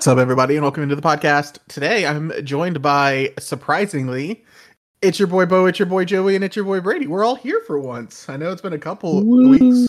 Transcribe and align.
What's 0.00 0.08
up, 0.08 0.16
everybody, 0.16 0.56
and 0.56 0.62
welcome 0.62 0.82
into 0.82 0.96
the 0.96 1.02
podcast. 1.02 1.58
Today, 1.68 2.06
I'm 2.06 2.32
joined 2.42 2.80
by 2.80 3.34
surprisingly, 3.38 4.42
it's 5.02 5.18
your 5.18 5.28
boy 5.28 5.44
Bo, 5.44 5.66
it's 5.66 5.78
your 5.78 5.84
boy 5.84 6.06
Joey, 6.06 6.34
and 6.34 6.42
it's 6.42 6.56
your 6.56 6.64
boy 6.64 6.80
Brady. 6.80 7.06
We're 7.06 7.22
all 7.22 7.34
here 7.34 7.60
for 7.66 7.78
once. 7.78 8.26
I 8.26 8.38
know 8.38 8.50
it's 8.50 8.62
been 8.62 8.72
a 8.72 8.78
couple 8.78 9.22
Woo. 9.22 9.50
weeks, 9.50 9.88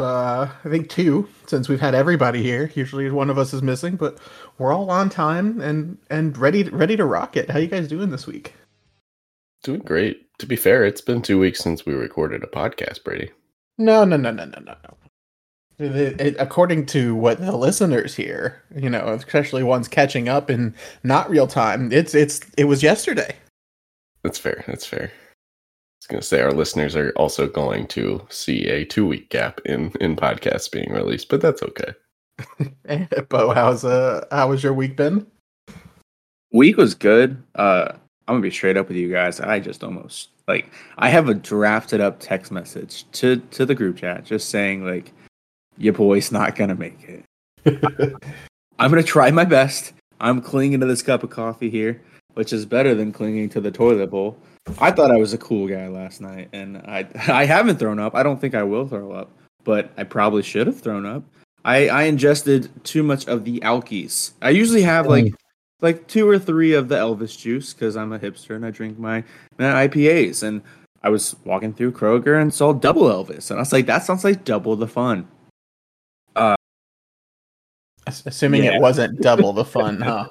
uh, 0.00 0.48
I 0.64 0.68
think 0.70 0.88
two 0.88 1.28
since 1.46 1.68
we've 1.68 1.78
had 1.78 1.94
everybody 1.94 2.42
here. 2.42 2.72
Usually, 2.74 3.10
one 3.10 3.28
of 3.28 3.36
us 3.36 3.52
is 3.52 3.60
missing, 3.60 3.96
but 3.96 4.18
we're 4.56 4.72
all 4.72 4.90
on 4.90 5.10
time 5.10 5.60
and 5.60 5.98
and 6.08 6.38
ready 6.38 6.62
ready 6.62 6.96
to 6.96 7.04
rock 7.04 7.36
it. 7.36 7.50
How 7.50 7.58
you 7.58 7.66
guys 7.66 7.86
doing 7.86 8.08
this 8.08 8.26
week? 8.26 8.54
Doing 9.62 9.80
great. 9.80 10.26
To 10.38 10.46
be 10.46 10.56
fair, 10.56 10.86
it's 10.86 11.02
been 11.02 11.20
two 11.20 11.38
weeks 11.38 11.60
since 11.60 11.84
we 11.84 11.92
recorded 11.92 12.42
a 12.42 12.46
podcast, 12.46 13.04
Brady. 13.04 13.30
No, 13.76 14.06
no, 14.06 14.16
no, 14.16 14.30
no, 14.30 14.46
no, 14.46 14.58
no, 14.60 14.72
no. 14.72 15.03
It- 15.78 16.20
it- 16.20 16.36
according 16.38 16.86
to 16.86 17.14
what 17.14 17.38
the 17.40 17.56
listeners 17.56 18.14
hear, 18.14 18.62
you 18.76 18.88
know, 18.88 19.08
especially 19.08 19.62
ones 19.62 19.88
catching 19.88 20.28
up 20.28 20.50
in 20.50 20.74
not 21.02 21.28
real 21.28 21.46
time, 21.46 21.90
it's 21.92 22.14
it's 22.14 22.40
it 22.56 22.64
was 22.64 22.82
yesterday. 22.82 23.34
That's 24.22 24.38
fair. 24.38 24.64
That's 24.66 24.86
fair. 24.86 25.06
I 25.06 25.98
was 26.00 26.06
gonna 26.08 26.22
say 26.22 26.40
our 26.42 26.52
listeners 26.52 26.94
are 26.94 27.12
also 27.16 27.46
going 27.48 27.86
to 27.88 28.24
see 28.30 28.66
a 28.68 28.84
two 28.84 29.06
week 29.06 29.30
gap 29.30 29.60
in 29.64 29.90
in 30.00 30.16
podcasts 30.16 30.70
being 30.70 30.92
released, 30.92 31.28
but 31.28 31.40
that's 31.40 31.62
okay. 31.62 31.92
Bo, 33.28 33.52
how's 33.52 33.84
uh 33.84 34.26
how 34.30 34.48
was 34.50 34.62
your 34.62 34.74
week 34.74 34.96
been? 34.96 35.26
week 36.52 36.76
was 36.76 36.94
good. 36.94 37.42
Uh, 37.56 37.88
I'm 38.28 38.34
gonna 38.34 38.40
be 38.40 38.50
straight 38.50 38.76
up 38.76 38.88
with 38.88 38.96
you 38.96 39.10
guys. 39.10 39.40
I 39.40 39.58
just 39.60 39.82
almost 39.84 40.28
like 40.46 40.70
I 40.98 41.08
have 41.08 41.28
a 41.28 41.34
drafted 41.34 42.00
up 42.00 42.20
text 42.20 42.52
message 42.52 43.10
to 43.12 43.36
to 43.50 43.66
the 43.66 43.74
group 43.74 43.96
chat 43.96 44.24
just 44.24 44.48
saying 44.50 44.84
like 44.86 45.12
your 45.78 45.92
boy's 45.92 46.32
not 46.32 46.56
gonna 46.56 46.74
make 46.74 46.98
it. 47.04 47.24
I'm 48.78 48.90
gonna 48.90 49.02
try 49.02 49.30
my 49.30 49.44
best. 49.44 49.92
I'm 50.20 50.40
clinging 50.40 50.80
to 50.80 50.86
this 50.86 51.02
cup 51.02 51.22
of 51.22 51.30
coffee 51.30 51.70
here, 51.70 52.00
which 52.34 52.52
is 52.52 52.66
better 52.66 52.94
than 52.94 53.12
clinging 53.12 53.48
to 53.50 53.60
the 53.60 53.70
toilet 53.70 54.10
bowl. 54.10 54.36
I 54.78 54.90
thought 54.90 55.10
I 55.10 55.16
was 55.16 55.32
a 55.34 55.38
cool 55.38 55.68
guy 55.68 55.88
last 55.88 56.20
night, 56.20 56.48
and 56.52 56.78
I 56.78 57.06
I 57.28 57.44
haven't 57.44 57.78
thrown 57.78 57.98
up. 57.98 58.14
I 58.14 58.22
don't 58.22 58.40
think 58.40 58.54
I 58.54 58.62
will 58.62 58.88
throw 58.88 59.12
up, 59.12 59.30
but 59.64 59.92
I 59.96 60.04
probably 60.04 60.42
should 60.42 60.66
have 60.66 60.80
thrown 60.80 61.06
up. 61.06 61.22
I 61.64 61.88
I 61.88 62.02
ingested 62.04 62.70
too 62.84 63.02
much 63.02 63.26
of 63.26 63.44
the 63.44 63.60
alkies. 63.60 64.32
I 64.42 64.50
usually 64.50 64.82
have 64.82 65.06
like 65.06 65.26
mm. 65.26 65.34
like 65.80 66.06
two 66.06 66.28
or 66.28 66.38
three 66.38 66.74
of 66.74 66.88
the 66.88 66.96
Elvis 66.96 67.38
juice 67.38 67.74
because 67.74 67.96
I'm 67.96 68.12
a 68.12 68.18
hipster 68.18 68.56
and 68.56 68.64
I 68.64 68.70
drink 68.70 68.98
my, 68.98 69.24
my 69.58 69.88
IPAs. 69.88 70.42
And 70.42 70.62
I 71.02 71.10
was 71.10 71.36
walking 71.44 71.74
through 71.74 71.92
Kroger 71.92 72.40
and 72.40 72.52
saw 72.52 72.72
double 72.72 73.04
Elvis, 73.04 73.50
and 73.50 73.58
I 73.58 73.62
was 73.62 73.72
like, 73.72 73.86
that 73.86 74.04
sounds 74.04 74.24
like 74.24 74.44
double 74.44 74.76
the 74.76 74.88
fun. 74.88 75.28
Ass- 78.06 78.22
Assuming 78.26 78.64
Yeah. 78.64 78.76
it 78.76 78.80
wasn't 78.80 79.20
double 79.20 79.52
the 79.52 79.64
fun, 79.76 80.00
huh? 80.00 80.28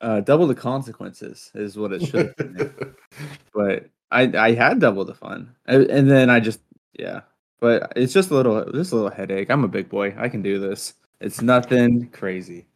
Uh, 0.00 0.20
double 0.20 0.46
the 0.46 0.54
consequences 0.54 1.50
is 1.54 1.76
what 1.78 1.92
it 1.92 2.02
should 2.06 2.26
have 2.26 2.36
been. 2.36 2.94
but 3.54 3.86
I 4.10 4.22
I 4.36 4.52
had 4.54 4.80
double 4.80 5.04
the 5.04 5.14
fun, 5.14 5.54
and, 5.66 5.84
and 5.90 6.10
then 6.10 6.30
I 6.30 6.40
just 6.40 6.60
yeah. 6.98 7.20
But 7.60 7.92
it's 7.96 8.12
just 8.12 8.30
a 8.30 8.34
little 8.34 8.70
just 8.72 8.92
a 8.92 8.96
little 8.96 9.10
headache. 9.10 9.50
I'm 9.50 9.64
a 9.64 9.68
big 9.68 9.88
boy. 9.88 10.14
I 10.18 10.28
can 10.28 10.42
do 10.42 10.58
this. 10.58 10.94
It's 11.20 11.40
nothing 11.40 12.08
crazy. 12.10 12.66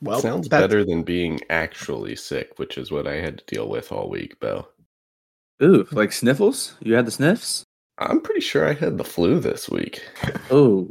Well, 0.00 0.20
Sounds 0.20 0.48
that's- 0.48 0.68
better 0.68 0.84
than 0.84 1.02
being 1.02 1.40
actually 1.50 2.14
sick, 2.14 2.58
which 2.58 2.78
is 2.78 2.92
what 2.92 3.08
I 3.08 3.14
had 3.16 3.38
to 3.38 3.44
deal 3.52 3.68
with 3.68 3.90
all 3.90 4.08
week, 4.08 4.38
Bo. 4.38 4.68
Ooh, 5.60 5.88
like 5.90 6.12
sniffles? 6.12 6.76
You 6.80 6.94
had 6.94 7.04
the 7.06 7.10
sniffs? 7.10 7.64
I'm 7.98 8.20
pretty 8.20 8.40
sure 8.42 8.64
I 8.68 8.74
had 8.74 8.96
the 8.96 9.02
flu 9.04 9.40
this 9.40 9.68
week. 9.68 10.02
Oh 10.52 10.88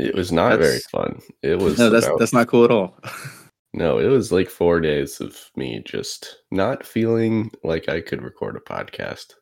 It 0.00 0.14
was 0.14 0.32
not 0.32 0.58
very 0.58 0.78
fun. 0.90 1.20
It 1.42 1.58
was 1.58 1.78
no, 1.78 1.90
that's 1.90 2.06
about- 2.06 2.18
that's 2.18 2.32
not 2.32 2.48
cool 2.48 2.64
at 2.64 2.70
all. 2.70 2.98
no, 3.74 3.98
it 3.98 4.06
was 4.08 4.32
like 4.32 4.48
four 4.48 4.80
days 4.80 5.20
of 5.20 5.50
me 5.56 5.82
just 5.84 6.38
not 6.50 6.86
feeling 6.86 7.50
like 7.62 7.88
I 7.88 8.00
could 8.00 8.22
record 8.22 8.56
a 8.56 8.60
podcast. 8.60 9.34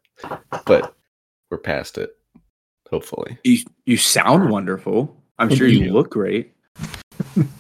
But 0.67 0.95
we're 1.51 1.59
past 1.59 1.97
it. 1.97 2.11
Hopefully. 2.91 3.39
you 3.45 3.59
you 3.87 3.97
sound 3.97 4.51
wonderful. 4.51 5.15
I'm 5.39 5.55
sure 5.55 5.69
you 5.69 5.93
look 5.93 6.11
great. 6.11 6.55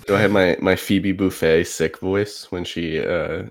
Do 0.06 0.14
I 0.16 0.20
have 0.20 0.32
my 0.32 0.56
my 0.60 0.74
Phoebe 0.74 1.12
Buffay 1.14 1.64
sick 1.66 1.98
voice 2.00 2.50
when 2.50 2.64
she 2.64 2.98
uh 2.98 3.44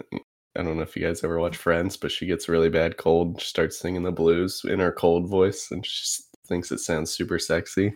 I 0.58 0.64
don't 0.64 0.75
know 0.75 0.81
if 0.84 0.96
you 0.96 1.03
guys 1.03 1.24
ever 1.24 1.40
watch 1.40 1.56
Friends, 1.56 1.96
but 1.96 2.12
she 2.12 2.25
gets 2.25 2.50
really 2.50 2.69
bad 2.69 2.97
cold, 2.97 3.40
she 3.40 3.47
starts 3.47 3.79
singing 3.79 4.03
the 4.03 4.12
blues 4.12 4.62
in 4.68 4.79
her 4.79 4.91
cold 4.91 5.29
voice 5.29 5.69
and 5.72 5.85
she 5.85 6.24
thinks 6.47 6.72
it 6.72 6.79
sounds 6.79 7.12
super 7.12 7.38
sexy. 7.40 7.94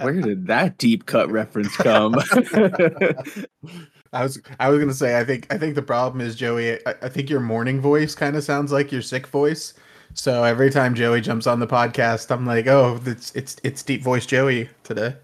Where 0.00 0.20
did 0.20 0.46
that 0.46 0.78
deep 0.78 1.06
cut 1.06 1.30
reference 1.30 1.76
come? 1.76 2.14
I 4.12 4.22
was 4.22 4.40
I 4.60 4.68
was 4.68 4.78
gonna 4.78 4.94
say 4.94 5.18
I 5.18 5.24
think 5.24 5.46
I 5.52 5.58
think 5.58 5.74
the 5.74 5.82
problem 5.82 6.20
is 6.20 6.36
Joey. 6.36 6.74
I, 6.86 6.94
I 7.02 7.08
think 7.08 7.28
your 7.28 7.40
morning 7.40 7.80
voice 7.80 8.14
kind 8.14 8.36
of 8.36 8.44
sounds 8.44 8.72
like 8.72 8.92
your 8.92 9.02
sick 9.02 9.26
voice. 9.26 9.74
So 10.14 10.44
every 10.44 10.70
time 10.70 10.94
Joey 10.94 11.20
jumps 11.20 11.46
on 11.46 11.60
the 11.60 11.66
podcast, 11.66 12.30
I'm 12.30 12.46
like, 12.46 12.66
oh, 12.66 13.00
it's 13.04 13.34
it's 13.34 13.56
it's 13.62 13.82
deep 13.82 14.02
voice 14.02 14.24
Joey 14.24 14.70
today. 14.84 15.16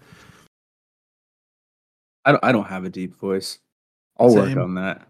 I 2.25 2.31
don't 2.31 2.43
I 2.43 2.51
don't 2.51 2.67
have 2.67 2.85
a 2.85 2.89
deep 2.89 3.19
voice. 3.19 3.59
I'll 4.19 4.33
work 4.33 4.55
on 4.57 4.75
that. 4.75 5.07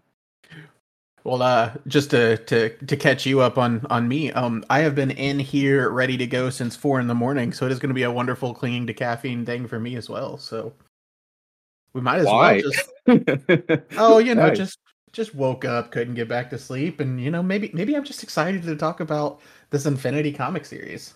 Well, 1.24 1.40
uh, 1.40 1.72
just 1.88 2.10
to 2.10 2.36
to 2.36 2.68
to 2.68 2.96
catch 2.98 3.24
you 3.24 3.40
up 3.40 3.56
on 3.56 3.86
on 3.88 4.06
me, 4.06 4.30
um, 4.32 4.62
I 4.68 4.80
have 4.80 4.94
been 4.94 5.10
in 5.10 5.38
here 5.38 5.88
ready 5.88 6.18
to 6.18 6.26
go 6.26 6.50
since 6.50 6.76
four 6.76 7.00
in 7.00 7.06
the 7.06 7.14
morning, 7.14 7.52
so 7.54 7.64
it 7.64 7.72
is 7.72 7.78
going 7.78 7.88
to 7.88 7.94
be 7.94 8.02
a 8.02 8.10
wonderful 8.10 8.52
clinging 8.52 8.86
to 8.88 8.94
caffeine 8.94 9.46
thing 9.46 9.66
for 9.66 9.80
me 9.80 9.96
as 9.96 10.10
well. 10.10 10.36
So 10.36 10.74
we 11.94 12.02
might 12.02 12.18
as 12.18 12.26
Why? 12.26 12.60
well 12.62 12.62
just 12.62 13.88
oh, 13.96 14.18
you 14.18 14.34
know, 14.34 14.48
Nice. 14.48 14.58
just 14.58 14.78
just 15.12 15.34
woke 15.34 15.64
up, 15.64 15.90
couldn't 15.92 16.14
get 16.14 16.28
back 16.28 16.50
to 16.50 16.58
sleep, 16.58 17.00
and 17.00 17.18
you 17.18 17.30
know, 17.30 17.42
maybe 17.42 17.70
maybe 17.72 17.96
I'm 17.96 18.04
just 18.04 18.22
excited 18.22 18.62
to 18.64 18.76
talk 18.76 19.00
about 19.00 19.40
this 19.70 19.86
Infinity 19.86 20.32
comic 20.32 20.66
series. 20.66 21.14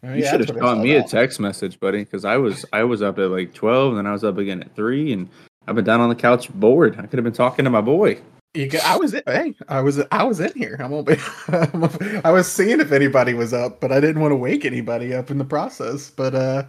Maybe 0.00 0.20
you 0.20 0.26
should 0.26 0.48
have 0.48 0.56
shot 0.58 0.78
me 0.78 0.94
a 0.94 1.02
text 1.02 1.40
message, 1.40 1.78
buddy, 1.78 2.04
because 2.04 2.24
I 2.24 2.38
was 2.38 2.64
I 2.72 2.84
was 2.84 3.02
up 3.02 3.18
at 3.18 3.30
like 3.30 3.52
twelve, 3.52 3.90
and 3.90 3.98
then 3.98 4.06
I 4.06 4.12
was 4.12 4.24
up 4.24 4.38
again 4.38 4.62
at 4.62 4.74
three, 4.74 5.12
and 5.12 5.28
I've 5.66 5.74
been 5.74 5.84
down 5.84 6.00
on 6.00 6.08
the 6.08 6.14
couch 6.14 6.48
bored. 6.54 6.94
I 6.98 7.02
could 7.02 7.18
have 7.18 7.24
been 7.24 7.34
talking 7.34 7.66
to 7.66 7.70
my 7.70 7.82
boy. 7.82 8.18
Go, 8.64 8.78
I 8.84 8.96
was 8.96 9.12
in, 9.12 9.22
hey, 9.26 9.54
I 9.68 9.80
was 9.82 10.00
I 10.10 10.24
was 10.24 10.40
in 10.40 10.52
here. 10.54 10.76
I'm 10.80 11.04
be, 11.04 11.16
I 12.24 12.30
was 12.30 12.50
seeing 12.50 12.80
if 12.80 12.90
anybody 12.90 13.34
was 13.34 13.52
up, 13.52 13.80
but 13.80 13.92
I 13.92 14.00
didn't 14.00 14.20
want 14.20 14.32
to 14.32 14.36
wake 14.36 14.64
anybody 14.64 15.12
up 15.12 15.30
in 15.30 15.36
the 15.36 15.44
process. 15.44 16.10
But 16.10 16.34
uh, 16.34 16.62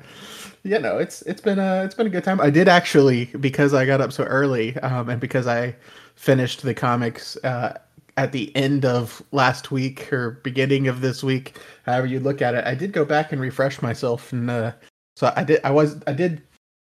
you 0.63 0.79
know, 0.79 0.97
it's 0.97 1.21
it's 1.23 1.39
been 1.41 1.59
a 1.59 1.83
it's 1.85 1.95
been 1.95 2.07
a 2.07 2.09
good 2.09 2.25
time. 2.25 2.41
I 2.41 2.49
did 2.49 2.67
actually 2.67 3.25
because 3.39 3.73
I 3.73 3.85
got 3.85 4.01
up 4.01 4.11
so 4.11 4.25
early, 4.25 4.75
um, 4.79 5.09
and 5.09 5.21
because 5.21 5.47
I 5.47 5.75
finished 6.15 6.63
the 6.63 6.73
comics 6.73 7.37
uh 7.43 7.77
at 8.17 8.31
the 8.31 8.53
end 8.55 8.83
of 8.83 9.21
last 9.31 9.71
week 9.71 10.11
or 10.11 10.31
beginning 10.43 10.87
of 10.87 11.01
this 11.01 11.23
week, 11.23 11.57
however 11.85 12.07
you 12.07 12.19
look 12.19 12.41
at 12.41 12.55
it. 12.55 12.65
I 12.65 12.73
did 12.73 12.91
go 12.91 13.05
back 13.05 13.31
and 13.31 13.39
refresh 13.39 13.81
myself, 13.81 14.33
and 14.33 14.49
uh, 14.49 14.73
so 15.15 15.31
I 15.35 15.43
did. 15.43 15.61
I 15.63 15.71
was 15.71 15.97
I 16.07 16.13
did 16.13 16.41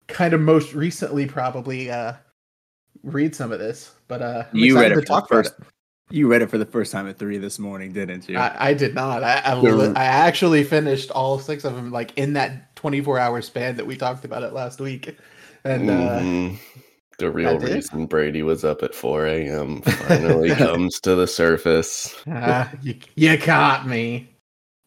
kind 0.07 0.33
of 0.33 0.41
most 0.41 0.73
recently 0.73 1.27
probably 1.27 1.91
uh 1.91 2.15
read 3.03 3.35
some 3.35 3.53
of 3.53 3.59
this, 3.59 3.93
but 4.09 4.23
uh, 4.23 4.45
I'm 4.53 4.59
You 4.59 4.77
read 4.79 4.93
it 4.93 4.97
to 4.97 5.01
for 5.03 5.07
talk 5.07 5.29
the 5.29 5.35
about 5.37 5.45
first. 5.47 5.61
You 6.11 6.27
read 6.29 6.41
it 6.41 6.49
for 6.51 6.57
the 6.59 6.65
first 6.67 6.91
time 6.91 7.07
at 7.07 7.19
three 7.19 7.37
this 7.39 7.59
morning, 7.59 7.93
didn't 7.93 8.29
you? 8.29 8.39
I, 8.39 8.71
I 8.71 8.75
did 8.75 8.95
not. 8.95 9.23
I 9.23 9.41
I, 9.45 9.61
Yeah. 9.61 9.73
li- 9.75 9.93
I 9.95 10.05
actually 10.05 10.65
finished 10.65 11.11
all 11.11 11.39
six 11.39 11.65
of 11.65 11.75
them 11.75 11.91
like 11.91 12.17
in 12.17 12.33
that 12.35 12.75
24 12.77 13.19
hour 13.19 13.43
span 13.43 13.77
that 13.77 13.87
we 13.87 13.97
talked 13.97 14.25
about 14.25 14.43
it 14.43 14.53
last 14.53 14.81
week, 14.81 15.15
and 15.65 15.91
uh, 15.91 15.93
Mhm. 15.93 16.59
the 17.19 17.31
real 17.31 17.59
reason 17.59 18.07
Brady 18.07 18.43
was 18.43 18.65
up 18.65 18.83
at 18.83 18.95
4 18.95 19.27
a.m. 19.27 19.83
finally 19.83 20.51
comes 20.57 20.99
to 21.01 21.15
the 21.15 21.27
surface. 21.27 22.15
ah, 22.27 22.71
you 22.83 22.95
you 23.17 23.37
caught 23.37 23.87
me. 23.87 24.31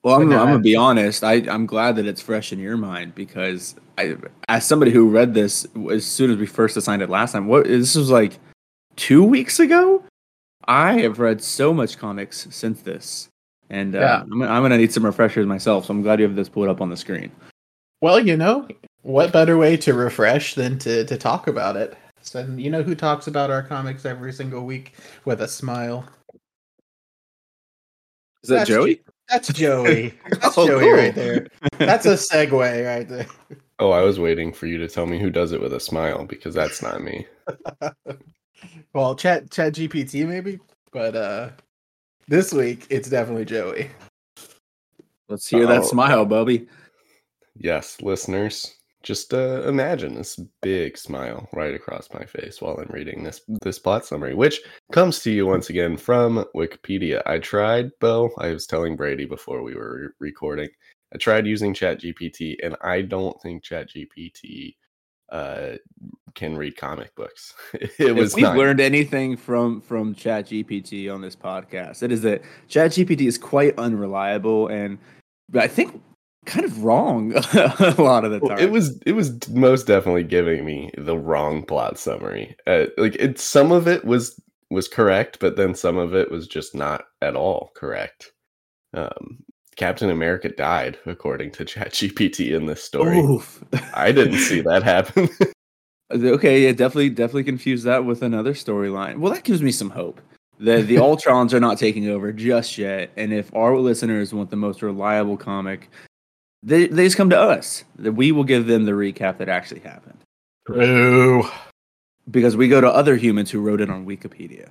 Well, 0.03 0.19
I'm, 0.19 0.27
no, 0.29 0.39
I'm 0.39 0.47
gonna 0.47 0.59
be 0.59 0.75
honest. 0.75 1.23
I, 1.23 1.33
I'm 1.47 1.67
glad 1.67 1.97
that 1.97 2.07
it's 2.07 2.21
fresh 2.21 2.51
in 2.51 2.57
your 2.57 2.77
mind 2.77 3.13
because 3.13 3.75
I, 4.01 4.15
as 4.49 4.65
somebody 4.65 4.91
who 4.91 5.09
read 5.09 5.33
this 5.33 5.65
as 5.91 6.05
soon 6.05 6.31
as 6.31 6.37
we 6.37 6.45
first 6.45 6.75
assigned 6.77 7.01
it 7.01 7.09
last 7.09 7.31
time, 7.33 7.47
what 7.47 7.65
this 7.65 7.95
was 7.95 8.09
like 8.09 8.39
two 8.95 9.23
weeks 9.23 9.59
ago. 9.59 10.03
I 10.67 10.99
have 11.01 11.19
read 11.19 11.41
so 11.41 11.73
much 11.73 11.97
comics 11.97 12.47
since 12.51 12.81
this, 12.81 13.27
and 13.71 13.95
uh, 13.95 13.99
Yeah. 13.99 14.21
I'm, 14.21 14.29
gonna- 14.29 14.47
I'm 14.51 14.61
gonna 14.61 14.77
need 14.77 14.93
some 14.93 15.03
refreshers 15.05 15.47
myself. 15.47 15.85
So 15.85 15.91
I'm 15.93 16.03
glad 16.03 16.19
you 16.19 16.27
have 16.27 16.35
this 16.35 16.49
pulled 16.49 16.69
up 16.69 16.81
on 16.81 16.89
the 16.89 16.97
screen. 16.97 17.31
Well, 18.01 18.19
you 18.19 18.37
know, 18.37 18.67
what 19.01 19.31
better 19.33 19.57
way 19.57 19.75
to 19.77 19.93
refresh 19.93 20.53
than 20.53 20.77
to 20.79 21.03
to 21.05 21.17
talk 21.17 21.47
about 21.47 21.77
it? 21.77 21.97
So 22.21 22.45
you 22.45 22.69
know 22.69 22.83
who 22.83 22.93
talks 22.93 23.25
about 23.25 23.49
our 23.49 23.63
comics 23.63 24.05
every 24.05 24.31
single 24.31 24.63
week 24.63 24.93
with 25.25 25.41
a 25.41 25.47
smile? 25.47 26.07
Is 28.43 28.49
that 28.49 28.55
That's 28.57 28.69
Joey? 28.69 29.01
That's 29.29 29.47
Joey. 29.53 30.13
That's 30.29 30.57
Oh, 30.57 30.67
Joey 30.67 30.79
cool. 30.81 30.93
right 30.93 31.15
there. 31.15 31.47
That's 31.79 32.05
a 32.05 32.13
segue 32.13 32.51
right 32.85 33.07
there. 33.07 33.25
Oh, 33.81 33.89
I 33.89 34.01
was 34.01 34.19
waiting 34.19 34.53
for 34.53 34.67
you 34.67 34.77
to 34.77 34.87
tell 34.87 35.07
me 35.07 35.17
who 35.17 35.31
does 35.31 35.51
it 35.53 35.59
with 35.59 35.73
a 35.73 35.79
smile 35.79 36.23
because 36.25 36.53
that's 36.53 36.81
not 36.81 37.01
me. 37.03 37.25
Well, 38.93 39.15
chat 39.15 39.49
chat 39.49 39.73
GPT 39.73 40.27
maybe, 40.27 40.59
but 40.93 41.15
uh 41.15 41.49
this 42.27 42.53
week 42.53 42.85
it's 42.91 43.09
definitely 43.09 43.45
Joey. 43.45 43.89
Let's 45.29 45.47
hear 45.47 45.65
that 45.65 45.81
Oh. 45.81 45.87
smile, 45.87 46.25
Bubby. 46.25 46.67
Yes, 47.55 47.99
listeners, 48.01 48.77
just 49.01 49.33
uh, 49.33 49.63
imagine 49.63 50.13
this 50.13 50.39
big 50.61 50.95
smile 50.97 51.49
right 51.53 51.73
across 51.73 52.07
my 52.13 52.23
face 52.25 52.61
while 52.61 52.77
I'm 52.77 52.91
reading 52.91 53.23
this 53.23 53.41
this 53.63 53.79
plot 53.79 54.05
summary, 54.05 54.35
which 54.35 54.61
comes 54.91 55.19
to 55.23 55.31
you 55.31 55.47
once 55.47 55.71
again 55.71 55.97
from 55.97 56.45
Wikipedia. 56.55 57.23
I 57.25 57.39
tried, 57.39 57.89
Bo. 57.99 58.29
I 58.37 58.49
was 58.51 58.67
telling 58.67 58.95
Brady 58.95 59.25
before 59.25 59.63
we 59.63 59.73
were 59.73 60.13
re- 60.19 60.29
recording. 60.29 60.69
I 61.13 61.17
tried 61.17 61.45
using 61.47 61.73
ChatGPT, 61.73 62.55
and 62.63 62.75
I 62.81 63.01
don't 63.01 63.39
think 63.41 63.63
ChatGPT 63.63 64.75
uh, 65.31 65.73
can 66.35 66.57
read 66.57 66.77
comic 66.77 67.15
books. 67.15 67.53
it 67.97 68.15
was 68.15 68.31
if 68.31 68.35
we've 68.35 68.43
not. 68.43 68.57
learned 68.57 68.79
anything 68.79 69.37
from 69.37 69.81
from 69.81 70.13
ChatGPT 70.15 71.13
on 71.13 71.21
this 71.21 71.35
podcast, 71.35 72.03
it 72.03 72.11
is 72.11 72.21
that 72.21 72.41
ChatGPT 72.69 73.27
is 73.27 73.37
quite 73.37 73.77
unreliable 73.77 74.67
and 74.67 74.97
I 75.57 75.67
think 75.67 76.01
kind 76.45 76.65
of 76.65 76.83
wrong 76.83 77.33
a 77.53 77.95
lot 77.97 78.25
of 78.25 78.31
the 78.31 78.39
Well, 78.39 78.49
time. 78.49 78.59
it 78.59 78.71
was 78.71 78.99
it 79.05 79.13
was 79.13 79.47
most 79.49 79.87
definitely 79.87 80.23
giving 80.23 80.65
me 80.65 80.91
the 80.97 81.17
wrong 81.17 81.63
plot 81.63 81.97
summary. 81.99 82.55
Uh, 82.67 82.85
like 82.97 83.15
it, 83.15 83.39
some 83.39 83.71
of 83.71 83.87
it 83.87 84.05
was 84.05 84.39
was 84.69 84.87
correct, 84.87 85.39
but 85.39 85.55
then 85.57 85.75
some 85.75 85.97
of 85.97 86.15
it 86.15 86.31
was 86.31 86.47
just 86.47 86.73
not 86.73 87.05
at 87.21 87.35
all 87.35 87.71
correct. 87.75 88.31
Um, 88.93 89.43
Captain 89.75 90.09
America 90.09 90.49
died, 90.49 90.97
according 91.05 91.51
to 91.51 91.65
ChatGPT 91.65 92.55
in 92.55 92.65
this 92.65 92.83
story. 92.83 93.19
Oof. 93.19 93.63
I 93.93 94.11
didn't 94.11 94.39
see 94.39 94.61
that 94.65 94.83
happen. 94.83 95.29
Okay, 96.13 96.65
yeah, 96.65 96.73
definitely, 96.73 97.09
definitely 97.09 97.45
confuse 97.45 97.83
that 97.83 98.03
with 98.03 98.21
another 98.21 98.53
storyline. 98.53 99.19
Well, 99.19 99.31
that 99.31 99.45
gives 99.45 99.61
me 99.61 99.71
some 99.71 99.89
hope. 99.89 100.19
The 100.59 100.81
the 100.81 100.97
Ultrons 100.97 101.53
are 101.53 101.59
not 101.61 101.77
taking 101.77 102.09
over 102.09 102.33
just 102.33 102.77
yet, 102.77 103.11
and 103.15 103.31
if 103.31 103.49
our 103.55 103.77
listeners 103.77 104.33
want 104.33 104.49
the 104.49 104.57
most 104.57 104.81
reliable 104.81 105.37
comic, 105.37 105.89
they 106.63 106.87
they 106.87 107.05
just 107.05 107.15
come 107.15 107.29
to 107.29 107.39
us. 107.39 107.85
That 107.95 108.11
we 108.11 108.33
will 108.33 108.43
give 108.43 108.67
them 108.67 108.83
the 108.83 108.91
recap 108.91 109.37
that 109.37 109.47
actually 109.47 109.79
happened 109.79 110.17
True. 110.67 111.45
because 112.29 112.57
we 112.57 112.67
go 112.67 112.81
to 112.81 112.89
other 112.89 113.15
humans 113.15 113.49
who 113.49 113.61
wrote 113.61 113.79
it 113.79 113.89
on 113.89 114.05
Wikipedia. 114.05 114.67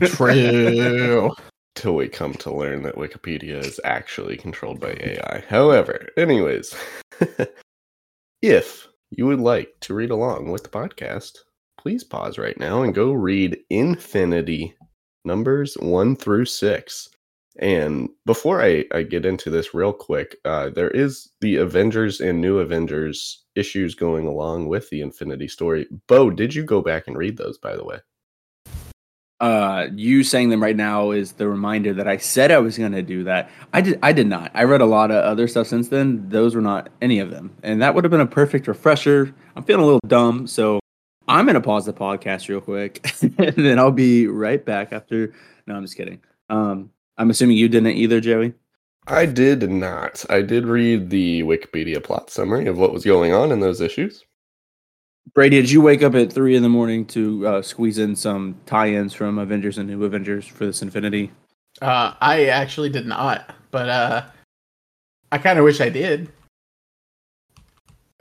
True. 0.00 1.32
Till 1.78 1.94
we 1.94 2.08
come 2.08 2.34
to 2.34 2.52
learn 2.52 2.82
that 2.82 2.96
Wikipedia 2.96 3.64
is 3.64 3.78
actually 3.84 4.36
controlled 4.36 4.80
by 4.80 4.98
AI. 5.00 5.44
However, 5.48 6.08
anyways, 6.16 6.74
if 8.42 8.88
you 9.10 9.26
would 9.28 9.38
like 9.38 9.74
to 9.82 9.94
read 9.94 10.10
along 10.10 10.50
with 10.50 10.64
the 10.64 10.70
podcast, 10.70 11.38
please 11.78 12.02
pause 12.02 12.36
right 12.36 12.58
now 12.58 12.82
and 12.82 12.96
go 12.96 13.12
read 13.12 13.60
Infinity 13.70 14.74
numbers 15.24 15.76
one 15.76 16.16
through 16.16 16.46
six. 16.46 17.10
And 17.60 18.08
before 18.26 18.60
I, 18.60 18.84
I 18.92 19.04
get 19.04 19.24
into 19.24 19.48
this 19.48 19.72
real 19.72 19.92
quick, 19.92 20.36
uh, 20.44 20.70
there 20.70 20.90
is 20.90 21.30
the 21.40 21.58
Avengers 21.58 22.20
and 22.20 22.40
New 22.40 22.58
Avengers 22.58 23.44
issues 23.54 23.94
going 23.94 24.26
along 24.26 24.66
with 24.66 24.90
the 24.90 25.00
Infinity 25.00 25.46
story. 25.46 25.86
Bo, 26.08 26.28
did 26.30 26.56
you 26.56 26.64
go 26.64 26.82
back 26.82 27.06
and 27.06 27.16
read 27.16 27.36
those, 27.36 27.56
by 27.56 27.76
the 27.76 27.84
way? 27.84 28.00
Uh, 29.40 29.86
you 29.94 30.24
saying 30.24 30.48
them 30.48 30.60
right 30.60 30.74
now 30.74 31.12
is 31.12 31.32
the 31.32 31.48
reminder 31.48 31.94
that 31.94 32.08
I 32.08 32.16
said 32.16 32.50
I 32.50 32.58
was 32.58 32.76
going 32.76 32.90
to 32.92 33.02
do 33.02 33.22
that. 33.24 33.50
I 33.72 33.80
did. 33.80 33.98
I 34.02 34.12
did 34.12 34.26
not. 34.26 34.50
I 34.54 34.64
read 34.64 34.80
a 34.80 34.86
lot 34.86 35.10
of 35.12 35.22
other 35.24 35.46
stuff 35.46 35.68
since 35.68 35.88
then. 35.88 36.28
Those 36.28 36.56
were 36.56 36.60
not 36.60 36.90
any 37.00 37.20
of 37.20 37.30
them, 37.30 37.54
and 37.62 37.80
that 37.80 37.94
would 37.94 38.02
have 38.02 38.10
been 38.10 38.20
a 38.20 38.26
perfect 38.26 38.66
refresher. 38.66 39.32
I'm 39.54 39.62
feeling 39.62 39.82
a 39.82 39.86
little 39.86 40.00
dumb, 40.08 40.46
so 40.48 40.80
I'm 41.28 41.44
going 41.44 41.54
to 41.54 41.60
pause 41.60 41.86
the 41.86 41.92
podcast 41.92 42.48
real 42.48 42.60
quick, 42.60 43.08
and 43.22 43.54
then 43.54 43.78
I'll 43.78 43.92
be 43.92 44.26
right 44.26 44.64
back 44.64 44.92
after. 44.92 45.32
No, 45.66 45.76
I'm 45.76 45.82
just 45.82 45.96
kidding. 45.96 46.20
Um, 46.48 46.90
I'm 47.16 47.30
assuming 47.30 47.58
you 47.58 47.68
didn't 47.68 47.92
either, 47.92 48.20
Joey. 48.20 48.54
I 49.06 49.24
did 49.26 49.70
not. 49.70 50.24
I 50.28 50.42
did 50.42 50.66
read 50.66 51.10
the 51.10 51.42
Wikipedia 51.42 52.02
plot 52.02 52.30
summary 52.30 52.66
of 52.66 52.76
what 52.76 52.92
was 52.92 53.04
going 53.04 53.32
on 53.32 53.52
in 53.52 53.60
those 53.60 53.80
issues. 53.80 54.24
Brady, 55.34 55.60
did 55.60 55.70
you 55.70 55.80
wake 55.80 56.02
up 56.02 56.14
at 56.14 56.32
three 56.32 56.56
in 56.56 56.62
the 56.62 56.68
morning 56.68 57.04
to 57.06 57.46
uh, 57.46 57.62
squeeze 57.62 57.98
in 57.98 58.14
some 58.16 58.56
tie-ins 58.66 59.12
from 59.14 59.38
Avengers 59.38 59.78
and 59.78 59.88
New 59.88 60.04
Avengers 60.04 60.46
for 60.46 60.66
this 60.66 60.82
Infinity? 60.82 61.32
Uh, 61.82 62.14
I 62.20 62.46
actually 62.46 62.88
did 62.90 63.06
not, 63.06 63.54
but 63.70 63.88
uh, 63.88 64.24
I 65.32 65.38
kind 65.38 65.58
of 65.58 65.64
wish 65.64 65.80
I 65.80 65.88
did. 65.88 66.30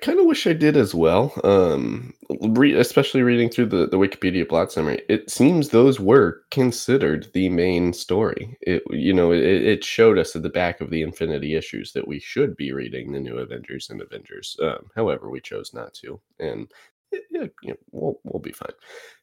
kind 0.01 0.19
of 0.19 0.25
wish 0.25 0.45
I 0.47 0.53
did 0.53 0.75
as 0.77 0.93
well. 0.93 1.33
Um, 1.43 2.13
re- 2.41 2.73
especially 2.73 3.21
reading 3.23 3.49
through 3.49 3.67
the, 3.67 3.87
the 3.87 3.97
Wikipedia 3.97 4.47
plot 4.47 4.71
summary, 4.71 5.01
it 5.09 5.29
seems 5.29 5.69
those 5.69 5.99
were 5.99 6.41
considered 6.51 7.27
the 7.33 7.49
main 7.49 7.93
story. 7.93 8.57
It 8.61 8.83
you 8.89 9.13
know 9.13 9.31
it, 9.31 9.43
it 9.43 9.83
showed 9.83 10.17
us 10.17 10.35
at 10.35 10.43
the 10.43 10.49
back 10.49 10.81
of 10.81 10.89
the 10.89 11.01
Infinity 11.01 11.55
issues 11.55 11.93
that 11.93 12.07
we 12.07 12.19
should 12.19 12.55
be 12.57 12.73
reading 12.73 13.11
the 13.11 13.19
new 13.19 13.37
Avengers 13.37 13.89
and 13.89 14.01
Avengers. 14.01 14.57
Um, 14.61 14.87
however, 14.95 15.29
we 15.29 15.39
chose 15.41 15.73
not 15.73 15.93
to, 15.95 16.19
and 16.39 16.67
you 17.11 17.49
know, 17.61 17.75
we'll 17.91 18.19
we'll 18.23 18.41
be 18.41 18.51
fine. 18.51 18.71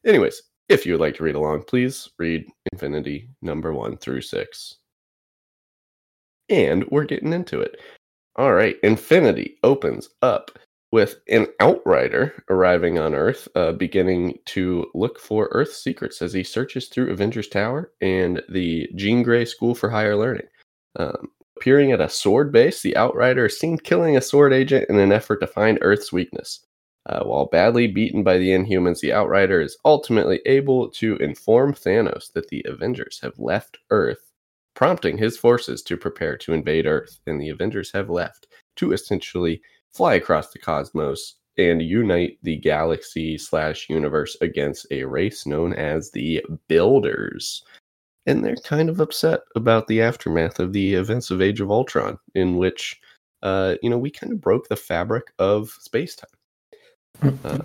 Anyways, 0.05 0.41
if 0.69 0.85
you 0.85 0.93
would 0.93 1.01
like 1.01 1.15
to 1.15 1.23
read 1.23 1.35
along, 1.35 1.63
please 1.63 2.09
read 2.17 2.45
Infinity 2.71 3.29
number 3.41 3.73
one 3.73 3.97
through 3.97 4.21
six. 4.21 4.77
And 6.49 6.85
we're 6.89 7.05
getting 7.05 7.33
into 7.33 7.59
it. 7.61 7.79
All 8.35 8.53
right, 8.53 8.75
Infinity 8.83 9.57
opens 9.63 10.09
up 10.21 10.51
with 10.91 11.17
an 11.29 11.47
outrider 11.59 12.43
arriving 12.49 12.99
on 12.99 13.15
Earth, 13.15 13.47
uh, 13.55 13.71
beginning 13.73 14.37
to 14.45 14.85
look 14.93 15.19
for 15.19 15.49
Earth's 15.51 15.83
secrets 15.83 16.21
as 16.21 16.33
he 16.33 16.43
searches 16.43 16.87
through 16.87 17.11
Avengers 17.11 17.47
Tower 17.47 17.91
and 18.01 18.41
the 18.49 18.87
Jean 18.95 19.23
Grey 19.23 19.45
School 19.45 19.75
for 19.75 19.89
Higher 19.89 20.15
Learning. 20.15 20.47
Um, 20.97 21.27
appearing 21.57 21.91
at 21.91 22.01
a 22.01 22.09
sword 22.09 22.51
base, 22.51 22.81
the 22.81 22.95
outrider 22.95 23.47
is 23.47 23.59
seen 23.59 23.77
killing 23.77 24.15
a 24.15 24.21
sword 24.21 24.53
agent 24.53 24.85
in 24.89 24.97
an 24.97 25.11
effort 25.11 25.37
to 25.41 25.47
find 25.47 25.79
Earth's 25.81 26.13
weakness. 26.13 26.65
Uh, 27.07 27.23
while 27.23 27.45
badly 27.45 27.87
beaten 27.87 28.23
by 28.23 28.37
the 28.37 28.49
Inhumans, 28.49 28.99
the 28.99 29.13
outrider 29.13 29.61
is 29.61 29.77
ultimately 29.85 30.41
able 30.45 30.89
to 30.89 31.17
inform 31.17 31.73
Thanos 31.73 32.31
that 32.33 32.47
the 32.47 32.65
Avengers 32.67 33.19
have 33.21 33.37
left 33.37 33.77
Earth, 33.91 34.31
prompting 34.73 35.17
his 35.17 35.37
forces 35.37 35.83
to 35.83 35.97
prepare 35.97 36.35
to 36.37 36.53
invade 36.53 36.87
Earth, 36.87 37.19
and 37.27 37.39
the 37.39 37.49
Avengers 37.49 37.91
have 37.91 38.09
left 38.09 38.47
to 38.77 38.91
essentially 38.91 39.61
fly 39.93 40.15
across 40.15 40.51
the 40.51 40.59
cosmos 40.59 41.35
and 41.57 41.81
unite 41.81 42.37
the 42.43 42.57
galaxy 42.57 43.37
slash 43.37 43.87
universe 43.89 44.35
against 44.41 44.87
a 44.91 45.03
race 45.03 45.45
known 45.45 45.73
as 45.73 46.11
the 46.11 46.43
Builders. 46.67 47.63
And 48.25 48.43
they're 48.43 48.55
kind 48.57 48.89
of 48.89 48.99
upset 48.99 49.41
about 49.55 49.87
the 49.87 50.01
aftermath 50.01 50.59
of 50.59 50.73
the 50.73 50.95
events 50.95 51.29
of 51.29 51.41
Age 51.41 51.61
of 51.61 51.69
Ultron, 51.69 52.17
in 52.33 52.57
which, 52.57 52.99
uh, 53.43 53.75
you 53.83 53.89
know, 53.89 53.97
we 53.99 54.09
kind 54.09 54.33
of 54.33 54.41
broke 54.41 54.67
the 54.67 54.75
fabric 54.75 55.31
of 55.37 55.69
space 55.79 56.15
time. 56.15 56.29
Uh, 57.21 57.59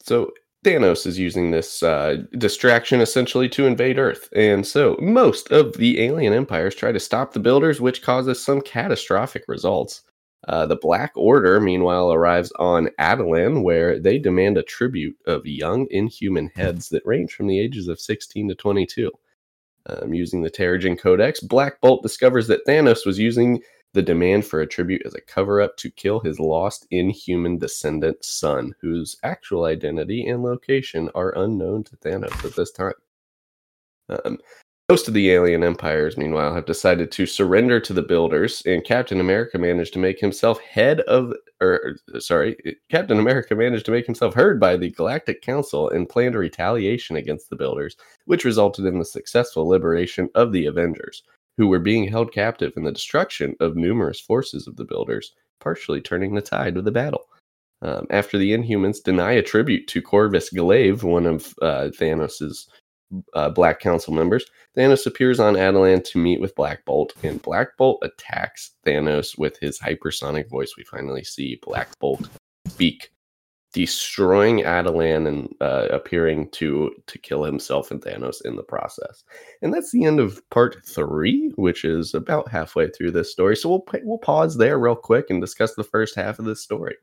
so 0.00 0.32
Thanos 0.64 1.06
is 1.06 1.18
using 1.18 1.50
this 1.50 1.82
uh, 1.82 2.18
distraction 2.38 3.00
essentially 3.00 3.48
to 3.48 3.66
invade 3.66 3.98
Earth. 3.98 4.28
And 4.34 4.66
so 4.66 4.96
most 5.00 5.50
of 5.50 5.76
the 5.76 6.00
alien 6.00 6.32
empires 6.32 6.74
try 6.74 6.92
to 6.92 7.00
stop 7.00 7.32
the 7.32 7.40
builders, 7.40 7.80
which 7.80 8.02
causes 8.02 8.42
some 8.42 8.60
catastrophic 8.60 9.44
results. 9.48 10.02
Uh, 10.48 10.66
the 10.66 10.76
Black 10.76 11.12
Order, 11.14 11.60
meanwhile, 11.60 12.12
arrives 12.12 12.52
on 12.58 12.88
Attilan, 12.98 13.62
where 13.62 13.98
they 13.98 14.18
demand 14.18 14.58
a 14.58 14.62
tribute 14.62 15.16
of 15.26 15.46
young 15.46 15.86
inhuman 15.90 16.50
heads 16.54 16.88
that 16.88 17.06
range 17.06 17.34
from 17.34 17.46
the 17.46 17.60
ages 17.60 17.88
of 17.88 18.00
16 18.00 18.48
to 18.48 18.54
22. 18.54 19.10
Um, 19.86 20.14
using 20.14 20.42
the 20.42 20.50
Terrigen 20.50 20.98
Codex, 20.98 21.40
Black 21.40 21.80
Bolt 21.80 22.02
discovers 22.02 22.46
that 22.46 22.64
Thanos 22.66 23.04
was 23.04 23.18
using 23.18 23.60
the 23.94 24.02
demand 24.02 24.46
for 24.46 24.60
a 24.60 24.66
tribute 24.66 25.02
as 25.04 25.14
a 25.14 25.20
cover 25.20 25.60
up 25.60 25.76
to 25.76 25.90
kill 25.90 26.20
his 26.20 26.40
lost 26.40 26.86
inhuman 26.90 27.58
descendant 27.58 28.24
son, 28.24 28.74
whose 28.80 29.16
actual 29.22 29.64
identity 29.64 30.26
and 30.26 30.42
location 30.42 31.10
are 31.14 31.36
unknown 31.36 31.84
to 31.84 31.96
Thanos 31.96 32.44
at 32.44 32.56
this 32.56 32.70
time. 32.70 32.92
Um, 34.08 34.38
most 34.88 35.08
of 35.08 35.14
the 35.14 35.30
alien 35.30 35.62
empires, 35.62 36.18
meanwhile, 36.18 36.54
have 36.54 36.66
decided 36.66 37.10
to 37.12 37.24
surrender 37.24 37.80
to 37.80 37.92
the 37.92 38.02
builders, 38.02 38.62
and 38.66 38.84
Captain 38.84 39.20
America 39.20 39.58
managed 39.58 39.92
to 39.94 39.98
make 39.98 40.20
himself 40.20 40.60
head 40.60 41.00
of, 41.02 41.32
or 41.60 41.96
sorry, 42.18 42.56
Captain 42.90 43.18
America 43.18 43.54
managed 43.54 43.86
to 43.86 43.90
make 43.90 44.04
himself 44.04 44.34
heard 44.34 44.60
by 44.60 44.76
the 44.76 44.90
Galactic 44.90 45.40
Council 45.40 45.88
and 45.88 46.08
planned 46.08 46.34
a 46.34 46.38
retaliation 46.38 47.16
against 47.16 47.48
the 47.48 47.56
builders, 47.56 47.96
which 48.26 48.44
resulted 48.44 48.84
in 48.84 48.98
the 48.98 49.04
successful 49.04 49.66
liberation 49.66 50.28
of 50.34 50.52
the 50.52 50.66
Avengers, 50.66 51.22
who 51.56 51.66
were 51.66 51.78
being 51.78 52.08
held 52.08 52.32
captive 52.32 52.72
in 52.76 52.84
the 52.84 52.92
destruction 52.92 53.54
of 53.60 53.76
numerous 53.76 54.20
forces 54.20 54.66
of 54.66 54.76
the 54.76 54.84
builders, 54.84 55.32
partially 55.60 56.00
turning 56.00 56.34
the 56.34 56.42
tide 56.42 56.76
of 56.76 56.84
the 56.84 56.90
battle. 56.90 57.28
Um, 57.82 58.06
after 58.10 58.38
the 58.38 58.52
Inhumans 58.52 59.02
deny 59.02 59.32
a 59.32 59.42
tribute 59.42 59.88
to 59.88 60.02
Corvus 60.02 60.50
Glaive, 60.50 61.02
one 61.02 61.26
of 61.26 61.52
uh, 61.60 61.90
Thanos's 61.98 62.68
uh, 63.34 63.50
Black 63.50 63.80
Council 63.80 64.14
members, 64.14 64.44
Thanos 64.76 65.06
appears 65.06 65.38
on 65.38 65.54
Attilan 65.54 66.02
to 66.04 66.18
meet 66.18 66.40
with 66.40 66.54
Black 66.54 66.84
Bolt, 66.84 67.12
and 67.22 67.42
Black 67.42 67.76
Bolt 67.76 67.98
attacks 68.02 68.72
Thanos 68.86 69.36
with 69.36 69.58
his 69.58 69.78
hypersonic 69.78 70.48
voice. 70.48 70.74
We 70.76 70.84
finally 70.84 71.24
see 71.24 71.60
Black 71.62 71.88
Bolt 71.98 72.28
speak, 72.68 73.11
destroying 73.72 74.58
Attilan 74.58 75.26
and 75.26 75.54
uh, 75.60 75.88
appearing 75.90 76.48
to 76.50 76.94
to 77.06 77.18
kill 77.18 77.42
himself 77.42 77.90
and 77.90 78.02
Thanos 78.02 78.44
in 78.44 78.56
the 78.56 78.62
process. 78.62 79.24
And 79.62 79.72
that's 79.72 79.90
the 79.92 80.04
end 80.04 80.20
of 80.20 80.42
part 80.50 80.84
three, 80.86 81.52
which 81.56 81.84
is 81.84 82.14
about 82.14 82.48
halfway 82.48 82.90
through 82.90 83.12
this 83.12 83.32
story. 83.32 83.56
So 83.56 83.68
we'll 83.70 83.84
we'll 84.04 84.18
pause 84.18 84.56
there 84.56 84.78
real 84.78 84.96
quick 84.96 85.30
and 85.30 85.40
discuss 85.40 85.74
the 85.74 85.84
first 85.84 86.14
half 86.14 86.38
of 86.38 86.44
this 86.44 86.62
story. 86.62 86.96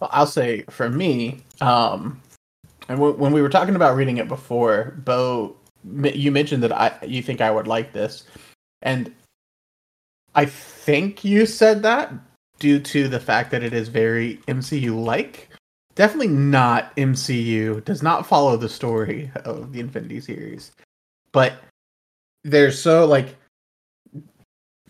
Well, 0.00 0.10
I'll 0.12 0.26
say 0.26 0.64
for 0.70 0.88
me, 0.88 1.40
um, 1.60 2.20
and 2.88 2.98
w- 2.98 3.16
when 3.16 3.32
we 3.32 3.42
were 3.42 3.48
talking 3.48 3.76
about 3.76 3.96
reading 3.96 4.18
it 4.18 4.28
before, 4.28 4.94
Bo, 5.04 5.56
you 6.02 6.30
mentioned 6.30 6.62
that 6.62 6.72
I 6.72 6.96
you 7.04 7.22
think 7.22 7.40
I 7.40 7.50
would 7.50 7.66
like 7.66 7.92
this, 7.92 8.24
and 8.82 9.12
I 10.34 10.46
think 10.46 11.24
you 11.24 11.46
said 11.46 11.82
that 11.82 12.12
due 12.58 12.78
to 12.78 13.08
the 13.08 13.20
fact 13.20 13.50
that 13.50 13.62
it 13.62 13.72
is 13.72 13.88
very 13.88 14.36
MCU 14.48 15.04
like. 15.04 15.48
Definitely 15.94 16.28
not 16.28 16.94
MCU. 16.96 17.84
Does 17.84 18.02
not 18.02 18.26
follow 18.26 18.56
the 18.56 18.68
story 18.68 19.30
of 19.44 19.72
the 19.72 19.80
Infinity 19.80 20.20
series, 20.20 20.72
but 21.32 21.54
they're 22.42 22.72
so 22.72 23.06
like 23.06 23.36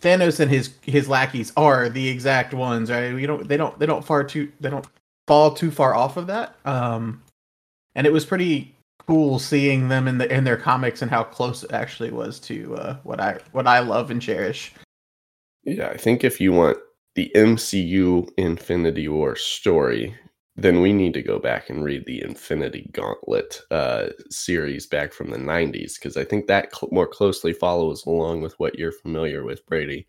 Thanos 0.01 0.41
and 0.41 0.51
his 0.51 0.75
his 0.83 1.09
lackeys 1.09 1.53
are 1.57 1.89
the 1.89 2.09
exact 2.09 2.55
ones, 2.55 2.91
right? 2.91 3.09
You 3.09 3.27
don't 3.27 3.49
they 3.49 3.57
don't 3.57 3.79
they 3.79 3.87
don't 3.87 4.05
far 4.05 4.25
too 4.25 4.51
they 4.61 4.71
don't 4.71 4.87
fall 5.27 5.53
too 5.53 5.71
far 5.71 5.95
off 5.95 6.17
of 6.17 6.27
that. 6.27 6.57
Um, 6.65 7.23
and 7.95 8.07
it 8.07 8.13
was 8.13 8.25
pretty 8.25 8.75
cool 9.07 9.39
seeing 9.39 9.89
them 9.89 10.09
in 10.09 10.19
the 10.19 10.33
in 10.33 10.45
their 10.45 10.57
comics 10.57 11.03
and 11.03 11.11
how 11.11 11.25
close 11.25 11.65
it 11.65 11.73
actually 11.73 12.11
was 12.11 12.41
to 12.41 12.77
uh, 12.77 12.97
what 13.03 13.21
I 13.21 13.39
what 13.53 13.67
I 13.67 13.81
love 13.81 14.11
and 14.11 14.21
cherish. 14.21 14.73
Yeah, 15.65 15.89
I 15.89 15.97
think 15.97 16.25
if 16.25 16.41
you 16.41 16.53
want 16.53 16.79
the 17.15 17.31
MCU 17.35 18.29
Infinity 18.37 19.09
War 19.09 19.37
story, 19.37 20.15
then 20.57 20.81
we 20.81 20.93
need 20.93 21.15
to 21.15 21.23
go 21.23 21.39
back 21.39 21.69
and 21.69 21.83
read 21.83 22.07
the 22.07 22.23
Infinity 22.23 22.89
Gauntlet 22.93 23.61
uh, 23.71 24.09
series 24.31 24.87
back 24.87 25.13
from 25.13 25.31
the 25.31 25.39
90s 25.39 25.95
because 25.95 26.17
I 26.17 26.25
think 26.25 26.47
that 26.47 26.75
cl- 26.75 26.91
more 26.93 27.09
closely 27.09 27.53
follows 27.53 28.07
along 28.07 28.41
with 28.41 28.59
what 28.61 28.79
you're 28.79 28.93
familiar 28.93 29.43
with, 29.45 29.67
Brady. 29.67 30.07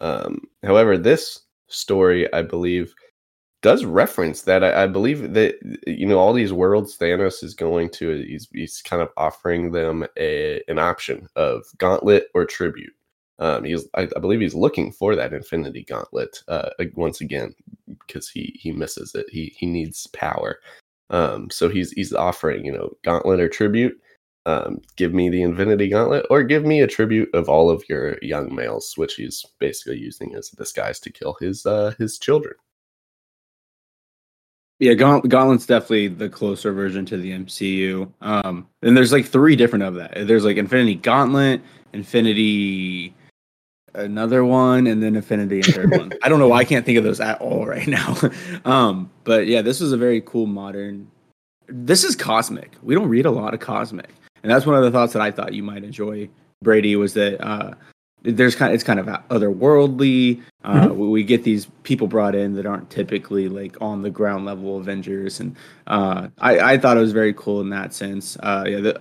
Um, 0.00 0.42
however, 0.62 0.96
this 0.96 1.40
story, 1.66 2.32
I 2.32 2.42
believe, 2.42 2.94
does 3.60 3.84
reference 3.84 4.42
that. 4.42 4.62
I, 4.62 4.84
I, 4.84 4.86
believe 4.86 5.34
that 5.34 5.56
you 5.86 6.06
know 6.06 6.18
all 6.18 6.32
these 6.32 6.52
worlds 6.52 6.96
Thanos 6.96 7.42
is 7.42 7.54
going 7.54 7.90
to. 7.90 8.22
He's 8.22 8.48
he's 8.52 8.80
kind 8.82 9.02
of 9.02 9.08
offering 9.16 9.72
them 9.72 10.06
a 10.16 10.62
an 10.68 10.78
option 10.78 11.26
of 11.34 11.64
Gauntlet 11.78 12.28
or 12.34 12.44
Tribute. 12.44 12.92
Um, 13.40 13.64
he's 13.64 13.86
I, 13.94 14.02
I, 14.02 14.18
believe 14.20 14.40
he's 14.40 14.54
looking 14.54 14.90
for 14.90 15.14
that 15.14 15.32
Infinity 15.32 15.84
Gauntlet 15.84 16.42
uh, 16.48 16.70
once 16.94 17.20
again 17.20 17.54
because 18.06 18.28
he 18.28 18.58
he 18.60 18.72
misses 18.72 19.14
it. 19.14 19.26
He 19.30 19.54
he 19.56 19.66
needs 19.66 20.08
power. 20.08 20.60
Um, 21.10 21.48
so 21.50 21.68
he's 21.68 21.92
he's 21.92 22.12
offering 22.12 22.64
you 22.64 22.72
know 22.72 22.90
Gauntlet 23.04 23.40
or 23.40 23.48
Tribute. 23.48 24.00
Um, 24.46 24.80
give 24.96 25.12
me 25.12 25.28
the 25.28 25.42
Infinity 25.42 25.88
Gauntlet, 25.88 26.26
or 26.30 26.42
give 26.42 26.64
me 26.64 26.80
a 26.80 26.86
tribute 26.86 27.28
of 27.34 27.48
all 27.48 27.70
of 27.70 27.84
your 27.88 28.16
young 28.22 28.54
males, 28.54 28.94
which 28.96 29.14
he's 29.14 29.44
basically 29.58 29.98
using 29.98 30.34
as 30.34 30.50
a 30.52 30.56
disguise 30.56 30.98
to 31.00 31.12
kill 31.12 31.36
his 31.40 31.66
uh, 31.66 31.92
his 31.98 32.18
children. 32.18 32.54
Yeah, 34.80 34.94
Gaunt- 34.94 35.28
Gauntlet's 35.28 35.66
definitely 35.66 36.08
the 36.08 36.28
closer 36.28 36.72
version 36.72 37.04
to 37.06 37.16
the 37.16 37.32
MCU. 37.32 38.12
Um, 38.20 38.68
and 38.82 38.96
there's 38.96 39.12
like 39.12 39.26
three 39.26 39.56
different 39.56 39.82
of 39.82 39.94
that. 39.96 40.26
There's 40.26 40.44
like 40.44 40.56
Infinity 40.56 40.94
Gauntlet, 40.96 41.60
Infinity 41.92 43.12
another 43.98 44.44
one, 44.44 44.86
and 44.86 45.02
then 45.02 45.16
Infinity 45.16 45.56
and 45.56 45.66
third 45.66 45.90
one. 45.90 46.12
I 46.22 46.28
don't 46.28 46.38
know 46.38 46.48
why 46.48 46.58
I 46.58 46.64
can't 46.64 46.86
think 46.86 46.98
of 46.98 47.04
those 47.04 47.20
at 47.20 47.40
all 47.40 47.66
right 47.66 47.86
now. 47.86 48.16
um, 48.64 49.10
but 49.24 49.46
yeah, 49.46 49.62
this 49.62 49.80
was 49.80 49.92
a 49.92 49.96
very 49.96 50.20
cool 50.22 50.46
modern. 50.46 51.10
This 51.68 52.04
is 52.04 52.16
cosmic. 52.16 52.72
We 52.82 52.94
don't 52.94 53.08
read 53.08 53.26
a 53.26 53.30
lot 53.30 53.54
of 53.54 53.60
cosmic, 53.60 54.10
and 54.42 54.50
that's 54.50 54.66
one 54.66 54.76
of 54.76 54.82
the 54.82 54.90
thoughts 54.90 55.12
that 55.12 55.22
I 55.22 55.30
thought 55.30 55.54
you 55.54 55.62
might 55.62 55.84
enjoy. 55.84 56.28
Brady 56.62 56.96
was 56.96 57.14
that 57.14 57.44
uh, 57.46 57.74
there's 58.22 58.56
kind 58.56 58.72
of, 58.72 58.74
it's 58.74 58.84
kind 58.84 58.98
of 58.98 59.06
otherworldly. 59.06 60.42
Uh, 60.64 60.88
mm-hmm. 60.88 61.10
we, 61.10 61.22
get 61.22 61.44
these 61.44 61.66
people 61.84 62.06
brought 62.06 62.34
in 62.34 62.54
that 62.54 62.66
aren't 62.66 62.90
typically 62.90 63.48
like 63.48 63.76
on 63.80 64.02
the 64.02 64.10
ground 64.10 64.44
level 64.44 64.78
Avengers, 64.78 65.40
and 65.40 65.56
uh, 65.86 66.28
I, 66.38 66.72
I 66.72 66.78
thought 66.78 66.96
it 66.96 67.00
was 67.00 67.12
very 67.12 67.32
cool 67.34 67.60
in 67.60 67.70
that 67.70 67.94
sense. 67.94 68.36
Uh, 68.42 68.64
yeah, 68.66 68.80
the, 68.80 69.00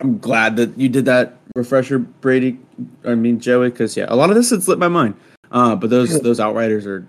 I'm 0.00 0.18
glad 0.18 0.56
that 0.56 0.78
you 0.78 0.88
did 0.88 1.04
that 1.06 1.36
refresher, 1.54 1.98
Brady. 1.98 2.58
I 3.04 3.14
mean 3.14 3.40
Joey, 3.40 3.70
because 3.70 3.96
yeah, 3.96 4.06
a 4.08 4.16
lot 4.16 4.30
of 4.30 4.36
this 4.36 4.50
had 4.50 4.62
slipped 4.62 4.80
my 4.80 4.88
mind. 4.88 5.14
Uh, 5.50 5.76
but 5.76 5.90
those 5.90 6.20
those 6.20 6.40
outriders 6.40 6.86
are 6.86 7.06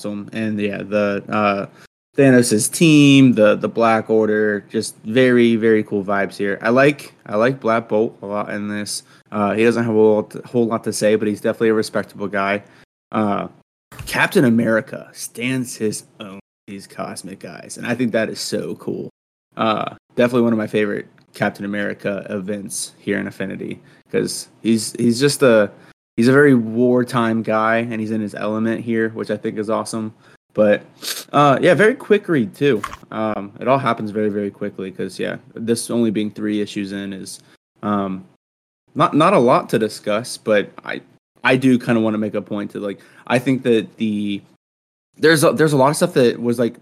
awesome, 0.00 0.28
and 0.32 0.60
yeah, 0.60 0.78
the 0.78 1.24
uh, 1.28 1.66
Thanos' 2.16 2.72
team, 2.72 3.32
the 3.32 3.56
the 3.56 3.68
Black 3.68 4.08
Order, 4.08 4.60
just 4.70 4.96
very 4.98 5.56
very 5.56 5.82
cool 5.82 6.04
vibes 6.04 6.36
here. 6.36 6.58
I 6.62 6.70
like 6.70 7.14
I 7.26 7.36
like 7.36 7.60
Black 7.60 7.88
Bolt 7.88 8.16
a 8.22 8.26
lot 8.26 8.50
in 8.50 8.68
this. 8.68 9.02
Uh, 9.32 9.54
he 9.54 9.64
doesn't 9.64 9.84
have 9.84 9.92
a 9.92 9.96
whole, 9.96 10.30
whole 10.44 10.66
lot 10.66 10.84
to 10.84 10.92
say, 10.92 11.16
but 11.16 11.28
he's 11.28 11.40
definitely 11.40 11.68
a 11.68 11.74
respectable 11.74 12.28
guy. 12.28 12.62
Uh, 13.12 13.48
Captain 14.06 14.44
America 14.44 15.10
stands 15.12 15.76
his 15.76 16.04
own 16.20 16.40
these 16.66 16.86
cosmic 16.86 17.40
guys, 17.40 17.76
and 17.78 17.86
I 17.86 17.94
think 17.94 18.12
that 18.12 18.28
is 18.28 18.40
so 18.40 18.76
cool. 18.76 19.10
Uh, 19.56 19.96
definitely 20.14 20.42
one 20.42 20.52
of 20.52 20.58
my 20.58 20.66
favorite 20.66 21.08
Captain 21.38 21.64
America 21.64 22.26
events 22.28 22.92
here 22.98 23.18
in 23.18 23.28
Affinity 23.28 23.80
because 24.04 24.48
he's 24.60 24.92
he's 24.94 25.20
just 25.20 25.42
a 25.42 25.70
he's 26.16 26.26
a 26.26 26.32
very 26.32 26.54
wartime 26.54 27.42
guy 27.42 27.76
and 27.76 28.00
he's 28.00 28.10
in 28.10 28.20
his 28.20 28.34
element 28.34 28.84
here, 28.84 29.10
which 29.10 29.30
I 29.30 29.36
think 29.36 29.56
is 29.56 29.70
awesome. 29.70 30.12
But 30.52 30.82
uh, 31.32 31.58
yeah, 31.62 31.74
very 31.74 31.94
quick 31.94 32.28
read 32.28 32.56
too. 32.56 32.82
Um, 33.12 33.52
it 33.60 33.68
all 33.68 33.78
happens 33.78 34.10
very 34.10 34.28
very 34.28 34.50
quickly 34.50 34.90
because 34.90 35.18
yeah, 35.20 35.36
this 35.54 35.90
only 35.90 36.10
being 36.10 36.32
three 36.32 36.60
issues 36.60 36.90
in 36.90 37.12
is 37.12 37.40
um, 37.82 38.26
not 38.96 39.14
not 39.14 39.32
a 39.32 39.38
lot 39.38 39.68
to 39.68 39.78
discuss, 39.78 40.36
but 40.36 40.70
I 40.84 41.00
I 41.44 41.56
do 41.56 41.78
kind 41.78 41.96
of 41.96 42.02
want 42.02 42.14
to 42.14 42.18
make 42.18 42.34
a 42.34 42.42
point 42.42 42.72
to 42.72 42.80
like 42.80 43.00
I 43.28 43.38
think 43.38 43.62
that 43.62 43.96
the 43.98 44.42
there's 45.18 45.44
a, 45.44 45.52
there's 45.52 45.72
a 45.72 45.76
lot 45.76 45.90
of 45.90 45.96
stuff 45.96 46.14
that 46.14 46.42
was 46.42 46.58
like 46.58 46.74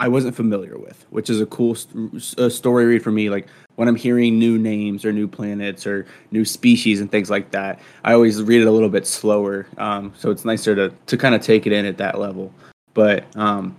I 0.00 0.08
wasn't 0.08 0.34
familiar 0.34 0.78
with, 0.78 1.04
which 1.10 1.28
is 1.28 1.42
a 1.42 1.46
cool 1.46 1.74
st- 1.74 2.38
a 2.38 2.50
story 2.50 2.86
read 2.86 3.02
for 3.02 3.12
me. 3.12 3.28
Like 3.28 3.46
when 3.76 3.86
I'm 3.86 3.96
hearing 3.96 4.38
new 4.38 4.58
names 4.58 5.04
or 5.04 5.12
new 5.12 5.28
planets 5.28 5.86
or 5.86 6.06
new 6.30 6.46
species 6.46 7.00
and 7.00 7.10
things 7.10 7.28
like 7.28 7.50
that, 7.50 7.78
I 8.02 8.14
always 8.14 8.42
read 8.42 8.62
it 8.62 8.66
a 8.66 8.70
little 8.70 8.88
bit 8.88 9.06
slower. 9.06 9.66
Um, 9.76 10.14
so 10.16 10.30
it's 10.30 10.46
nicer 10.46 10.74
to 10.74 10.92
to 11.06 11.16
kind 11.18 11.34
of 11.34 11.42
take 11.42 11.66
it 11.66 11.72
in 11.72 11.84
at 11.84 11.98
that 11.98 12.18
level. 12.18 12.52
But 12.94 13.24
um, 13.36 13.76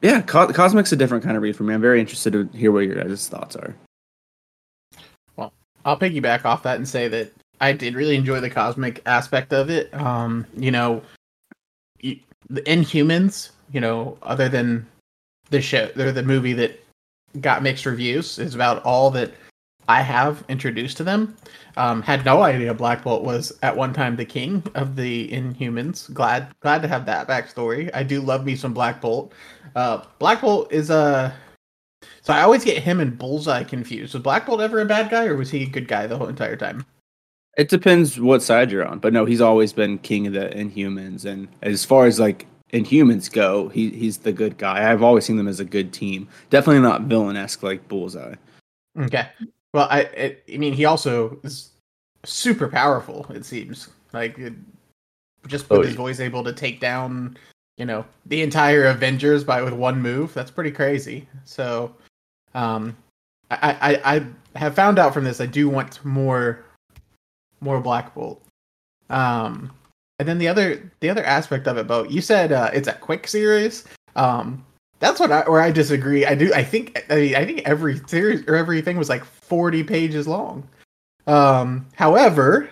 yeah, 0.00 0.22
Co- 0.22 0.52
Cosmic's 0.52 0.92
a 0.92 0.96
different 0.96 1.24
kind 1.24 1.36
of 1.36 1.42
read 1.42 1.56
for 1.56 1.64
me. 1.64 1.74
I'm 1.74 1.80
very 1.80 1.98
interested 1.98 2.32
to 2.32 2.48
hear 2.56 2.70
what 2.70 2.84
your 2.84 2.94
guys' 2.94 3.28
thoughts 3.28 3.56
are. 3.56 3.74
Well, 5.34 5.52
I'll 5.84 5.98
piggyback 5.98 6.44
off 6.44 6.62
that 6.62 6.76
and 6.76 6.88
say 6.88 7.08
that 7.08 7.32
I 7.60 7.72
did 7.72 7.94
really 7.94 8.14
enjoy 8.14 8.38
the 8.38 8.48
cosmic 8.48 9.02
aspect 9.06 9.52
of 9.52 9.70
it. 9.70 9.92
Um, 9.92 10.46
you 10.56 10.70
know, 10.70 11.02
the 12.00 12.62
Inhumans, 12.62 13.50
you 13.72 13.80
know, 13.80 14.16
other 14.22 14.48
than 14.48 14.86
the 15.50 15.60
show 15.60 15.86
they're 15.94 16.12
the 16.12 16.22
movie 16.22 16.52
that 16.54 16.82
got 17.40 17.62
mixed 17.62 17.86
reviews 17.86 18.38
is 18.38 18.54
about 18.54 18.82
all 18.84 19.10
that 19.10 19.32
I 19.88 20.02
have 20.02 20.44
introduced 20.48 20.96
to 20.98 21.04
them. 21.04 21.36
Um, 21.76 22.02
had 22.02 22.24
no 22.24 22.42
idea 22.42 22.72
Black 22.74 23.02
Bolt 23.02 23.24
was 23.24 23.52
at 23.62 23.76
one 23.76 23.92
time 23.92 24.16
the 24.16 24.24
king 24.24 24.62
of 24.74 24.94
the 24.96 25.28
Inhumans. 25.28 26.12
Glad 26.14 26.48
glad 26.60 26.82
to 26.82 26.88
have 26.88 27.06
that 27.06 27.28
backstory. 27.28 27.90
I 27.92 28.02
do 28.02 28.20
love 28.20 28.44
me 28.44 28.56
some 28.56 28.72
Black 28.72 29.00
Bolt. 29.00 29.32
Uh, 29.74 30.02
Black 30.18 30.40
Bolt 30.40 30.72
is 30.72 30.90
a 30.90 31.34
so 32.22 32.32
I 32.32 32.42
always 32.42 32.64
get 32.64 32.82
him 32.82 33.00
and 33.00 33.18
Bullseye 33.18 33.64
confused. 33.64 34.14
Was 34.14 34.22
Black 34.22 34.46
Bolt 34.46 34.60
ever 34.60 34.80
a 34.80 34.86
bad 34.86 35.10
guy 35.10 35.26
or 35.26 35.36
was 35.36 35.50
he 35.50 35.64
a 35.64 35.66
good 35.66 35.88
guy 35.88 36.06
the 36.06 36.16
whole 36.16 36.28
entire 36.28 36.56
time? 36.56 36.84
It 37.56 37.68
depends 37.68 38.18
what 38.20 38.42
side 38.42 38.70
you're 38.70 38.86
on, 38.86 39.00
but 39.00 39.12
no, 39.12 39.24
he's 39.24 39.40
always 39.40 39.72
been 39.72 39.98
king 39.98 40.26
of 40.26 40.32
the 40.32 40.48
Inhumans. 40.50 41.24
And 41.24 41.48
as 41.62 41.84
far 41.84 42.06
as 42.06 42.20
like 42.20 42.46
Inhumans 42.72 43.30
go, 43.30 43.68
he 43.68 43.90
he's 43.90 44.18
the 44.18 44.32
good 44.32 44.58
guy. 44.58 44.90
I've 44.90 45.02
always 45.02 45.24
seen 45.24 45.36
them 45.36 45.48
as 45.48 45.60
a 45.60 45.64
good 45.64 45.92
team. 45.92 46.28
Definitely 46.50 46.82
not 46.82 47.02
villain-esque 47.02 47.62
like 47.62 47.86
Bullseye. 47.88 48.34
Okay. 48.98 49.28
Well, 49.72 49.88
I 49.90 50.00
it, 50.00 50.44
I 50.52 50.56
mean 50.56 50.72
he 50.72 50.84
also 50.84 51.38
is 51.42 51.70
super 52.24 52.68
powerful. 52.68 53.26
It 53.30 53.44
seems 53.44 53.88
like 54.12 54.38
it, 54.38 54.52
just 55.46 55.68
with 55.70 55.80
oh, 55.80 55.82
his 55.82 55.94
voice 55.94 56.20
able 56.20 56.44
to 56.44 56.52
take 56.52 56.80
down 56.80 57.36
you 57.76 57.86
know 57.86 58.04
the 58.26 58.42
entire 58.42 58.86
Avengers 58.86 59.42
by 59.42 59.62
with 59.62 59.72
one 59.72 60.00
move. 60.00 60.34
That's 60.34 60.50
pretty 60.50 60.70
crazy. 60.70 61.26
So, 61.44 61.94
um, 62.54 62.96
I 63.50 64.00
I, 64.04 64.16
I 64.16 64.58
have 64.58 64.74
found 64.74 64.98
out 64.98 65.14
from 65.14 65.24
this 65.24 65.40
I 65.40 65.46
do 65.46 65.68
want 65.68 66.04
more 66.04 66.64
more 67.60 67.80
Black 67.80 68.14
Bolt. 68.14 68.42
Um, 69.08 69.72
and 70.20 70.28
then 70.28 70.36
the 70.36 70.48
other 70.48 70.92
the 71.00 71.08
other 71.08 71.24
aspect 71.24 71.66
of 71.66 71.78
it, 71.78 71.86
Bo, 71.86 72.04
you 72.04 72.20
said 72.20 72.52
uh, 72.52 72.70
it's 72.74 72.88
a 72.88 72.92
quick 72.92 73.26
series. 73.26 73.86
Um, 74.16 74.62
that's 74.98 75.18
what 75.18 75.32
I 75.32 75.48
where 75.48 75.62
I 75.62 75.70
disagree. 75.72 76.26
I 76.26 76.34
do. 76.34 76.52
I 76.52 76.62
think. 76.62 77.02
I 77.08 77.16
mean, 77.16 77.34
I 77.34 77.46
think 77.46 77.62
every 77.64 77.98
series 78.06 78.46
or 78.46 78.54
everything 78.54 78.98
was 78.98 79.08
like 79.08 79.24
forty 79.24 79.82
pages 79.82 80.28
long. 80.28 80.68
Um, 81.26 81.86
however, 81.94 82.68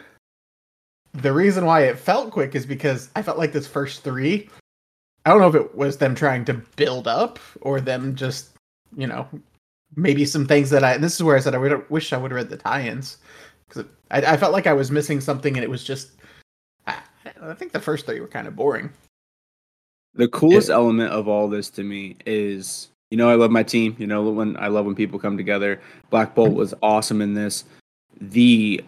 the 1.14 1.33
reason 1.33 1.64
why 1.64 1.85
it 1.85 1.99
felt 1.99 2.33
quick 2.33 2.55
is 2.55 2.67
because 2.67 3.09
I 3.17 3.23
felt 3.23 3.38
like 3.38 3.52
this 3.52 3.67
first 3.67 4.05
three. 4.05 4.50
I 5.25 5.31
don't 5.31 5.40
know 5.40 5.49
if 5.49 5.55
it 5.55 5.75
was 5.75 5.97
them 5.97 6.14
trying 6.14 6.45
to 6.47 6.55
build 6.76 7.09
up 7.09 7.38
or 7.62 7.81
them 7.81 8.14
just, 8.14 8.50
you 8.95 9.07
know, 9.07 9.26
maybe 9.97 10.26
some 10.26 10.47
things 10.47 10.69
that 10.69 10.85
I. 10.85 10.99
This 10.99 11.14
is 11.14 11.23
where 11.23 11.37
I 11.37 11.40
said 11.40 11.55
I 11.55 11.59
would 11.59 11.88
wish 11.88 12.12
I 12.12 12.19
would 12.19 12.31
have 12.31 12.37
read 12.37 12.50
the 12.50 12.59
tie-ins 12.59 13.17
because 13.69 13.87
I, 14.11 14.19
I 14.19 14.37
felt 14.37 14.52
like 14.52 14.67
I 14.67 14.75
was 14.75 14.90
missing 14.90 15.23
something 15.23 15.57
and 15.57 15.64
it 15.64 15.71
was 15.71 15.83
just 15.83 16.11
I 17.42 17.54
think 17.54 17.73
the 17.73 17.80
first 17.80 18.07
three 18.07 18.21
were 18.21 18.28
kind 18.28 18.47
of 18.47 18.57
boring. 18.57 18.90
The 20.14 20.28
coolest 20.28 20.71
element 20.71 21.12
of 21.12 21.28
all 21.28 21.49
this 21.49 21.71
to 21.71 21.85
me 21.85 22.16
is, 22.26 22.88
you 23.11 23.16
know, 23.16 23.30
I 23.30 23.35
love 23.35 23.50
my 23.50 23.62
team. 23.62 23.95
You 23.99 24.07
know, 24.07 24.28
when 24.30 24.57
I 24.57 24.68
love 24.68 24.87
when 24.87 24.95
people 24.95 25.18
come 25.18 25.37
together. 25.37 25.80
Black 26.11 26.35
Bolt 26.35 26.54
was 26.54 26.75
awesome 26.83 27.21
in 27.21 27.35
this. 27.35 27.64
The 28.21 28.83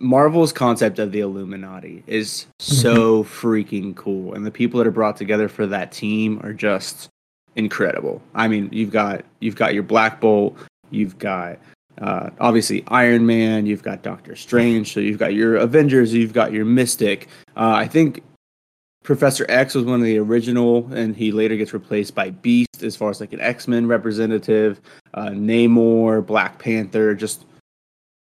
Marvel's 0.00 0.52
concept 0.52 0.98
of 0.98 1.12
the 1.12 1.20
Illuminati 1.20 2.02
is 2.06 2.46
mm-hmm. 2.60 2.74
so 2.74 3.24
freaking 3.24 3.94
cool, 3.94 4.34
and 4.34 4.44
the 4.44 4.50
people 4.50 4.78
that 4.78 4.86
are 4.86 4.92
brought 4.92 5.16
together 5.16 5.48
for 5.48 5.66
that 5.66 5.92
team 5.92 6.40
are 6.42 6.52
just 6.52 7.08
incredible. 7.56 8.20
I 8.34 8.48
mean, 8.48 8.68
you've 8.72 8.90
got 8.90 9.24
you've 9.40 9.56
got 9.56 9.74
your 9.74 9.84
Black 9.84 10.20
Bolt, 10.20 10.56
you've 10.90 11.18
got 11.18 11.58
uh, 11.98 12.30
obviously 12.40 12.84
Iron 12.88 13.26
Man, 13.26 13.66
you've 13.66 13.82
got 13.82 14.02
Doctor 14.02 14.36
Strange, 14.36 14.92
so 14.92 15.00
you've 15.00 15.18
got 15.18 15.34
your 15.34 15.56
Avengers, 15.56 16.12
you've 16.12 16.32
got 16.32 16.52
your 16.52 16.64
Mystic. 16.64 17.28
Uh, 17.56 17.72
I 17.76 17.86
think 17.86 18.22
Professor 19.04 19.44
X 19.48 19.74
was 19.74 19.84
one 19.84 20.00
of 20.00 20.06
the 20.06 20.18
original, 20.18 20.90
and 20.92 21.14
he 21.14 21.30
later 21.30 21.56
gets 21.56 21.72
replaced 21.72 22.14
by 22.14 22.30
Beast 22.30 22.82
as 22.82 22.96
far 22.96 23.10
as 23.10 23.20
like 23.20 23.32
an 23.32 23.40
X 23.40 23.68
Men 23.68 23.86
representative. 23.86 24.80
Uh, 25.12 25.28
Namor, 25.28 26.24
Black 26.24 26.58
Panther, 26.58 27.14
just 27.14 27.44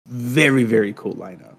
very 0.06 0.64
very 0.64 0.92
cool 0.92 1.14
lineup. 1.14 1.54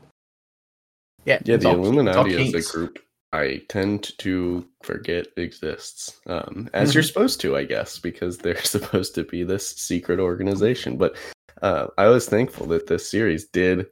Yeah, 1.25 1.39
Yeah, 1.45 1.57
the 1.57 1.69
all- 1.69 1.79
it's 1.79 1.79
all 1.79 1.85
Illuminati 1.85 2.55
is 2.55 2.69
a 2.69 2.71
group 2.71 2.99
I 3.33 3.61
tend 3.67 4.17
to 4.19 4.65
forget 4.83 5.27
exists. 5.35 6.19
Um, 6.27 6.69
as 6.73 6.93
you're 6.93 7.03
supposed 7.03 7.41
to, 7.41 7.57
I 7.57 7.65
guess, 7.65 7.99
because 7.99 8.37
they're 8.37 8.61
supposed 8.63 9.15
to 9.15 9.23
be 9.23 9.43
this 9.43 9.69
secret 9.69 10.19
organization. 10.19 10.97
But 10.97 11.15
uh, 11.61 11.87
I 11.97 12.07
was 12.07 12.27
thankful 12.27 12.67
that 12.67 12.87
this 12.87 13.09
series 13.09 13.45
did 13.45 13.87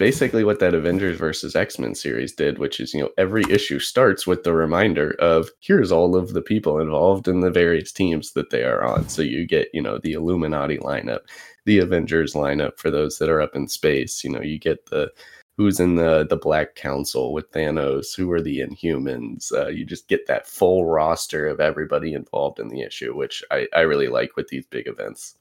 basically 0.00 0.44
what 0.44 0.60
that 0.60 0.72
Avengers 0.72 1.18
versus 1.18 1.54
X 1.54 1.78
Men 1.78 1.94
series 1.94 2.32
did, 2.32 2.58
which 2.58 2.80
is, 2.80 2.94
you 2.94 3.02
know, 3.02 3.10
every 3.18 3.44
issue 3.50 3.78
starts 3.78 4.26
with 4.26 4.44
the 4.44 4.54
reminder 4.54 5.10
of 5.18 5.50
here's 5.60 5.92
all 5.92 6.16
of 6.16 6.32
the 6.32 6.40
people 6.40 6.80
involved 6.80 7.28
in 7.28 7.40
the 7.40 7.50
various 7.50 7.92
teams 7.92 8.32
that 8.32 8.48
they 8.48 8.64
are 8.64 8.82
on. 8.82 9.10
So 9.10 9.20
you 9.20 9.46
get, 9.46 9.68
you 9.74 9.82
know, 9.82 9.98
the 9.98 10.14
Illuminati 10.14 10.78
lineup, 10.78 11.20
the 11.66 11.80
Avengers 11.80 12.32
lineup 12.32 12.78
for 12.78 12.90
those 12.90 13.18
that 13.18 13.28
are 13.28 13.42
up 13.42 13.54
in 13.54 13.68
space. 13.68 14.24
You 14.24 14.30
know, 14.30 14.40
you 14.40 14.58
get 14.58 14.86
the 14.86 15.12
who's 15.58 15.78
in 15.78 15.96
the 15.96 16.26
the 16.26 16.38
Black 16.38 16.76
Council 16.76 17.34
with 17.34 17.52
Thanos, 17.52 18.16
who 18.16 18.32
are 18.32 18.40
the 18.40 18.60
Inhumans. 18.60 19.52
Uh, 19.52 19.68
you 19.68 19.84
just 19.84 20.08
get 20.08 20.26
that 20.28 20.46
full 20.46 20.86
roster 20.86 21.46
of 21.46 21.60
everybody 21.60 22.14
involved 22.14 22.58
in 22.58 22.68
the 22.68 22.80
issue, 22.80 23.14
which 23.14 23.44
I, 23.50 23.66
I 23.74 23.80
really 23.80 24.08
like 24.08 24.34
with 24.34 24.48
these 24.48 24.64
big 24.64 24.88
events. 24.88 25.36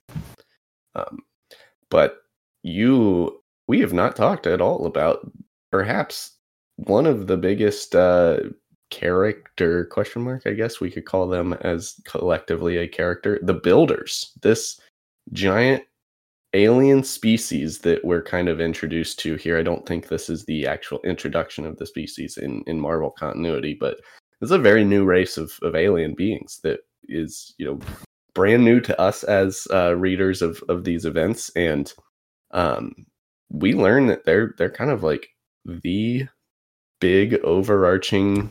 Um, 0.96 1.20
but 1.90 2.22
you, 2.64 3.42
we 3.68 3.80
have 3.80 3.94
not 3.94 4.16
talked 4.16 4.48
at 4.48 4.62
all 4.62 4.86
about 4.86 5.30
perhaps 5.72 6.32
one 6.76 7.06
of 7.06 7.28
the 7.28 7.38
biggest 7.38 7.96
uh, 7.96 8.40
character 8.90 9.86
question 9.86 10.22
mark. 10.24 10.44
I 10.46 10.54
guess 10.54 10.80
we 10.80 10.92
could 10.92 11.06
call 11.06 11.28
them 11.28 11.54
as 11.62 12.00
collectively 12.06 12.78
a 12.78 12.88
character, 12.88 13.40
the 13.44 13.54
Builders. 13.54 14.32
This 14.42 14.80
giant 15.34 15.84
alien 16.54 17.04
species 17.04 17.80
that 17.80 18.04
we're 18.04 18.24
kind 18.24 18.50
of 18.50 18.60
introduced 18.60 19.20
to 19.20 19.36
here. 19.36 19.58
I 19.58 19.64
don't 19.64 19.86
think 19.86 20.08
this 20.08 20.30
is 20.30 20.46
the 20.46 20.66
actual 20.66 21.00
introduction 21.04 21.66
of 21.66 21.78
the 21.78 21.86
species 21.86 22.38
in, 22.38 22.64
in 22.66 22.80
Marvel 22.80 23.12
continuity, 23.12 23.76
but 23.80 24.00
it's 24.42 24.52
a 24.52 24.58
very 24.58 24.84
new 24.84 25.06
race 25.06 25.38
of, 25.38 25.52
of 25.62 25.76
alien 25.76 26.16
beings 26.16 26.60
that 26.64 26.80
is, 27.08 27.54
you 27.58 27.66
know, 27.66 27.80
brand 28.40 28.64
new 28.64 28.80
to 28.80 28.98
us 29.02 29.26
as 29.26 29.68
uh, 29.74 29.94
readers 29.98 30.42
of, 30.42 30.64
of 30.70 30.86
these 30.86 31.04
events. 31.04 31.52
And 31.58 31.94
um, 32.52 33.06
we 33.50 33.74
learn 33.74 34.08
that 34.08 34.24
they're 34.24 34.56
they're 34.58 34.72
kind 34.72 34.92
of 34.92 35.04
like 35.04 35.28
the 35.66 36.26
big 37.02 37.34
overarching 37.44 38.50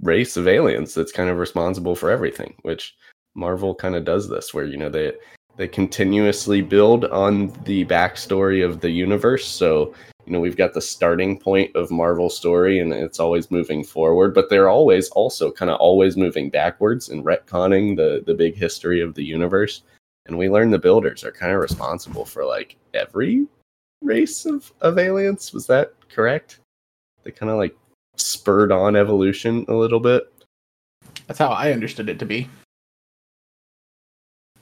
race 0.00 0.36
of 0.36 0.48
aliens 0.48 0.94
that's 0.94 1.12
kind 1.12 1.30
of 1.30 1.38
responsible 1.38 1.94
for 1.94 2.10
everything, 2.10 2.56
which 2.62 2.92
Marvel 3.36 3.72
kind 3.72 3.94
of 3.94 4.04
does 4.04 4.28
this 4.28 4.52
where, 4.52 4.64
you 4.64 4.76
know, 4.76 4.88
they 4.88 5.12
they 5.58 5.68
continuously 5.68 6.60
build 6.60 7.04
on 7.04 7.52
the 7.62 7.84
backstory 7.84 8.64
of 8.64 8.80
the 8.80 8.90
universe. 8.90 9.46
So, 9.46 9.94
you 10.26 10.32
know, 10.32 10.40
we've 10.40 10.56
got 10.56 10.72
the 10.72 10.80
starting 10.80 11.38
point 11.38 11.74
of 11.76 11.90
Marvel 11.90 12.30
story 12.30 12.78
and 12.78 12.92
it's 12.92 13.20
always 13.20 13.50
moving 13.50 13.84
forward, 13.84 14.34
but 14.34 14.48
they're 14.48 14.68
always 14.68 15.08
also 15.10 15.50
kind 15.50 15.70
of 15.70 15.78
always 15.80 16.16
moving 16.16 16.50
backwards 16.50 17.08
and 17.08 17.24
retconning 17.24 17.96
the 17.96 18.22
the 18.26 18.34
big 18.34 18.56
history 18.56 19.00
of 19.00 19.14
the 19.14 19.24
universe. 19.24 19.82
And 20.26 20.38
we 20.38 20.48
learn 20.48 20.70
the 20.70 20.78
builders 20.78 21.24
are 21.24 21.32
kind 21.32 21.52
of 21.52 21.60
responsible 21.60 22.24
for 22.24 22.44
like 22.44 22.76
every 22.94 23.46
race 24.00 24.46
of, 24.46 24.72
of 24.80 24.98
aliens. 24.98 25.52
Was 25.52 25.66
that 25.66 25.92
correct? 26.08 26.60
They 27.24 27.30
kind 27.30 27.50
of 27.50 27.58
like 27.58 27.76
spurred 28.16 28.72
on 28.72 28.96
evolution 28.96 29.64
a 29.68 29.74
little 29.74 30.00
bit. 30.00 30.32
That's 31.26 31.38
how 31.38 31.48
I 31.48 31.72
understood 31.72 32.08
it 32.08 32.18
to 32.18 32.26
be. 32.26 32.48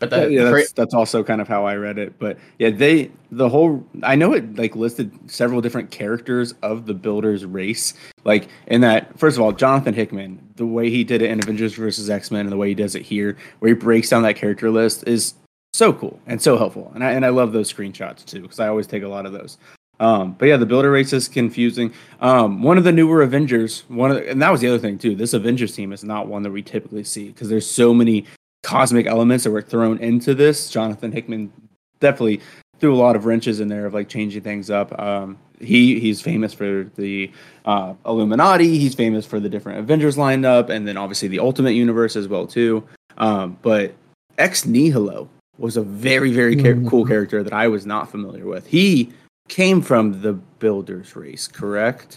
But 0.03 0.11
Yeah, 0.11 0.19
that, 0.19 0.33
yeah, 0.33 0.51
for- 0.51 0.57
that's, 0.59 0.73
that's 0.73 0.95
also 0.95 1.23
kind 1.23 1.41
of 1.41 1.47
how 1.47 1.65
I 1.65 1.77
read 1.77 1.97
it. 1.97 2.19
But 2.19 2.37
yeah, 2.59 2.71
they 2.71 3.13
the 3.31 3.49
whole 3.49 3.87
I 4.03 4.17
know 4.17 4.33
it 4.33 4.57
like 4.57 4.75
listed 4.75 5.13
several 5.31 5.61
different 5.61 5.93
characters 5.93 6.55
of 6.63 6.87
the 6.87 6.95
Builders 6.95 7.45
race. 7.45 7.95
Like 8.25 8.49
in 8.67 8.81
that, 8.81 9.17
first 9.17 9.37
of 9.37 9.43
all, 9.43 9.53
Jonathan 9.53 9.95
Hickman, 9.95 10.41
the 10.57 10.67
way 10.67 10.91
he 10.91 11.05
did 11.05 11.23
it 11.23 11.31
in 11.31 11.39
Avengers 11.39 11.75
versus 11.75 12.11
X 12.11 12.33
Men, 12.33 12.41
and 12.47 12.53
the 12.53 12.57
way 12.57 12.69
he 12.69 12.75
does 12.75 12.97
it 12.97 13.03
here, 13.03 13.37
where 13.61 13.69
he 13.69 13.75
breaks 13.75 14.09
down 14.09 14.23
that 14.25 14.35
character 14.35 14.71
list, 14.71 15.07
is 15.07 15.35
so 15.73 15.93
cool 15.93 16.19
and 16.27 16.43
so 16.43 16.59
helpful. 16.59 16.91
And 16.97 17.05
I 17.05 17.13
and 17.13 17.25
I 17.25 17.29
love 17.29 17.53
those 17.53 17.73
screenshots 17.73 18.25
too 18.25 18.43
because 18.43 18.59
I 18.59 18.67
always 18.67 18.89
take 18.89 19.05
a 19.05 19.09
lot 19.09 19.25
of 19.25 19.33
those. 19.33 19.57
Um, 20.01 20.33
but 20.33 20.47
yeah, 20.47 20.57
the 20.57 20.67
Builder 20.67 20.91
race 20.91 21.13
is 21.13 21.29
confusing. 21.29 21.93
Um, 22.21 22.61
one 22.61 22.77
of 22.77 22.83
the 22.83 22.91
newer 22.91 23.23
Avengers, 23.23 23.85
one 23.87 24.11
of 24.11 24.17
the, 24.17 24.29
and 24.29 24.43
that 24.43 24.51
was 24.51 24.61
the 24.61 24.67
other 24.67 24.81
thing 24.81 24.99
too. 24.99 25.15
This 25.15 25.33
Avengers 25.33 25.77
team 25.77 25.93
is 25.93 26.03
not 26.03 26.27
one 26.27 26.43
that 26.43 26.51
we 26.51 26.61
typically 26.61 27.05
see 27.05 27.29
because 27.29 27.49
there's 27.49 27.71
so 27.71 27.95
many 27.95 28.27
cosmic 28.63 29.07
elements 29.07 29.45
that 29.45 29.51
were 29.51 29.63
thrown 29.63 29.99
into 29.99 30.35
this. 30.35 30.71
Jonathan 30.71 31.13
Hickman 31.13 31.53
definitely 32.01 32.41
threw 32.79 32.95
a 32.95 32.97
lot 32.97 33.15
of 33.17 33.27
wrenches 33.27 33.61
in 33.61 33.69
there 33.69 33.87
of 33.87 33.95
like 33.95 34.09
changing 34.09 34.43
things 34.43 34.71
up. 34.71 34.99
Um, 34.99 35.39
he 35.61 36.01
he's 36.01 36.21
famous 36.21 36.53
for 36.53 36.91
the 36.97 37.31
uh, 37.65 37.95
Illuminati. 38.07 38.79
He's 38.79 38.95
famous 38.95 39.25
for 39.25 39.39
the 39.39 39.49
different 39.49 39.79
Avengers 39.79 40.17
lineup, 40.17 40.69
and 40.69 40.87
then 40.87 40.97
obviously 40.97 41.29
the 41.29 41.39
Ultimate 41.39 41.73
Universe 41.73 42.17
as 42.17 42.27
well 42.29 42.47
too. 42.47 42.83
Um, 43.19 43.57
but 43.63 43.95
Ex 44.39 44.67
Nihilo 44.67 45.29
was 45.59 45.77
a 45.77 45.83
very 45.83 46.33
very 46.33 46.57
char- 46.57 46.75
Mhm. 46.75 46.89
cool 46.89 47.05
character 47.07 47.43
that 47.45 47.53
I 47.53 47.69
was 47.69 47.87
not 47.87 48.11
familiar 48.11 48.47
with. 48.47 48.67
He 48.67 49.13
came 49.49 49.83
from 49.83 50.23
the 50.23 50.33
Builders 50.33 51.15
race, 51.15 51.47
correct? 51.47 52.17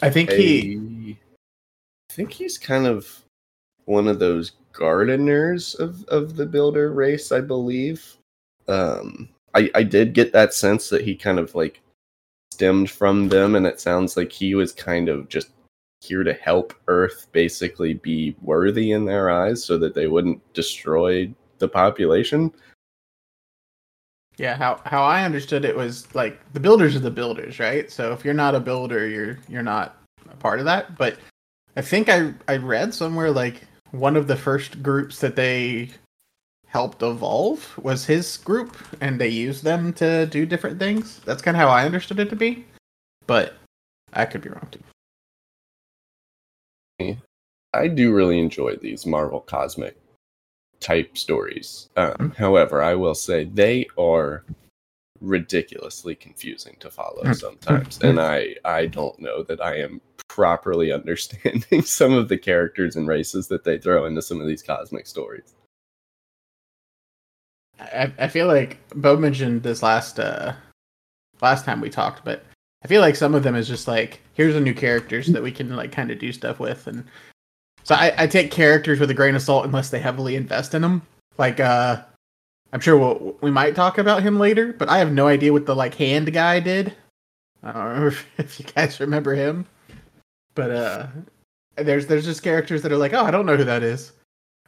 I 0.00 0.10
think 0.10 0.30
he. 0.32 1.16
I 2.10 2.14
think 2.14 2.32
he's 2.32 2.58
kind 2.58 2.86
of 2.86 3.21
one 3.84 4.08
of 4.08 4.18
those 4.18 4.52
gardeners 4.72 5.74
of, 5.74 6.04
of 6.04 6.36
the 6.36 6.46
builder 6.46 6.92
race, 6.92 7.32
I 7.32 7.40
believe. 7.40 8.16
Um, 8.68 9.28
I, 9.54 9.70
I 9.74 9.82
did 9.82 10.14
get 10.14 10.32
that 10.32 10.54
sense 10.54 10.88
that 10.88 11.02
he 11.02 11.14
kind 11.14 11.38
of 11.38 11.54
like 11.54 11.80
stemmed 12.52 12.90
from 12.90 13.28
them, 13.28 13.54
and 13.54 13.66
it 13.66 13.80
sounds 13.80 14.16
like 14.16 14.32
he 14.32 14.54
was 14.54 14.72
kind 14.72 15.08
of 15.08 15.28
just 15.28 15.50
here 16.00 16.24
to 16.24 16.32
help 16.34 16.74
Earth 16.88 17.28
basically 17.32 17.94
be 17.94 18.34
worthy 18.42 18.92
in 18.92 19.04
their 19.04 19.30
eyes 19.30 19.64
so 19.64 19.78
that 19.78 19.94
they 19.94 20.08
wouldn't 20.08 20.40
destroy 20.52 21.32
the 21.58 21.68
population. 21.68 22.52
Yeah, 24.36 24.56
how 24.56 24.80
how 24.84 25.02
I 25.02 25.24
understood 25.24 25.64
it 25.64 25.76
was 25.76 26.12
like 26.14 26.40
the 26.52 26.60
builders 26.60 26.96
are 26.96 27.00
the 27.00 27.10
builders, 27.10 27.58
right? 27.58 27.90
So 27.90 28.12
if 28.12 28.24
you're 28.24 28.34
not 28.34 28.54
a 28.54 28.60
builder, 28.60 29.06
you're 29.06 29.38
you're 29.48 29.62
not 29.62 29.96
a 30.30 30.36
part 30.36 30.58
of 30.58 30.64
that. 30.64 30.96
But 30.96 31.18
I 31.76 31.82
think 31.82 32.08
I 32.08 32.32
I 32.48 32.56
read 32.56 32.94
somewhere 32.94 33.30
like 33.30 33.62
one 33.92 34.16
of 34.16 34.26
the 34.26 34.36
first 34.36 34.82
groups 34.82 35.20
that 35.20 35.36
they 35.36 35.90
helped 36.66 37.02
evolve 37.02 37.78
was 37.78 38.06
his 38.06 38.38
group, 38.38 38.76
and 39.00 39.20
they 39.20 39.28
used 39.28 39.62
them 39.62 39.92
to 39.92 40.26
do 40.26 40.46
different 40.46 40.78
things. 40.78 41.20
That's 41.24 41.42
kind 41.42 41.56
of 41.56 41.60
how 41.60 41.68
I 41.68 41.84
understood 41.84 42.18
it 42.18 42.30
to 42.30 42.36
be, 42.36 42.64
but 43.26 43.54
I 44.12 44.24
could 44.24 44.40
be 44.40 44.48
wrong 44.48 44.68
too. 44.70 44.80
I 47.74 47.88
do 47.88 48.14
really 48.14 48.38
enjoy 48.38 48.76
these 48.76 49.06
Marvel 49.06 49.40
cosmic 49.40 49.96
type 50.80 51.16
stories. 51.16 51.88
Um, 51.96 52.34
however, 52.36 52.82
I 52.82 52.94
will 52.94 53.14
say 53.14 53.44
they 53.44 53.86
are 53.98 54.44
ridiculously 55.22 56.14
confusing 56.14 56.76
to 56.80 56.90
follow 56.90 57.32
sometimes, 57.32 57.98
and 58.02 58.20
I 58.20 58.56
I 58.64 58.86
don't 58.86 59.18
know 59.18 59.42
that 59.44 59.62
I 59.62 59.76
am 59.78 60.00
properly 60.28 60.92
understanding 61.00 61.82
some 61.82 62.12
of 62.12 62.28
the 62.28 62.38
characters 62.38 62.96
and 62.96 63.08
races 63.08 63.48
that 63.48 63.64
they 63.64 63.78
throw 63.78 64.04
into 64.04 64.22
some 64.22 64.40
of 64.40 64.46
these 64.46 64.62
cosmic 64.62 65.06
stories. 65.06 65.54
I, 67.78 68.12
I 68.18 68.28
feel 68.28 68.46
like 68.46 68.78
Bo 68.94 69.16
mentioned 69.16 69.62
this 69.62 69.82
last 69.82 70.20
uh 70.20 70.52
last 71.40 71.64
time 71.64 71.80
we 71.80 71.90
talked, 71.90 72.24
but 72.24 72.44
I 72.84 72.88
feel 72.88 73.00
like 73.00 73.16
some 73.16 73.34
of 73.34 73.42
them 73.42 73.54
is 73.54 73.68
just 73.68 73.88
like 73.88 74.20
here's 74.34 74.56
a 74.56 74.60
new 74.60 74.74
characters 74.74 75.28
that 75.28 75.42
we 75.42 75.52
can 75.52 75.74
like 75.76 75.92
kind 75.92 76.10
of 76.10 76.18
do 76.18 76.32
stuff 76.32 76.58
with, 76.60 76.86
and 76.86 77.04
so 77.84 77.94
I, 77.94 78.12
I 78.16 78.26
take 78.26 78.50
characters 78.50 79.00
with 79.00 79.10
a 79.10 79.14
grain 79.14 79.34
of 79.34 79.42
salt 79.42 79.64
unless 79.64 79.90
they 79.90 79.98
heavily 79.98 80.36
invest 80.36 80.74
in 80.74 80.82
them. 80.82 81.02
Like 81.38 81.60
uh, 81.60 82.02
I'm 82.72 82.80
sure 82.80 82.96
we'll, 82.96 83.36
we 83.42 83.50
might 83.50 83.74
talk 83.74 83.98
about 83.98 84.22
him 84.22 84.38
later, 84.38 84.72
but 84.72 84.88
I 84.88 84.98
have 84.98 85.12
no 85.12 85.26
idea 85.26 85.52
what 85.52 85.66
the 85.66 85.76
like 85.76 85.94
hand 85.94 86.32
guy 86.32 86.58
did. 86.60 86.94
I 87.62 87.72
don't 87.72 87.84
remember 87.84 88.16
if 88.38 88.58
you 88.58 88.66
guys 88.74 88.98
remember 89.00 89.34
him, 89.34 89.66
but 90.54 90.70
uh, 90.70 91.06
there's 91.76 92.06
there's 92.06 92.24
just 92.24 92.42
characters 92.42 92.82
that 92.82 92.92
are 92.92 92.96
like, 92.96 93.12
oh, 93.12 93.24
I 93.24 93.30
don't 93.30 93.46
know 93.46 93.56
who 93.56 93.64
that 93.64 93.82
is. 93.82 94.12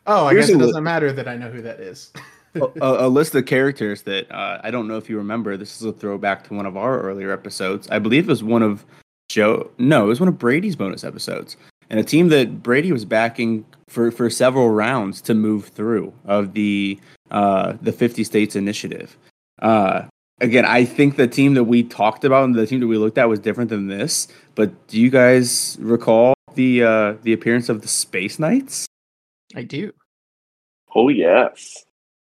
Oh, 0.06 0.26
I 0.26 0.32
Here's 0.34 0.46
guess 0.46 0.54
it 0.54 0.58
li- 0.58 0.66
doesn't 0.66 0.84
matter 0.84 1.12
that 1.12 1.26
I 1.28 1.36
know 1.36 1.50
who 1.50 1.62
that 1.62 1.80
is. 1.80 2.12
a, 2.54 2.60
a- 2.80 3.06
a 3.06 3.08
list 3.08 3.34
of 3.34 3.46
characters 3.46 4.02
that 4.02 4.30
uh, 4.30 4.60
I 4.62 4.70
don't 4.70 4.86
know 4.86 4.96
if 4.96 5.08
you 5.08 5.16
remember. 5.16 5.56
This 5.56 5.80
is 5.80 5.84
a 5.86 5.92
throwback 5.92 6.44
to 6.48 6.54
one 6.54 6.66
of 6.66 6.76
our 6.76 7.00
earlier 7.00 7.32
episodes. 7.32 7.88
I 7.90 7.98
believe 7.98 8.24
it 8.24 8.28
was 8.28 8.44
one 8.44 8.62
of 8.62 8.84
Joe. 9.30 9.70
No, 9.78 10.04
it 10.04 10.08
was 10.08 10.20
one 10.20 10.28
of 10.28 10.38
Brady's 10.38 10.76
bonus 10.76 11.04
episodes, 11.04 11.56
and 11.90 11.98
a 11.98 12.04
team 12.04 12.28
that 12.28 12.62
Brady 12.62 12.92
was 12.92 13.04
backing 13.06 13.64
for 13.88 14.10
for 14.10 14.30
several 14.30 14.70
rounds 14.70 15.20
to 15.22 15.34
move 15.34 15.68
through 15.68 16.12
of 16.24 16.54
the 16.54 16.98
uh, 17.30 17.74
the 17.82 17.92
50 17.92 18.24
states 18.24 18.56
initiative. 18.56 19.16
Uh, 19.60 20.02
again, 20.40 20.64
I 20.64 20.84
think 20.84 21.16
the 21.16 21.26
team 21.26 21.54
that 21.54 21.64
we 21.64 21.82
talked 21.82 22.24
about 22.24 22.44
and 22.44 22.54
the 22.54 22.66
team 22.66 22.80
that 22.80 22.86
we 22.86 22.98
looked 22.98 23.18
at 23.18 23.28
was 23.28 23.38
different 23.38 23.70
than 23.70 23.88
this. 23.88 24.28
But 24.54 24.86
do 24.88 25.00
you 25.00 25.10
guys 25.10 25.76
recall 25.80 26.34
the 26.54 26.82
uh, 26.82 27.14
the 27.22 27.32
appearance 27.32 27.68
of 27.68 27.82
the 27.82 27.88
Space 27.88 28.38
Knights? 28.38 28.86
I 29.54 29.62
do. 29.62 29.92
Oh 30.94 31.08
yes. 31.08 31.84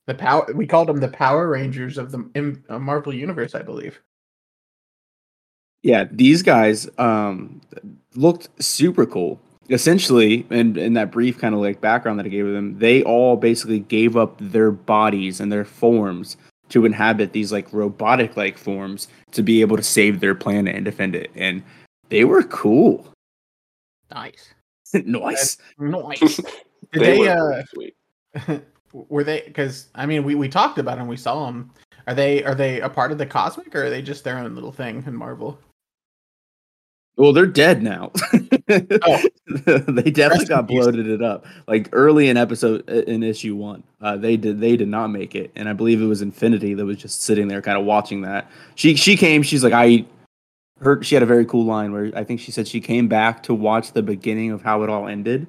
The 0.06 0.14
power 0.14 0.46
we 0.54 0.66
called 0.66 0.88
them 0.88 1.00
the 1.00 1.08
Power 1.08 1.48
Rangers 1.48 1.98
of 1.98 2.10
the 2.10 2.28
in, 2.34 2.64
uh, 2.68 2.78
Marvel 2.78 3.14
Universe, 3.14 3.54
I 3.54 3.62
believe. 3.62 4.00
Yeah, 5.82 6.04
these 6.10 6.42
guys 6.42 6.88
um, 6.98 7.60
looked 8.14 8.48
super 8.62 9.06
cool. 9.06 9.40
Essentially, 9.70 10.46
in, 10.50 10.78
in 10.78 10.94
that 10.94 11.10
brief 11.10 11.38
kind 11.38 11.54
of 11.54 11.60
like 11.60 11.80
background 11.80 12.18
that 12.18 12.26
I 12.26 12.30
gave 12.30 12.46
them, 12.46 12.78
they 12.78 13.02
all 13.02 13.36
basically 13.36 13.80
gave 13.80 14.16
up 14.16 14.36
their 14.40 14.70
bodies 14.70 15.40
and 15.40 15.52
their 15.52 15.64
forms 15.64 16.36
to 16.70 16.84
inhabit 16.84 17.32
these 17.32 17.52
like 17.52 17.72
robotic 17.72 18.36
like 18.36 18.58
forms 18.58 19.08
to 19.32 19.42
be 19.42 19.60
able 19.60 19.76
to 19.76 19.82
save 19.82 20.20
their 20.20 20.34
planet 20.34 20.74
and 20.74 20.84
defend 20.84 21.14
it. 21.14 21.30
And 21.34 21.62
they 22.08 22.24
were 22.24 22.42
cool. 22.44 23.06
Nice. 24.10 24.54
nice. 24.94 25.58
Nice. 25.78 26.36
Did 26.92 27.02
They 27.02 27.18
they, 27.18 27.18
were 27.18 27.52
uh 27.52 27.62
sweet. 27.66 27.96
were 28.92 29.24
they 29.24 29.42
because 29.46 29.88
I 29.94 30.06
mean 30.06 30.24
we, 30.24 30.34
we 30.34 30.48
talked 30.48 30.78
about 30.78 30.98
them, 30.98 31.06
we 31.06 31.16
saw 31.16 31.46
them. 31.46 31.70
Are 32.06 32.14
they 32.14 32.42
are 32.44 32.54
they 32.54 32.80
a 32.80 32.88
part 32.88 33.12
of 33.12 33.18
the 33.18 33.26
cosmic 33.26 33.74
or 33.74 33.84
are 33.84 33.90
they 33.90 34.00
just 34.00 34.24
their 34.24 34.38
own 34.38 34.54
little 34.54 34.72
thing 34.72 35.04
in 35.06 35.14
Marvel? 35.14 35.58
Well, 37.18 37.32
they're 37.32 37.46
dead 37.46 37.82
now. 37.82 38.12
Oh. 38.70 39.22
they 39.64 40.10
definitely 40.10 40.44
got 40.44 40.66
bloated 40.66 41.08
it 41.08 41.22
up. 41.22 41.46
Like 41.66 41.88
early 41.92 42.28
in 42.28 42.36
episode 42.36 42.86
in 42.86 43.22
issue 43.22 43.56
one, 43.56 43.82
uh, 44.02 44.18
they 44.18 44.36
did 44.36 44.60
they 44.60 44.76
did 44.76 44.88
not 44.88 45.06
make 45.08 45.34
it, 45.34 45.50
and 45.56 45.70
I 45.70 45.72
believe 45.72 46.02
it 46.02 46.06
was 46.06 46.20
Infinity 46.20 46.74
that 46.74 46.84
was 46.84 46.98
just 46.98 47.22
sitting 47.22 47.48
there, 47.48 47.62
kind 47.62 47.78
of 47.78 47.86
watching 47.86 48.20
that. 48.22 48.50
She 48.74 48.94
she 48.94 49.16
came. 49.16 49.42
She's 49.42 49.64
like 49.64 49.72
I. 49.72 50.04
Her 50.80 51.02
she 51.02 51.14
had 51.14 51.22
a 51.22 51.26
very 51.26 51.46
cool 51.46 51.64
line 51.64 51.92
where 51.92 52.12
I 52.14 52.24
think 52.24 52.40
she 52.40 52.52
said 52.52 52.68
she 52.68 52.78
came 52.78 53.08
back 53.08 53.42
to 53.44 53.54
watch 53.54 53.92
the 53.92 54.02
beginning 54.02 54.50
of 54.50 54.60
how 54.60 54.82
it 54.82 54.90
all 54.90 55.08
ended, 55.08 55.46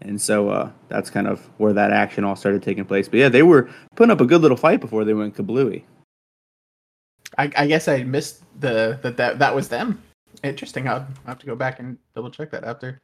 and 0.00 0.20
so 0.20 0.48
uh, 0.48 0.70
that's 0.88 1.10
kind 1.10 1.28
of 1.28 1.48
where 1.58 1.72
that 1.72 1.92
action 1.92 2.24
all 2.24 2.34
started 2.34 2.60
taking 2.60 2.84
place. 2.84 3.08
But 3.08 3.20
yeah, 3.20 3.28
they 3.28 3.44
were 3.44 3.70
putting 3.94 4.10
up 4.10 4.20
a 4.20 4.26
good 4.26 4.40
little 4.40 4.56
fight 4.56 4.80
before 4.80 5.04
they 5.04 5.14
went 5.14 5.36
kablooey. 5.36 5.84
I, 7.36 7.52
I 7.56 7.66
guess 7.68 7.86
I 7.86 8.02
missed 8.02 8.42
the 8.58 8.98
that 9.02 9.16
that 9.16 9.38
that 9.38 9.54
was 9.54 9.68
them. 9.68 10.02
Interesting. 10.42 10.88
I'll 10.88 11.06
have 11.26 11.38
to 11.38 11.46
go 11.46 11.56
back 11.56 11.80
and 11.80 11.98
double 12.14 12.30
check 12.30 12.50
that 12.50 12.64
after. 12.64 13.00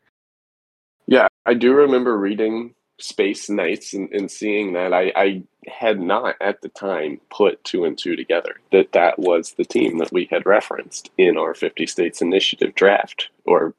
Yeah, 1.06 1.28
I 1.44 1.54
do 1.54 1.74
remember 1.74 2.16
reading 2.18 2.74
Space 2.98 3.50
Knights 3.50 3.92
and, 3.92 4.10
and 4.12 4.30
seeing 4.30 4.72
that. 4.74 4.92
I, 4.92 5.12
I 5.16 5.42
had 5.66 6.00
not 6.00 6.36
at 6.40 6.62
the 6.62 6.68
time 6.68 7.20
put 7.30 7.62
two 7.64 7.84
and 7.84 7.98
two 7.98 8.16
together 8.16 8.54
that 8.72 8.92
that 8.92 9.18
was 9.18 9.52
the 9.52 9.64
team 9.64 9.98
that 9.98 10.12
we 10.12 10.28
had 10.30 10.46
referenced 10.46 11.10
in 11.18 11.36
our 11.36 11.54
50 11.54 11.86
States 11.86 12.22
Initiative 12.22 12.74
draft 12.74 13.30
or 13.44 13.74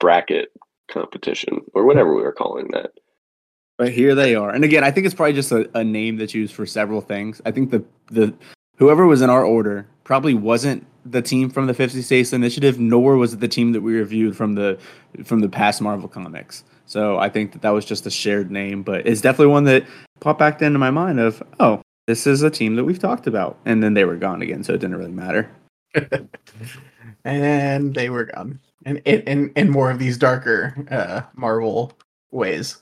bracket 0.00 0.50
competition 0.88 1.62
or 1.74 1.84
whatever 1.84 2.14
we 2.14 2.22
were 2.22 2.32
calling 2.32 2.68
that. 2.72 2.92
But 3.76 3.92
here 3.92 4.14
they 4.14 4.34
are. 4.34 4.50
And 4.50 4.64
again, 4.64 4.84
I 4.84 4.90
think 4.90 5.06
it's 5.06 5.14
probably 5.14 5.32
just 5.32 5.50
a, 5.52 5.68
a 5.76 5.82
name 5.82 6.16
that's 6.16 6.34
used 6.34 6.54
for 6.54 6.64
several 6.64 7.00
things. 7.00 7.40
I 7.44 7.50
think 7.50 7.70
the 7.70 7.84
the 8.06 8.32
whoever 8.76 9.06
was 9.06 9.20
in 9.20 9.30
our 9.30 9.44
order 9.44 9.86
probably 10.04 10.34
wasn't 10.34 10.86
the 11.04 11.22
team 11.22 11.50
from 11.50 11.66
the 11.66 11.74
50 11.74 12.02
States 12.02 12.32
Initiative, 12.32 12.78
nor 12.78 13.16
was 13.16 13.34
it 13.34 13.40
the 13.40 13.48
team 13.48 13.72
that 13.72 13.82
we 13.82 13.94
reviewed 13.94 14.36
from 14.36 14.54
the 14.54 14.78
from 15.24 15.40
the 15.40 15.48
past 15.48 15.80
Marvel 15.80 16.08
comics. 16.08 16.64
So 16.86 17.18
I 17.18 17.28
think 17.28 17.52
that 17.52 17.62
that 17.62 17.70
was 17.70 17.84
just 17.84 18.06
a 18.06 18.10
shared 18.10 18.50
name, 18.50 18.82
but 18.82 19.06
it's 19.06 19.20
definitely 19.20 19.52
one 19.52 19.64
that 19.64 19.84
popped 20.20 20.38
back 20.38 20.60
into 20.60 20.78
my 20.78 20.90
mind 20.90 21.18
of, 21.18 21.42
oh, 21.60 21.80
this 22.06 22.26
is 22.26 22.42
a 22.42 22.50
team 22.50 22.76
that 22.76 22.84
we've 22.84 22.98
talked 22.98 23.26
about, 23.26 23.56
and 23.64 23.82
then 23.82 23.94
they 23.94 24.04
were 24.04 24.16
gone 24.16 24.42
again, 24.42 24.62
so 24.62 24.74
it 24.74 24.78
didn't 24.80 24.96
really 24.96 25.10
matter. 25.10 25.50
and 27.24 27.94
they 27.94 28.10
were 28.10 28.24
gone. 28.24 28.60
And 28.84 28.98
in 29.04 29.20
in, 29.22 29.52
in 29.56 29.70
more 29.70 29.90
of 29.90 29.98
these 29.98 30.18
darker 30.18 30.74
uh 30.90 31.22
Marvel 31.34 31.92
ways. 32.30 32.78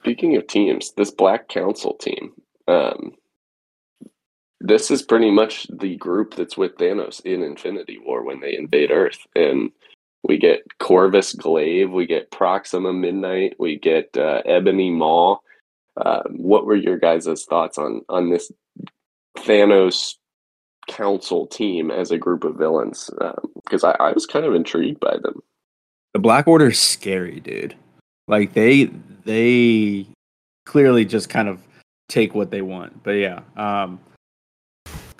Speaking 0.00 0.36
of 0.36 0.46
teams, 0.46 0.92
this 0.92 1.10
Black 1.10 1.48
Council 1.48 1.94
team, 1.94 2.32
um, 2.68 3.14
this 4.60 4.90
is 4.90 5.02
pretty 5.02 5.30
much 5.30 5.66
the 5.70 5.96
group 5.96 6.34
that's 6.34 6.56
with 6.56 6.76
Thanos 6.76 7.20
in 7.24 7.42
Infinity 7.42 7.98
War 8.04 8.24
when 8.24 8.40
they 8.40 8.56
invade 8.56 8.90
Earth. 8.90 9.18
And 9.34 9.70
we 10.22 10.38
get 10.38 10.62
Corvus 10.78 11.34
Glaive, 11.34 11.90
we 11.90 12.06
get 12.06 12.30
Proxima 12.30 12.92
Midnight, 12.92 13.54
we 13.58 13.78
get 13.78 14.16
uh, 14.16 14.42
Ebony 14.44 14.90
Maw. 14.90 15.38
Uh, 15.96 16.22
what 16.30 16.66
were 16.66 16.76
your 16.76 16.98
guys' 16.98 17.44
thoughts 17.44 17.78
on 17.78 18.02
on 18.08 18.30
this 18.30 18.50
Thanos 19.38 20.16
Council 20.88 21.46
team 21.46 21.90
as 21.90 22.10
a 22.10 22.18
group 22.18 22.44
of 22.44 22.56
villains? 22.56 23.10
Because 23.64 23.84
I, 23.84 23.92
I 23.92 24.12
was 24.12 24.26
kind 24.26 24.44
of 24.44 24.54
intrigued 24.54 25.00
by 25.00 25.16
them. 25.22 25.42
The 26.12 26.20
Black 26.20 26.46
Order's 26.46 26.78
scary, 26.78 27.40
dude. 27.40 27.74
Like 28.28 28.52
they 28.52 28.90
they 29.24 30.06
clearly 30.64 31.04
just 31.04 31.28
kind 31.28 31.48
of 31.48 31.60
take 32.08 32.34
what 32.34 32.50
they 32.50 32.62
want. 32.62 33.02
But 33.02 33.12
yeah, 33.12 33.40
um 33.56 34.00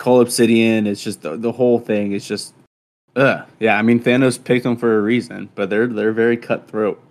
Cull 0.07 0.21
Obsidian 0.21 0.87
It's 0.87 1.03
just 1.03 1.23
the, 1.23 1.37
the 1.37 1.51
whole 1.51 1.81
thing 1.81 2.13
is 2.13 2.25
just 2.29 2.55
uh 3.17 3.43
yeah, 3.59 3.77
I 3.77 3.83
mean 3.83 3.99
Thanos 3.99 4.43
picked 4.43 4.63
them 4.63 4.77
for 4.77 4.99
a 4.99 5.03
reason, 5.03 5.49
but 5.57 5.69
they're 5.69 5.89
they're 5.89 6.13
very 6.13 6.37
cutthroat. 6.37 7.03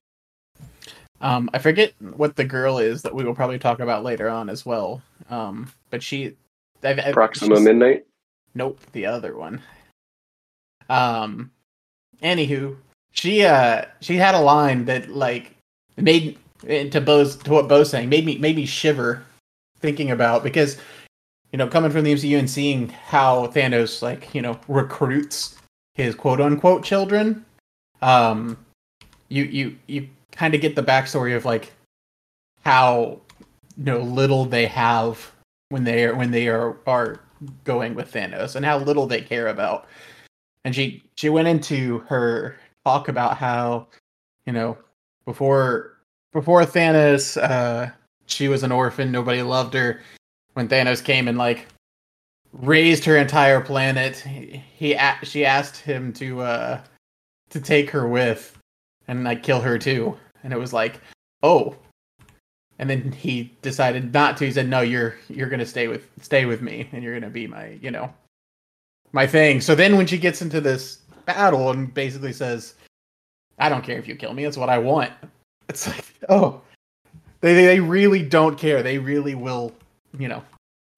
Um, 1.20 1.50
I 1.54 1.58
forget 1.60 1.92
what 2.00 2.38
the 2.38 2.46
girl 2.46 2.78
is 2.78 3.02
that 3.02 3.14
we 3.14 3.26
will 3.26 3.36
probably 3.36 3.60
talk 3.60 3.82
about 3.82 4.06
later 4.06 4.30
on 4.30 4.50
as 4.50 4.66
well. 4.66 5.02
Um, 5.30 5.70
but 5.90 6.02
she, 6.04 6.36
I've, 6.84 7.00
I've- 7.00 7.12
Proxima 7.14 7.56
she's- 7.56 7.66
Midnight. 7.66 8.06
Nope, 8.54 8.80
the 8.94 9.08
other 9.08 9.36
one. 9.36 9.62
Um, 10.88 11.52
anywho, 12.24 12.78
she 13.12 13.44
uh 13.44 13.86
she 14.00 14.16
had 14.16 14.36
a 14.36 14.40
line 14.40 14.86
that 14.86 15.10
like 15.10 15.54
made 15.98 16.38
to 16.62 17.02
Bo's 17.02 17.36
to 17.38 17.52
what 17.52 17.68
Bo's 17.68 17.90
saying 17.90 18.08
made 18.08 18.26
me 18.26 18.38
made 18.38 18.56
me 18.56 18.66
shiver 18.66 19.22
thinking 19.82 20.12
about 20.12 20.44
because 20.44 20.78
you 21.56 21.58
know 21.58 21.70
coming 21.70 21.90
from 21.90 22.04
the 22.04 22.12
MCU 22.12 22.38
and 22.38 22.50
seeing 22.50 22.90
how 22.90 23.48
Thanos 23.48 24.02
like 24.02 24.36
you 24.36 24.42
know 24.42 24.60
recruits 24.68 25.56
his 25.94 26.14
quote 26.14 26.42
unquote 26.42 26.84
children, 26.84 27.46
um, 28.02 28.58
you 29.30 29.46
you 29.46 29.78
you 29.88 30.10
kind 30.34 30.54
of 30.54 30.60
get 30.60 30.76
the 30.76 30.84
backstory 30.84 31.34
of 31.34 31.46
like 31.46 31.72
how 32.66 33.22
you 33.78 33.86
know 33.86 34.00
little 34.00 34.44
they 34.44 34.66
have 34.66 35.32
when 35.70 35.86
they 35.86 36.04
are 36.04 36.14
when 36.14 36.30
they 36.30 36.50
are 36.50 36.76
are 36.88 37.22
going 37.64 37.96
with 37.96 38.12
Thanos 38.12 38.58
and 38.58 38.66
how 38.66 38.78
little 38.78 39.08
they 39.08 39.22
care 39.22 39.48
about. 39.48 39.88
And 40.66 40.76
she 40.76 41.06
she 41.16 41.30
went 41.30 41.48
into 41.48 42.00
her 42.10 42.58
talk 42.84 43.08
about 43.08 43.38
how 43.38 43.88
you 44.46 44.52
know 44.52 44.78
before 45.24 46.00
before 46.34 46.64
Thanos 46.64 47.42
uh 47.42 47.92
she 48.26 48.50
was 48.50 48.64
an 48.64 48.74
orphan 48.74 49.10
nobody 49.10 49.42
loved 49.42 49.74
her 49.74 50.02
when 50.56 50.68
Thanos 50.68 51.04
came 51.04 51.28
and 51.28 51.38
like 51.38 51.68
raised 52.54 53.04
her 53.04 53.18
entire 53.18 53.60
planet 53.60 54.16
he, 54.18 54.64
he 54.76 54.98
she 55.24 55.46
asked 55.46 55.78
him 55.78 56.14
to 56.14 56.42
uh 56.42 56.82
to 57.50 57.62
take 57.62 57.90
her 57.90 58.08
with 58.08 58.58
and 59.08 59.24
like 59.24 59.44
kill 59.44 59.62
her 59.62 59.78
too. 59.78 60.18
And 60.44 60.52
it 60.52 60.60
was 60.60 60.74
like 60.74 61.00
oh. 61.44 61.76
And 62.78 62.90
then 62.90 63.14
he 63.14 63.54
decided 63.62 64.14
not 64.14 64.36
to. 64.38 64.46
He 64.46 64.52
said 64.52 64.68
no 64.68 64.82
you're 64.82 65.16
you're 65.30 65.50
gonna 65.50 65.66
stay 65.66 65.88
with 65.88 66.10
stay 66.22 66.46
with 66.46 66.62
me 66.62 66.90
and 66.92 67.04
you're 67.04 67.18
gonna 67.18 67.32
be 67.32 67.48
my 67.48 67.78
you 67.82 67.92
know 67.92 68.12
my 69.12 69.28
thing. 69.28 69.62
So 69.62 69.76
then 69.76 69.98
when 69.98 70.08
she 70.08 70.18
gets 70.18 70.42
into 70.42 70.60
this 70.60 71.00
battle 71.26 71.72
and 71.72 71.92
basically 71.92 72.32
says 72.32 72.76
i 73.58 73.68
don't 73.68 73.84
care 73.84 73.98
if 73.98 74.08
you 74.08 74.16
kill 74.16 74.34
me. 74.34 74.46
It's 74.46 74.58
what 74.58 74.70
i 74.70 74.78
want. 74.78 75.12
It's 75.68 75.88
like 75.88 76.06
oh. 76.30 76.62
They, 77.42 77.54
they 77.54 77.80
really 77.80 78.24
don't 78.24 78.58
care. 78.58 78.82
They 78.82 78.98
really 78.98 79.36
will 79.36 79.72
you 80.20 80.28
know 80.28 80.44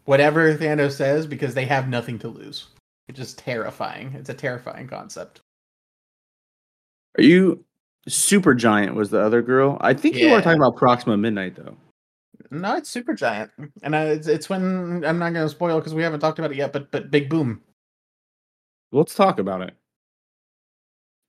whatever 0.06 0.56
thanos 0.56 0.94
says 0.94 1.26
because 1.28 1.54
they 1.54 1.66
have 1.66 1.90
nothing 1.90 2.18
to 2.20 2.28
lose 2.28 2.68
it's 3.08 3.18
just 3.20 3.38
terrifying 3.38 4.14
it's 4.14 4.30
a 4.30 4.34
terrifying 4.34 4.88
concept 4.88 5.42
Are 7.18 7.24
you 7.24 7.64
Supergiant 8.08 8.94
was 8.94 9.10
the 9.10 9.20
other 9.20 9.42
girl? 9.42 9.78
I 9.82 9.94
think 9.94 10.16
you 10.16 10.28
Yeah. 10.30 10.36
are 10.36 10.42
talking 10.42 10.62
about 10.62 10.78
Proxima 10.78 11.18
Midnight 11.18 11.56
though. 11.58 11.76
no 12.52 12.78
it's 12.78 12.94
Supergiant 12.94 13.50
and 13.84 13.94
uh, 13.96 13.98
it's, 14.16 14.28
it's 14.28 14.50
when 14.50 15.04
i'm 15.06 15.20
not 15.20 15.34
gonna 15.34 15.50
spoil 15.50 15.78
because 15.80 15.94
we 15.94 16.04
haven't 16.04 16.22
talked 16.22 16.40
about 16.40 16.52
it 16.52 16.58
yet 16.58 16.72
but 16.72 16.90
but 16.92 17.12
big 17.12 17.30
boom 17.30 17.62
Let's 18.94 19.14
talk 19.16 19.38
about 19.40 19.62
it. 19.64 19.74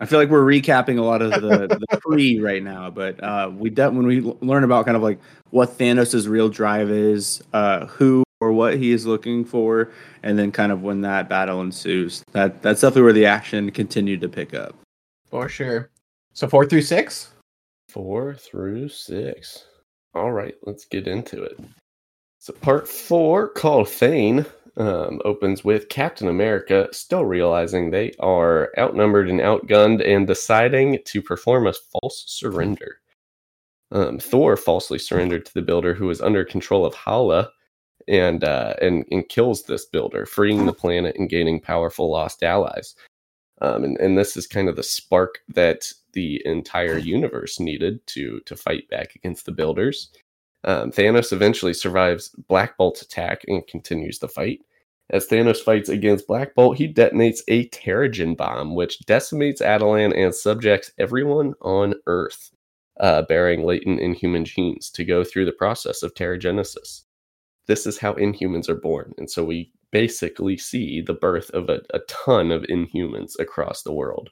I 0.00 0.06
feel 0.06 0.18
like 0.18 0.28
we're 0.28 0.44
recapping 0.44 0.98
a 0.98 1.02
lot 1.02 1.22
of 1.22 1.30
the, 1.42 1.66
the 1.66 1.98
pre 2.00 2.38
right 2.38 2.62
now, 2.62 2.90
but 2.90 3.22
uh, 3.22 3.50
we 3.52 3.70
de- 3.70 3.90
when 3.90 4.06
we 4.06 4.24
l- 4.24 4.38
learn 4.40 4.64
about 4.64 4.84
kind 4.84 4.96
of 4.96 5.02
like 5.02 5.18
what 5.50 5.76
Thanos' 5.76 6.28
real 6.28 6.48
drive 6.48 6.90
is, 6.90 7.42
uh, 7.52 7.86
who 7.86 8.22
or 8.40 8.52
what 8.52 8.76
he 8.76 8.92
is 8.92 9.06
looking 9.06 9.44
for, 9.44 9.90
and 10.22 10.38
then 10.38 10.52
kind 10.52 10.70
of 10.70 10.82
when 10.82 11.00
that 11.00 11.28
battle 11.28 11.60
ensues, 11.60 12.22
that 12.32 12.62
that's 12.62 12.80
definitely 12.80 13.02
where 13.02 13.12
the 13.12 13.26
action 13.26 13.70
continued 13.72 14.20
to 14.20 14.28
pick 14.28 14.54
up. 14.54 14.76
For 15.30 15.48
sure. 15.48 15.90
So 16.32 16.46
four 16.46 16.64
through 16.64 16.82
six? 16.82 17.32
Four 17.88 18.34
through 18.34 18.90
six. 18.90 19.64
All 20.14 20.32
right, 20.32 20.54
let's 20.62 20.84
get 20.84 21.08
into 21.08 21.42
it. 21.42 21.58
So, 22.38 22.52
part 22.52 22.86
four, 22.86 23.48
called 23.48 23.88
Thane, 23.88 24.46
um, 24.78 25.20
opens 25.24 25.64
with 25.64 25.88
Captain 25.88 26.28
America 26.28 26.88
still 26.92 27.24
realizing 27.24 27.90
they 27.90 28.12
are 28.20 28.72
outnumbered 28.78 29.28
and 29.28 29.40
outgunned 29.40 30.06
and 30.06 30.26
deciding 30.26 31.00
to 31.04 31.20
perform 31.20 31.66
a 31.66 31.72
false 31.72 32.24
surrender. 32.26 33.00
Um, 33.90 34.18
Thor 34.18 34.56
falsely 34.56 34.98
surrendered 34.98 35.46
to 35.46 35.54
the 35.54 35.62
builder 35.62 35.94
who 35.94 36.08
is 36.10 36.20
under 36.20 36.44
control 36.44 36.86
of 36.86 36.94
Hala 36.94 37.50
and, 38.06 38.44
uh, 38.44 38.74
and, 38.80 39.04
and 39.10 39.28
kills 39.28 39.64
this 39.64 39.84
builder, 39.86 40.26
freeing 40.26 40.64
the 40.64 40.72
planet 40.72 41.16
and 41.18 41.28
gaining 41.28 41.60
powerful 41.60 42.10
lost 42.10 42.42
allies. 42.42 42.94
Um, 43.60 43.82
and, 43.82 43.96
and 43.98 44.16
this 44.16 44.36
is 44.36 44.46
kind 44.46 44.68
of 44.68 44.76
the 44.76 44.82
spark 44.84 45.40
that 45.48 45.92
the 46.12 46.40
entire 46.44 46.98
universe 46.98 47.58
needed 47.58 48.06
to 48.06 48.40
to 48.46 48.56
fight 48.56 48.88
back 48.88 49.14
against 49.16 49.46
the 49.46 49.52
builders. 49.52 50.10
Um, 50.64 50.90
Thanos 50.90 51.32
eventually 51.32 51.74
survives 51.74 52.30
Black 52.48 52.76
Bolt's 52.76 53.02
attack 53.02 53.42
and 53.46 53.66
continues 53.66 54.18
the 54.18 54.28
fight. 54.28 54.60
As 55.10 55.26
Thanos 55.26 55.58
fights 55.58 55.88
against 55.88 56.26
Black 56.26 56.54
Bolt, 56.54 56.76
he 56.76 56.92
detonates 56.92 57.40
a 57.48 57.68
Terrigen 57.68 58.36
bomb, 58.36 58.74
which 58.74 58.98
decimates 59.06 59.62
Attilan 59.62 60.14
and 60.14 60.34
subjects 60.34 60.92
everyone 60.98 61.54
on 61.62 61.94
Earth 62.06 62.50
uh, 63.00 63.22
bearing 63.22 63.64
latent 63.64 64.00
inhuman 64.00 64.44
genes 64.44 64.90
to 64.90 65.04
go 65.04 65.24
through 65.24 65.46
the 65.46 65.52
process 65.52 66.02
of 66.02 66.14
Terrigenesis. 66.14 67.04
This 67.66 67.86
is 67.86 67.98
how 67.98 68.14
Inhumans 68.14 68.68
are 68.68 68.74
born, 68.74 69.14
and 69.18 69.30
so 69.30 69.44
we 69.44 69.72
basically 69.92 70.56
see 70.56 71.00
the 71.00 71.14
birth 71.14 71.50
of 71.50 71.68
a, 71.70 71.80
a 71.94 72.00
ton 72.08 72.50
of 72.50 72.62
Inhumans 72.64 73.38
across 73.38 73.82
the 73.82 73.92
world. 73.92 74.30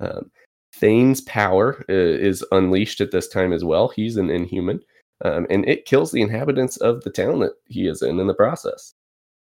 Um, 0.00 0.30
Thane's 0.74 1.20
power 1.22 1.84
uh, 1.88 1.92
is 1.92 2.44
unleashed 2.50 3.00
at 3.00 3.10
this 3.10 3.28
time 3.28 3.52
as 3.52 3.62
well. 3.64 3.88
He's 3.88 4.16
an 4.16 4.30
Inhuman, 4.30 4.80
um, 5.22 5.46
and 5.50 5.68
it 5.68 5.84
kills 5.84 6.12
the 6.12 6.22
inhabitants 6.22 6.76
of 6.78 7.02
the 7.02 7.10
town 7.10 7.40
that 7.40 7.52
he 7.68 7.86
is 7.86 8.02
in 8.02 8.20
in 8.20 8.26
the 8.26 8.34
process. 8.34 8.94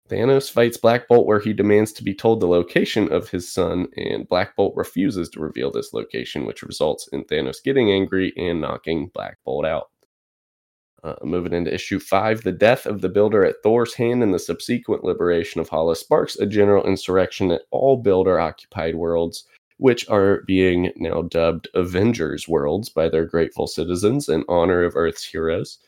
Thanos 0.08 0.50
fights 0.50 0.76
Black 0.76 1.08
Bolt 1.08 1.26
where 1.26 1.40
he 1.40 1.54
demands 1.54 1.92
to 1.94 2.04
be 2.04 2.14
told 2.14 2.40
the 2.40 2.46
location 2.46 3.10
of 3.10 3.30
his 3.30 3.50
son, 3.50 3.88
and 3.96 4.28
Black 4.28 4.54
Bolt 4.54 4.74
refuses 4.76 5.30
to 5.30 5.40
reveal 5.40 5.70
this 5.70 5.94
location, 5.94 6.44
which 6.44 6.62
results 6.62 7.08
in 7.12 7.24
Thanos 7.24 7.62
getting 7.62 7.90
angry 7.90 8.32
and 8.36 8.60
knocking 8.60 9.10
Black 9.14 9.38
Bolt 9.44 9.64
out. 9.64 9.90
Uh, 11.02 11.14
moving 11.22 11.52
into 11.52 11.72
issue 11.72 11.98
five, 11.98 12.42
the 12.42 12.52
death 12.52 12.86
of 12.86 13.02
the 13.02 13.08
builder 13.10 13.44
at 13.44 13.56
Thor's 13.62 13.94
hand 13.94 14.22
and 14.22 14.32
the 14.32 14.38
subsequent 14.38 15.04
liberation 15.04 15.60
of 15.60 15.68
Hala 15.68 15.96
sparks 15.96 16.36
a 16.36 16.46
general 16.46 16.86
insurrection 16.86 17.50
at 17.50 17.62
all 17.70 17.98
builder 17.98 18.40
occupied 18.40 18.94
worlds, 18.94 19.44
which 19.76 20.08
are 20.08 20.42
being 20.46 20.92
now 20.96 21.22
dubbed 21.22 21.68
Avengers 21.74 22.48
worlds 22.48 22.88
by 22.88 23.08
their 23.08 23.24
grateful 23.24 23.66
citizens 23.66 24.28
in 24.28 24.44
honor 24.48 24.84
of 24.84 24.96
Earth's 24.96 25.24
heroes. 25.24 25.78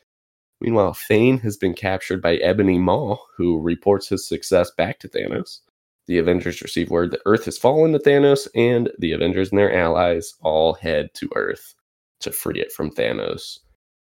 Meanwhile, 0.61 0.94
Thane 0.94 1.38
has 1.38 1.57
been 1.57 1.75
captured 1.75 2.22
by 2.22 2.37
Ebony 2.37 2.79
Maw, 2.79 3.18
who 3.37 3.61
reports 3.61 4.09
his 4.09 4.27
success 4.27 4.70
back 4.70 4.99
to 5.01 5.09
Thanos. 5.09 5.61
The 6.07 6.18
Avengers 6.18 6.62
receive 6.62 6.90
word 6.90 7.11
that 7.11 7.22
Earth 7.27 7.44
has 7.44 7.59
fallen 7.59 7.92
to 7.92 7.99
Thanos, 7.99 8.49
and 8.55 8.90
the 8.99 9.12
Avengers 9.12 9.51
and 9.51 9.59
their 9.59 9.75
allies 9.75 10.35
all 10.40 10.75
head 10.75 11.11
to 11.14 11.29
Earth 11.35 11.75
to 12.20 12.33
free 12.33 12.61
it 12.61 12.72
from 12.72 12.90
Thanos. 12.90 13.59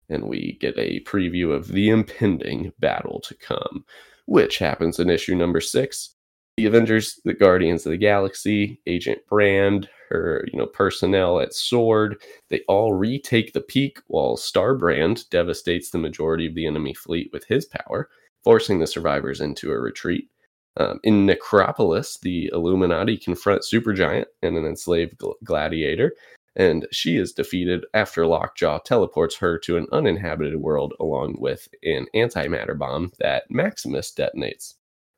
And 0.10 0.24
we 0.26 0.58
get 0.62 0.78
a 0.78 1.02
preview 1.02 1.52
of 1.52 1.68
the 1.68 1.90
impending 1.90 2.72
battle 2.80 3.20
to 3.22 3.36
come, 3.36 3.84
which 4.26 4.60
happens 4.60 5.00
in 5.00 5.10
issue 5.10 5.36
number 5.36 5.60
six. 5.60 6.16
The 6.58 6.66
Avengers, 6.66 7.22
the 7.24 7.36
Guardians 7.36 7.86
of 7.86 7.92
the 7.92 7.98
Galaxy, 7.98 8.82
Agent 8.88 9.20
Brand, 9.30 9.88
her 10.10 10.44
you 10.52 10.58
know 10.58 10.66
personnel 10.66 11.40
at 11.40 11.54
Sword, 11.54 12.20
they 12.50 12.62
all 12.68 12.96
retake 12.96 13.54
the 13.54 13.62
peak 13.62 14.00
while 14.08 14.38
Starbrand 14.38 15.30
devastates 15.30 15.92
the 15.92 16.00
majority 16.00 16.48
of 16.48 16.56
the 16.56 16.66
enemy 16.66 16.96
fleet 16.96 17.30
with 17.32 17.46
his 17.46 17.66
power, 17.68 18.10
forcing 18.44 18.80
the 18.80 18.88
survivors 18.88 19.40
into 19.40 19.72
a 19.72 19.80
retreat. 19.80 20.32
Um, 20.78 21.00
in 21.04 21.28
Necropolis, 21.28 22.18
the 22.24 22.50
Illuminati 22.52 23.18
confront 23.18 23.62
Supergiant 23.62 24.26
and 24.42 24.58
an 24.58 24.66
enslaved 24.66 25.20
gl- 25.20 25.36
gladiator, 25.44 26.16
and 26.56 26.88
she 26.92 27.18
is 27.18 27.34
defeated 27.34 27.86
after 27.94 28.26
Lockjaw 28.26 28.80
teleports 28.80 29.36
her 29.38 29.60
to 29.60 29.78
an 29.78 29.86
uninhabited 29.92 30.56
world 30.56 30.96
along 31.00 31.36
with 31.38 31.68
an 31.84 32.08
antimatter 32.16 32.76
bomb 32.76 33.12
that 33.20 33.44
Maximus 33.52 34.12
detonates. 34.12 34.74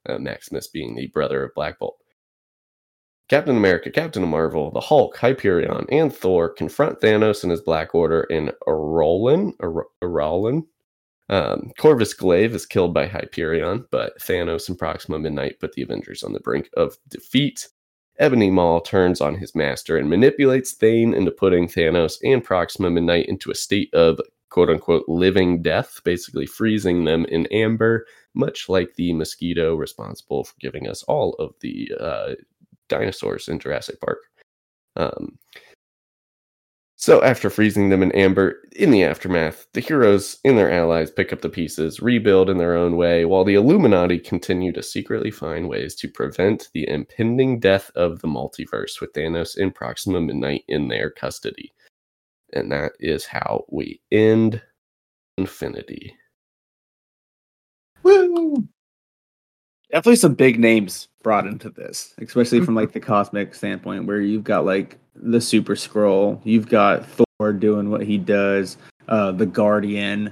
Uh, 0.08 0.18
Maximus 0.18 0.68
being 0.68 0.96
the 0.96 1.08
brother 1.08 1.44
of 1.44 1.54
Black 1.56 1.80
Bolt. 1.80 1.98
Captain 3.30 3.56
America, 3.56 3.92
Captain 3.92 4.28
Marvel, 4.28 4.72
the 4.72 4.80
Hulk, 4.80 5.16
Hyperion, 5.18 5.86
and 5.92 6.14
Thor 6.14 6.50
confront 6.50 7.00
Thanos 7.00 7.44
and 7.44 7.52
his 7.52 7.62
Black 7.62 7.94
Order 7.94 8.22
in 8.24 8.52
Orollan. 8.68 9.54
Orollan. 10.02 10.66
Um, 11.30 11.72
Corvus 11.78 12.16
Glaive 12.16 12.56
is 12.56 12.66
killed 12.66 12.92
by 12.92 13.06
Hyperion, 13.06 13.86
but 13.92 14.18
Thanos 14.20 14.68
and 14.68 14.80
Proxima 14.80 15.20
Midnight 15.20 15.60
put 15.60 15.74
the 15.74 15.84
Avengers 15.84 16.24
on 16.24 16.34
the 16.34 16.40
brink 16.40 16.70
of 16.76 16.98
defeat. 17.08 17.68
Ebony 18.18 18.50
Maw 18.50 18.80
turns 18.80 19.22
on 19.22 19.36
his 19.36 19.54
master 19.54 19.96
and 19.96 20.10
manipulates 20.10 20.74
Thane 20.74 21.14
into 21.14 21.30
putting 21.30 21.68
Thanos 21.68 22.18
and 22.24 22.44
Proxima 22.44 22.90
Midnight 22.90 23.28
into 23.28 23.52
a 23.52 23.56
state 23.56 23.94
of 23.94 24.20
quote 24.50 24.70
unquote 24.70 25.06
living 25.08 25.62
death, 25.62 26.02
basically 26.04 26.46
freezing 26.46 27.06
them 27.06 27.26
in 27.26 27.46
amber, 27.48 28.06
much 28.34 28.70
like 28.70 28.96
the 28.96 29.14
mosquito 29.14 29.76
responsible 29.76 30.44
for 30.44 30.56
giving 30.60 30.88
us 30.88 31.04
all 31.04 31.34
of 31.34 31.54
the 31.62 31.92
uh, 32.00 32.36
dinosaurs 32.88 33.48
in 33.48 33.60
Jurassic 33.60 34.00
Park. 34.02 34.20
Um, 34.96 35.38
so, 37.02 37.24
after 37.24 37.50
freezing 37.50 37.88
them 37.88 38.04
in 38.04 38.12
amber, 38.12 38.58
in 38.76 38.92
the 38.92 39.06
aftermath, 39.06 39.68
the 39.72 39.80
heroes 39.80 40.38
and 40.44 40.58
their 40.58 40.70
allies 40.70 41.10
pick 41.10 41.32
up 41.32 41.40
the 41.40 41.48
pieces, 41.48 42.02
rebuild 42.02 42.50
in 42.50 42.58
their 42.58 42.76
own 42.76 42.98
way, 42.98 43.24
while 43.24 43.46
the 43.46 43.56
Illuminati 43.56 44.20
continue 44.20 44.74
to 44.74 44.84
secretly 44.84 45.32
find 45.32 45.70
ways 45.70 45.96
to 45.96 46.10
prevent 46.10 46.68
the 46.74 46.86
impending 46.90 47.58
death 47.58 47.90
of 47.96 48.20
the 48.20 48.28
multiverse 48.28 49.00
with 49.00 49.14
Thanos 49.14 49.56
and 49.56 49.74
Proxima 49.74 50.20
Midnight 50.20 50.66
in 50.68 50.90
their 50.90 51.10
custody. 51.10 51.74
And 52.54 52.72
that 52.72 52.94
is 53.00 53.26
how 53.26 53.66
we 53.70 54.02
end 54.12 54.62
Infinity. 55.38 56.16
Woo! 58.04 58.68
Definitely 59.92 60.18
some 60.18 60.36
big 60.36 60.60
names 60.60 61.08
brought 61.24 61.48
into 61.48 61.70
this, 61.70 62.14
especially 62.20 62.62
from 62.62 62.76
like 62.76 62.92
the 62.92 63.00
cosmic 63.00 63.56
standpoint, 63.56 64.06
where 64.06 64.20
you've 64.20 64.44
got 64.44 64.66
like 64.66 64.98
the 65.16 65.42
Super 65.42 65.76
Skrull, 65.76 66.40
you've 66.44 66.70
got 66.70 67.06
Thor 67.06 67.54
doing 67.54 67.90
what 67.90 68.04
he 68.04 68.18
does, 68.18 68.78
uh, 69.08 69.32
the 69.32 69.46
Guardian, 69.46 70.32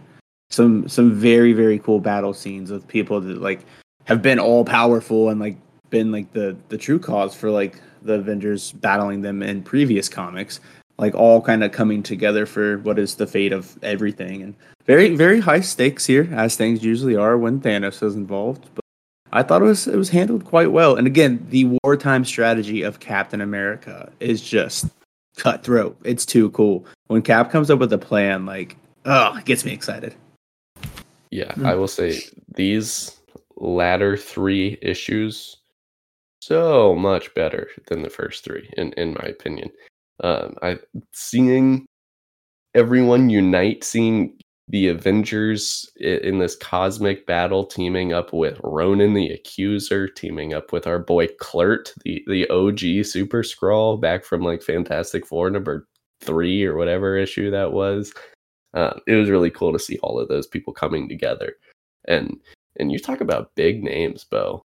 some 0.49 0.87
some 0.87 1.13
very 1.13 1.53
very 1.53 1.79
cool 1.79 1.99
battle 1.99 2.33
scenes 2.33 2.71
with 2.71 2.87
people 2.87 3.19
that 3.21 3.41
like 3.41 3.65
have 4.05 4.21
been 4.21 4.39
all 4.39 4.63
powerful 4.63 5.29
and 5.29 5.39
like 5.39 5.57
been 5.89 6.11
like 6.11 6.31
the 6.33 6.55
the 6.69 6.77
true 6.77 6.99
cause 6.99 7.33
for 7.33 7.49
like 7.49 7.81
the 8.03 8.13
Avengers 8.13 8.73
battling 8.73 9.21
them 9.21 9.41
in 9.41 9.63
previous 9.63 10.07
comics, 10.07 10.59
like 10.97 11.15
all 11.15 11.41
kind 11.41 11.63
of 11.63 11.71
coming 11.71 12.03
together 12.03 12.45
for 12.45 12.79
what 12.79 12.97
is 12.97 13.15
the 13.15 13.27
fate 13.27 13.53
of 13.53 13.77
everything 13.83 14.41
and 14.41 14.55
very 14.85 15.15
very 15.15 15.39
high 15.39 15.59
stakes 15.59 16.05
here 16.05 16.29
as 16.31 16.55
things 16.55 16.83
usually 16.83 17.15
are 17.15 17.37
when 17.37 17.59
Thanos 17.59 18.01
is 18.01 18.15
involved, 18.15 18.65
but 18.73 18.83
I 19.31 19.43
thought 19.43 19.61
it 19.61 19.65
was 19.65 19.87
it 19.87 19.97
was 19.97 20.09
handled 20.09 20.45
quite 20.45 20.71
well. 20.71 20.95
And 20.95 21.05
again, 21.05 21.45
the 21.49 21.77
wartime 21.83 22.25
strategy 22.25 22.81
of 22.81 22.99
Captain 22.99 23.41
America 23.41 24.11
is 24.19 24.41
just 24.41 24.87
cutthroat. 25.35 25.97
It's 26.03 26.25
too 26.25 26.49
cool. 26.51 26.85
When 27.07 27.21
Cap 27.21 27.51
comes 27.51 27.69
up 27.69 27.79
with 27.79 27.93
a 27.93 27.97
plan, 27.97 28.45
like, 28.45 28.77
oh, 29.05 29.37
it 29.37 29.45
gets 29.45 29.65
me 29.65 29.73
excited. 29.73 30.15
Yeah, 31.29 31.51
mm. 31.53 31.65
I 31.65 31.75
will 31.75 31.87
say 31.87 32.21
these 32.55 33.17
latter 33.57 34.15
three 34.15 34.77
issues 34.81 35.57
so 36.41 36.95
much 36.95 37.33
better 37.33 37.69
than 37.87 38.01
the 38.01 38.09
first 38.09 38.43
three, 38.43 38.69
in 38.77 38.93
in 38.93 39.13
my 39.13 39.27
opinion. 39.27 39.69
Um, 40.23 40.55
I 40.61 40.79
seeing 41.13 41.85
everyone 42.75 43.29
unite, 43.29 43.83
seeing 43.83 44.37
the 44.69 44.87
Avengers 44.89 45.89
in 45.97 46.39
this 46.39 46.55
cosmic 46.55 47.25
battle, 47.25 47.65
teaming 47.65 48.11
up 48.11 48.33
with 48.33 48.59
Ronan 48.63 49.13
the 49.13 49.29
Accuser, 49.29 50.07
teaming 50.07 50.53
up 50.53 50.73
with 50.73 50.85
our 50.85 50.99
boy 50.99 51.27
Kl'rt, 51.39 51.93
the, 52.03 52.23
the 52.27 52.47
OG 52.49 53.05
Super 53.05 53.43
Skrull 53.43 53.99
back 53.99 54.25
from 54.25 54.41
like 54.41 54.61
Fantastic 54.61 55.25
Four 55.25 55.49
number 55.49 55.87
three 56.21 56.65
or 56.65 56.75
whatever 56.75 57.15
issue 57.15 57.49
that 57.51 57.71
was. 57.71 58.13
Uh, 58.73 58.93
it 59.07 59.15
was 59.15 59.29
really 59.29 59.49
cool 59.49 59.71
to 59.71 59.79
see 59.79 59.97
all 60.03 60.19
of 60.19 60.27
those 60.27 60.47
people 60.47 60.73
coming 60.73 61.07
together. 61.07 61.53
And 62.07 62.37
and 62.79 62.91
you 62.91 62.99
talk 62.99 63.21
about 63.21 63.55
big 63.55 63.83
names, 63.83 64.23
Bo. 64.23 64.61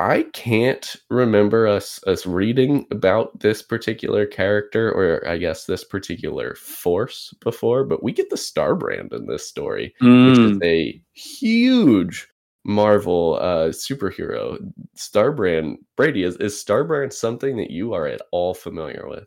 I 0.00 0.22
can't 0.32 0.94
remember 1.10 1.66
us 1.66 2.00
us 2.06 2.24
reading 2.24 2.86
about 2.92 3.40
this 3.40 3.62
particular 3.62 4.26
character 4.26 4.92
or 4.92 5.26
I 5.28 5.38
guess 5.38 5.64
this 5.64 5.82
particular 5.82 6.54
force 6.54 7.34
before, 7.40 7.82
but 7.82 8.02
we 8.04 8.12
get 8.12 8.30
the 8.30 8.36
Star 8.36 8.76
Brand 8.76 9.12
in 9.12 9.26
this 9.26 9.48
story, 9.48 9.92
which 10.00 10.38
is 10.38 10.52
Mm. 10.58 10.64
a 10.64 11.02
huge 11.14 12.28
Marvel 12.64 13.38
uh 13.40 13.68
superhero. 13.70 14.58
Starbrand 14.96 15.78
Brady 15.96 16.22
is 16.22 16.36
is 16.36 16.54
Starbrand 16.54 17.12
something 17.12 17.56
that 17.56 17.70
you 17.72 17.92
are 17.92 18.06
at 18.06 18.22
all 18.30 18.54
familiar 18.54 19.06
with? 19.08 19.24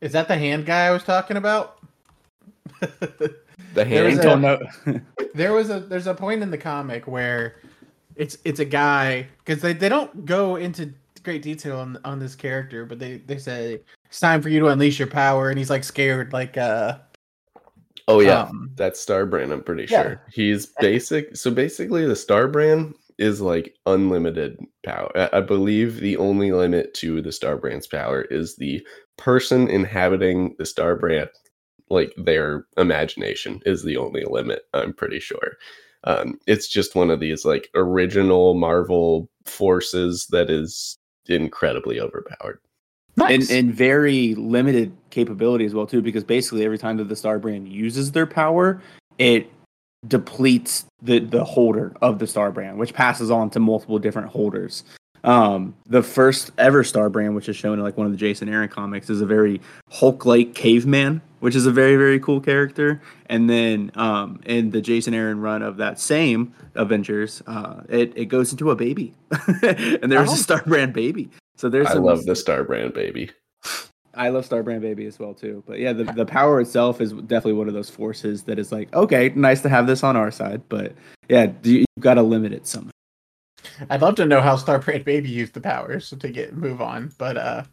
Is 0.00 0.12
that 0.12 0.26
the 0.26 0.36
hand 0.36 0.66
guy 0.66 0.86
I 0.86 0.90
was 0.90 1.04
talking 1.04 1.36
about? 1.36 1.78
The 2.80 3.36
There 3.74 4.02
I 4.02 4.06
was 4.06 4.18
hand 4.18 4.18
a- 4.18 4.22
don't 4.22 4.40
know. 4.42 5.00
there 5.34 5.52
was 5.52 5.70
a 5.70 5.80
there's 5.80 6.06
a 6.08 6.14
point 6.14 6.42
in 6.42 6.50
the 6.50 6.58
comic 6.58 7.06
where 7.06 7.56
it's 8.16 8.38
it's 8.44 8.60
a 8.60 8.64
guy 8.64 9.26
because 9.44 9.62
they, 9.62 9.72
they 9.72 9.88
don't 9.88 10.24
go 10.24 10.56
into 10.56 10.92
great 11.22 11.42
detail 11.42 11.78
on 11.78 11.98
on 12.04 12.18
this 12.18 12.34
character, 12.34 12.84
but 12.84 12.98
they 12.98 13.18
they 13.18 13.38
say 13.38 13.80
it's 14.06 14.20
time 14.20 14.42
for 14.42 14.48
you 14.48 14.60
to 14.60 14.66
unleash 14.68 14.98
your 14.98 15.08
power, 15.08 15.50
and 15.50 15.58
he's 15.58 15.70
like 15.70 15.84
scared, 15.84 16.32
like 16.32 16.56
uh 16.56 16.98
Oh 18.08 18.20
yeah, 18.20 18.42
um, 18.42 18.70
that's 18.76 19.04
Starbrand. 19.04 19.52
I'm 19.52 19.62
pretty 19.62 19.86
yeah. 19.90 20.02
sure 20.02 20.22
he's 20.32 20.66
basic. 20.80 21.36
So 21.36 21.50
basically, 21.50 22.06
the 22.06 22.14
Star 22.14 22.46
Brand 22.46 22.94
is 23.18 23.40
like 23.40 23.74
unlimited 23.86 24.58
power. 24.84 25.10
I- 25.16 25.38
I 25.38 25.40
believe 25.40 25.96
the 26.00 26.16
only 26.18 26.52
limit 26.52 26.94
to 26.94 27.20
the 27.20 27.32
Star 27.32 27.56
Brand's 27.56 27.86
power 27.86 28.22
is 28.22 28.56
the 28.56 28.86
person 29.16 29.68
inhabiting 29.68 30.54
the 30.58 30.66
Star 30.66 30.94
Brand, 30.94 31.30
like 31.90 32.12
their 32.16 32.66
imagination, 32.76 33.60
is 33.66 33.82
the 33.82 33.96
only 33.96 34.24
limit. 34.24 34.62
I'm 34.72 34.92
pretty 34.92 35.18
sure. 35.18 35.56
Um, 36.06 36.38
it's 36.46 36.68
just 36.68 36.94
one 36.94 37.10
of 37.10 37.20
these 37.20 37.44
like 37.44 37.68
original 37.74 38.54
Marvel 38.54 39.28
forces 39.44 40.26
that 40.30 40.50
is 40.50 40.96
incredibly 41.26 42.00
overpowered. 42.00 42.60
nice. 43.16 43.50
and, 43.50 43.58
and 43.58 43.74
very 43.74 44.34
limited 44.36 44.96
capability 45.10 45.64
as 45.64 45.74
well 45.74 45.86
too 45.86 46.00
because 46.00 46.24
basically 46.24 46.64
every 46.64 46.78
time 46.78 46.96
that 46.98 47.08
the 47.08 47.16
star 47.16 47.38
brand 47.38 47.68
uses 47.68 48.12
their 48.12 48.26
power 48.26 48.80
it 49.18 49.50
depletes 50.06 50.84
the 51.02 51.18
the 51.18 51.42
holder 51.42 51.92
of 52.02 52.18
the 52.18 52.26
star 52.26 52.52
brand 52.52 52.78
which 52.78 52.94
passes 52.94 53.30
on 53.30 53.50
to 53.50 53.58
multiple 53.58 53.98
different 53.98 54.28
holders 54.28 54.84
um 55.26 55.74
the 55.86 56.02
first 56.02 56.50
ever 56.56 56.82
star 56.84 57.10
brand 57.10 57.34
which 57.34 57.48
is 57.48 57.56
shown 57.56 57.74
in 57.78 57.84
like 57.84 57.96
one 57.96 58.06
of 58.06 58.12
the 58.12 58.18
jason 58.18 58.48
aaron 58.48 58.68
comics 58.68 59.10
is 59.10 59.20
a 59.20 59.26
very 59.26 59.60
hulk 59.90 60.24
like 60.24 60.54
caveman 60.54 61.20
which 61.40 61.54
is 61.54 61.66
a 61.66 61.70
very 61.70 61.96
very 61.96 62.18
cool 62.20 62.40
character 62.40 63.00
and 63.26 63.50
then 63.50 63.90
um 63.96 64.40
in 64.46 64.70
the 64.70 64.80
jason 64.80 65.12
aaron 65.12 65.40
run 65.40 65.62
of 65.62 65.76
that 65.76 65.98
same 66.00 66.54
avengers 66.76 67.42
uh 67.46 67.82
it, 67.88 68.12
it 68.16 68.26
goes 68.26 68.52
into 68.52 68.70
a 68.70 68.76
baby 68.76 69.12
and 69.62 70.10
there's 70.10 70.30
Oh. 70.30 70.34
a 70.34 70.36
star 70.36 70.62
brand 70.64 70.92
baby 70.92 71.28
so 71.56 71.68
there's 71.68 71.88
I 71.88 71.94
love 71.94 72.24
the 72.26 72.36
Star 72.36 72.64
Brand 72.64 72.92
baby. 72.92 73.30
I 74.14 74.28
love 74.28 74.44
Star 74.44 74.62
Brand 74.62 74.82
Baby 74.82 75.06
as 75.06 75.18
well 75.18 75.32
too. 75.32 75.62
But 75.66 75.78
yeah, 75.78 75.94
the, 75.94 76.04
the 76.04 76.26
power 76.26 76.60
itself 76.60 77.00
is 77.00 77.12
definitely 77.12 77.54
one 77.54 77.66
of 77.66 77.72
those 77.72 77.88
forces 77.88 78.42
that 78.42 78.58
is 78.58 78.72
like, 78.72 78.94
okay, 78.94 79.30
nice 79.34 79.62
to 79.62 79.70
have 79.70 79.86
this 79.86 80.04
on 80.04 80.16
our 80.16 80.30
side, 80.30 80.60
but 80.68 80.92
yeah, 81.30 81.50
you, 81.62 81.78
you've 81.78 81.86
got 82.00 82.14
to 82.14 82.22
limit 82.22 82.52
it 82.52 82.66
somehow. 82.66 82.90
I'd 83.90 84.02
love 84.02 84.14
to 84.16 84.26
know 84.26 84.40
how 84.40 84.56
Star 84.56 84.78
Starbrand 84.80 85.04
Baby 85.04 85.28
used 85.28 85.54
the 85.54 85.60
powers 85.60 86.10
to 86.10 86.28
get 86.28 86.54
move 86.54 86.80
on, 86.80 87.12
but 87.18 87.36
uh, 87.36 87.64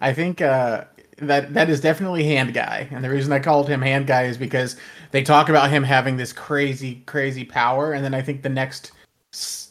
I 0.00 0.12
think 0.12 0.40
uh, 0.40 0.84
that 1.18 1.54
that 1.54 1.70
is 1.70 1.80
definitely 1.80 2.24
Hand 2.24 2.54
Guy, 2.54 2.88
and 2.90 3.04
the 3.04 3.10
reason 3.10 3.32
I 3.32 3.38
called 3.38 3.68
him 3.68 3.82
Hand 3.82 4.06
Guy 4.06 4.24
is 4.24 4.36
because 4.36 4.76
they 5.10 5.22
talk 5.22 5.48
about 5.48 5.70
him 5.70 5.82
having 5.82 6.16
this 6.16 6.32
crazy, 6.32 7.02
crazy 7.06 7.44
power, 7.44 7.92
and 7.92 8.04
then 8.04 8.14
I 8.14 8.22
think 8.22 8.42
the 8.42 8.48
next 8.48 8.92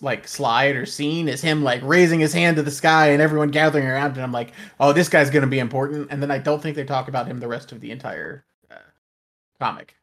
like 0.01 0.27
slide 0.27 0.75
or 0.75 0.85
scene 0.85 1.29
is 1.29 1.41
him 1.41 1.63
like 1.63 1.81
raising 1.83 2.19
his 2.19 2.33
hand 2.33 2.57
to 2.57 2.63
the 2.63 2.71
sky 2.71 3.11
and 3.11 3.21
everyone 3.21 3.51
gathering 3.51 3.87
around, 3.87 4.13
and 4.13 4.21
I'm 4.21 4.31
like, 4.31 4.53
oh, 4.79 4.93
this 4.93 5.09
guy's 5.09 5.29
gonna 5.29 5.47
be 5.47 5.59
important, 5.59 6.07
and 6.11 6.21
then 6.21 6.31
I 6.31 6.37
don't 6.37 6.61
think 6.61 6.75
they 6.75 6.85
talk 6.85 7.07
about 7.07 7.27
him 7.27 7.39
the 7.39 7.47
rest 7.47 7.71
of 7.71 7.79
the 7.79 7.91
entire 7.91 8.45
uh, 8.71 8.75
comic. 9.59 9.95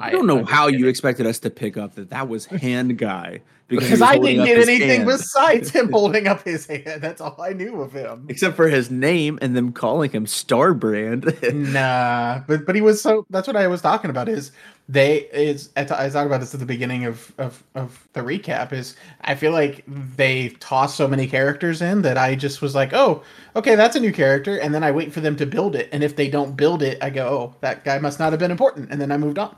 I 0.00 0.10
don't 0.10 0.26
know 0.26 0.44
how 0.44 0.66
you 0.66 0.86
expected 0.86 1.26
us 1.26 1.38
to 1.38 1.50
pick 1.50 1.78
up 1.78 1.94
that 1.94 2.10
that 2.10 2.28
was 2.28 2.44
Hand 2.44 2.98
Guy 2.98 3.40
because 3.68 4.00
I 4.00 4.18
didn't 4.18 4.46
get 4.46 4.58
anything 4.58 5.02
hand. 5.02 5.06
besides 5.06 5.70
him 5.70 5.88
holding 5.92 6.26
up 6.26 6.42
his 6.42 6.66
hand. 6.66 7.02
That's 7.02 7.20
all 7.20 7.40
I 7.40 7.52
knew 7.52 7.80
of 7.82 7.92
him. 7.92 8.26
except 8.28 8.56
for 8.56 8.68
his 8.68 8.90
name 8.90 9.38
and 9.42 9.54
them 9.54 9.72
calling 9.72 10.10
him 10.10 10.24
Starbrand. 10.24 11.52
nah, 11.72 12.40
but 12.46 12.64
but 12.64 12.74
he 12.74 12.80
was 12.80 13.00
so. 13.00 13.26
That's 13.30 13.46
what 13.46 13.56
I 13.56 13.66
was 13.66 13.82
talking 13.82 14.10
about. 14.10 14.28
Is 14.28 14.52
they 14.88 15.28
is 15.32 15.68
I, 15.76 15.84
talked 15.84 16.14
about 16.14 16.40
this 16.40 16.54
at 16.54 16.60
the 16.60 16.66
beginning 16.66 17.04
of, 17.04 17.32
of 17.36 17.62
of 17.74 18.08
the 18.14 18.20
recap. 18.20 18.72
Is 18.72 18.96
I 19.20 19.34
feel 19.34 19.52
like 19.52 19.84
they 19.86 20.48
toss 20.60 20.94
so 20.94 21.06
many 21.06 21.26
characters 21.26 21.82
in 21.82 22.02
that 22.02 22.16
I 22.16 22.34
just 22.34 22.62
was 22.62 22.74
like, 22.74 22.94
oh, 22.94 23.22
okay, 23.54 23.74
that's 23.74 23.96
a 23.96 24.00
new 24.00 24.12
character, 24.12 24.58
and 24.58 24.74
then 24.74 24.82
I 24.82 24.90
wait 24.90 25.12
for 25.12 25.20
them 25.20 25.36
to 25.36 25.46
build 25.46 25.76
it, 25.76 25.90
and 25.92 26.02
if 26.02 26.16
they 26.16 26.28
don't 26.28 26.56
build 26.56 26.82
it, 26.82 26.98
I 27.02 27.10
go, 27.10 27.28
oh, 27.28 27.54
that 27.60 27.84
guy 27.84 27.98
must 27.98 28.18
not 28.18 28.32
have 28.32 28.40
been 28.40 28.50
important, 28.50 28.90
and 28.90 29.00
then 29.00 29.12
I 29.12 29.18
moved 29.18 29.38
on. 29.38 29.54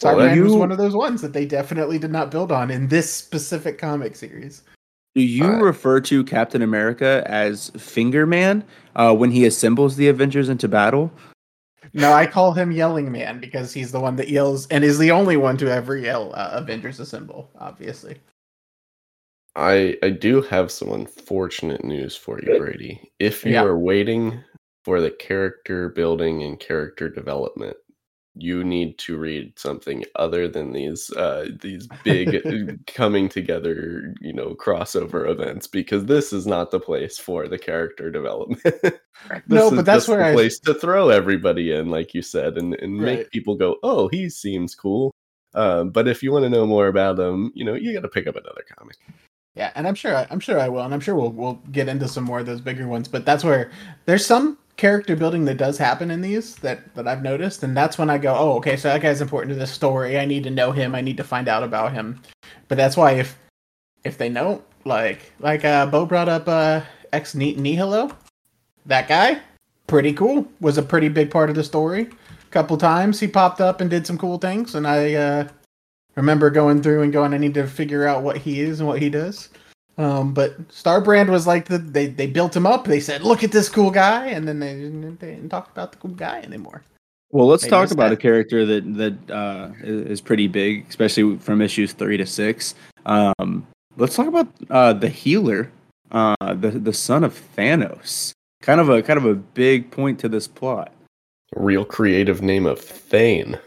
Well, 0.00 0.14
Starman 0.14 0.42
was 0.42 0.52
you- 0.52 0.58
one 0.58 0.72
of 0.72 0.78
those 0.78 0.94
ones 0.94 1.20
that 1.22 1.32
they 1.32 1.44
definitely 1.44 1.98
did 1.98 2.10
not 2.10 2.30
build 2.30 2.50
on 2.50 2.70
in 2.70 2.88
this 2.88 3.12
specific 3.12 3.78
comic 3.78 4.16
series. 4.16 4.62
Do 5.14 5.20
you 5.22 5.44
Uh, 5.44 5.58
refer 5.60 6.00
to 6.00 6.24
Captain 6.24 6.62
America 6.62 7.22
as 7.26 7.68
Finger 7.76 8.26
Man 8.26 8.64
uh, 8.96 9.14
when 9.14 9.30
he 9.30 9.44
assembles 9.44 9.96
the 9.96 10.08
Avengers 10.08 10.48
into 10.48 10.68
battle? 10.68 11.12
No, 11.92 12.12
I 12.12 12.26
call 12.26 12.52
him 12.54 12.72
Yelling 12.72 13.12
Man 13.12 13.38
because 13.38 13.74
he's 13.74 13.92
the 13.92 14.00
one 14.00 14.16
that 14.16 14.28
yells 14.30 14.66
and 14.68 14.82
is 14.82 14.98
the 14.98 15.10
only 15.10 15.36
one 15.36 15.58
to 15.58 15.70
ever 15.70 15.96
yell 15.98 16.32
uh, 16.34 16.50
Avengers 16.52 16.98
Assemble, 17.00 17.50
obviously. 17.58 18.16
I 19.54 19.98
I 20.02 20.08
do 20.10 20.40
have 20.42 20.70
some 20.70 20.90
unfortunate 20.90 21.84
news 21.84 22.16
for 22.16 22.40
you, 22.40 22.56
Brady. 22.58 23.10
If 23.18 23.44
you 23.44 23.52
Yeah. 23.52 23.64
are 23.64 23.76
waiting 23.78 24.42
for 24.84 25.02
the 25.02 25.10
character 25.10 25.90
building 25.90 26.42
and 26.42 26.58
character 26.58 27.10
development, 27.10 27.76
you 28.34 28.64
need 28.64 28.96
to 28.98 29.18
read 29.18 29.58
something 29.58 30.04
other 30.16 30.48
than 30.48 30.72
these 30.72 31.10
uh 31.12 31.48
these 31.60 31.86
big 32.02 32.38
coming 32.86 33.28
together, 33.28 34.14
you 34.20 34.32
know, 34.32 34.54
crossover 34.54 35.28
events 35.28 35.66
because 35.66 36.06
this 36.06 36.32
is 36.32 36.46
not 36.46 36.70
the 36.70 36.80
place 36.80 37.18
for 37.18 37.46
the 37.48 37.58
character 37.58 38.10
development. 38.10 38.62
This 39.46 39.60
No, 39.60 39.66
is 39.68 39.72
but 39.74 39.84
that's 39.86 40.08
where 40.08 40.18
the 40.18 40.30
I- 40.30 40.32
place 40.32 40.58
to 40.60 40.74
throw 40.74 41.10
everybody 41.10 41.70
in, 41.70 41.90
like 41.90 42.12
you 42.14 42.22
said, 42.22 42.56
and, 42.58 42.74
and 42.80 43.00
Right. 43.00 43.18
make 43.18 43.30
people 43.30 43.54
go, 43.54 43.76
"Oh, 43.84 44.08
he 44.08 44.28
seems 44.28 44.74
cool." 44.74 45.12
Um, 45.54 45.90
but 45.90 46.08
if 46.08 46.22
you 46.24 46.32
want 46.32 46.44
to 46.44 46.48
know 46.50 46.66
more 46.66 46.88
about 46.88 47.18
him, 47.20 47.52
you 47.54 47.64
know, 47.64 47.74
you 47.74 47.92
got 47.92 48.00
to 48.00 48.08
pick 48.08 48.26
up 48.26 48.34
another 48.34 48.64
comic. 48.76 48.96
Yeah, 49.54 49.70
and 49.74 49.86
I'm 49.86 49.94
sure 49.94 50.16
I, 50.16 50.26
I'm 50.30 50.40
sure 50.40 50.58
I 50.58 50.68
will, 50.68 50.82
and 50.82 50.94
I'm 50.94 51.00
sure 51.00 51.14
we'll 51.14 51.30
we'll 51.30 51.60
get 51.70 51.88
into 51.88 52.08
some 52.08 52.24
more 52.24 52.40
of 52.40 52.46
those 52.46 52.60
bigger 52.60 52.88
ones. 52.88 53.06
But 53.06 53.26
that's 53.26 53.44
where 53.44 53.70
there's 54.06 54.24
some 54.24 54.56
character 54.76 55.14
building 55.14 55.44
that 55.44 55.58
does 55.58 55.76
happen 55.76 56.10
in 56.10 56.22
these 56.22 56.56
that 56.56 56.94
that 56.94 57.06
I've 57.06 57.22
noticed, 57.22 57.62
and 57.62 57.76
that's 57.76 57.98
when 57.98 58.08
I 58.08 58.18
go, 58.18 58.34
oh, 58.34 58.56
okay, 58.56 58.76
so 58.76 58.88
that 58.88 59.02
guy's 59.02 59.20
important 59.20 59.52
to 59.52 59.58
this 59.58 59.70
story. 59.70 60.18
I 60.18 60.24
need 60.24 60.44
to 60.44 60.50
know 60.50 60.72
him. 60.72 60.94
I 60.94 61.02
need 61.02 61.18
to 61.18 61.24
find 61.24 61.48
out 61.48 61.62
about 61.62 61.92
him. 61.92 62.20
But 62.68 62.78
that's 62.78 62.96
why 62.96 63.12
if 63.12 63.38
if 64.04 64.16
they 64.16 64.30
don't 64.30 64.62
like 64.84 65.32
like 65.38 65.64
uh 65.64 65.86
Bo 65.86 66.06
brought 66.06 66.28
up 66.30 66.48
uh 66.48 66.80
ex 67.12 67.34
Nihilo, 67.34 68.16
that 68.86 69.06
guy, 69.06 69.38
pretty 69.86 70.14
cool, 70.14 70.48
was 70.60 70.78
a 70.78 70.82
pretty 70.82 71.08
big 71.08 71.30
part 71.30 71.50
of 71.50 71.56
the 71.56 71.64
story. 71.64 72.08
A 72.42 72.50
couple 72.50 72.78
times 72.78 73.20
he 73.20 73.28
popped 73.28 73.60
up 73.60 73.82
and 73.82 73.90
did 73.90 74.06
some 74.06 74.16
cool 74.16 74.38
things, 74.38 74.74
and 74.74 74.86
I 74.86 75.12
uh 75.12 75.48
remember 76.16 76.50
going 76.50 76.82
through 76.82 77.02
and 77.02 77.12
going, 77.12 77.34
I 77.34 77.38
need 77.38 77.54
to 77.54 77.66
figure 77.66 78.06
out 78.06 78.22
what 78.22 78.36
he 78.36 78.60
is 78.60 78.80
and 78.80 78.88
what 78.88 79.00
he 79.00 79.10
does. 79.10 79.48
Um, 79.98 80.32
but 80.32 80.68
Starbrand 80.68 81.28
was 81.28 81.46
like 81.46 81.66
the 81.66 81.78
they 81.78 82.06
they 82.06 82.26
built 82.26 82.56
him 82.56 82.66
up. 82.66 82.84
They 82.84 83.00
said, 83.00 83.22
"Look 83.22 83.44
at 83.44 83.52
this 83.52 83.68
cool 83.68 83.90
guy," 83.90 84.28
and 84.28 84.48
then 84.48 84.58
they 84.58 84.72
didn't, 84.74 85.20
they 85.20 85.34
didn't 85.34 85.50
talk 85.50 85.70
about 85.70 85.92
the 85.92 85.98
cool 85.98 86.12
guy 86.12 86.40
anymore. 86.40 86.82
Well, 87.30 87.46
let's 87.46 87.62
Maybe 87.64 87.70
talk 87.70 87.90
about 87.90 88.08
that. 88.08 88.14
a 88.14 88.16
character 88.16 88.64
that 88.64 88.94
that 88.94 89.30
uh, 89.30 89.70
is, 89.82 90.06
is 90.06 90.20
pretty 90.20 90.48
big, 90.48 90.86
especially 90.88 91.36
from 91.38 91.60
issues 91.60 91.92
three 91.92 92.16
to 92.16 92.26
six. 92.26 92.74
Um, 93.04 93.66
let's 93.96 94.16
talk 94.16 94.28
about 94.28 94.48
uh, 94.70 94.94
the 94.94 95.08
healer, 95.08 95.70
uh, 96.10 96.34
the 96.54 96.70
the 96.70 96.92
son 96.94 97.22
of 97.22 97.38
Thanos. 97.54 98.32
Kind 98.62 98.80
of 98.80 98.88
a 98.88 99.02
kind 99.02 99.18
of 99.18 99.26
a 99.26 99.34
big 99.34 99.90
point 99.90 100.18
to 100.20 100.28
this 100.28 100.48
plot. 100.48 100.92
Real 101.54 101.84
creative 101.84 102.40
name 102.40 102.64
of 102.64 102.78
Thane. 102.80 103.58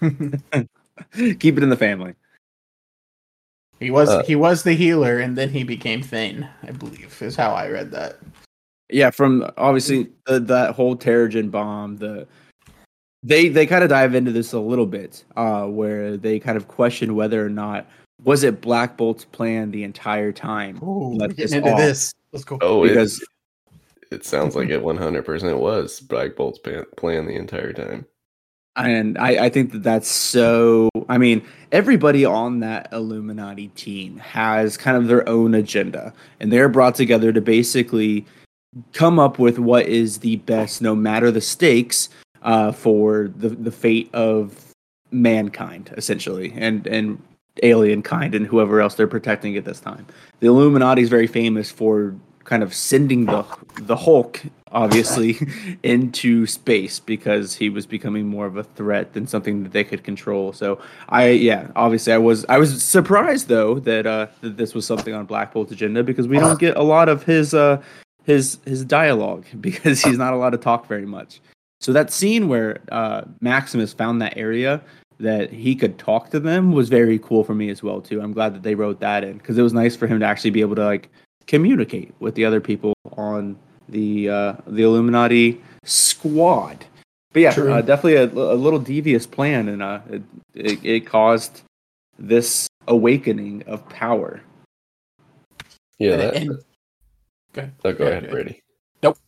Keep 1.38 1.58
it 1.58 1.62
in 1.62 1.68
the 1.70 1.76
family. 1.76 2.14
he 3.80 3.90
was 3.90 4.08
Uh, 4.08 4.22
he 4.24 4.36
was 4.36 4.62
the 4.62 4.72
healer, 4.74 5.18
and 5.18 5.36
then 5.36 5.50
he 5.50 5.64
became 5.64 6.02
Thane. 6.02 6.48
I 6.62 6.70
believe 6.72 7.20
is 7.20 7.36
how 7.36 7.52
I 7.52 7.68
read 7.68 7.90
that. 7.92 8.18
Yeah, 8.90 9.10
from 9.10 9.50
obviously 9.58 10.08
the, 10.26 10.38
that 10.40 10.74
whole 10.74 10.96
Terrigen 10.96 11.50
bomb, 11.50 11.96
the 11.96 12.26
they 13.22 13.48
they 13.48 13.66
kind 13.66 13.82
of 13.82 13.90
dive 13.90 14.14
into 14.14 14.30
this 14.32 14.52
a 14.52 14.60
little 14.60 14.86
bit, 14.86 15.24
uh, 15.36 15.64
where 15.66 16.16
they 16.16 16.38
kind 16.38 16.56
of 16.56 16.68
question 16.68 17.14
whether 17.16 17.44
or 17.44 17.48
not 17.50 17.86
was 18.24 18.44
it 18.44 18.60
Black 18.60 18.96
Bolt's 18.96 19.24
plan 19.24 19.70
the 19.72 19.82
entire 19.84 20.32
time. 20.32 20.82
Ooh, 20.82 21.14
Let 21.14 21.30
we're 21.30 21.34
this 21.34 21.52
into 21.52 21.70
off. 21.72 21.78
this. 21.78 22.14
Let's 22.32 22.44
go. 22.44 22.58
Oh, 22.62 22.82
Because- 22.86 23.20
it, 23.20 23.28
it 24.10 24.24
sounds 24.24 24.54
like 24.56 24.68
it 24.70 24.80
100% 24.82 25.42
it 25.50 25.58
was 25.58 26.00
Black 26.00 26.36
Bolt's 26.36 26.58
plan, 26.60 26.84
plan 26.96 27.26
the 27.26 27.34
entire 27.34 27.72
time. 27.72 28.06
And 28.76 29.16
I, 29.18 29.46
I 29.46 29.48
think 29.48 29.72
that 29.72 29.82
that's 29.82 30.08
so. 30.08 30.88
I 31.08 31.18
mean, 31.18 31.42
everybody 31.72 32.24
on 32.24 32.60
that 32.60 32.88
Illuminati 32.92 33.68
team 33.68 34.18
has 34.18 34.76
kind 34.76 34.96
of 34.96 35.08
their 35.08 35.28
own 35.28 35.54
agenda, 35.54 36.12
and 36.40 36.52
they're 36.52 36.68
brought 36.68 36.94
together 36.94 37.32
to 37.32 37.40
basically 37.40 38.26
come 38.92 39.18
up 39.18 39.38
with 39.38 39.58
what 39.58 39.86
is 39.86 40.18
the 40.18 40.36
best, 40.36 40.82
no 40.82 40.94
matter 40.94 41.30
the 41.30 41.40
stakes, 41.40 42.08
uh, 42.42 42.72
for 42.72 43.28
the 43.36 43.48
the 43.48 43.72
fate 43.72 44.10
of 44.12 44.72
mankind, 45.10 45.92
essentially, 45.96 46.52
and 46.56 46.86
and 46.86 47.22
alien 47.62 48.02
kind 48.02 48.34
and 48.34 48.46
whoever 48.46 48.80
else 48.80 48.94
they're 48.94 49.06
protecting 49.06 49.56
at 49.56 49.64
this 49.64 49.80
time. 49.80 50.06
The 50.40 50.46
Illuminati 50.48 51.02
is 51.02 51.08
very 51.08 51.26
famous 51.26 51.70
for 51.70 52.14
kind 52.46 52.62
of 52.62 52.72
sending 52.72 53.26
the 53.26 53.44
the 53.80 53.96
Hulk 53.96 54.42
obviously 54.72 55.38
into 55.82 56.46
space 56.46 56.98
because 57.00 57.54
he 57.54 57.68
was 57.68 57.86
becoming 57.86 58.26
more 58.26 58.46
of 58.46 58.56
a 58.56 58.62
threat 58.62 59.12
than 59.12 59.26
something 59.26 59.62
that 59.62 59.72
they 59.72 59.84
could 59.84 60.04
control. 60.04 60.52
So 60.52 60.80
I 61.08 61.30
yeah, 61.30 61.70
obviously 61.76 62.12
I 62.12 62.18
was 62.18 62.46
I 62.48 62.58
was 62.58 62.82
surprised 62.82 63.48
though 63.48 63.78
that 63.80 64.06
uh 64.06 64.28
that 64.40 64.56
this 64.56 64.74
was 64.74 64.86
something 64.86 65.12
on 65.12 65.26
Black 65.26 65.52
Bolt's 65.52 65.72
agenda 65.72 66.02
because 66.02 66.28
we 66.28 66.38
don't 66.38 66.58
get 66.58 66.76
a 66.76 66.82
lot 66.82 67.08
of 67.08 67.24
his 67.24 67.52
uh 67.52 67.82
his 68.24 68.58
his 68.64 68.84
dialogue 68.84 69.44
because 69.60 70.02
he's 70.02 70.18
not 70.18 70.32
allowed 70.32 70.50
to 70.50 70.58
talk 70.58 70.86
very 70.86 71.06
much. 71.06 71.40
So 71.80 71.92
that 71.92 72.12
scene 72.12 72.48
where 72.48 72.80
uh 72.90 73.22
Maximus 73.40 73.92
found 73.92 74.22
that 74.22 74.36
area 74.36 74.80
that 75.18 75.50
he 75.50 75.74
could 75.74 75.98
talk 75.98 76.28
to 76.28 76.38
them 76.38 76.72
was 76.72 76.90
very 76.90 77.18
cool 77.18 77.42
for 77.42 77.54
me 77.54 77.70
as 77.70 77.82
well 77.82 78.00
too. 78.00 78.20
I'm 78.20 78.32
glad 78.32 78.54
that 78.54 78.62
they 78.62 78.74
wrote 78.74 79.00
that 79.00 79.24
in 79.24 79.38
because 79.38 79.56
it 79.58 79.62
was 79.62 79.72
nice 79.72 79.96
for 79.96 80.06
him 80.06 80.20
to 80.20 80.26
actually 80.26 80.50
be 80.50 80.60
able 80.60 80.76
to 80.76 80.84
like 80.84 81.08
communicate 81.46 82.14
with 82.20 82.34
the 82.34 82.44
other 82.44 82.60
people 82.60 82.94
on 83.16 83.56
the 83.88 84.28
uh, 84.28 84.54
the 84.66 84.82
Illuminati 84.82 85.62
squad. 85.84 86.84
But 87.32 87.42
yeah, 87.42 87.50
uh, 87.50 87.82
definitely 87.82 88.14
a, 88.16 88.24
a, 88.24 88.56
little 88.56 88.78
devious 88.78 89.26
plan, 89.26 89.68
and 89.68 89.82
uh, 89.82 90.00
it, 90.08 90.22
it, 90.54 90.84
it 90.84 91.00
caused 91.06 91.62
this 92.18 92.66
awakening 92.88 93.62
of 93.66 93.86
power. 93.90 94.40
Yeah, 95.98 96.16
that, 96.16 96.36
and, 96.36 96.50
and, 97.56 97.72
oh, 97.84 97.92
go, 97.92 98.06
ahead, 98.06 98.30
Brady. 98.30 98.62
Nope. 99.02 99.18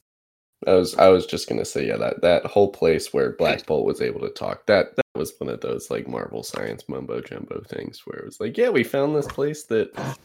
I 0.66 0.72
was 0.72 0.94
I 0.96 1.08
was 1.08 1.26
just 1.26 1.48
gonna 1.48 1.64
say 1.64 1.86
yeah 1.86 1.96
that 1.98 2.22
that 2.22 2.46
whole 2.46 2.70
place 2.72 3.12
where 3.12 3.32
Black 3.32 3.66
Bolt 3.66 3.86
was 3.86 4.00
able 4.00 4.20
to 4.20 4.30
talk 4.30 4.66
that 4.66 4.96
that 4.96 5.04
was 5.14 5.32
one 5.38 5.50
of 5.50 5.60
those 5.60 5.90
like 5.90 6.08
Marvel 6.08 6.42
science 6.42 6.84
mumbo 6.88 7.20
jumbo 7.20 7.62
things 7.68 8.02
where 8.04 8.18
it 8.18 8.24
was 8.24 8.40
like 8.40 8.56
yeah 8.56 8.68
we 8.68 8.82
found 8.82 9.14
this 9.14 9.28
place 9.28 9.64
that 9.64 10.18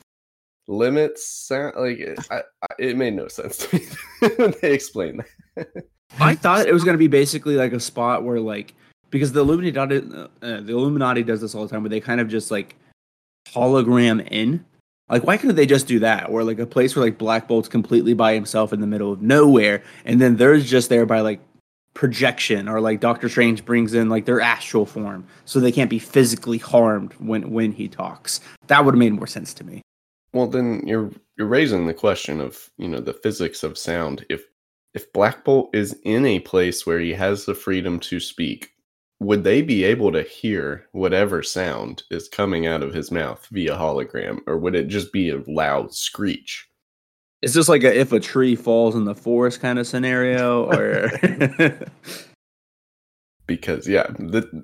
limits 0.68 1.26
sound 1.26 1.76
like 1.78 2.00
it, 2.00 2.20
I, 2.32 2.38
I, 2.62 2.68
it 2.80 2.98
made 2.98 3.14
no 3.14 3.28
sense 3.28 3.58
to 3.58 3.78
me 3.78 3.86
when 4.38 4.54
they 4.62 4.74
explained 4.74 5.24
that. 5.56 5.68
I 6.20 6.36
thought 6.36 6.68
it 6.68 6.74
was 6.74 6.84
going 6.84 6.94
to 6.94 7.00
be 7.00 7.08
basically 7.08 7.56
like 7.56 7.74
a 7.74 7.80
spot 7.80 8.24
where 8.24 8.40
like 8.40 8.74
because 9.10 9.32
the 9.32 9.42
Illuminati 9.42 9.98
uh, 9.98 10.28
the 10.42 10.74
Illuminati 10.74 11.24
does 11.24 11.42
this 11.42 11.56
all 11.56 11.64
the 11.64 11.70
time 11.70 11.84
where 11.84 11.90
they 11.90 12.00
kind 12.00 12.22
of 12.22 12.28
just 12.28 12.52
like 12.52 12.76
hologram 13.50 14.28
in. 14.32 14.66
Like 15.10 15.26
why 15.26 15.38
couldn't 15.38 15.56
they 15.56 15.66
just 15.66 15.88
do 15.88 16.00
that? 16.00 16.30
Or 16.30 16.44
like 16.44 16.60
a 16.60 16.66
place 16.66 16.96
where 16.96 17.06
like 17.06 17.18
Black 17.18 17.48
Bolt's 17.48 17.68
completely 17.68 18.14
by 18.14 18.34
himself 18.34 18.74
in 18.74 18.80
the 18.80 18.88
middle 18.88 19.12
of 19.12 19.22
nowhere 19.22 19.84
and 20.06 20.22
then 20.22 20.38
there's 20.38 20.70
just 20.70 20.90
there 20.90 21.06
by 21.06 21.22
like 21.22 21.40
projection 21.94 22.68
or 22.68 22.82
like 22.82 23.00
Doctor 23.00 23.30
Strange 23.30 23.66
brings 23.66 23.94
in 23.94 24.10
like 24.10 24.26
their 24.26 24.42
astral 24.42 24.86
form 24.86 25.28
so 25.46 25.60
they 25.60 25.72
can't 25.72 25.90
be 25.90 26.00
physically 26.00 26.58
harmed 26.58 27.14
when 27.14 27.52
when 27.52 27.72
he 27.72 27.88
talks. 27.88 28.40
That 28.68 28.86
would 28.86 28.96
have 28.96 29.00
made 29.00 29.14
more 29.14 29.28
sense 29.28 29.54
to 29.56 29.64
me. 29.64 29.82
Well, 30.34 30.48
then 30.48 30.86
you're 30.86 31.12
you're 31.38 31.48
raising 31.48 31.86
the 31.86 31.94
question 31.94 32.42
of 32.42 32.70
you 32.78 32.88
know 32.88 33.00
the 33.00 33.14
physics 33.14 33.64
of 33.64 33.78
sound. 33.78 34.26
If 34.30 34.46
if 34.94 35.12
Black 35.14 35.44
Bolt 35.44 35.70
is 35.74 36.00
in 36.04 36.26
a 36.26 36.40
place 36.40 36.86
where 36.86 37.00
he 37.00 37.14
has 37.14 37.46
the 37.46 37.56
freedom 37.56 38.00
to 38.02 38.20
speak, 38.20 38.72
would 39.20 39.44
they 39.44 39.62
be 39.62 39.84
able 39.84 40.12
to 40.12 40.24
hear 40.24 40.88
whatever 40.92 41.42
sound 41.42 42.04
is 42.12 42.28
coming 42.28 42.68
out 42.68 42.84
of 42.84 42.94
his 42.94 43.12
mouth 43.12 43.48
via 43.52 43.76
hologram, 43.76 44.40
or 44.48 44.58
would 44.58 44.76
it 44.76 44.88
just 44.88 45.12
be 45.14 45.30
a 45.30 45.42
loud 45.48 45.94
screech? 45.94 46.68
Is 47.42 47.54
this 47.54 47.70
like 47.70 47.84
a 47.84 47.98
if 47.98 48.12
a 48.12 48.20
tree 48.20 48.56
falls 48.56 48.96
in 48.96 49.06
the 49.06 49.16
forest 49.16 49.60
kind 49.60 49.78
of 49.78 49.88
scenario, 49.88 50.66
or? 50.72 51.12
because 53.48 53.88
yeah, 53.88 54.08
the 54.18 54.64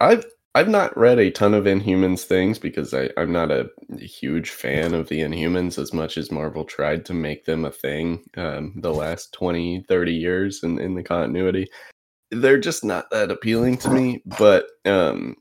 I've 0.00 0.24
I've 0.54 0.68
not 0.68 0.96
read 0.96 1.20
a 1.20 1.30
ton 1.30 1.54
of 1.54 1.64
Inhumans 1.64 2.24
things 2.24 2.58
because 2.58 2.92
I, 2.92 3.10
I'm 3.16 3.30
not 3.30 3.52
a 3.52 3.70
huge 3.98 4.50
fan 4.50 4.94
of 4.94 5.08
the 5.08 5.20
Inhumans 5.20 5.78
as 5.78 5.92
much 5.92 6.18
as 6.18 6.32
Marvel 6.32 6.64
tried 6.64 7.04
to 7.06 7.14
make 7.14 7.44
them 7.44 7.64
a 7.64 7.70
thing 7.70 8.24
um, 8.36 8.72
the 8.76 8.92
last 8.92 9.32
20, 9.32 9.84
30 9.88 10.12
years 10.12 10.64
in, 10.64 10.80
in 10.80 10.94
the 10.94 11.04
continuity. 11.04 11.68
They're 12.32 12.58
just 12.58 12.84
not 12.84 13.10
that 13.10 13.30
appealing 13.30 13.76
to 13.78 13.90
me, 13.90 14.22
but 14.38 14.66
um, 14.86 15.36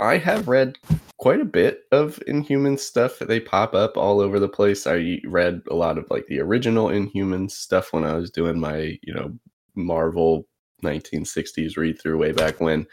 I 0.00 0.16
have 0.16 0.48
read 0.48 0.78
quite 1.18 1.40
a 1.40 1.44
bit 1.44 1.82
of 1.92 2.20
Inhumans 2.26 2.80
stuff. 2.80 3.20
They 3.20 3.38
pop 3.38 3.72
up 3.74 3.96
all 3.96 4.18
over 4.18 4.40
the 4.40 4.48
place. 4.48 4.84
I 4.84 5.20
read 5.26 5.60
a 5.70 5.74
lot 5.74 5.96
of 5.96 6.10
like 6.10 6.26
the 6.26 6.40
original 6.40 6.88
Inhumans 6.88 7.52
stuff 7.52 7.92
when 7.92 8.04
I 8.04 8.14
was 8.14 8.30
doing 8.30 8.58
my, 8.58 8.98
you 9.02 9.14
know, 9.14 9.32
Marvel 9.76 10.48
1960s 10.82 11.76
read 11.76 12.00
through 12.00 12.18
way 12.18 12.32
back 12.32 12.60
when 12.60 12.86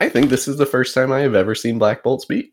I 0.00 0.08
think 0.08 0.30
this 0.30 0.46
is 0.46 0.56
the 0.56 0.66
first 0.66 0.94
time 0.94 1.10
I 1.10 1.20
have 1.20 1.34
ever 1.34 1.54
seen 1.54 1.78
Black 1.78 2.02
Bolt 2.02 2.22
speak. 2.22 2.52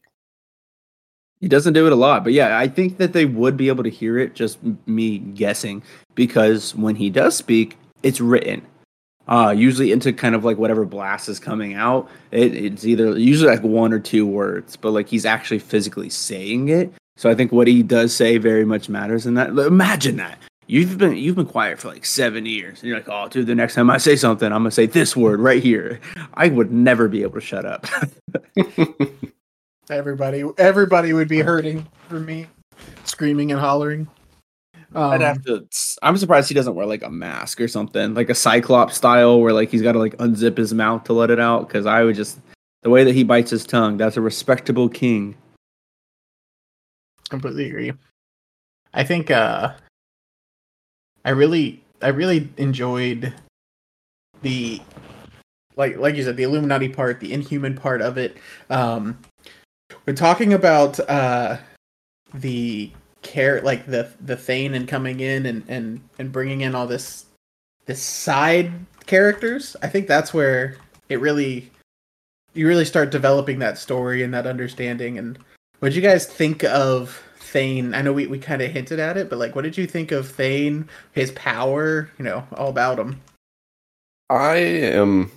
He 1.39 1.47
doesn't 1.47 1.73
do 1.73 1.85
it 1.85 1.93
a 1.93 1.97
lot, 1.97 2.23
but 2.23 2.33
yeah, 2.33 2.57
I 2.57 2.67
think 2.67 2.97
that 2.97 3.13
they 3.13 3.25
would 3.25 3.57
be 3.57 3.67
able 3.67 3.83
to 3.83 3.89
hear 3.89 4.17
it. 4.17 4.35
Just 4.35 4.57
me 4.87 5.19
guessing, 5.19 5.83
because 6.15 6.73
when 6.75 6.95
he 6.95 7.09
does 7.09 7.35
speak, 7.35 7.77
it's 8.03 8.21
written. 8.21 8.65
Uh, 9.27 9.53
usually 9.55 9.91
into 9.91 10.13
kind 10.13 10.35
of 10.35 10.45
like 10.45 10.57
whatever 10.57 10.85
blast 10.85 11.27
is 11.29 11.39
coming 11.39 11.73
out. 11.73 12.09
It, 12.31 12.55
it's 12.55 12.85
either 12.85 13.17
usually 13.17 13.51
like 13.51 13.63
one 13.63 13.91
or 13.91 13.99
two 13.99 14.25
words, 14.25 14.75
but 14.75 14.91
like 14.91 15.09
he's 15.09 15.25
actually 15.25 15.59
physically 15.59 16.09
saying 16.09 16.69
it. 16.69 16.93
So 17.17 17.29
I 17.29 17.35
think 17.35 17.51
what 17.51 17.67
he 17.67 17.83
does 17.83 18.15
say 18.15 18.37
very 18.37 18.65
much 18.65 18.87
matters 18.87 19.25
in 19.25 19.33
that. 19.35 19.49
Imagine 19.49 20.17
that 20.17 20.39
You've 20.67 20.97
been 20.97 21.15
you've 21.15 21.35
been 21.35 21.45
quiet 21.45 21.79
for 21.79 21.89
like 21.89 22.05
seven 22.05 22.45
years, 22.45 22.81
and 22.81 22.89
you're 22.89 22.97
like, 22.97 23.09
oh, 23.09 23.27
dude, 23.27 23.45
the 23.45 23.53
next 23.53 23.75
time 23.75 23.89
I 23.89 23.97
say 23.97 24.15
something, 24.15 24.51
I'm 24.51 24.59
gonna 24.59 24.71
say 24.71 24.87
this 24.87 25.15
word 25.15 25.39
right 25.39 25.61
here. 25.61 25.99
I 26.33 26.49
would 26.49 26.71
never 26.71 27.07
be 27.07 27.21
able 27.21 27.35
to 27.35 27.41
shut 27.41 27.65
up. 27.65 27.85
everybody, 29.89 30.43
everybody 30.57 31.13
would 31.13 31.27
be 31.27 31.41
hurting 31.41 31.85
for 32.09 32.19
me, 32.19 32.47
screaming 33.03 33.51
and 33.51 33.61
hollering. 33.61 34.07
Um, 34.95 35.11
I'd 35.11 35.21
have 35.21 35.43
to. 35.43 35.67
I'm 36.01 36.17
surprised 36.17 36.47
he 36.47 36.55
doesn't 36.55 36.73
wear 36.73 36.87
like 36.87 37.03
a 37.03 37.11
mask 37.11 37.61
or 37.61 37.67
something, 37.67 38.15
like 38.15 38.29
a 38.29 38.35
Cyclops 38.35 38.95
style, 38.95 39.41
where 39.41 39.53
like 39.53 39.69
he's 39.69 39.83
got 39.83 39.91
to 39.91 39.99
like 39.99 40.17
unzip 40.17 40.57
his 40.57 40.73
mouth 40.73 41.03
to 41.03 41.13
let 41.13 41.29
it 41.29 41.39
out. 41.39 41.67
Because 41.67 41.85
I 41.85 42.03
would 42.03 42.15
just 42.15 42.39
the 42.81 42.89
way 42.89 43.03
that 43.03 43.13
he 43.13 43.23
bites 43.23 43.51
his 43.51 43.65
tongue. 43.65 43.97
That's 43.97 44.17
a 44.17 44.21
respectable 44.21 44.89
king. 44.89 45.35
Completely 47.29 47.67
agree. 47.67 47.93
I 48.93 49.03
think 49.03 49.29
uh 49.29 49.73
I 51.25 51.31
really 51.31 51.83
I 52.01 52.09
really 52.09 52.49
enjoyed 52.57 53.33
the 54.43 54.79
like 55.75 55.97
like 55.97 56.15
you 56.15 56.23
said 56.23 56.37
the 56.37 56.43
Illuminati 56.43 56.87
part, 56.87 57.19
the 57.19 57.33
Inhuman 57.33 57.75
part 57.75 58.01
of 58.01 58.17
it. 58.17 58.37
Um, 58.69 59.17
we're 60.05 60.13
talking 60.13 60.53
about 60.53 60.99
uh, 61.09 61.57
the 62.35 62.91
care 63.23 63.59
like 63.61 63.87
the 63.87 64.09
the 64.21 64.37
Thane 64.37 64.75
and 64.75 64.87
coming 64.87 65.19
in 65.19 65.47
and 65.47 65.63
and 65.67 66.01
and 66.19 66.31
bringing 66.31 66.61
in 66.61 66.75
all 66.75 66.85
this 66.85 67.25
this 67.85 68.01
side 68.01 68.71
characters. 69.07 69.75
I 69.81 69.87
think 69.87 70.07
that's 70.07 70.33
where 70.33 70.77
it 71.09 71.19
really 71.19 71.71
you 72.53 72.67
really 72.67 72.85
start 72.85 73.09
developing 73.09 73.59
that 73.59 73.79
story 73.79 74.21
and 74.21 74.33
that 74.33 74.47
understanding. 74.47 75.17
And 75.17 75.39
what 75.79 75.93
you 75.93 76.01
guys 76.01 76.25
think 76.25 76.63
of 76.63 77.21
Thane? 77.45 77.93
I 77.93 78.01
know 78.01 78.13
we, 78.13 78.27
we 78.27 78.39
kind 78.39 78.61
of 78.61 78.71
hinted 78.71 78.99
at 78.99 79.17
it, 79.17 79.29
but 79.29 79.39
like, 79.39 79.55
what 79.55 79.63
did 79.63 79.77
you 79.77 79.87
think 79.87 80.11
of 80.11 80.27
Thane? 80.27 80.89
His 81.13 81.31
power, 81.31 82.09
you 82.17 82.25
know, 82.25 82.45
all 82.53 82.69
about 82.69 82.99
him. 82.99 83.21
I 84.29 84.57
am 84.57 85.31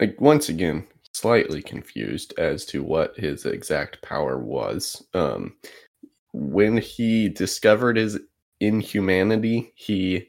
like 0.00 0.20
once 0.20 0.48
again 0.48 0.86
slightly 1.12 1.62
confused 1.62 2.34
as 2.38 2.64
to 2.66 2.82
what 2.82 3.16
his 3.16 3.46
exact 3.46 4.02
power 4.02 4.38
was. 4.38 5.02
Um, 5.14 5.54
when 6.32 6.76
he 6.76 7.28
discovered 7.28 7.96
his 7.96 8.18
inhumanity, 8.60 9.72
he 9.74 10.28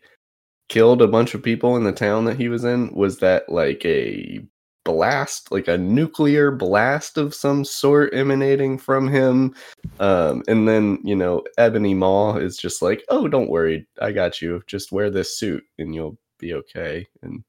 killed 0.69 1.01
a 1.01 1.07
bunch 1.07 1.33
of 1.33 1.43
people 1.43 1.75
in 1.75 1.83
the 1.83 1.91
town 1.91 2.25
that 2.25 2.37
he 2.37 2.47
was 2.47 2.63
in. 2.63 2.93
Was 2.93 3.19
that 3.19 3.49
like 3.49 3.83
a 3.85 4.39
blast, 4.85 5.51
like 5.51 5.67
a 5.67 5.77
nuclear 5.77 6.51
blast 6.51 7.17
of 7.17 7.35
some 7.35 7.65
sort 7.65 8.13
emanating 8.13 8.77
from 8.77 9.09
him. 9.09 9.53
Um, 9.99 10.43
and 10.47 10.67
then, 10.67 10.99
you 11.03 11.15
know, 11.15 11.43
Ebony 11.57 11.93
Maw 11.93 12.37
is 12.37 12.55
just 12.55 12.81
like, 12.81 13.03
oh, 13.09 13.27
don't 13.27 13.49
worry, 13.49 13.85
I 14.01 14.13
got 14.13 14.41
you. 14.41 14.63
Just 14.67 14.93
wear 14.93 15.09
this 15.09 15.37
suit 15.37 15.63
and 15.77 15.93
you'll 15.93 16.17
be 16.39 16.53
okay. 16.53 17.05
And 17.21 17.43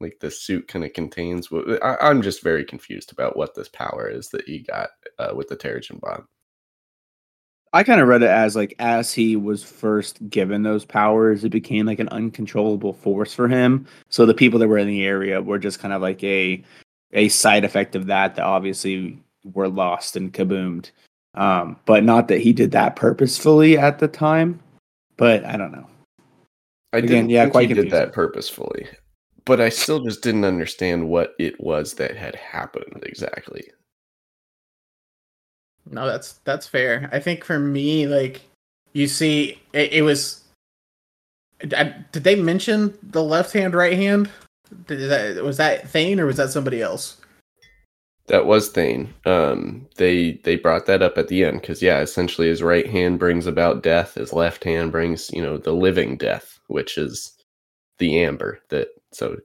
like 0.00 0.18
the 0.20 0.30
suit 0.30 0.66
kind 0.66 0.84
of 0.84 0.92
contains 0.92 1.50
what 1.50 1.82
I, 1.82 2.10
am 2.10 2.22
just 2.22 2.42
very 2.42 2.64
confused 2.64 3.12
about 3.12 3.36
what 3.36 3.54
this 3.54 3.68
power 3.68 4.08
is 4.08 4.30
that 4.30 4.46
he 4.46 4.58
got 4.58 4.90
uh, 5.18 5.32
with 5.34 5.48
the 5.48 5.56
Terrigen 5.56 6.00
bomb. 6.00 6.26
I 7.74 7.82
kind 7.84 8.00
of 8.00 8.08
read 8.08 8.22
it 8.22 8.28
as 8.28 8.54
like 8.54 8.74
as 8.78 9.12
he 9.12 9.34
was 9.34 9.64
first 9.64 10.28
given 10.28 10.62
those 10.62 10.84
powers, 10.84 11.42
it 11.42 11.48
became 11.48 11.86
like 11.86 12.00
an 12.00 12.08
uncontrollable 12.10 12.92
force 12.92 13.32
for 13.32 13.48
him. 13.48 13.86
So 14.10 14.26
the 14.26 14.34
people 14.34 14.58
that 14.58 14.68
were 14.68 14.78
in 14.78 14.88
the 14.88 15.04
area 15.04 15.40
were 15.40 15.58
just 15.58 15.78
kind 15.78 15.94
of 15.94 16.02
like 16.02 16.22
a 16.22 16.62
a 17.12 17.28
side 17.28 17.64
effect 17.64 17.94
of 17.94 18.06
that 18.06 18.34
that 18.34 18.44
obviously 18.44 19.18
were 19.54 19.68
lost 19.68 20.16
and 20.16 20.32
kaboomed. 20.32 20.90
Um, 21.34 21.78
but 21.86 22.04
not 22.04 22.28
that 22.28 22.40
he 22.40 22.52
did 22.52 22.72
that 22.72 22.96
purposefully 22.96 23.78
at 23.78 23.98
the 23.98 24.08
time. 24.08 24.60
But 25.16 25.44
I 25.44 25.56
don't 25.56 25.72
know. 25.72 25.86
I 26.92 26.98
Again, 26.98 27.08
didn't 27.08 27.30
yeah, 27.30 27.48
quite 27.48 27.68
he 27.68 27.74
did 27.74 27.90
that 27.90 28.12
purposefully, 28.12 28.86
but 29.46 29.62
I 29.62 29.70
still 29.70 30.00
just 30.00 30.22
didn't 30.22 30.44
understand 30.44 31.08
what 31.08 31.34
it 31.38 31.58
was 31.58 31.94
that 31.94 32.16
had 32.16 32.34
happened 32.34 33.02
exactly. 33.04 33.64
No, 35.90 36.06
that's 36.06 36.34
that's 36.44 36.66
fair. 36.66 37.08
I 37.12 37.18
think 37.20 37.44
for 37.44 37.58
me, 37.58 38.06
like 38.06 38.42
you 38.92 39.06
see, 39.06 39.60
it, 39.72 39.92
it 39.92 40.02
was. 40.02 40.44
I- 41.76 41.94
Did 42.12 42.24
they 42.24 42.36
mention 42.36 42.96
the 43.02 43.22
left 43.22 43.52
hand, 43.52 43.74
right 43.74 43.96
hand? 43.96 44.30
Did 44.86 45.10
that 45.10 45.42
was 45.44 45.56
that 45.58 45.88
Thane 45.88 46.20
or 46.20 46.26
was 46.26 46.36
that 46.36 46.50
somebody 46.50 46.82
else? 46.82 47.18
That 48.28 48.46
was 48.46 48.68
Thane. 48.70 49.12
Um, 49.26 49.86
they 49.96 50.40
they 50.44 50.56
brought 50.56 50.86
that 50.86 51.02
up 51.02 51.18
at 51.18 51.28
the 51.28 51.44
end 51.44 51.60
because 51.60 51.82
yeah, 51.82 52.00
essentially 52.00 52.48
his 52.48 52.62
right 52.62 52.88
hand 52.88 53.18
brings 53.18 53.46
about 53.46 53.82
death, 53.82 54.14
his 54.14 54.32
left 54.32 54.64
hand 54.64 54.92
brings 54.92 55.30
you 55.32 55.42
know 55.42 55.58
the 55.58 55.72
living 55.72 56.16
death, 56.16 56.58
which 56.68 56.96
is 56.96 57.36
the 57.98 58.20
amber. 58.22 58.60
That 58.70 58.88
so 59.12 59.36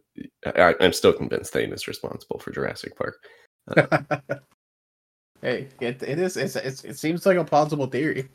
I, 0.45 0.75
I'm 0.79 0.93
still 0.93 1.13
convinced 1.13 1.53
Thane 1.53 1.73
is 1.73 1.87
responsible 1.87 2.39
for 2.39 2.51
Jurassic 2.51 2.95
Park. 2.95 3.17
Hey, 5.41 5.67
it, 5.79 6.01
it 6.01 6.19
is. 6.19 6.37
It's, 6.37 6.55
it's 6.55 6.83
it 6.83 6.97
seems 6.97 7.25
like 7.25 7.37
a 7.37 7.43
plausible 7.43 7.87
theory. 7.87 8.27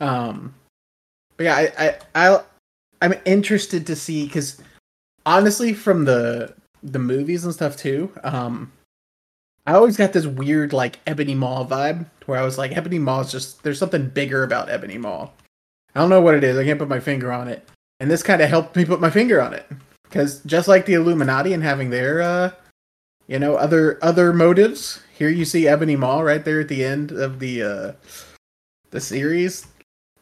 Um, 0.00 0.54
but 1.36 1.44
yeah, 1.44 1.56
I 1.56 1.98
I, 2.14 2.28
I 2.32 2.42
I'm 3.02 3.14
interested 3.24 3.86
to 3.86 3.96
see 3.96 4.26
because 4.26 4.60
honestly, 5.26 5.72
from 5.72 6.04
the 6.04 6.54
the 6.82 6.98
movies 6.98 7.44
and 7.44 7.52
stuff 7.52 7.76
too, 7.76 8.12
um, 8.22 8.72
I 9.66 9.74
always 9.74 9.96
got 9.96 10.12
this 10.12 10.26
weird 10.26 10.72
like 10.72 11.00
Ebony 11.06 11.34
Maw 11.34 11.64
vibe 11.64 12.06
where 12.26 12.38
I 12.38 12.44
was 12.44 12.58
like, 12.58 12.76
Ebony 12.76 12.98
Maw 12.98 13.20
is 13.20 13.32
just 13.32 13.62
there's 13.62 13.78
something 13.78 14.08
bigger 14.08 14.44
about 14.44 14.70
Ebony 14.70 14.98
Maw. 14.98 15.28
I 15.94 16.00
don't 16.00 16.10
know 16.10 16.20
what 16.20 16.34
it 16.34 16.44
is. 16.44 16.56
I 16.56 16.64
can't 16.64 16.78
put 16.78 16.88
my 16.88 17.00
finger 17.00 17.32
on 17.32 17.48
it, 17.48 17.68
and 17.98 18.10
this 18.10 18.22
kind 18.22 18.42
of 18.42 18.48
helped 18.48 18.76
me 18.76 18.84
put 18.84 19.00
my 19.00 19.10
finger 19.10 19.40
on 19.40 19.54
it 19.54 19.66
because 20.04 20.40
just 20.44 20.68
like 20.68 20.86
the 20.86 20.94
Illuminati 20.94 21.52
and 21.52 21.62
having 21.62 21.90
their 21.90 22.22
uh 22.22 22.50
you 23.28 23.38
know 23.38 23.54
other 23.54 23.98
other 24.02 24.32
motives 24.32 25.00
here 25.16 25.28
you 25.28 25.44
see 25.44 25.68
ebony 25.68 25.94
maw 25.94 26.20
right 26.20 26.44
there 26.44 26.60
at 26.60 26.68
the 26.68 26.84
end 26.84 27.12
of 27.12 27.38
the 27.38 27.62
uh 27.62 27.92
the 28.90 29.00
series 29.00 29.66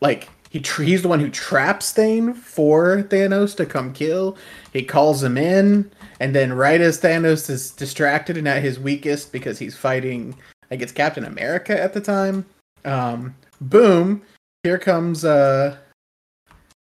like 0.01 0.29
he 0.51 0.85
he's 0.85 1.03
the 1.03 1.09
one 1.09 1.21
who 1.21 1.31
traps 1.31 1.93
Thane 1.93 2.33
for 2.33 3.03
Thanos 3.03 3.57
to 3.57 3.67
come 3.67 3.93
kill. 3.93 4.37
He 4.73 4.83
calls 4.83 5.23
him 5.23 5.37
in, 5.37 5.91
and 6.21 6.35
then 6.35 6.53
right 6.53 6.81
as 6.81 7.01
Thanos 7.01 7.51
is 7.51 7.71
distracted 7.73 8.37
and 8.37 8.49
at 8.49 8.63
his 8.63 8.79
weakest 8.79 9.33
because 9.33 9.59
he's 9.59 9.77
fighting, 9.77 10.37
I 10.71 10.77
guess 10.77 10.93
Captain 10.93 11.25
America 11.25 11.79
at 11.79 11.93
the 11.93 12.01
time. 12.01 12.47
Um, 12.85 13.35
boom! 13.61 14.23
Here 14.63 14.79
comes 14.79 15.25
uh, 15.25 15.77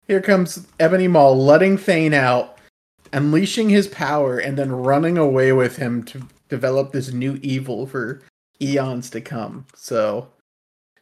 here 0.07 0.21
comes 0.21 0.67
Ebony 0.79 1.09
Maw 1.09 1.33
letting 1.33 1.79
Thane 1.79 2.15
out, 2.15 2.58
unleashing 3.13 3.69
his 3.69 3.89
power, 3.89 4.39
and 4.39 4.57
then 4.57 4.73
running 4.73 5.19
away 5.19 5.53
with 5.53 5.77
him 5.77 6.03
to 6.05 6.23
develop 6.49 6.93
this 6.93 7.13
new 7.13 7.39
evil 7.43 7.87
for 7.87 8.23
eons 8.61 9.11
to 9.11 9.21
come. 9.21 9.67
So, 9.75 10.29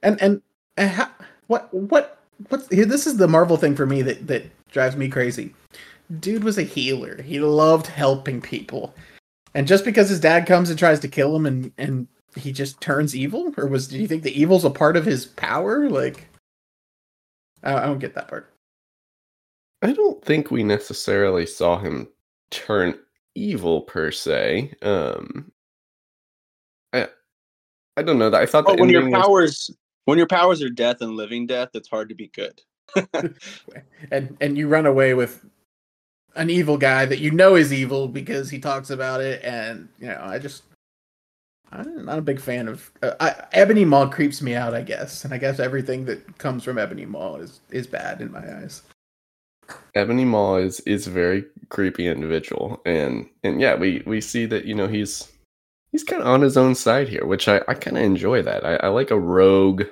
and 0.02 0.20
and, 0.20 0.42
and 0.76 1.09
what 1.46 1.72
what 1.72 2.18
what's 2.48 2.68
here? 2.68 2.84
This 2.84 3.07
is 3.07 3.16
the 3.16 3.28
Marvel 3.28 3.57
thing 3.57 3.74
for 3.74 3.86
me 3.86 4.02
that 4.02 4.26
that 4.26 4.44
drives 4.70 4.96
me 4.96 5.09
crazy. 5.09 5.54
Dude 6.20 6.44
was 6.44 6.59
a 6.59 6.62
healer. 6.62 7.20
He 7.22 7.40
loved 7.40 7.86
helping 7.86 8.40
people, 8.40 8.94
and 9.54 9.66
just 9.66 9.84
because 9.84 10.09
his 10.09 10.20
dad 10.20 10.46
comes 10.46 10.70
and 10.70 10.78
tries 10.78 11.00
to 11.00 11.09
kill 11.09 11.34
him, 11.34 11.46
and 11.46 11.72
and 11.78 12.07
he 12.36 12.52
just 12.52 12.80
turns 12.80 13.16
evil, 13.16 13.52
or 13.57 13.66
was 13.66 13.88
do 13.88 13.98
you 13.98 14.07
think 14.07 14.22
the 14.22 14.40
evil's 14.40 14.64
a 14.64 14.70
part 14.70 14.96
of 14.96 15.04
his 15.04 15.26
power? 15.26 15.88
Like, 15.88 16.28
I, 17.62 17.74
I 17.74 17.86
don't 17.86 17.98
get 17.98 18.14
that 18.14 18.28
part. 18.28 18.52
I 19.83 19.93
don't 19.93 20.24
think 20.24 20.51
we 20.51 20.62
necessarily 20.62 21.47
saw 21.47 21.79
him 21.79 22.09
turn 22.51 22.99
evil 23.35 23.83
per 23.83 24.11
se. 24.11 24.72
Um, 24.83 25.53
I 26.93 27.09
I 27.97 28.03
don't 28.03 28.18
know 28.18 28.31
that. 28.31 28.41
I 28.41 28.47
thought 28.47 28.64
But 28.64 28.77
the 28.77 28.83
when 28.83 28.91
your 28.91 29.03
ending 29.03 29.18
was- 29.18 29.27
powers 29.27 29.70
when 30.07 30.18
your 30.18 30.27
powers 30.29 30.62
are 30.62 30.70
death 30.70 31.01
and 31.01 31.16
living 31.16 31.47
death, 31.47 31.70
it's 31.74 31.89
hard 31.89 32.09
to 32.09 32.14
be 32.14 32.29
good. 32.29 32.61
and 34.11 34.37
and 34.41 34.57
you 34.57 34.68
run 34.68 34.87
away 34.87 35.14
with 35.14 35.45
an 36.37 36.51
evil 36.51 36.77
guy 36.77 37.05
that 37.07 37.18
you 37.18 37.31
know 37.31 37.57
is 37.57 37.72
evil 37.72 38.09
because 38.09 38.51
he 38.51 38.59
talks 38.59 38.91
about 38.91 39.20
it 39.22 39.43
and 39.43 39.89
you 39.99 40.07
know 40.07 40.20
i 40.22 40.39
just 40.39 40.64
i'm 41.72 42.05
not 42.05 42.18
a 42.18 42.22
big 42.22 42.39
fan 42.39 42.68
of 42.68 42.93
uh, 43.03 43.12
I, 43.18 43.47
ebony 43.53 43.87
maw 43.87 44.07
creeps 44.07 44.43
me 44.43 44.55
out 44.55 44.74
i 44.74 44.83
guess 44.83 45.24
and 45.24 45.33
i 45.33 45.39
guess 45.39 45.59
everything 45.59 46.05
that 46.05 46.37
comes 46.37 46.62
from 46.62 46.77
ebony 46.77 47.07
maw 47.07 47.37
is 47.37 47.61
is 47.70 47.87
bad 47.87 48.20
in 48.20 48.31
my 48.31 48.59
eyes 48.59 48.83
Ebony 49.95 50.25
Maw 50.25 50.57
is 50.57 50.81
is 50.81 51.07
a 51.07 51.11
very 51.11 51.45
creepy 51.69 52.07
individual, 52.07 52.81
and 52.87 53.29
and 53.43 53.61
yeah, 53.61 53.75
we 53.75 54.03
we 54.07 54.21
see 54.21 54.47
that 54.47 54.64
you 54.64 54.75
know 54.75 54.89
he's 54.89 55.31
he's 55.93 56.05
kind 56.05 56.23
of 56.23 56.29
on 56.29 56.43
his 56.43 56.57
own 56.57 56.75
side 56.75 57.09
here, 57.09 57.25
which 57.27 57.49
I 57.49 57.62
I 57.69 57.75
kind 57.75 57.97
of 57.97 58.03
enjoy 58.03 58.43
that. 58.43 58.64
I, 58.64 58.77
I 58.77 58.89
like 58.89 59.11
a 59.11 59.19
rogue, 59.19 59.85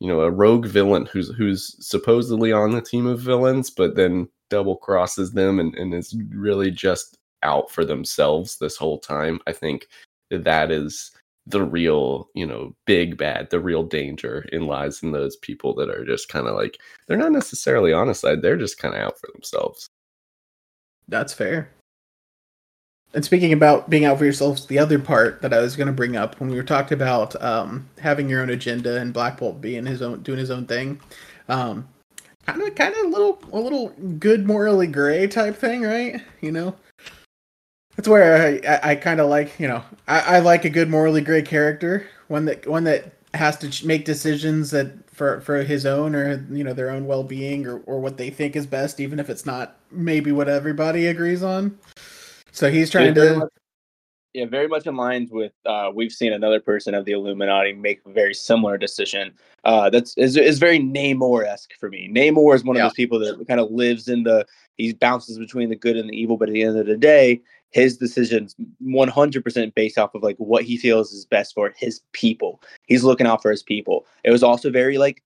you 0.00 0.08
know, 0.08 0.20
a 0.20 0.30
rogue 0.30 0.66
villain 0.66 1.06
who's 1.06 1.30
who's 1.36 1.76
supposedly 1.86 2.52
on 2.52 2.70
the 2.72 2.82
team 2.82 3.06
of 3.06 3.20
villains, 3.20 3.70
but 3.70 3.96
then 3.96 4.28
double 4.50 4.76
crosses 4.76 5.32
them 5.32 5.58
and 5.60 5.74
and 5.74 5.92
is 5.94 6.16
really 6.30 6.70
just 6.70 7.18
out 7.42 7.70
for 7.70 7.84
themselves 7.84 8.58
this 8.58 8.76
whole 8.76 8.98
time. 8.98 9.40
I 9.46 9.52
think 9.52 9.88
that 10.30 10.70
is 10.70 11.10
the 11.48 11.62
real 11.62 12.28
you 12.34 12.46
know 12.46 12.74
big 12.84 13.16
bad 13.16 13.48
the 13.50 13.58
real 13.58 13.82
danger 13.82 14.46
in 14.52 14.66
lies 14.66 15.02
in 15.02 15.12
those 15.12 15.36
people 15.36 15.74
that 15.74 15.88
are 15.88 16.04
just 16.04 16.28
kind 16.28 16.46
of 16.46 16.54
like 16.54 16.78
they're 17.06 17.16
not 17.16 17.32
necessarily 17.32 17.92
on 17.92 18.08
a 18.08 18.14
side 18.14 18.42
they're 18.42 18.56
just 18.56 18.78
kind 18.78 18.94
of 18.94 19.00
out 19.00 19.18
for 19.18 19.28
themselves. 19.32 19.88
That's 21.08 21.32
fair. 21.32 21.70
And 23.14 23.24
speaking 23.24 23.54
about 23.54 23.88
being 23.88 24.04
out 24.04 24.18
for 24.18 24.24
yourselves 24.24 24.66
the 24.66 24.78
other 24.78 24.98
part 24.98 25.40
that 25.40 25.54
i 25.54 25.60
was 25.60 25.76
going 25.76 25.86
to 25.86 25.92
bring 25.92 26.16
up 26.16 26.38
when 26.38 26.50
we 26.50 26.56
were 26.56 26.62
talked 26.62 26.92
about 26.92 27.40
um, 27.42 27.88
having 27.98 28.28
your 28.28 28.42
own 28.42 28.50
agenda 28.50 29.00
and 29.00 29.14
black 29.14 29.38
bolt 29.38 29.60
being 29.62 29.86
his 29.86 30.02
own 30.02 30.22
doing 30.22 30.38
his 30.38 30.50
own 30.50 30.66
thing 30.66 31.00
um, 31.48 31.88
kind 32.46 32.60
of 32.60 32.74
kind 32.74 32.94
of 32.94 33.06
a 33.06 33.08
little 33.08 33.42
a 33.52 33.58
little 33.58 33.88
good 34.18 34.46
morally 34.46 34.86
gray 34.86 35.26
type 35.26 35.56
thing 35.56 35.82
right? 35.82 36.20
You 36.42 36.52
know 36.52 36.76
that's 37.98 38.06
where 38.06 38.60
I, 38.64 38.76
I, 38.76 38.90
I 38.92 38.94
kind 38.94 39.18
of 39.20 39.28
like, 39.28 39.58
you 39.58 39.66
know, 39.66 39.82
I, 40.06 40.36
I 40.36 40.38
like 40.38 40.64
a 40.64 40.70
good 40.70 40.88
morally 40.88 41.20
gray 41.20 41.42
character, 41.42 42.06
one 42.28 42.44
that 42.44 42.64
one 42.64 42.84
that 42.84 43.12
has 43.34 43.58
to 43.58 43.86
make 43.86 44.04
decisions 44.04 44.70
that 44.70 45.10
for 45.10 45.40
for 45.40 45.64
his 45.64 45.84
own 45.84 46.14
or 46.14 46.46
you 46.52 46.62
know 46.62 46.72
their 46.72 46.90
own 46.90 47.06
well 47.06 47.24
being 47.24 47.66
or 47.66 47.80
or 47.86 47.98
what 47.98 48.16
they 48.16 48.30
think 48.30 48.54
is 48.54 48.68
best, 48.68 49.00
even 49.00 49.18
if 49.18 49.28
it's 49.28 49.44
not 49.44 49.80
maybe 49.90 50.30
what 50.30 50.48
everybody 50.48 51.08
agrees 51.08 51.42
on. 51.42 51.76
So 52.52 52.70
he's 52.70 52.88
trying 52.88 53.14
very 53.14 53.30
to. 53.34 53.38
much- 53.40 53.52
yeah, 54.34 54.44
very 54.44 54.68
much 54.68 54.86
in 54.86 54.94
line 54.94 55.26
with 55.32 55.52
uh, 55.66 55.90
we've 55.92 56.12
seen 56.12 56.34
another 56.34 56.60
person 56.60 56.94
of 56.94 57.06
the 57.06 57.12
Illuminati 57.12 57.72
make 57.72 58.00
a 58.06 58.10
very 58.10 58.34
similar 58.34 58.76
decision. 58.76 59.32
Uh, 59.64 59.88
that's 59.90 60.16
is, 60.18 60.36
is 60.36 60.58
very 60.58 60.78
Namor 60.78 61.44
esque 61.46 61.72
for 61.80 61.88
me. 61.88 62.08
Namor 62.12 62.54
is 62.54 62.62
one 62.62 62.76
Yeah. 62.76 62.84
of 62.84 62.90
those 62.90 62.94
people 62.94 63.18
that 63.20 63.48
kind 63.48 63.58
of 63.58 63.70
lives 63.72 64.06
in 64.06 64.22
the 64.22 64.46
he 64.76 64.92
bounces 64.92 65.38
between 65.38 65.70
the 65.70 65.76
good 65.76 65.96
and 65.96 66.08
the 66.10 66.14
evil, 66.14 66.36
but 66.36 66.50
at 66.50 66.52
the 66.52 66.62
end 66.62 66.78
of 66.78 66.86
the 66.86 66.96
day, 66.96 67.40
his 67.70 67.96
decisions 67.98 68.54
100% 68.82 69.74
based 69.74 69.98
off 69.98 70.14
of 70.14 70.22
like 70.22 70.36
what 70.38 70.64
he 70.64 70.76
feels 70.76 71.12
is 71.12 71.24
best 71.26 71.54
for 71.54 71.72
his 71.76 72.00
people. 72.12 72.62
He's 72.86 73.04
looking 73.04 73.26
out 73.26 73.42
for 73.42 73.50
his 73.50 73.62
people. 73.62 74.06
It 74.24 74.30
was 74.30 74.42
also 74.42 74.70
very 74.70 74.98
like 74.98 75.22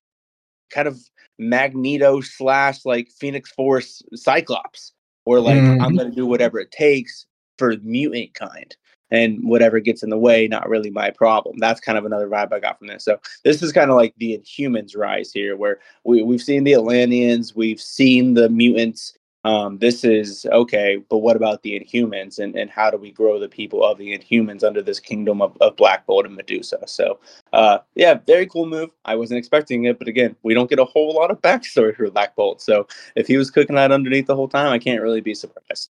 kind 0.70 0.88
of 0.88 0.98
Magneto 1.38 2.20
slash 2.20 2.84
like 2.84 3.08
Phoenix 3.10 3.50
Force 3.52 4.02
Cyclops, 4.14 4.92
or 5.24 5.40
like 5.40 5.62
I'm 5.80 5.92
Mhm. 5.92 5.96
gonna 5.98 6.10
do 6.10 6.26
whatever 6.26 6.58
it 6.58 6.70
takes 6.70 7.26
for 7.58 7.76
mutant 7.82 8.34
kind 8.34 8.74
and 9.10 9.44
whatever 9.44 9.78
gets 9.78 10.02
in 10.02 10.08
the 10.08 10.18
way, 10.18 10.48
not 10.48 10.68
really 10.68 10.90
my 10.90 11.10
problem. 11.10 11.58
That's 11.58 11.80
kind 11.80 11.98
of 11.98 12.06
another 12.06 12.28
vibe 12.28 12.52
I 12.52 12.60
got 12.60 12.78
from 12.78 12.86
this. 12.88 13.04
So 13.04 13.20
this 13.44 13.62
is 13.62 13.70
kind 13.70 13.90
of 13.90 13.96
like 13.96 14.14
the 14.16 14.38
Inhumans 14.38 14.96
rise 14.96 15.32
here, 15.32 15.54
where 15.54 15.80
we, 16.04 16.22
we've 16.22 16.40
seen 16.42 16.64
the 16.64 16.72
Atlanteans, 16.72 17.54
we've 17.54 17.80
seen 17.80 18.34
the 18.34 18.48
mutants. 18.48 19.12
Um, 19.44 19.78
this 19.78 20.04
is 20.04 20.46
okay, 20.46 21.02
but 21.08 21.18
what 21.18 21.34
about 21.34 21.62
the 21.62 21.78
Inhumans 21.78 22.38
and, 22.38 22.54
and 22.54 22.70
how 22.70 22.90
do 22.90 22.96
we 22.96 23.10
grow 23.10 23.40
the 23.40 23.48
people 23.48 23.84
of 23.84 23.98
the 23.98 24.16
Inhumans 24.16 24.62
under 24.62 24.80
this 24.80 25.00
kingdom 25.00 25.42
of, 25.42 25.56
of 25.60 25.76
Black 25.76 26.06
Bolt 26.06 26.26
and 26.26 26.36
Medusa? 26.36 26.78
So 26.86 27.18
uh, 27.52 27.78
yeah, 27.94 28.14
very 28.26 28.46
cool 28.46 28.66
move. 28.66 28.90
I 29.04 29.16
wasn't 29.16 29.38
expecting 29.38 29.84
it, 29.84 29.98
but 29.98 30.06
again, 30.06 30.36
we 30.44 30.54
don't 30.54 30.70
get 30.70 30.78
a 30.78 30.84
whole 30.84 31.14
lot 31.14 31.32
of 31.32 31.42
backstory 31.42 31.96
for 31.96 32.08
Black 32.10 32.36
Bolt. 32.36 32.62
So 32.62 32.86
if 33.16 33.26
he 33.26 33.36
was 33.36 33.50
cooking 33.50 33.74
that 33.74 33.90
underneath 33.90 34.26
the 34.26 34.36
whole 34.36 34.48
time, 34.48 34.72
I 34.72 34.78
can't 34.78 35.02
really 35.02 35.20
be 35.20 35.34
surprised. 35.34 35.90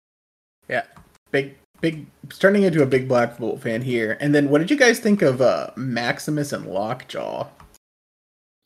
Yeah, 0.68 0.84
big 1.30 1.56
big 1.80 2.06
turning 2.38 2.64
into 2.64 2.82
a 2.82 2.86
big 2.86 3.08
Black 3.08 3.38
Bolt 3.38 3.62
fan 3.62 3.80
here. 3.80 4.18
And 4.20 4.34
then 4.34 4.50
what 4.50 4.58
did 4.58 4.70
you 4.70 4.76
guys 4.76 5.00
think 5.00 5.22
of 5.22 5.40
uh 5.40 5.70
Maximus 5.74 6.52
and 6.52 6.66
Lockjaw? 6.66 7.48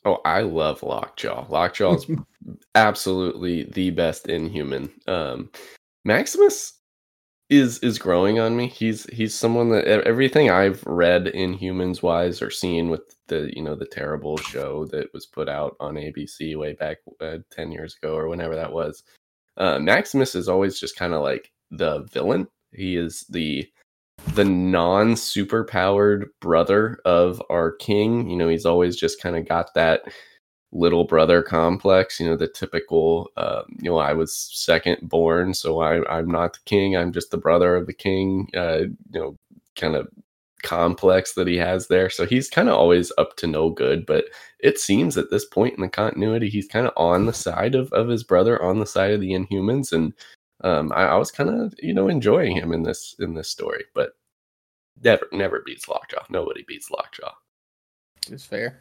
Oh 0.05 0.18
i 0.24 0.42
love 0.42 0.82
lockjaw 0.82 1.46
lockjaw 1.48 1.94
is 1.94 2.07
absolutely 2.74 3.64
the 3.64 3.90
best 3.90 4.28
inhuman 4.28 4.90
um 5.07 5.50
maximus 6.05 6.74
is 7.53 7.78
is 7.80 7.98
growing 7.98 8.40
on 8.40 8.57
me. 8.57 8.66
He's 8.66 9.05
he's 9.12 9.34
someone 9.34 9.68
that 9.70 9.84
everything 9.86 10.50
I've 10.50 10.82
read 10.86 11.26
Inhumans 11.26 12.03
Wise 12.03 12.40
or 12.40 12.50
seen 12.50 12.88
with 12.88 13.03
the 13.28 13.50
you 13.55 13.62
know 13.62 13.74
the 13.74 13.86
terrible 13.86 14.38
show 14.38 14.86
that 14.86 15.12
was 15.12 15.26
put 15.26 15.50
out 15.50 15.76
on 15.78 15.96
ABC 15.96 16.57
way 16.57 16.72
back 16.72 16.98
uh, 17.20 17.38
ten 17.50 17.70
years 17.70 17.94
ago 18.03 18.14
or 18.14 18.28
whenever 18.28 18.55
that 18.55 18.72
was. 18.72 19.03
Uh, 19.59 19.78
Maximus 19.78 20.34
is 20.34 20.48
always 20.48 20.80
just 20.80 20.96
kind 20.96 21.12
of 21.12 21.22
like 21.22 21.53
the 21.70 22.05
villain. 22.11 22.48
He 22.72 22.96
is 22.96 23.26
the 23.28 23.68
the 24.34 24.44
non 24.44 25.16
super 25.16 25.64
powered 25.64 26.28
brother 26.40 26.98
of 27.04 27.42
our 27.50 27.72
king. 27.72 28.28
You 28.28 28.36
know, 28.36 28.48
he's 28.48 28.66
always 28.66 28.96
just 28.96 29.20
kind 29.20 29.36
of 29.36 29.46
got 29.46 29.74
that 29.74 30.02
little 30.72 31.04
brother 31.04 31.42
complex. 31.42 32.18
You 32.18 32.28
know, 32.28 32.36
the 32.36 32.48
typical. 32.48 33.30
Uh, 33.36 33.62
you 33.78 33.90
know, 33.90 33.98
I 33.98 34.12
was 34.12 34.34
second 34.52 34.98
born, 35.02 35.54
so 35.54 35.80
I, 35.80 36.04
I'm 36.10 36.30
not 36.30 36.54
the 36.54 36.60
king. 36.64 36.96
I'm 36.96 37.12
just 37.12 37.30
the 37.30 37.38
brother 37.38 37.76
of 37.76 37.86
the 37.86 37.94
king. 37.94 38.48
Uh, 38.56 38.84
you 39.12 39.20
know, 39.20 39.36
kind 39.76 39.96
of 39.96 40.08
complex 40.62 41.34
that 41.34 41.48
he 41.48 41.56
has 41.56 41.88
there. 41.88 42.08
So 42.08 42.24
he's 42.24 42.48
kind 42.48 42.68
of 42.68 42.76
always 42.76 43.12
up 43.18 43.36
to 43.38 43.46
no 43.46 43.70
good. 43.70 44.06
But 44.06 44.26
it 44.60 44.78
seems 44.78 45.18
at 45.18 45.30
this 45.30 45.44
point 45.44 45.74
in 45.74 45.82
the 45.82 45.88
continuity, 45.88 46.48
he's 46.48 46.68
kind 46.68 46.86
of 46.86 46.92
on 46.96 47.26
the 47.26 47.32
side 47.32 47.74
of, 47.74 47.92
of 47.92 48.08
his 48.08 48.24
brother, 48.24 48.62
on 48.62 48.78
the 48.78 48.86
side 48.86 49.12
of 49.12 49.20
the 49.20 49.32
Inhumans, 49.32 49.92
and 49.92 50.14
um, 50.62 50.92
I, 50.94 51.04
I 51.06 51.16
was 51.16 51.30
kind 51.30 51.50
of 51.50 51.74
you 51.82 51.92
know 51.92 52.08
enjoying 52.08 52.56
him 52.56 52.72
in 52.72 52.82
this 52.84 53.14
in 53.18 53.34
this 53.34 53.48
story. 53.48 53.84
But 53.94 54.12
never 55.03 55.26
never 55.32 55.62
beats 55.64 55.88
Lockjaw. 55.88 56.24
Nobody 56.30 56.64
beats 56.66 56.90
Lockjaw. 56.90 57.32
It's 58.30 58.44
fair. 58.44 58.80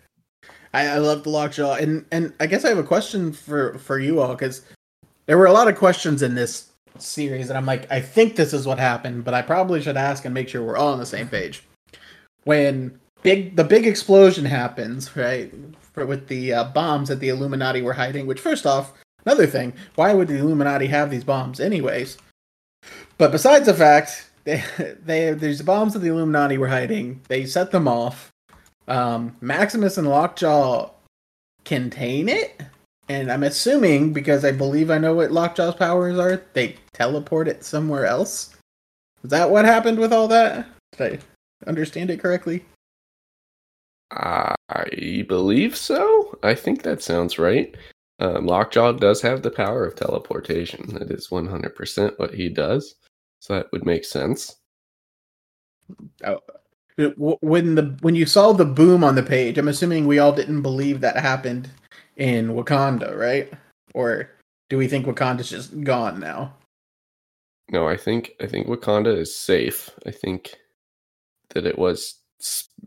I, 0.74 0.88
I 0.88 0.98
love 0.98 1.24
the 1.24 1.30
lockjaw, 1.30 1.76
and 1.76 2.06
and 2.12 2.34
I 2.40 2.48
guess 2.48 2.66
I 2.66 2.70
have 2.70 2.78
a 2.78 2.84
question 2.84 3.32
for 3.32 3.78
for 3.78 4.00
you 4.00 4.22
all 4.22 4.34
because 4.34 4.64
there 5.26 5.38
were 5.38 5.46
a 5.46 5.54
lot 5.54 5.68
of 5.68 5.78
questions 5.78 6.22
in 6.22 6.36
this 6.36 6.72
series, 6.98 7.50
and 7.50 7.58
I'm 7.58 7.66
like, 7.66 7.92
I 7.92 8.02
think 8.02 8.36
this 8.36 8.54
is 8.54 8.66
what 8.66 8.80
happened, 8.80 9.24
but 9.24 9.34
I 9.34 9.42
probably 9.42 9.82
should 9.82 9.98
ask 9.98 10.26
and 10.26 10.34
make 10.34 10.50
sure 10.50 10.64
we're 10.64 10.78
all 10.78 10.94
on 10.94 11.00
the 11.00 11.06
same 11.06 11.28
page. 11.28 11.64
When 12.44 13.00
big 13.22 13.56
the 13.56 13.64
big 13.64 13.86
explosion 13.86 14.46
happens, 14.46 15.16
right, 15.16 15.54
for, 15.94 16.06
with 16.06 16.28
the 16.28 16.54
uh, 16.54 16.64
bombs 16.66 17.10
that 17.10 17.20
the 17.20 17.30
Illuminati 17.30 17.82
were 17.82 17.94
hiding. 17.94 18.26
Which, 18.26 18.40
first 18.40 18.66
off, 18.66 18.94
another 19.26 19.48
thing, 19.48 19.74
why 19.96 20.14
would 20.14 20.28
the 20.28 20.38
Illuminati 20.38 20.88
have 20.88 21.12
these 21.12 21.24
bombs, 21.24 21.60
anyways? 21.60 22.18
But 23.18 23.32
besides 23.32 23.68
the 23.68 23.74
fact 23.74 24.31
they 24.44 24.64
they 25.06 25.34
there's 25.34 25.62
bombs 25.62 25.94
that 25.94 26.00
the 26.00 26.10
Illuminati 26.10 26.58
were 26.58 26.68
hiding, 26.68 27.22
they 27.28 27.46
set 27.46 27.72
them 27.72 27.88
off 27.88 28.32
um, 28.88 29.36
Maximus 29.42 29.98
and 29.98 30.08
Lockjaw 30.08 30.92
contain 31.64 32.28
it, 32.28 32.62
and 33.08 33.32
I'm 33.32 33.44
assuming 33.44 34.14
because 34.14 34.44
I 34.44 34.52
believe 34.52 34.92
I 34.92 34.98
know 34.98 35.14
what 35.14 35.32
Lockjaw's 35.32 35.76
powers 35.76 36.18
are, 36.20 36.44
they 36.54 36.76
teleport 36.94 37.48
it 37.48 37.64
somewhere 37.64 38.06
else. 38.06 38.56
Is 39.24 39.30
that 39.30 39.50
what 39.50 39.66
happened 39.66 40.00
with 40.00 40.12
all 40.12 40.28
that? 40.30 40.68
Did 40.98 41.22
I 41.66 41.70
understand 41.70 42.10
it 42.10 42.20
correctly? 42.20 42.66
I 44.12 44.56
believe 45.28 45.78
so. 45.78 46.38
I 46.44 46.54
think 46.54 46.82
that 46.82 47.02
sounds 47.02 47.40
right. 47.40 47.74
Um, 48.20 48.46
Lockjaw 48.46 48.94
does 48.94 49.22
have 49.22 49.42
the 49.42 49.52
power 49.52 49.86
of 49.86 49.96
teleportation. 49.96 50.94
That 50.96 51.12
is 51.12 51.30
100% 51.30 52.20
what 52.20 52.34
he 52.34 52.50
does. 52.50 52.96
So 53.42 53.56
that 53.56 53.72
would 53.72 53.86
make 53.86 54.06
sense. 54.06 54.58
Oh, 56.24 56.40
when 57.42 57.74
the 57.76 57.98
when 58.02 58.16
you 58.16 58.28
saw 58.28 58.54
the 58.54 58.66
boom 58.66 59.04
on 59.04 59.16
the 59.16 59.24
page, 59.24 59.58
I'm 59.58 59.68
assuming 59.68 60.06
we 60.06 60.20
all 60.20 60.32
didn't 60.32 60.62
believe 60.62 61.02
that 61.02 61.18
happened 61.18 61.68
in 62.18 62.50
Wakanda, 62.50 63.18
right? 63.18 63.52
Or 63.96 64.30
do 64.70 64.78
we 64.78 64.88
think 64.88 65.08
Wakanda's 65.08 65.50
just 65.50 65.84
gone 65.84 66.20
now? 66.20 66.54
No, 67.72 67.88
I 67.88 67.98
think 67.98 68.34
I 68.40 68.46
think 68.46 68.68
Wakanda 68.68 69.18
is 69.18 69.36
safe. 69.36 69.90
I 70.06 70.12
think 70.12 70.56
that 71.50 71.66
it 71.66 71.80
was 71.80 72.20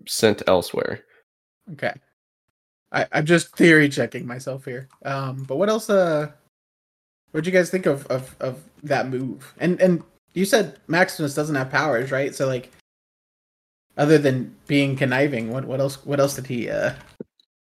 sent 0.06 0.42
elsewhere. 0.46 1.00
Okay. 1.72 1.94
I, 2.92 3.06
I'm 3.10 3.26
just 3.26 3.56
theory 3.56 3.88
checking 3.88 4.24
myself 4.24 4.64
here. 4.64 4.88
Um, 5.04 5.42
but 5.48 5.56
what 5.56 5.68
else? 5.68 5.90
Uh, 5.90 6.30
what'd 7.32 7.46
you 7.46 7.52
guys 7.52 7.70
think 7.70 7.86
of, 7.86 8.06
of 8.06 8.36
of 8.38 8.62
that 8.84 9.08
move? 9.08 9.52
And 9.58 9.80
and 9.80 10.04
you 10.34 10.44
said 10.44 10.78
Maximus 10.88 11.34
doesn't 11.34 11.54
have 11.54 11.70
powers, 11.70 12.10
right? 12.10 12.34
So 12.34 12.46
like, 12.46 12.70
other 13.96 14.18
than 14.18 14.54
being 14.66 14.96
conniving, 14.96 15.50
what 15.50 15.64
what 15.64 15.80
else? 15.80 16.04
What 16.04 16.20
else 16.20 16.34
did 16.34 16.46
he? 16.46 16.68
Uh, 16.68 16.92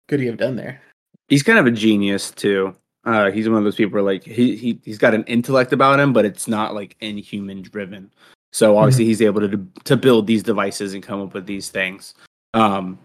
could 0.08 0.20
he 0.20 0.26
have 0.26 0.36
done 0.36 0.56
there? 0.56 0.80
He's 1.28 1.42
kind 1.42 1.58
of 1.58 1.66
a 1.66 1.70
genius 1.70 2.30
too. 2.30 2.74
Uh, 3.04 3.30
he's 3.30 3.48
one 3.48 3.58
of 3.58 3.64
those 3.64 3.76
people 3.76 3.92
where 3.94 4.02
like 4.02 4.24
he, 4.24 4.56
he 4.56 4.80
he's 4.84 4.98
got 4.98 5.14
an 5.14 5.24
intellect 5.24 5.72
about 5.72 6.00
him, 6.00 6.12
but 6.12 6.24
it's 6.24 6.48
not 6.48 6.74
like 6.74 6.96
inhuman 7.00 7.62
driven. 7.62 8.10
So 8.52 8.78
obviously 8.78 9.04
he's 9.04 9.20
able 9.20 9.40
to 9.40 9.66
to 9.84 9.96
build 9.96 10.26
these 10.26 10.42
devices 10.42 10.94
and 10.94 11.02
come 11.02 11.20
up 11.20 11.34
with 11.34 11.46
these 11.46 11.68
things. 11.68 12.14
Um, 12.54 12.98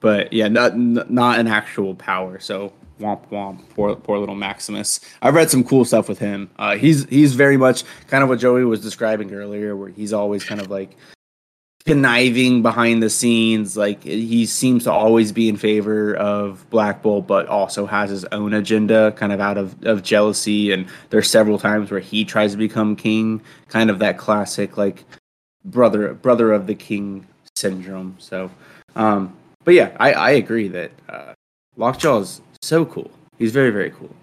but 0.00 0.30
yeah, 0.32 0.48
not 0.48 0.76
not 0.76 1.40
an 1.40 1.46
actual 1.46 1.94
power. 1.94 2.38
So 2.38 2.74
womp 3.00 3.28
womp, 3.28 3.60
poor 3.70 3.94
poor 3.96 4.18
little 4.18 4.34
Maximus. 4.34 5.00
I've 5.20 5.34
read 5.34 5.50
some 5.50 5.64
cool 5.64 5.84
stuff 5.84 6.08
with 6.08 6.18
him. 6.18 6.50
Uh, 6.58 6.76
he's 6.76 7.04
he's 7.08 7.34
very 7.34 7.56
much 7.56 7.84
kind 8.08 8.22
of 8.22 8.28
what 8.28 8.38
Joey 8.38 8.64
was 8.64 8.80
describing 8.80 9.32
earlier, 9.34 9.76
where 9.76 9.88
he's 9.88 10.12
always 10.12 10.44
kind 10.44 10.60
of 10.60 10.70
like 10.70 10.96
conniving 11.84 12.62
behind 12.62 13.02
the 13.02 13.10
scenes. 13.10 13.76
Like 13.76 14.02
he 14.04 14.46
seems 14.46 14.84
to 14.84 14.92
always 14.92 15.32
be 15.32 15.48
in 15.48 15.56
favor 15.56 16.14
of 16.14 16.68
Black 16.70 17.02
Bolt, 17.02 17.26
but 17.26 17.46
also 17.48 17.86
has 17.86 18.10
his 18.10 18.24
own 18.26 18.54
agenda, 18.54 19.12
kind 19.12 19.32
of 19.32 19.40
out 19.40 19.58
of, 19.58 19.82
of 19.84 20.02
jealousy. 20.02 20.72
And 20.72 20.86
there's 21.10 21.30
several 21.30 21.58
times 21.58 21.90
where 21.90 22.00
he 22.00 22.24
tries 22.24 22.52
to 22.52 22.58
become 22.58 22.96
king, 22.96 23.42
kind 23.68 23.90
of 23.90 23.98
that 23.98 24.18
classic 24.18 24.76
like 24.76 25.04
brother 25.64 26.14
brother 26.14 26.52
of 26.52 26.66
the 26.66 26.74
king 26.74 27.26
syndrome. 27.56 28.16
So, 28.18 28.50
um, 28.96 29.36
but 29.64 29.74
yeah, 29.74 29.96
I, 29.98 30.12
I 30.12 30.30
agree 30.32 30.68
that 30.68 30.90
uh, 31.08 31.34
Lockjaw 31.76 32.20
is 32.20 32.40
so 32.62 32.84
cool. 32.84 33.10
He's 33.38 33.52
very 33.52 33.70
very 33.70 33.90
cool. 33.90 34.14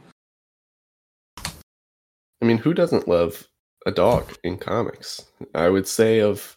I 2.41 2.45
mean, 2.45 2.57
who 2.57 2.73
doesn't 2.73 3.07
love 3.07 3.47
a 3.85 3.91
dog 3.91 4.33
in 4.43 4.57
comics? 4.57 5.25
I 5.53 5.69
would 5.69 5.87
say 5.87 6.19
of 6.19 6.55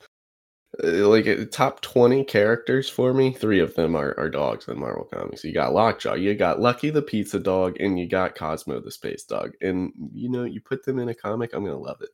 uh, 0.83 1.07
like 1.07 1.27
uh, 1.27 1.45
top 1.51 1.83
20 1.83 2.25
characters 2.25 2.89
for 2.89 3.13
me, 3.13 3.33
three 3.33 3.61
of 3.61 3.75
them 3.75 3.95
are, 3.95 4.15
are 4.19 4.31
dogs 4.31 4.69
in 4.69 4.79
Marvel 4.79 5.05
Comics. 5.05 5.45
You 5.45 5.53
got 5.53 5.75
Lockjaw, 5.75 6.15
you 6.15 6.35
got 6.35 6.61
Lucky 6.61 6.89
the 6.89 7.03
pizza 7.03 7.39
dog, 7.39 7.77
and 7.79 7.99
you 7.99 8.09
got 8.09 8.35
Cosmo 8.35 8.81
the 8.81 8.91
space 8.91 9.25
dog. 9.25 9.53
And 9.61 9.93
you 10.15 10.31
know, 10.31 10.45
you 10.45 10.61
put 10.61 10.85
them 10.85 10.99
in 10.99 11.11
a 11.11 11.15
comic, 11.15 11.51
I'm 11.53 11.65
gonna 11.65 11.77
love 11.77 12.01
it. 12.01 12.11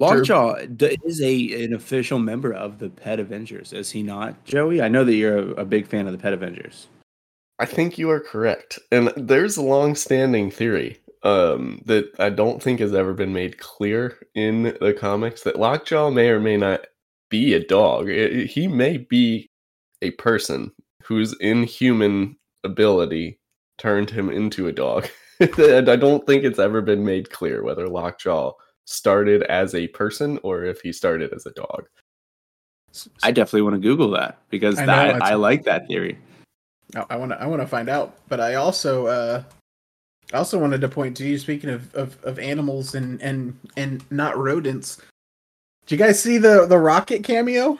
Lockjaw 0.00 0.56
is 1.04 1.22
a 1.22 1.64
an 1.64 1.74
official 1.74 2.18
member 2.18 2.52
of 2.52 2.78
the 2.78 2.90
Pet 2.90 3.20
Avengers, 3.20 3.72
is 3.72 3.90
he 3.90 4.02
not, 4.02 4.44
Joey? 4.44 4.82
I 4.82 4.88
know 4.88 5.04
that 5.04 5.14
you're 5.14 5.38
a, 5.38 5.60
a 5.60 5.64
big 5.64 5.86
fan 5.86 6.06
of 6.06 6.12
the 6.12 6.18
Pet 6.18 6.32
Avengers. 6.32 6.88
I 7.58 7.66
think 7.66 7.98
you 7.98 8.10
are 8.10 8.20
correct. 8.20 8.78
And 8.90 9.12
there's 9.16 9.56
a 9.56 9.62
long 9.62 9.94
standing 9.94 10.50
theory 10.50 10.98
um, 11.22 11.82
that 11.86 12.10
I 12.18 12.30
don't 12.30 12.62
think 12.62 12.80
has 12.80 12.94
ever 12.94 13.14
been 13.14 13.32
made 13.32 13.58
clear 13.58 14.18
in 14.34 14.76
the 14.80 14.92
comics 14.98 15.42
that 15.42 15.58
Lockjaw 15.58 16.10
may 16.10 16.28
or 16.30 16.40
may 16.40 16.56
not 16.56 16.86
be 17.30 17.54
a 17.54 17.64
dog. 17.64 18.10
I- 18.10 18.44
he 18.44 18.66
may 18.66 18.96
be 18.98 19.48
a 20.02 20.10
person 20.12 20.72
whose 21.04 21.34
inhuman 21.40 22.36
ability 22.64 23.38
turned 23.78 24.10
him 24.10 24.30
into 24.30 24.66
a 24.66 24.72
dog. 24.72 25.08
and 25.40 25.88
I 25.88 25.96
don't 25.96 26.26
think 26.26 26.44
it's 26.44 26.58
ever 26.58 26.80
been 26.80 27.04
made 27.04 27.30
clear 27.30 27.62
whether 27.62 27.88
Lockjaw 27.88 28.52
started 28.84 29.42
as 29.44 29.74
a 29.74 29.86
person 29.88 30.38
or 30.42 30.64
if 30.64 30.80
he 30.80 30.92
started 30.92 31.32
as 31.32 31.46
a 31.46 31.52
dog. 31.52 31.86
I 33.22 33.30
definitely 33.30 33.62
want 33.62 33.74
to 33.76 33.80
Google 33.80 34.10
that 34.10 34.38
because 34.50 34.78
I 34.78 34.84
know, 34.86 34.92
that 34.92 35.12
that's- 35.14 35.30
I 35.30 35.34
like 35.34 35.64
that 35.64 35.86
theory. 35.86 36.18
I 37.08 37.16
want 37.16 37.32
to 37.32 37.40
I 37.40 37.46
want 37.46 37.62
to 37.62 37.66
find 37.66 37.88
out, 37.88 38.16
but 38.28 38.40
I 38.40 38.54
also 38.54 39.06
uh, 39.06 39.42
I 40.32 40.36
also 40.36 40.58
wanted 40.58 40.80
to 40.80 40.88
point 40.88 41.16
to 41.18 41.26
you. 41.26 41.38
Speaking 41.38 41.70
of, 41.70 41.94
of, 41.94 42.22
of 42.24 42.38
animals 42.38 42.94
and, 42.94 43.20
and 43.22 43.58
and 43.76 44.04
not 44.10 44.36
rodents, 44.36 45.00
did 45.86 45.92
you 45.92 45.98
guys 45.98 46.22
see 46.22 46.38
the 46.38 46.66
the 46.66 46.78
rocket 46.78 47.24
cameo? 47.24 47.78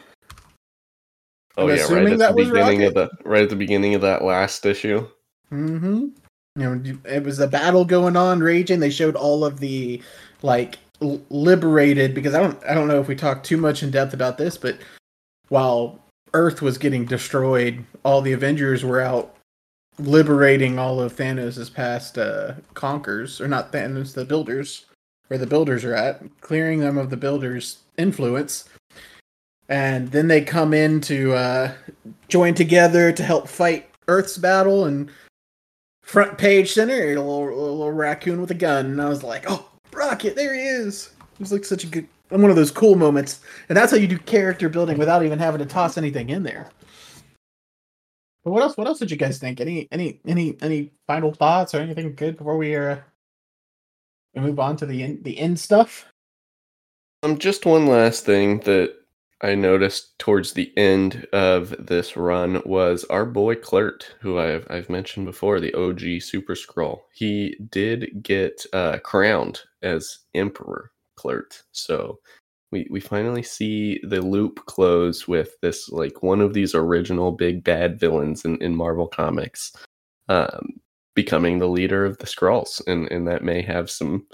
Oh 1.56 1.68
I'm 1.68 1.76
yeah, 1.76 1.92
right 1.92 2.12
at 2.12 2.18
that 2.18 2.36
the 2.36 2.44
beginning 2.44 2.84
of 2.84 2.94
the 2.94 3.10
right 3.24 3.42
at 3.42 3.50
the 3.50 3.56
beginning 3.56 3.94
of 3.94 4.00
that 4.02 4.24
last 4.24 4.64
issue. 4.64 5.06
Mm-hmm. 5.50 6.08
You 6.56 6.76
know, 6.76 6.98
it 7.04 7.24
was 7.24 7.38
a 7.38 7.48
battle 7.48 7.84
going 7.84 8.16
on, 8.16 8.40
raging. 8.40 8.80
They 8.80 8.90
showed 8.90 9.16
all 9.16 9.44
of 9.44 9.60
the 9.60 10.02
like 10.42 10.78
liberated 11.00 12.14
because 12.14 12.34
I 12.34 12.40
don't 12.40 12.62
I 12.64 12.74
don't 12.74 12.88
know 12.88 13.00
if 13.00 13.08
we 13.08 13.14
talked 13.14 13.44
too 13.44 13.56
much 13.56 13.82
in 13.82 13.90
depth 13.90 14.14
about 14.14 14.38
this, 14.38 14.56
but 14.56 14.78
while 15.48 16.01
Earth 16.34 16.62
was 16.62 16.78
getting 16.78 17.04
destroyed, 17.04 17.84
all 18.04 18.22
the 18.22 18.32
Avengers 18.32 18.84
were 18.84 19.00
out 19.00 19.36
liberating 19.98 20.78
all 20.78 21.00
of 21.00 21.14
Thanos' 21.14 21.72
past 21.72 22.18
uh, 22.18 22.54
conquers, 22.74 23.40
or 23.40 23.48
not 23.48 23.72
Thanos, 23.72 24.14
the 24.14 24.24
Builders, 24.24 24.86
where 25.28 25.38
the 25.38 25.46
Builders 25.46 25.84
are 25.84 25.94
at, 25.94 26.22
clearing 26.40 26.80
them 26.80 26.96
of 26.96 27.10
the 27.10 27.16
Builders' 27.16 27.78
influence. 27.98 28.64
And 29.68 30.10
then 30.10 30.28
they 30.28 30.42
come 30.42 30.74
in 30.74 31.00
to 31.02 31.34
uh, 31.34 31.72
join 32.28 32.54
together 32.54 33.12
to 33.12 33.22
help 33.22 33.48
fight 33.48 33.88
Earth's 34.08 34.36
battle, 34.36 34.84
and 34.84 35.10
front 36.02 36.36
page 36.36 36.72
center, 36.72 37.12
a 37.12 37.20
little, 37.20 37.48
a 37.48 37.54
little 37.54 37.92
raccoon 37.92 38.40
with 38.40 38.50
a 38.50 38.54
gun, 38.54 38.86
and 38.86 39.00
I 39.00 39.08
was 39.08 39.22
like, 39.22 39.44
"Oh, 39.46 39.68
Rocket, 39.92 40.34
there 40.34 40.54
he 40.54 40.62
is!" 40.62 41.10
He 41.38 41.42
was 41.42 41.52
like 41.52 41.64
such 41.64 41.84
a 41.84 41.86
good, 41.86 42.08
one 42.40 42.50
of 42.50 42.56
those 42.56 42.70
cool 42.70 42.94
moments, 42.94 43.40
and 43.68 43.76
that's 43.76 43.90
how 43.90 43.98
you 43.98 44.08
do 44.08 44.18
character 44.18 44.68
building 44.68 44.98
without 44.98 45.24
even 45.24 45.38
having 45.38 45.58
to 45.58 45.66
toss 45.66 45.98
anything 45.98 46.30
in 46.30 46.42
there. 46.42 46.70
But 48.44 48.52
what 48.52 48.62
else? 48.62 48.76
What 48.76 48.86
else 48.86 48.98
did 48.98 49.10
you 49.10 49.16
guys 49.16 49.38
think? 49.38 49.60
Any 49.60 49.88
any 49.92 50.20
any 50.26 50.56
any 50.62 50.90
final 51.06 51.32
thoughts 51.32 51.74
or 51.74 51.80
anything 51.80 52.14
good 52.14 52.36
before 52.36 52.56
we 52.56 52.74
uh 52.74 52.96
we 54.34 54.40
move 54.40 54.58
on 54.58 54.76
to 54.78 54.86
the 54.86 55.02
end 55.02 55.24
the 55.24 55.38
end 55.38 55.58
stuff? 55.58 56.06
Um, 57.22 57.38
just 57.38 57.66
one 57.66 57.86
last 57.86 58.24
thing 58.24 58.60
that 58.60 58.94
I 59.42 59.54
noticed 59.54 60.18
towards 60.18 60.52
the 60.52 60.72
end 60.76 61.26
of 61.32 61.74
this 61.78 62.16
run 62.16 62.62
was 62.64 63.04
our 63.04 63.24
boy 63.24 63.56
Kl'rt, 63.56 64.04
who 64.20 64.38
I've 64.38 64.66
I've 64.70 64.90
mentioned 64.90 65.26
before, 65.26 65.60
the 65.60 65.74
OG 65.74 66.22
Super 66.22 66.54
Skrull. 66.54 67.02
He 67.12 67.56
did 67.70 68.22
get 68.22 68.64
uh, 68.72 68.98
crowned 68.98 69.60
as 69.82 70.20
Emperor 70.34 70.91
Kl'rt, 71.18 71.62
so 71.72 72.18
we 72.70 72.86
we 72.90 73.00
finally 73.00 73.42
see 73.42 74.00
the 74.02 74.20
loop 74.20 74.64
close 74.66 75.28
with 75.28 75.60
this 75.60 75.88
like 75.90 76.22
one 76.22 76.40
of 76.40 76.54
these 76.54 76.74
original 76.74 77.32
big 77.32 77.62
bad 77.62 78.00
villains 78.00 78.44
in, 78.44 78.60
in 78.62 78.74
Marvel 78.74 79.06
Comics, 79.06 79.72
um, 80.28 80.80
becoming 81.14 81.58
the 81.58 81.68
leader 81.68 82.04
of 82.04 82.18
the 82.18 82.26
Skrulls, 82.26 82.80
and 82.86 83.10
and 83.12 83.28
that 83.28 83.44
may 83.44 83.62
have 83.62 83.90
some 83.90 84.26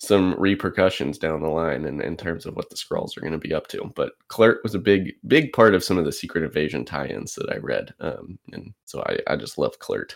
some 0.00 0.34
repercussions 0.38 1.18
down 1.18 1.42
the 1.42 1.48
line 1.48 1.84
in, 1.84 2.00
in 2.00 2.16
terms 2.16 2.46
of 2.46 2.56
what 2.56 2.70
the 2.70 2.76
Skrulls 2.76 3.16
are 3.16 3.20
going 3.20 3.32
to 3.32 3.38
be 3.38 3.52
up 3.52 3.68
to. 3.68 3.92
But 3.94 4.12
Kl'rt 4.30 4.62
was 4.62 4.74
a 4.74 4.78
big, 4.78 5.12
big 5.26 5.52
part 5.52 5.74
of 5.74 5.84
some 5.84 5.98
of 5.98 6.06
the 6.06 6.12
Secret 6.12 6.42
Invasion 6.42 6.86
tie-ins 6.86 7.34
that 7.34 7.50
I 7.52 7.58
read, 7.58 7.92
um, 8.00 8.38
and 8.52 8.72
so 8.86 9.02
I, 9.02 9.18
I 9.26 9.36
just 9.36 9.58
love 9.58 9.78
Kl'rt. 9.78 10.14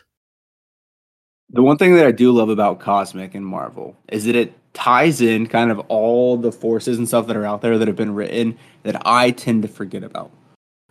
The 1.50 1.62
one 1.62 1.76
thing 1.76 1.94
that 1.96 2.06
I 2.06 2.12
do 2.12 2.32
love 2.32 2.48
about 2.48 2.80
Cosmic 2.80 3.34
and 3.34 3.46
Marvel 3.46 3.94
is 4.08 4.24
that 4.24 4.34
it 4.34 4.54
ties 4.74 5.20
in 5.20 5.46
kind 5.46 5.70
of 5.70 5.78
all 5.88 6.36
the 6.36 6.52
forces 6.52 6.98
and 6.98 7.08
stuff 7.08 7.26
that 7.28 7.36
are 7.36 7.46
out 7.46 7.62
there 7.62 7.78
that 7.78 7.88
have 7.88 7.96
been 7.96 8.14
written 8.14 8.58
that 8.82 9.00
I 9.06 9.30
tend 9.30 9.62
to 9.62 9.68
forget 9.68 10.02
about. 10.02 10.30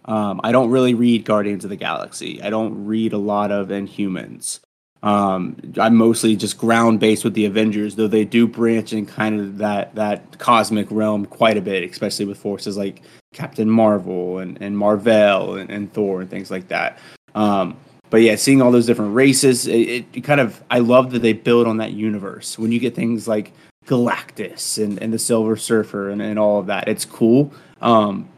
Um, 0.06 0.42
I 0.44 0.52
don't 0.52 0.72
really 0.72 0.94
read 0.94 1.26
Guardians 1.26 1.64
of 1.64 1.70
the 1.70 1.76
Galaxy. 1.76 2.42
I 2.42 2.50
don't 2.50 2.86
read 2.86 3.14
a 3.14 3.18
lot 3.18 3.52
of 3.52 3.68
Inhumans. 3.68 4.60
Um, 5.02 5.58
I'm 5.78 5.96
mostly 5.96 6.36
just 6.38 6.58
ground 6.58 7.02
based 7.02 7.26
with 7.26 7.34
the 7.34 7.46
Avengers, 7.46 7.96
though 7.96 8.08
they 8.08 8.24
do 8.24 8.48
branch 8.48 8.94
in 8.94 9.06
kind 9.06 9.40
of 9.40 9.58
that 9.58 9.94
that 9.96 10.40
cosmic 10.40 10.88
realm 10.90 11.26
quite 11.26 11.58
a 11.58 11.62
bit, 11.62 11.90
especially 11.90 12.26
with 12.26 12.38
forces 12.38 12.78
like 12.78 13.02
Captain 13.34 13.70
Marvel 13.70 14.40
and, 14.40 14.62
and 14.62 14.78
Marvel 14.78 15.56
and, 15.58 15.70
and 15.70 15.92
Thor 15.92 16.22
and 16.22 16.30
things 16.30 16.50
like 16.50 16.70
that. 16.70 17.00
Um, 17.36 17.76
but 18.10 18.22
yeah, 18.22 18.36
seeing 18.36 18.62
all 18.62 18.72
those 18.72 18.86
different 18.86 19.14
races, 19.14 19.68
it, 19.68 20.06
it, 20.14 20.24
kind 20.24 20.40
of 20.40 20.64
I 20.70 20.80
love 20.80 21.12
that 21.12 21.22
they 21.22 21.34
build 21.34 21.68
on 21.68 21.78
that 21.78 21.92
universe. 21.92 22.58
When 22.58 22.72
you 22.72 22.80
get 22.80 22.96
things 22.96 23.28
like 23.28 23.52
Galactus 23.86 24.82
and, 24.82 25.02
and 25.02 25.14
the 25.14 25.20
Silver 25.20 25.56
Surfer 25.56 26.10
and, 26.10 26.22
and 26.22 26.40
all 26.40 26.60
of 26.60 26.68
that, 26.68 26.88
it's 26.88 27.06
cool. 27.06 27.54
Um, 27.82 28.30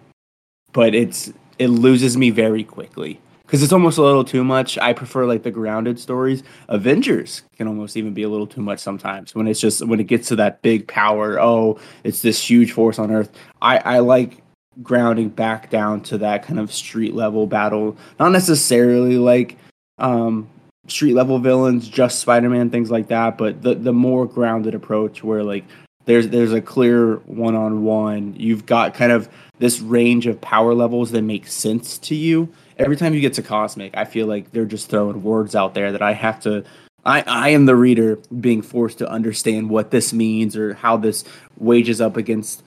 but 0.73 0.93
it's 0.93 1.31
it 1.57 1.67
loses 1.67 2.17
me 2.17 2.31
very 2.31 2.63
quickly 2.63 3.19
because 3.43 3.63
it's 3.63 3.71
almost 3.71 3.97
a 3.97 4.01
little 4.01 4.25
too 4.25 4.43
much. 4.43 4.77
I 4.77 4.93
prefer 4.93 5.25
like 5.25 5.43
the 5.43 5.51
grounded 5.51 5.99
stories. 5.99 6.43
Avengers 6.67 7.43
can 7.55 7.67
almost 7.67 7.95
even 7.95 8.13
be 8.13 8.23
a 8.23 8.29
little 8.29 8.47
too 8.47 8.61
much 8.61 8.79
sometimes 8.79 9.33
when 9.35 9.47
it's 9.47 9.59
just 9.59 9.85
when 9.85 9.99
it 9.99 10.05
gets 10.05 10.27
to 10.29 10.35
that 10.37 10.61
big 10.61 10.87
power. 10.87 11.39
Oh, 11.39 11.79
it's 12.03 12.21
this 12.21 12.49
huge 12.49 12.71
force 12.71 12.99
on 12.99 13.11
Earth. 13.11 13.31
I 13.61 13.77
I 13.77 13.99
like 13.99 14.41
grounding 14.83 15.29
back 15.29 15.69
down 15.69 16.01
to 16.01 16.17
that 16.17 16.43
kind 16.43 16.59
of 16.59 16.73
street 16.73 17.13
level 17.13 17.47
battle. 17.47 17.95
Not 18.19 18.31
necessarily 18.31 19.17
like 19.17 19.57
um 19.97 20.49
street 20.87 21.13
level 21.13 21.39
villains, 21.39 21.87
just 21.87 22.19
Spider 22.19 22.49
Man, 22.49 22.69
things 22.69 22.91
like 22.91 23.07
that, 23.07 23.37
but 23.37 23.61
the 23.61 23.75
the 23.75 23.93
more 23.93 24.25
grounded 24.25 24.75
approach 24.75 25.23
where 25.23 25.43
like 25.43 25.65
there's 26.05 26.29
there's 26.29 26.53
a 26.53 26.61
clear 26.61 27.15
one 27.25 27.55
on 27.55 27.83
one. 27.83 28.35
You've 28.37 28.65
got 28.65 28.93
kind 28.93 29.11
of 29.11 29.29
this 29.59 29.79
range 29.79 30.27
of 30.27 30.41
power 30.41 30.73
levels 30.73 31.11
that 31.11 31.21
make 31.21 31.47
sense 31.47 31.97
to 31.99 32.15
you 32.15 32.51
every 32.77 32.95
time 32.95 33.13
you 33.13 33.21
get 33.21 33.33
to 33.35 33.43
Cosmic, 33.43 33.95
I 33.95 34.05
feel 34.05 34.27
like 34.27 34.51
they're 34.51 34.65
just 34.65 34.89
throwing 34.89 35.23
words 35.23 35.55
out 35.55 35.73
there 35.73 35.91
that 35.91 36.01
I 36.01 36.13
have 36.13 36.39
to. 36.41 36.63
I, 37.05 37.23
I 37.27 37.49
am 37.49 37.65
the 37.65 37.75
reader 37.75 38.17
being 38.39 38.61
forced 38.61 38.97
to 38.99 39.09
understand 39.09 39.69
what 39.69 39.91
this 39.91 40.11
means 40.11 40.57
or 40.57 40.73
how 40.73 40.97
this 40.97 41.23
wages 41.57 42.01
up 42.01 42.17
against. 42.17 42.63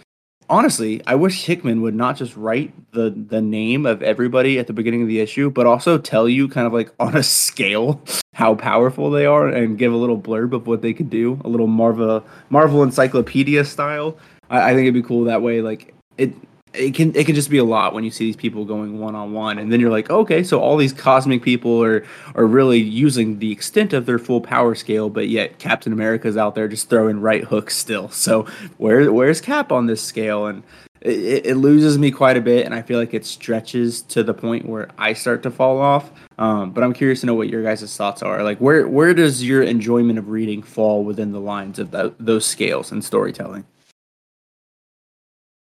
Honestly, 0.51 1.03
I 1.07 1.15
wish 1.15 1.45
Hickman 1.45 1.83
would 1.83 1.95
not 1.95 2.17
just 2.17 2.35
write 2.37 2.73
the 2.93 3.11
the 3.11 3.43
name 3.43 3.85
of 3.85 4.03
everybody 4.03 4.59
at 4.59 4.67
the 4.67 4.73
beginning 4.73 5.03
of 5.03 5.09
the 5.09 5.21
issue, 5.21 5.51
but 5.51 5.67
also 5.67 5.99
tell 5.99 6.29
you 6.29 6.49
kind 6.49 6.67
of 6.67 6.73
like 6.73 6.93
on 6.99 7.17
a 7.17 7.23
scale 7.23 8.01
how 8.33 8.55
powerful 8.55 9.11
they 9.11 9.27
are 9.27 9.49
and 9.49 9.77
give 9.77 9.93
a 9.93 9.97
little 9.97 10.19
blurb 10.19 10.55
of 10.55 10.67
what 10.67 10.81
they 10.81 10.95
could 10.95 11.11
do, 11.11 11.39
a 11.45 11.49
little 11.49 11.67
Marvel 11.67 12.25
Marvel 12.49 12.83
encyclopedia 12.83 13.65
style. 13.65 14.17
I, 14.49 14.71
I 14.71 14.75
think 14.75 14.83
it'd 14.83 14.95
be 14.95 15.03
cool 15.03 15.25
that 15.25 15.43
way. 15.43 15.61
Like 15.61 15.95
it, 16.17 16.33
it 16.79 16.95
can 16.95 17.15
it 17.15 17.27
can 17.27 17.35
just 17.35 17.51
be 17.51 17.59
a 17.59 17.65
lot 17.65 17.93
when 17.93 18.05
you 18.05 18.11
see 18.11 18.25
these 18.25 18.37
people 18.37 18.65
going 18.65 18.99
one 18.99 19.15
on 19.15 19.33
one, 19.33 19.59
and 19.59 19.73
then 19.73 19.81
you're 19.81 19.91
like, 19.91 20.11
okay, 20.11 20.43
so 20.43 20.61
all 20.61 20.77
these 20.77 20.93
cosmic 20.93 21.43
people 21.43 21.83
are 21.83 22.05
are 22.35 22.47
really 22.47 22.79
using 22.79 23.39
the 23.39 23.51
extent 23.51 23.93
of 23.93 24.07
their 24.07 24.19
full 24.19 24.41
power 24.41 24.75
scale, 24.75 25.11
but 25.11 25.29
yet 25.29 25.59
Captain 25.59 25.93
America's 25.93 26.37
out 26.37 26.55
there 26.55 26.69
just 26.69 26.89
throwing 26.89 27.21
right 27.21 27.45
hooks 27.45 27.77
still. 27.77 28.11
So 28.29 28.43
where 28.77 29.11
where's 29.11 29.41
Cap 29.41 29.73
on 29.73 29.87
this 29.87 30.03
scale? 30.03 30.47
And 30.47 30.63
it, 31.01 31.47
it 31.47 31.55
loses 31.55 31.99
me 31.99 32.11
quite 32.11 32.37
a 32.37 32.41
bit, 32.41 32.67
and 32.67 32.75
I 32.75 32.83
feel 32.83 32.99
like 32.99 33.15
it 33.15 33.25
stretches 33.25 34.03
to 34.03 34.23
the 34.23 34.35
point 34.35 34.67
where 34.67 34.89
I 34.99 35.13
start 35.13 35.43
to 35.45 35.51
fall 35.51 35.81
off. 35.81 36.11
Um, 36.37 36.73
but 36.73 36.85
I'm 36.85 36.93
curious 36.93 37.21
to 37.21 37.27
know 37.27 37.35
what 37.35 37.49
your 37.49 37.63
guys' 37.63 37.97
thoughts 37.97 38.23
are. 38.23 38.43
Like, 38.43 38.59
where 38.59 38.87
where 38.87 39.15
does 39.15 39.43
your 39.43 39.63
enjoyment 39.63 40.19
of 40.19 40.29
reading 40.29 40.63
fall 40.63 41.05
within 41.05 41.33
the 41.33 41.41
lines 41.41 41.79
of 41.79 41.91
the, 41.91 42.15
those 42.19 42.45
scales 42.45 42.93
and 42.93 43.03
storytelling? 43.05 43.65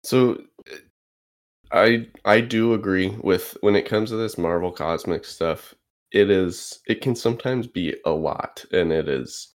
So 0.03 0.41
I 1.71 2.07
I 2.25 2.41
do 2.41 2.73
agree 2.73 3.09
with 3.21 3.57
when 3.61 3.75
it 3.75 3.85
comes 3.87 4.09
to 4.09 4.15
this 4.15 4.37
Marvel 4.37 4.71
Cosmic 4.71 5.25
stuff. 5.25 5.73
It 6.11 6.29
is 6.29 6.79
it 6.87 7.01
can 7.01 7.15
sometimes 7.15 7.67
be 7.67 7.95
a 8.05 8.11
lot, 8.11 8.65
and 8.71 8.91
it 8.91 9.09
is 9.09 9.53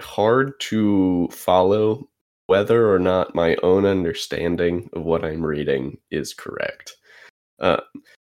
hard 0.00 0.58
to 0.60 1.28
follow 1.30 2.08
whether 2.46 2.92
or 2.92 2.98
not 2.98 3.34
my 3.34 3.56
own 3.62 3.86
understanding 3.86 4.90
of 4.92 5.04
what 5.04 5.24
I'm 5.24 5.44
reading 5.44 5.98
is 6.10 6.34
correct. 6.34 6.92
Uh, 7.60 7.80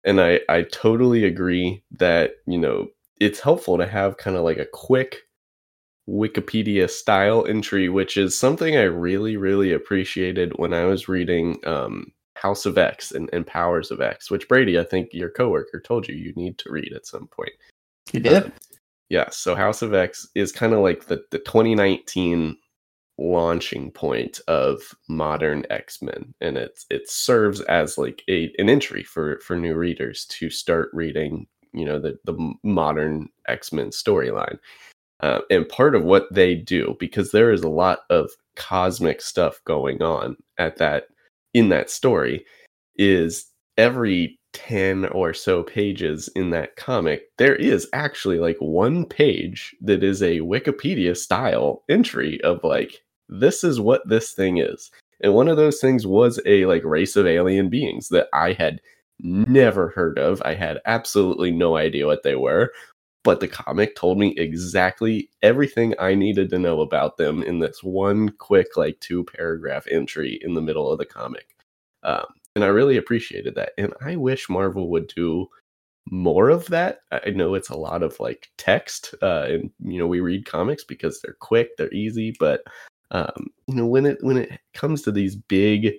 and 0.06 0.22
I 0.22 0.42
I 0.50 0.64
totally 0.64 1.26
agree 1.26 1.84
that 1.92 2.34
you 2.48 2.60
know 2.60 2.90
it's 3.22 3.40
helpful 3.40 3.78
to 3.78 3.88
have 3.88 4.18
kind 4.18 4.38
of 4.38 4.44
like 4.44 4.60
a 4.60 4.68
quick 4.74 5.18
Wikipedia 6.10 6.90
style 6.90 7.46
entry, 7.48 7.90
which 7.90 8.18
is 8.18 8.38
something 8.38 8.76
I 8.78 8.84
really, 8.84 9.38
really 9.38 9.74
appreciated 9.74 10.54
when 10.58 10.74
I 10.74 10.86
was 10.86 11.08
reading 11.10 11.60
um, 11.66 12.12
House 12.46 12.68
of 12.68 12.78
X 12.78 13.12
and, 13.12 13.28
and 13.34 13.48
Powers 13.48 13.90
of 13.90 14.02
X, 14.02 14.30
which 14.30 14.48
Brady, 14.48 14.78
I 14.78 14.84
think 14.84 15.10
your 15.12 15.32
coworker 15.32 15.80
told 15.80 16.08
you 16.08 16.14
you 16.14 16.32
need 16.36 16.60
to 16.60 16.72
read 16.72 16.94
at 16.94 17.08
some 17.08 17.26
point. 17.26 17.54
You 18.14 18.20
did? 18.20 18.44
Uh, 18.44 18.50
yeah. 19.10 19.30
So 19.32 19.56
House 19.56 19.82
of 19.82 19.96
X 19.96 20.28
is 20.36 20.52
kind 20.52 20.72
of 20.72 20.82
like 20.82 21.08
the, 21.08 21.24
the 21.32 21.40
2019 21.40 22.56
launching 23.18 23.90
point 23.90 24.42
of 24.48 24.80
modern 25.10 25.66
X-Men. 25.72 26.36
And 26.40 26.56
it 26.56 26.84
it 26.92 27.10
serves 27.10 27.62
as 27.62 27.98
like 27.98 28.22
a 28.30 28.54
an 28.60 28.70
entry 28.70 29.02
for 29.02 29.40
for 29.40 29.56
new 29.56 29.74
readers 29.74 30.26
to 30.38 30.52
start 30.52 30.92
reading, 30.94 31.48
you 31.74 31.86
know, 31.86 31.98
the, 31.98 32.20
the 32.26 32.54
modern 32.64 33.30
X-Men 33.48 33.90
storyline. 33.90 34.60
Uh, 35.22 35.40
and 35.50 35.68
part 35.68 35.96
of 35.96 36.04
what 36.04 36.32
they 36.32 36.54
do, 36.54 36.96
because 37.00 37.32
there 37.32 37.52
is 37.52 37.64
a 37.64 37.70
lot 37.70 38.02
of 38.12 38.30
cosmic 38.56 39.20
stuff 39.20 39.60
going 39.66 40.04
on 40.04 40.38
at 40.60 40.78
that 40.78 41.08
in 41.56 41.70
that 41.70 41.90
story 41.90 42.46
is 42.98 43.46
every 43.78 44.38
10 44.52 45.06
or 45.06 45.34
so 45.34 45.64
pages 45.64 46.30
in 46.36 46.50
that 46.50 46.76
comic, 46.76 47.24
there 47.38 47.56
is 47.56 47.88
actually 47.94 48.40
like 48.40 48.58
one 48.60 49.06
page 49.06 49.74
that 49.82 50.04
is 50.04 50.22
a 50.22 50.40
Wikipedia 50.40 51.16
style 51.16 51.84
entry 51.88 52.42
of 52.42 52.60
like, 52.64 53.02
this 53.30 53.64
is 53.64 53.80
what 53.80 54.08
this 54.08 54.34
thing 54.34 54.58
is. 54.58 54.92
And 55.22 55.34
one 55.34 55.48
of 55.48 55.56
those 55.56 55.80
things 55.80 56.06
was 56.06 56.42
a 56.46 56.66
like 56.66 56.84
race 56.84 57.16
of 57.16 57.26
alien 57.26 57.70
beings 57.70 58.10
that 58.10 58.28
I 58.34 58.52
had 58.52 58.82
never 59.22 59.90
heard 59.90 60.20
of. 60.20 60.42
I 60.44 60.56
had 60.56 60.82
absolutely 60.86 61.52
no 61.52 61.78
idea 61.78 62.06
what 62.06 62.24
they 62.24 62.36
were. 62.36 62.74
But 63.26 63.40
the 63.40 63.48
comic 63.48 63.96
told 63.96 64.20
me 64.20 64.36
exactly 64.38 65.32
everything 65.42 65.96
I 66.00 66.14
needed 66.14 66.52
to 66.52 66.60
know 66.60 66.82
about 66.82 67.18
them 67.18 67.42
in 67.42 67.58
this 67.58 67.84
one 67.84 68.30
quick, 68.30 68.78
like 68.78 69.00
two 69.00 69.24
paragraph 69.24 69.88
entry 69.90 70.40
in 70.44 70.54
the 70.54 70.62
middle 70.62 70.92
of 70.92 71.00
the 71.00 71.08
comic. 71.08 71.58
Um, 72.04 72.28
and 72.56 72.64
I 72.64 72.68
really 72.68 72.98
appreciated 72.98 73.56
that. 73.56 73.72
And 73.80 73.96
I 74.00 74.16
wish 74.16 74.48
Marvel 74.48 74.92
would 74.92 75.08
do 75.08 75.48
more 76.12 76.50
of 76.50 76.68
that. 76.68 77.00
I 77.12 77.32
know 77.32 77.56
it's 77.56 77.70
a 77.70 77.76
lot 77.76 78.04
of 78.04 78.20
like 78.20 78.52
text, 78.60 79.16
uh, 79.24 79.48
and 79.50 79.72
you 79.80 79.98
know 79.98 80.06
we 80.06 80.20
read 80.20 80.46
comics 80.46 80.84
because 80.84 81.20
they're 81.20 81.38
quick, 81.40 81.76
they're 81.78 81.92
easy, 81.94 82.36
but 82.40 82.62
um, 83.10 83.48
you 83.66 83.74
know 83.74 83.88
when 83.88 84.06
it 84.06 84.20
when 84.22 84.38
it 84.38 84.60
comes 84.76 85.02
to 85.02 85.12
these 85.12 85.36
big, 85.36 85.94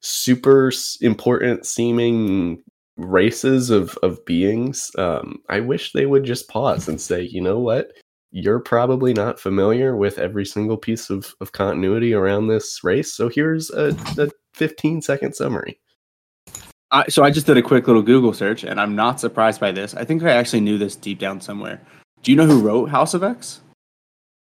super 0.00 0.70
important 1.00 1.64
seeming 1.64 2.62
races 3.04 3.70
of 3.70 3.96
of 4.02 4.24
beings, 4.24 4.90
um, 4.98 5.40
I 5.48 5.60
wish 5.60 5.92
they 5.92 6.06
would 6.06 6.24
just 6.24 6.48
pause 6.48 6.88
and 6.88 7.00
say, 7.00 7.22
you 7.22 7.40
know 7.40 7.58
what, 7.58 7.92
you're 8.32 8.60
probably 8.60 9.12
not 9.12 9.40
familiar 9.40 9.96
with 9.96 10.18
every 10.18 10.46
single 10.46 10.76
piece 10.76 11.10
of, 11.10 11.34
of 11.40 11.52
continuity 11.52 12.14
around 12.14 12.48
this 12.48 12.82
race. 12.84 13.12
So 13.12 13.28
here's 13.28 13.70
a, 13.70 13.96
a 14.18 14.30
15 14.54 15.02
second 15.02 15.34
summary. 15.34 15.80
I, 16.92 17.06
so 17.08 17.22
I 17.22 17.30
just 17.30 17.46
did 17.46 17.56
a 17.56 17.62
quick 17.62 17.86
little 17.86 18.02
Google 18.02 18.32
search, 18.32 18.64
and 18.64 18.80
I'm 18.80 18.96
not 18.96 19.20
surprised 19.20 19.60
by 19.60 19.70
this. 19.72 19.94
I 19.94 20.04
think 20.04 20.22
I 20.22 20.32
actually 20.32 20.60
knew 20.60 20.76
this 20.76 20.96
deep 20.96 21.18
down 21.18 21.40
somewhere. 21.40 21.80
Do 22.22 22.32
you 22.32 22.36
know 22.36 22.46
who 22.46 22.60
wrote 22.60 22.90
House 22.90 23.14
of 23.14 23.22
X? 23.22 23.60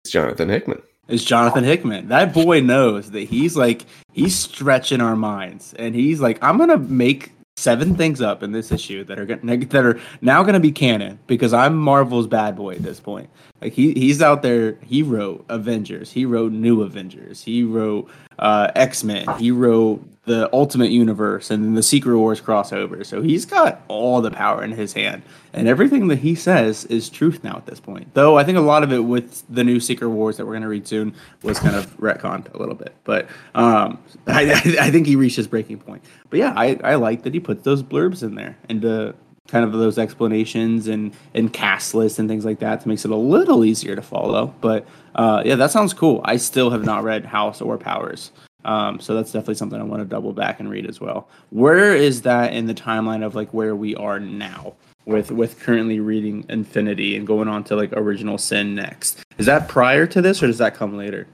It's 0.05 0.13
Jonathan 0.13 0.49
Hickman. 0.49 0.83
It's 1.07 1.25
Jonathan 1.25 1.65
Hickman. 1.65 2.09
That 2.09 2.35
boy 2.35 2.61
knows 2.61 3.11
that 3.13 3.29
he's 3.29 3.57
like 3.57 3.85
he's 4.13 4.35
stretching 4.35 5.01
our 5.01 5.17
minds, 5.17 5.75
and 5.75 5.95
he's 5.95 6.21
like, 6.21 6.43
I'm 6.43 6.59
gonna 6.59 6.79
make 6.79 7.33
seven 7.57 7.95
things 7.95 8.21
up 8.21 8.43
in 8.43 8.53
this 8.53 8.73
issue 8.73 9.05
that 9.05 9.19
are 9.19 9.27
gonna, 9.27 9.57
that 9.57 9.85
are 9.85 10.01
now 10.21 10.43
going 10.43 10.55
to 10.55 10.61
be 10.61 10.73
canon 10.73 11.19
because 11.27 11.53
I'm 11.53 11.77
Marvel's 11.77 12.27
bad 12.27 12.57
boy 12.57 12.75
at 12.75 12.83
this 12.83 13.01
point. 13.01 13.31
Like 13.65 13.73
he 13.73 13.95
he's 13.95 14.21
out 14.21 14.43
there. 14.43 14.77
He 14.85 15.03
wrote 15.03 15.47
Avengers. 15.49 16.13
He 16.13 16.27
wrote 16.27 16.53
New 16.53 16.83
Avengers. 16.83 17.43
He 17.43 17.65
wrote 17.65 18.11
uh, 18.39 18.71
X 18.75 19.03
Men. 19.03 19.27
He 19.39 19.51
wrote 19.51 20.07
the 20.27 20.51
Ultimate 20.53 20.91
Universe 20.91 21.51
and 21.51 21.75
the 21.77 21.83
Secret 21.83 22.19
Wars 22.19 22.43
crossover. 22.43 23.05
So 23.05 23.23
he's 23.23 23.47
got 23.47 23.81
all 23.89 24.21
the 24.21 24.31
power 24.31 24.63
in 24.63 24.73
his 24.73 24.93
hand, 24.93 25.23
and 25.55 25.67
everything 25.67 26.09
that 26.09 26.19
he 26.19 26.35
says 26.35 26.85
is 26.87 27.09
truth 27.09 27.43
now 27.43 27.57
at 27.57 27.65
this 27.65 27.81
point. 27.81 28.13
Though 28.13 28.37
I 28.37 28.45
think 28.45 28.59
a 28.59 28.61
lot 28.61 28.83
of 28.83 28.93
it 28.93 28.99
with 28.99 29.43
the 29.49 29.65
new 29.65 29.81
Secret 29.81 30.11
Wars 30.11 30.37
that 30.37 30.45
we're 30.45 30.53
going 30.53 30.63
to 30.63 30.69
read 30.69 30.87
soon 30.87 31.15
was 31.43 31.59
kind 31.59 31.75
of 31.75 31.97
retconned 31.97 32.53
a 32.53 32.59
little 32.59 32.75
bit. 32.75 32.95
But 33.05 33.29
um, 33.55 33.99
I, 34.27 34.77
I 34.79 34.91
think 34.91 35.07
he 35.07 35.17
reached 35.17 35.37
his 35.37 35.47
breaking 35.47 35.79
point. 35.79 36.05
But 36.29 36.39
yeah, 36.39 36.53
I, 36.55 36.79
I 36.85 36.95
like 36.97 37.23
that 37.23 37.33
he 37.33 37.41
puts 37.41 37.63
those 37.63 37.83
blurbs 37.83 38.23
in 38.23 38.35
there 38.35 38.59
and 38.69 38.85
uh, 38.85 39.13
kind 39.49 39.65
of 39.65 39.73
those 39.73 39.99
explanations 39.99 40.89
and 40.89 41.15
and 41.35 41.53
cast 41.53 41.95
lists 41.95 42.19
and 42.19 42.29
things 42.29 42.45
like 42.45 42.59
that 42.61 42.81
to 42.81 42.89
makes 42.89 43.05
it 43.05 43.11
a 43.11 43.17
little 43.17 43.65
easier 43.65 43.95
to 43.95 44.03
follow. 44.03 44.55
But 44.61 44.87
uh, 45.15 45.43
yeah, 45.45 45.55
that 45.57 45.71
sounds 45.71 45.93
cool. 45.93 46.21
I 46.25 46.37
still 46.37 46.71
have 46.71 46.85
not 46.85 47.05
read 47.05 47.25
House 47.25 47.61
or 47.61 47.79
Powers. 47.79 48.31
Um, 48.65 48.99
so 48.99 49.15
that's 49.15 49.31
definitely 49.31 49.57
something 49.57 49.79
I 49.79 49.85
want 49.85 50.01
to 50.01 50.09
double 50.09 50.33
back 50.33 50.59
and 50.59 50.71
read 50.71 50.87
as 50.87 51.01
well. 51.01 51.29
Where 51.51 51.95
is 51.95 52.23
that 52.23 52.55
in 52.55 52.67
the 52.67 52.75
timeline 52.75 53.25
of 53.25 53.35
like 53.35 53.53
where 53.53 53.77
we 53.77 53.95
are 53.97 54.19
now 54.19 54.75
with 55.05 55.31
with 55.31 55.61
currently 55.61 56.01
reading 56.01 56.47
Infinity 56.49 57.17
and 57.17 57.27
going 57.27 57.49
on 57.49 57.65
to 57.65 57.77
like 57.77 57.93
Original 57.93 58.39
Sin 58.39 58.75
next? 58.75 59.23
Is 59.39 59.47
that 59.47 59.69
prior 59.69 60.07
to 60.07 60.23
this 60.23 60.43
or 60.43 60.47
does 60.47 60.59
that 60.59 60.75
come 60.75 60.97
later? 60.97 61.27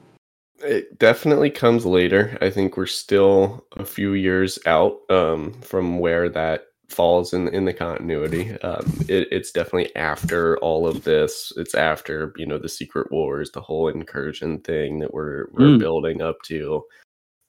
It 0.63 0.99
definitely 0.99 1.51
comes 1.51 1.87
later. 1.87 2.37
I 2.43 2.51
think 2.51 2.77
we're 2.77 2.87
still 2.87 3.65
a 3.77 3.85
few 3.85 4.13
years 4.13 4.59
out 4.67 4.99
um, 5.09 5.53
from 5.63 6.01
where 6.01 6.29
that 6.29 6.67
falls 6.91 7.33
in 7.33 7.49
in 7.49 7.65
the 7.65 7.73
continuity. 7.73 8.53
Um, 8.61 8.87
it, 9.09 9.29
it's 9.31 9.51
definitely 9.51 9.95
after 9.97 10.59
all 10.59 10.87
of 10.87 11.05
this. 11.05 11.53
It's 11.57 11.75
after 11.75 12.33
you 12.37 12.47
know 12.47 12.59
the 12.59 12.69
Secret 12.69 13.11
Wars, 13.11 13.51
the 13.51 13.61
whole 13.61 13.89
incursion 13.89 14.61
thing 14.61 14.99
that 15.01 15.15
we're 15.15 15.47
we're 15.53 15.77
mm. 15.77 15.79
building 15.79 16.23
up 16.23 16.43
to. 16.43 16.85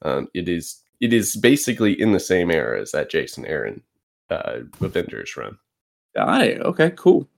Um, 0.02 0.28
it 0.34 0.48
is 0.48 0.80
it 1.00 1.12
is 1.12 1.36
basically 1.36 2.00
in 2.00 2.12
the 2.12 2.20
same 2.20 2.50
era 2.50 2.80
as 2.80 2.92
that 2.92 3.10
Jason 3.10 3.44
Aaron 3.46 3.82
uh, 4.30 4.60
Avengers 4.80 5.36
run. 5.36 5.58
Got 6.14 6.42
it. 6.42 6.60
Okay, 6.60 6.92
cool. 6.96 7.28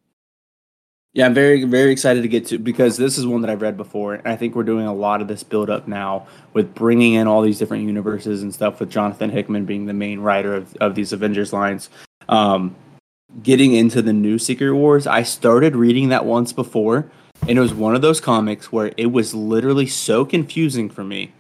Yeah, 1.14 1.26
I'm 1.26 1.34
very 1.34 1.62
very 1.62 1.92
excited 1.92 2.22
to 2.22 2.28
get 2.28 2.46
to 2.46 2.58
because 2.58 2.96
this 2.96 3.18
is 3.18 3.26
one 3.26 3.40
that 3.42 3.50
I've 3.50 3.62
read 3.62 3.76
before, 3.76 4.14
and 4.14 4.26
I 4.26 4.34
think 4.34 4.56
we're 4.56 4.64
doing 4.64 4.86
a 4.86 4.92
lot 4.92 5.22
of 5.22 5.28
this 5.28 5.44
build 5.44 5.70
up 5.70 5.86
now 5.86 6.26
with 6.54 6.74
bringing 6.74 7.14
in 7.14 7.28
all 7.28 7.40
these 7.40 7.58
different 7.58 7.84
universes 7.84 8.42
and 8.42 8.52
stuff. 8.52 8.80
With 8.80 8.90
Jonathan 8.90 9.30
Hickman 9.30 9.64
being 9.64 9.86
the 9.86 9.92
main 9.92 10.18
writer 10.18 10.54
of 10.54 10.76
of 10.76 10.96
these 10.96 11.12
Avengers 11.12 11.52
lines, 11.52 11.88
um, 12.28 12.74
getting 13.44 13.74
into 13.74 14.02
the 14.02 14.12
new 14.12 14.40
Secret 14.40 14.74
Wars. 14.74 15.06
I 15.06 15.22
started 15.22 15.76
reading 15.76 16.08
that 16.08 16.26
once 16.26 16.52
before, 16.52 17.08
and 17.42 17.56
it 17.56 17.60
was 17.60 17.72
one 17.72 17.94
of 17.94 18.02
those 18.02 18.20
comics 18.20 18.72
where 18.72 18.92
it 18.96 19.12
was 19.12 19.34
literally 19.34 19.86
so 19.86 20.24
confusing 20.24 20.90
for 20.90 21.04
me 21.04 21.32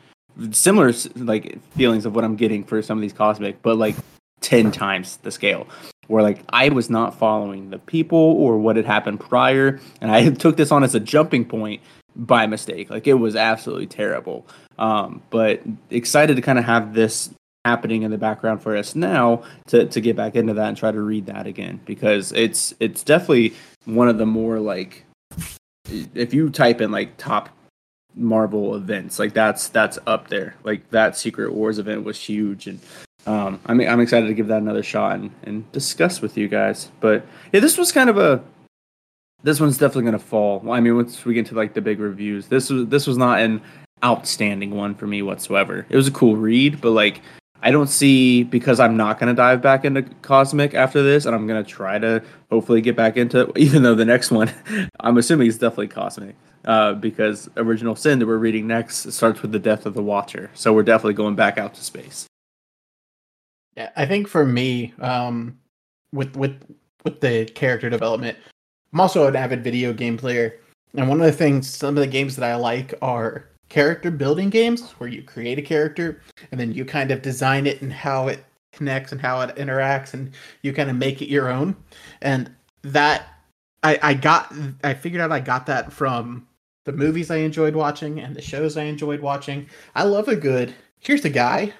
similar 0.50 0.92
like 1.16 1.58
feelings 1.72 2.06
of 2.06 2.14
what 2.14 2.24
I'm 2.24 2.36
getting 2.36 2.64
for 2.64 2.82
some 2.82 2.98
of 2.98 3.02
these 3.02 3.12
cosmic, 3.12 3.60
but 3.62 3.76
like 3.76 3.96
ten 4.40 4.70
times 4.70 5.16
the 5.18 5.30
scale. 5.30 5.66
Where 6.08 6.22
like 6.22 6.40
I 6.50 6.68
was 6.68 6.90
not 6.90 7.18
following 7.18 7.70
the 7.70 7.78
people 7.78 8.18
or 8.18 8.58
what 8.58 8.76
had 8.76 8.86
happened 8.86 9.20
prior, 9.20 9.80
and 10.00 10.10
I 10.10 10.28
took 10.34 10.56
this 10.56 10.72
on 10.72 10.84
as 10.84 10.94
a 10.94 11.00
jumping 11.00 11.44
point 11.44 11.80
by 12.16 12.46
mistake. 12.46 12.90
Like 12.90 13.06
it 13.06 13.14
was 13.14 13.36
absolutely 13.36 13.86
terrible. 13.86 14.46
Um, 14.78 15.22
but 15.30 15.62
excited 15.90 16.36
to 16.36 16.42
kind 16.42 16.58
of 16.58 16.64
have 16.64 16.94
this 16.94 17.30
happening 17.64 18.02
in 18.02 18.10
the 18.10 18.18
background 18.18 18.62
for 18.62 18.76
us 18.76 18.94
now 18.94 19.42
to 19.68 19.86
to 19.86 20.00
get 20.00 20.16
back 20.16 20.36
into 20.36 20.52
that 20.54 20.68
and 20.68 20.76
try 20.76 20.90
to 20.90 21.00
read 21.00 21.26
that 21.26 21.46
again 21.46 21.80
because 21.86 22.30
it's 22.32 22.74
it's 22.78 23.02
definitely 23.02 23.54
one 23.86 24.08
of 24.08 24.18
the 24.18 24.26
more 24.26 24.60
like 24.60 25.04
if 25.88 26.34
you 26.34 26.50
type 26.50 26.80
in 26.80 26.90
like 26.90 27.16
top 27.16 27.48
Marvel 28.16 28.74
events. 28.74 29.18
Like 29.18 29.34
that's 29.34 29.68
that's 29.68 29.98
up 30.06 30.28
there. 30.28 30.56
Like 30.62 30.90
that 30.90 31.16
Secret 31.16 31.52
Wars 31.52 31.78
event 31.78 32.04
was 32.04 32.20
huge, 32.20 32.66
and 32.66 32.80
um, 33.26 33.60
I'm 33.66 33.80
I'm 33.80 34.00
excited 34.00 34.26
to 34.26 34.34
give 34.34 34.48
that 34.48 34.62
another 34.62 34.82
shot 34.82 35.16
and, 35.16 35.30
and 35.44 35.70
discuss 35.72 36.20
with 36.20 36.36
you 36.36 36.48
guys. 36.48 36.90
But 37.00 37.26
yeah, 37.52 37.60
this 37.60 37.78
was 37.78 37.92
kind 37.92 38.10
of 38.10 38.18
a 38.18 38.42
this 39.42 39.60
one's 39.60 39.78
definitely 39.78 40.04
gonna 40.04 40.18
fall. 40.18 40.60
Well, 40.60 40.72
I 40.72 40.80
mean, 40.80 40.96
once 40.96 41.24
we 41.24 41.34
get 41.34 41.46
to 41.46 41.54
like 41.54 41.74
the 41.74 41.80
big 41.80 42.00
reviews, 42.00 42.48
this 42.48 42.70
was 42.70 42.86
this 42.88 43.06
was 43.06 43.16
not 43.16 43.40
an 43.40 43.62
outstanding 44.04 44.72
one 44.72 44.94
for 44.94 45.06
me 45.06 45.22
whatsoever. 45.22 45.86
It 45.88 45.96
was 45.96 46.08
a 46.08 46.12
cool 46.12 46.36
read, 46.36 46.80
but 46.80 46.90
like 46.90 47.20
I 47.64 47.70
don't 47.70 47.88
see 47.88 48.42
because 48.42 48.78
I'm 48.78 48.98
not 48.98 49.18
going 49.18 49.28
to 49.28 49.34
dive 49.34 49.62
back 49.62 49.86
into 49.86 50.02
Cosmic 50.20 50.74
after 50.74 51.02
this, 51.02 51.24
and 51.24 51.34
I'm 51.34 51.46
going 51.46 51.64
to 51.64 51.68
try 51.68 51.98
to 51.98 52.22
hopefully 52.50 52.82
get 52.82 52.94
back 52.94 53.16
into. 53.16 53.50
Even 53.56 53.82
though 53.82 53.94
the 53.94 54.04
next 54.04 54.30
one, 54.30 54.52
I'm 55.00 55.16
assuming 55.16 55.48
is 55.48 55.56
definitely 55.56 55.88
Cosmic, 55.88 56.36
uh, 56.66 56.92
because 56.92 57.48
Original 57.56 57.96
Sin 57.96 58.18
that 58.18 58.26
we're 58.26 58.36
reading 58.36 58.66
next 58.66 59.10
starts 59.12 59.40
with 59.40 59.52
the 59.52 59.58
death 59.58 59.86
of 59.86 59.94
the 59.94 60.02
Watcher, 60.02 60.50
so 60.52 60.74
we're 60.74 60.82
definitely 60.82 61.14
going 61.14 61.36
back 61.36 61.56
out 61.56 61.72
to 61.74 61.82
space. 61.82 62.26
Yeah, 63.76 63.90
I 63.96 64.06
think 64.06 64.28
for 64.28 64.44
me, 64.44 64.94
um, 65.00 65.58
with 66.12 66.36
with 66.36 66.60
with 67.04 67.20
the 67.20 67.44
character 67.46 67.90
development, 67.90 68.38
I'm 68.92 69.00
also 69.00 69.26
an 69.26 69.36
avid 69.36 69.64
video 69.64 69.92
game 69.92 70.16
player, 70.16 70.60
and 70.94 71.08
one 71.08 71.20
of 71.20 71.26
the 71.26 71.32
things, 71.32 71.68
some 71.68 71.96
of 71.96 72.00
the 72.00 72.06
games 72.06 72.36
that 72.36 72.50
I 72.50 72.54
like 72.56 72.94
are 73.02 73.48
character 73.68 74.10
building 74.10 74.50
games 74.50 74.92
where 74.92 75.08
you 75.08 75.22
create 75.22 75.58
a 75.58 75.62
character 75.62 76.20
and 76.50 76.60
then 76.60 76.72
you 76.72 76.84
kind 76.84 77.10
of 77.10 77.22
design 77.22 77.66
it 77.66 77.82
and 77.82 77.92
how 77.92 78.28
it 78.28 78.44
connects 78.72 79.10
and 79.10 79.20
how 79.20 79.40
it 79.40 79.56
interacts 79.56 80.14
and 80.14 80.32
you 80.62 80.72
kind 80.72 80.90
of 80.90 80.96
make 80.96 81.22
it 81.22 81.28
your 81.28 81.48
own. 81.48 81.74
And 82.22 82.50
that 82.82 83.34
I, 83.82 83.98
I 84.02 84.14
got 84.14 84.52
i 84.82 84.94
figured 84.94 85.20
out 85.20 85.32
i 85.32 85.40
got 85.40 85.66
that 85.66 85.92
from 85.92 86.46
the 86.84 86.92
movies 86.92 87.30
i 87.30 87.36
enjoyed 87.36 87.74
watching 87.74 88.20
and 88.20 88.34
the 88.34 88.42
shows 88.42 88.76
i 88.76 88.84
enjoyed 88.84 89.20
watching. 89.20 89.68
I 89.94 90.04
love 90.04 90.28
a 90.28 90.36
good 90.36 90.74
here's 91.00 91.22
the 91.22 91.30
guy 91.30 91.72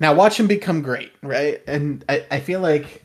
now 0.00 0.12
watch 0.12 0.38
him 0.38 0.46
become 0.46 0.82
great 0.82 1.12
right 1.22 1.62
and 1.66 2.04
i, 2.08 2.24
I 2.30 2.40
feel 2.40 2.60
like 2.60 3.04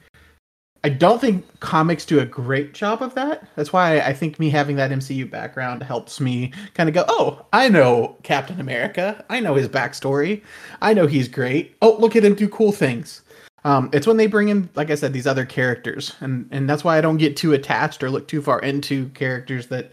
I 0.84 0.90
don't 0.90 1.20
think 1.20 1.60
comics 1.60 2.06
do 2.06 2.20
a 2.20 2.26
great 2.26 2.74
job 2.74 3.02
of 3.02 3.14
that. 3.16 3.46
That's 3.56 3.74
why 3.74 4.00
I 4.00 4.14
think 4.14 4.40
me 4.40 4.50
having 4.50 4.78
that 4.78 4.92
MCU 4.92 5.30
background 5.30 5.84
helps 5.84 6.22
me 6.22 6.54
kind 6.76 6.88
of 6.88 6.96
go, 6.96 7.04
oh, 7.10 7.46
I 7.52 7.68
know 7.68 8.16
Captain 8.24 8.62
America. 8.62 9.26
I 9.30 9.42
know 9.42 9.56
his 9.56 9.68
backstory. 9.68 10.44
I 10.82 10.94
know 10.94 11.06
he's 11.06 11.28
great. 11.28 11.76
Oh, 11.82 11.98
look 12.00 12.16
at 12.16 12.24
him 12.24 12.36
do 12.36 12.48
cool 12.48 12.72
things. 12.72 13.22
Um, 13.66 13.90
it's 13.92 14.08
when 14.08 14.16
they 14.16 14.28
bring 14.28 14.48
in, 14.48 14.70
like 14.76 14.90
I 14.90 14.96
said, 14.96 15.12
these 15.12 15.28
other 15.28 15.46
characters, 15.46 16.16
and 16.22 16.48
and 16.52 16.70
that's 16.70 16.86
why 16.86 16.98
I 16.98 17.02
don't 17.02 17.18
get 17.18 17.36
too 17.36 17.52
attached 17.52 18.02
or 18.02 18.10
look 18.10 18.30
too 18.30 18.42
far 18.42 18.60
into 18.62 19.10
characters 19.10 19.68
that 19.68 19.92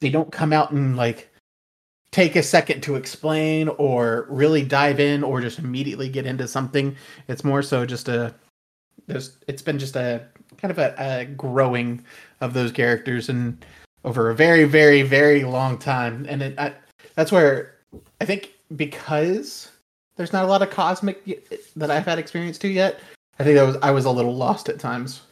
they 0.00 0.10
don't 0.10 0.32
come 0.32 0.52
out 0.52 0.72
and 0.72 0.96
like 0.96 1.29
take 2.12 2.36
a 2.36 2.42
second 2.42 2.80
to 2.82 2.96
explain 2.96 3.68
or 3.68 4.26
really 4.28 4.64
dive 4.64 5.00
in 5.00 5.22
or 5.22 5.40
just 5.40 5.58
immediately 5.58 6.08
get 6.08 6.26
into 6.26 6.48
something. 6.48 6.96
It's 7.28 7.44
more 7.44 7.62
so 7.62 7.86
just 7.86 8.08
a 8.08 8.34
there's 9.10 9.36
it's 9.46 9.62
been 9.62 9.78
just 9.78 9.96
a 9.96 10.24
kind 10.58 10.70
of 10.70 10.78
a, 10.78 10.94
a 10.98 11.24
growing 11.24 12.04
of 12.40 12.54
those 12.54 12.72
characters 12.72 13.28
and 13.28 13.64
over 14.04 14.30
a 14.30 14.34
very 14.34 14.64
very 14.64 15.02
very 15.02 15.44
long 15.44 15.76
time 15.78 16.24
and 16.28 16.42
it, 16.42 16.58
I, 16.58 16.74
that's 17.14 17.32
where 17.32 17.76
i 18.20 18.24
think 18.24 18.54
because 18.76 19.70
there's 20.16 20.32
not 20.32 20.44
a 20.44 20.48
lot 20.48 20.62
of 20.62 20.70
cosmic 20.70 21.24
that 21.76 21.90
i've 21.90 22.04
had 22.04 22.18
experience 22.18 22.58
to 22.58 22.68
yet 22.68 23.00
i 23.38 23.44
think 23.44 23.56
that 23.56 23.66
was 23.66 23.76
i 23.82 23.90
was 23.90 24.04
a 24.04 24.10
little 24.10 24.36
lost 24.36 24.68
at 24.68 24.78
times 24.78 25.22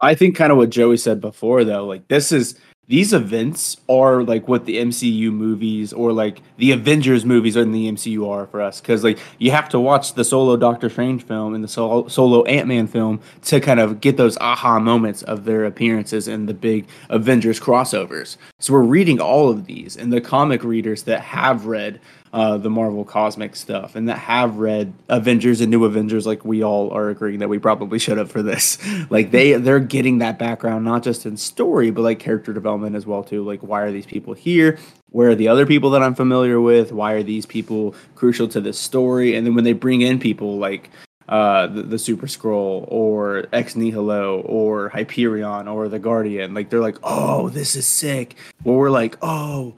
i 0.00 0.14
think 0.14 0.36
kind 0.36 0.52
of 0.52 0.58
what 0.58 0.70
joey 0.70 0.96
said 0.96 1.20
before 1.20 1.64
though 1.64 1.84
like 1.84 2.06
this 2.08 2.32
is 2.32 2.58
these 2.88 3.12
events 3.12 3.78
are 3.88 4.22
like 4.22 4.46
what 4.46 4.64
the 4.64 4.76
MCU 4.76 5.32
movies 5.32 5.92
or 5.92 6.12
like 6.12 6.40
the 6.56 6.70
Avengers 6.70 7.24
movies 7.24 7.56
in 7.56 7.72
the 7.72 7.90
MCU 7.90 8.28
are 8.28 8.46
for 8.46 8.60
us. 8.60 8.80
Because 8.80 9.02
like 9.02 9.18
you 9.38 9.50
have 9.50 9.68
to 9.70 9.80
watch 9.80 10.14
the 10.14 10.24
solo 10.24 10.56
Doctor 10.56 10.88
Strange 10.88 11.24
film 11.24 11.54
and 11.54 11.64
the 11.64 11.68
solo, 11.68 12.06
solo 12.06 12.44
Ant 12.44 12.68
Man 12.68 12.86
film 12.86 13.20
to 13.42 13.60
kind 13.60 13.80
of 13.80 14.00
get 14.00 14.16
those 14.16 14.38
aha 14.38 14.78
moments 14.78 15.22
of 15.22 15.44
their 15.44 15.64
appearances 15.64 16.28
in 16.28 16.46
the 16.46 16.54
big 16.54 16.86
Avengers 17.08 17.58
crossovers. 17.58 18.36
So 18.60 18.72
we're 18.72 18.82
reading 18.82 19.20
all 19.20 19.50
of 19.50 19.66
these, 19.66 19.96
and 19.96 20.12
the 20.12 20.20
comic 20.20 20.62
readers 20.62 21.02
that 21.04 21.20
have 21.20 21.66
read 21.66 22.00
uh, 22.36 22.58
the 22.58 22.68
Marvel 22.68 23.02
cosmic 23.02 23.56
stuff 23.56 23.96
and 23.96 24.10
that 24.10 24.18
have 24.18 24.58
read 24.58 24.92
Avengers 25.08 25.62
and 25.62 25.70
New 25.70 25.86
Avengers, 25.86 26.26
like 26.26 26.44
we 26.44 26.62
all 26.62 26.90
are 26.90 27.08
agreeing 27.08 27.38
that 27.38 27.48
we 27.48 27.58
probably 27.58 27.98
should 27.98 28.18
have 28.18 28.30
for 28.30 28.42
this. 28.42 28.76
Like 29.08 29.30
they 29.30 29.52
they're 29.52 29.78
getting 29.78 30.18
that 30.18 30.38
background 30.38 30.84
not 30.84 31.02
just 31.02 31.26
in 31.26 31.36
story, 31.36 31.90
but 31.90 32.02
like 32.02 32.18
character 32.18 32.52
development 32.52 32.96
as 32.96 33.06
well 33.06 33.22
too. 33.22 33.44
Like 33.44 33.60
why 33.60 33.82
are 33.82 33.92
these 33.92 34.04
people 34.04 34.34
here? 34.34 34.78
Where 35.10 35.30
are 35.30 35.34
the 35.34 35.48
other 35.48 35.64
people 35.64 35.90
that 35.90 36.02
I'm 36.02 36.14
familiar 36.14 36.60
with? 36.60 36.92
Why 36.92 37.12
are 37.12 37.22
these 37.22 37.46
people 37.46 37.94
crucial 38.16 38.48
to 38.48 38.60
this 38.60 38.78
story? 38.78 39.34
And 39.34 39.46
then 39.46 39.54
when 39.54 39.64
they 39.64 39.72
bring 39.72 40.02
in 40.02 40.18
people 40.18 40.58
like 40.58 40.90
uh, 41.28 41.68
the, 41.68 41.82
the 41.82 41.98
Super 41.98 42.26
Skrull 42.26 42.84
or 42.88 43.46
Ex 43.52 43.76
Nihilo 43.76 44.40
or 44.40 44.88
Hyperion 44.88 45.68
or 45.68 45.88
the 45.88 45.98
Guardian, 45.98 46.52
like 46.52 46.68
they're 46.68 46.80
like, 46.80 46.98
oh, 47.02 47.48
this 47.48 47.76
is 47.76 47.86
sick. 47.86 48.34
Well, 48.64 48.76
we're 48.76 48.90
like, 48.90 49.16
oh, 49.22 49.76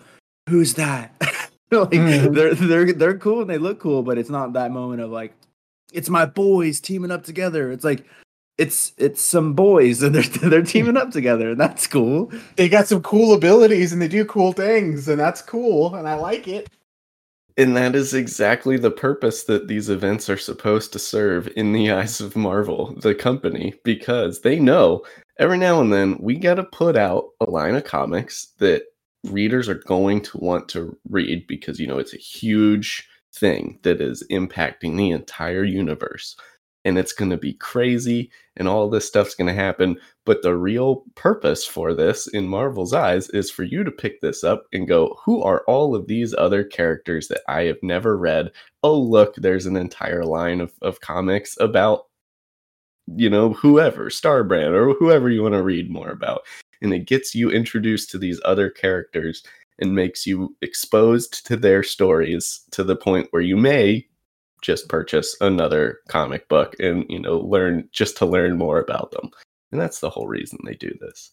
who's 0.49 0.75
that? 0.75 1.15
like 1.71 1.91
Mhm. 1.91 2.35
they're 2.35 2.55
they're 2.55 2.93
they're 2.93 3.19
cool 3.19 3.41
and 3.43 3.51
they 3.51 3.59
look 3.59 3.79
cool, 3.81 4.03
but 4.03 4.19
it's 4.19 4.31
not 4.31 4.53
that 4.55 4.71
moment 4.73 5.03
of 5.03 5.11
like, 5.11 5.35
it's 5.93 6.09
my 6.09 6.25
boys 6.27 6.81
teaming 6.81 7.11
up 7.11 7.25
together. 7.25 7.71
It's 7.73 7.85
like 7.85 8.05
it's 8.59 8.93
it's 8.99 9.23
some 9.23 9.55
boys 9.55 10.03
and 10.03 10.15
they're 10.15 10.23
they're 10.51 10.63
teaming 10.63 10.97
up 10.97 11.11
together 11.11 11.51
and 11.51 11.61
that's 11.61 11.87
cool. 11.87 12.33
They 12.57 12.69
got 12.69 12.89
some 12.89 13.03
cool 13.03 13.35
abilities 13.35 13.93
and 13.93 14.01
they 14.03 14.09
do 14.09 14.25
cool 14.25 14.53
things, 14.53 15.09
and 15.09 15.21
that's 15.21 15.43
cool, 15.43 15.95
and 15.95 16.09
I 16.09 16.15
like 16.15 16.49
it. 16.49 16.69
And 17.57 17.77
that 17.77 17.97
is 17.97 18.15
exactly 18.15 18.77
the 18.77 18.91
purpose 18.93 19.43
that 19.45 19.67
these 19.67 19.89
events 19.91 20.31
are 20.31 20.37
supposed 20.37 20.93
to 20.93 20.99
serve 21.01 21.49
in 21.57 21.73
the 21.73 21.91
eyes 21.91 22.21
of 22.21 22.37
Marvel, 22.37 22.95
the 23.01 23.17
company, 23.17 23.75
because 23.83 24.41
they 24.43 24.61
know 24.61 25.03
every 25.41 25.59
now 25.59 25.81
and 25.81 25.93
then 25.93 26.17
we 26.21 26.37
got 26.37 26.55
to 26.55 26.63
put 26.65 26.97
out 26.97 27.31
a 27.41 27.51
line 27.51 27.75
of 27.75 27.83
comics 27.83 28.53
that 28.59 28.85
readers 29.25 29.69
are 29.69 29.75
going 29.75 30.21
to 30.23 30.39
want 30.39 30.69
to 30.71 30.97
read 31.09 31.47
because, 31.47 31.79
you 31.81 31.87
know, 31.87 31.99
it's 31.99 32.15
a 32.15 32.19
huge 32.19 33.09
thing 33.35 33.79
that 33.83 34.01
is 34.01 34.25
impacting 34.31 34.97
the 34.97 35.11
entire 35.11 35.65
universe. 35.65 36.37
And 36.85 36.97
it's 36.97 37.13
going 37.13 37.31
to 37.31 37.37
be 37.37 37.53
crazy 37.55 38.31
and 38.57 38.67
all 38.67 38.89
this 38.89 39.07
stuff's 39.07 39.35
going 39.35 39.49
to 39.49 39.53
happen. 39.53 39.99
But 40.25 40.43
the 40.43 40.57
real 40.57 41.05
purpose 41.17 41.67
for 41.67 41.93
this, 41.93 42.27
in 42.29 42.49
Marvel's 42.49 42.95
eyes, 42.95 43.29
is 43.31 43.51
for 43.51 43.65
you 43.65 43.85
to 43.85 43.91
pick 43.91 44.21
this 44.21 44.45
up 44.45 44.65
and 44.73 44.89
go, 44.89 45.19
who 45.23 45.43
are 45.43 45.65
all 45.67 45.95
of 45.95 46.07
these 46.07 46.35
other 46.39 46.65
characters 46.65 47.29
that 47.29 47.43
I 47.49 47.65
have 47.65 47.83
never 47.83 48.17
read? 48.17 48.53
Oh, 48.83 48.99
look, 48.99 49.35
there's 49.35 49.67
an 49.67 49.77
entire 49.77 50.25
line 50.25 50.61
of, 50.61 50.73
of 50.81 51.01
comics 51.01 51.59
about, 51.61 52.05
you 53.17 53.29
know, 53.29 53.53
whoever, 53.53 54.09
Starbrand, 54.09 54.73
or 54.73 54.95
whoever 54.95 55.29
you 55.29 55.43
want 55.43 55.55
to 55.55 55.63
read 55.63 55.91
more 55.91 56.11
about. 56.11 56.43
And 56.83 56.93
it 56.93 57.07
gets 57.07 57.35
you 57.35 57.51
introduced 57.51 58.11
to 58.11 58.19
these 58.19 58.41
other 58.45 58.71
characters 58.71 59.43
and 59.79 59.95
makes 59.95 60.27
you 60.27 60.57
exposed 60.63 61.47
to 61.47 61.57
their 61.57 61.83
stories 61.83 62.63
to 62.73 62.85
the 62.85 62.97
point 62.97 63.29
where 63.31 63.43
you 63.43 63.57
may 63.57 64.07
just 64.63 64.89
purchase 64.89 65.37
another 65.41 66.01
comic 66.09 66.49
book 66.49 66.75
and 66.81 67.05
you 67.09 67.21
know 67.21 67.39
learn 67.39 67.89
just 67.93 68.17
to 68.17 68.27
learn 68.27 68.59
more 68.59 68.81
about 68.81 69.11
them. 69.13 69.31
And 69.71 69.81
that's 69.81 70.01
the 70.01 70.11
whole 70.11 70.27
reason 70.27 70.59
they 70.65 70.75
do 70.75 70.93
this. 71.01 71.33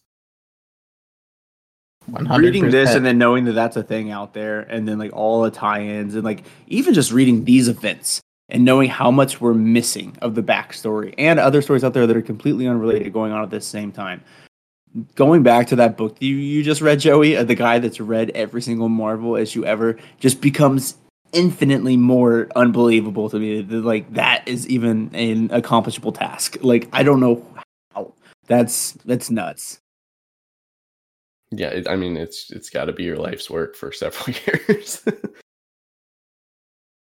Reading 2.08 2.70
this 2.70 2.94
and 2.94 3.04
then 3.04 3.18
knowing 3.18 3.46
that 3.46 3.52
that's 3.52 3.76
a 3.76 3.82
thing 3.82 4.12
out 4.12 4.32
there 4.32 4.60
and 4.60 4.86
then 4.86 4.96
like 4.96 5.12
all 5.12 5.42
the 5.42 5.50
tie-ins 5.50 6.14
and 6.14 6.22
like 6.22 6.44
even 6.68 6.94
just 6.94 7.10
reading 7.10 7.44
these 7.44 7.66
events 7.66 8.20
and 8.48 8.64
knowing 8.64 8.88
how 8.88 9.10
much 9.10 9.40
we're 9.40 9.54
missing 9.54 10.16
of 10.22 10.36
the 10.36 10.42
backstory 10.42 11.14
and 11.18 11.40
other 11.40 11.60
stories 11.60 11.82
out 11.82 11.94
there 11.94 12.06
that 12.06 12.16
are 12.16 12.22
completely 12.22 12.68
unrelated 12.68 13.12
going 13.12 13.32
on 13.32 13.42
at 13.42 13.50
the 13.50 13.60
same 13.60 13.90
time 13.90 14.22
going 15.14 15.42
back 15.42 15.66
to 15.66 15.76
that 15.76 15.96
book 15.96 16.16
you, 16.20 16.34
you 16.34 16.62
just 16.62 16.80
read 16.80 16.98
joey 16.98 17.36
uh, 17.36 17.44
the 17.44 17.54
guy 17.54 17.78
that's 17.78 18.00
read 18.00 18.30
every 18.30 18.62
single 18.62 18.88
marvel 18.88 19.36
issue 19.36 19.64
ever 19.64 19.96
just 20.20 20.40
becomes 20.40 20.96
infinitely 21.32 21.96
more 21.96 22.48
unbelievable 22.56 23.28
to 23.28 23.38
me 23.38 23.62
like 23.62 24.12
that 24.14 24.46
is 24.46 24.66
even 24.68 25.14
an 25.14 25.50
accomplishable 25.52 26.12
task. 26.12 26.56
Like 26.62 26.88
i 26.92 27.02
don't 27.02 27.20
know 27.20 27.46
how. 27.94 28.14
That's 28.46 28.92
that's 29.04 29.30
nuts. 29.30 29.78
Yeah 31.50 31.68
it, 31.68 31.88
i 31.88 31.94
mean 31.94 32.16
it's 32.16 32.50
it's 32.50 32.70
got 32.70 32.86
to 32.86 32.92
be 32.92 33.04
your 33.04 33.18
life's 33.18 33.50
work 33.50 33.76
for 33.76 33.92
several 33.92 34.34
years. 34.46 35.04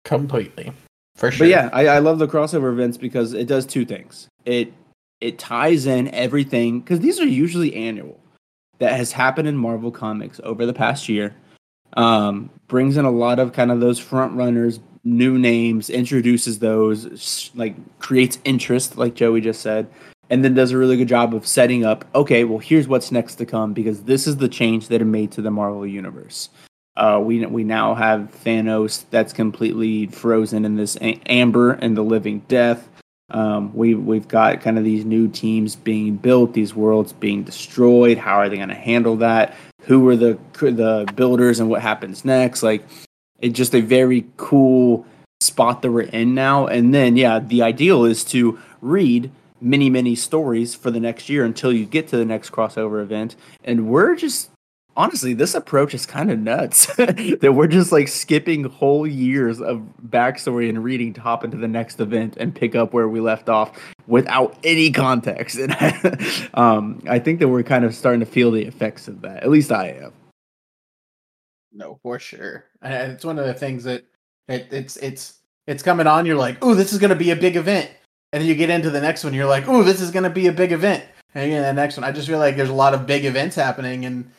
Completely. 0.04 0.72
For 1.16 1.30
sure. 1.30 1.46
But 1.46 1.50
yeah, 1.50 1.68
I, 1.72 1.86
I 1.88 1.98
love 1.98 2.18
the 2.18 2.28
crossover 2.28 2.72
events 2.72 2.96
because 2.96 3.34
it 3.34 3.46
does 3.46 3.66
two 3.66 3.84
things. 3.84 4.28
It 4.44 4.72
it 5.20 5.38
ties 5.38 5.86
in 5.86 6.08
everything 6.14 6.80
because 6.80 7.00
these 7.00 7.20
are 7.20 7.26
usually 7.26 7.74
annual 7.74 8.20
that 8.78 8.92
has 8.92 9.12
happened 9.12 9.48
in 9.48 9.56
Marvel 9.56 9.90
Comics 9.90 10.40
over 10.44 10.64
the 10.64 10.72
past 10.72 11.08
year. 11.08 11.34
Um, 11.94 12.50
brings 12.68 12.96
in 12.96 13.04
a 13.04 13.10
lot 13.10 13.38
of 13.38 13.52
kind 13.52 13.72
of 13.72 13.80
those 13.80 13.98
front 13.98 14.34
runners, 14.34 14.78
new 15.04 15.38
names, 15.38 15.90
introduces 15.90 16.58
those, 16.58 17.50
like 17.54 17.74
creates 17.98 18.38
interest, 18.44 18.98
like 18.98 19.14
Joey 19.14 19.40
just 19.40 19.62
said, 19.62 19.88
and 20.30 20.44
then 20.44 20.54
does 20.54 20.70
a 20.70 20.78
really 20.78 20.96
good 20.96 21.08
job 21.08 21.34
of 21.34 21.46
setting 21.46 21.84
up. 21.84 22.04
Okay, 22.14 22.44
well 22.44 22.58
here's 22.58 22.86
what's 22.86 23.10
next 23.10 23.36
to 23.36 23.46
come 23.46 23.72
because 23.72 24.04
this 24.04 24.26
is 24.26 24.36
the 24.36 24.48
change 24.48 24.88
that 24.88 25.00
it 25.00 25.06
made 25.06 25.32
to 25.32 25.42
the 25.42 25.50
Marvel 25.50 25.86
universe. 25.86 26.50
Uh, 26.96 27.20
we 27.22 27.44
we 27.46 27.64
now 27.64 27.94
have 27.94 28.30
Thanos 28.44 29.04
that's 29.10 29.32
completely 29.32 30.06
frozen 30.08 30.64
in 30.64 30.76
this 30.76 30.98
amber 31.00 31.72
and 31.72 31.96
the 31.96 32.02
living 32.02 32.40
death. 32.48 32.88
Um, 33.30 33.74
we 33.74 33.94
we've 33.94 34.26
got 34.26 34.60
kind 34.60 34.78
of 34.78 34.84
these 34.84 35.04
new 35.04 35.28
teams 35.28 35.76
being 35.76 36.16
built, 36.16 36.54
these 36.54 36.74
worlds 36.74 37.12
being 37.12 37.42
destroyed. 37.42 38.18
How 38.18 38.36
are 38.36 38.48
they 38.48 38.56
going 38.56 38.68
to 38.70 38.74
handle 38.74 39.16
that? 39.16 39.54
Who 39.82 40.08
are 40.08 40.16
the 40.16 40.38
the 40.54 41.10
builders 41.14 41.60
and 41.60 41.68
what 41.68 41.82
happens 41.82 42.24
next? 42.24 42.62
Like 42.62 42.86
it's 43.38 43.56
just 43.56 43.74
a 43.74 43.80
very 43.80 44.26
cool 44.36 45.06
spot 45.40 45.82
that 45.82 45.92
we're 45.92 46.02
in 46.02 46.34
now. 46.34 46.66
And 46.66 46.94
then 46.94 47.16
yeah, 47.16 47.38
the 47.38 47.62
ideal 47.62 48.04
is 48.04 48.24
to 48.24 48.58
read 48.80 49.30
many 49.60 49.90
many 49.90 50.14
stories 50.14 50.74
for 50.74 50.90
the 50.90 51.00
next 51.00 51.28
year 51.28 51.44
until 51.44 51.72
you 51.72 51.84
get 51.84 52.08
to 52.08 52.16
the 52.16 52.24
next 52.24 52.50
crossover 52.50 53.02
event. 53.02 53.36
And 53.64 53.88
we're 53.88 54.14
just 54.14 54.50
honestly, 54.98 55.32
this 55.32 55.54
approach 55.54 55.94
is 55.94 56.04
kind 56.04 56.30
of 56.30 56.40
nuts 56.40 56.86
that 56.96 57.54
we're 57.54 57.68
just 57.68 57.92
like 57.92 58.08
skipping 58.08 58.64
whole 58.64 59.06
years 59.06 59.60
of 59.60 59.80
backstory 60.08 60.68
and 60.68 60.82
reading 60.82 61.14
to 61.14 61.20
hop 61.20 61.44
into 61.44 61.56
the 61.56 61.68
next 61.68 62.00
event 62.00 62.36
and 62.36 62.54
pick 62.54 62.74
up 62.74 62.92
where 62.92 63.08
we 63.08 63.20
left 63.20 63.48
off 63.48 63.78
without 64.08 64.58
any 64.64 64.90
context. 64.90 65.58
And 65.68 66.50
um, 66.54 67.02
I 67.08 67.18
think 67.18 67.38
that 67.38 67.48
we're 67.48 67.62
kind 67.62 67.84
of 67.84 67.94
starting 67.94 68.20
to 68.20 68.26
feel 68.26 68.50
the 68.50 68.64
effects 68.64 69.06
of 69.06 69.20
that. 69.20 69.42
At 69.42 69.50
least 69.50 69.70
I 69.70 69.88
am. 69.90 70.12
No, 71.72 71.98
for 72.02 72.18
sure. 72.18 72.64
And 72.82 73.12
it's 73.12 73.24
one 73.24 73.38
of 73.38 73.46
the 73.46 73.54
things 73.54 73.84
that 73.84 74.04
it, 74.48 74.66
it's 74.70 74.96
it's 74.96 75.38
it's 75.66 75.82
coming 75.82 76.06
on. 76.06 76.26
You're 76.26 76.36
like, 76.36 76.58
oh, 76.62 76.74
this 76.74 76.92
is 76.92 76.98
going 76.98 77.10
to 77.10 77.16
be 77.16 77.30
a 77.30 77.36
big 77.36 77.56
event, 77.56 77.90
and 78.32 78.40
then 78.40 78.48
you 78.48 78.54
get 78.54 78.70
into 78.70 78.90
the 78.90 79.00
next 79.00 79.22
one. 79.22 79.34
You're 79.34 79.46
like, 79.46 79.68
oh, 79.68 79.82
this 79.82 80.00
is 80.00 80.10
going 80.10 80.24
to 80.24 80.30
be 80.30 80.46
a 80.46 80.52
big 80.52 80.72
event, 80.72 81.04
and 81.34 81.52
then 81.52 81.62
the 81.62 81.80
next 81.80 81.96
one. 81.96 82.04
I 82.04 82.10
just 82.12 82.26
feel 82.26 82.38
like 82.38 82.56
there's 82.56 82.70
a 82.70 82.74
lot 82.74 82.94
of 82.94 83.06
big 83.06 83.24
events 83.24 83.54
happening, 83.54 84.06
and 84.06 84.30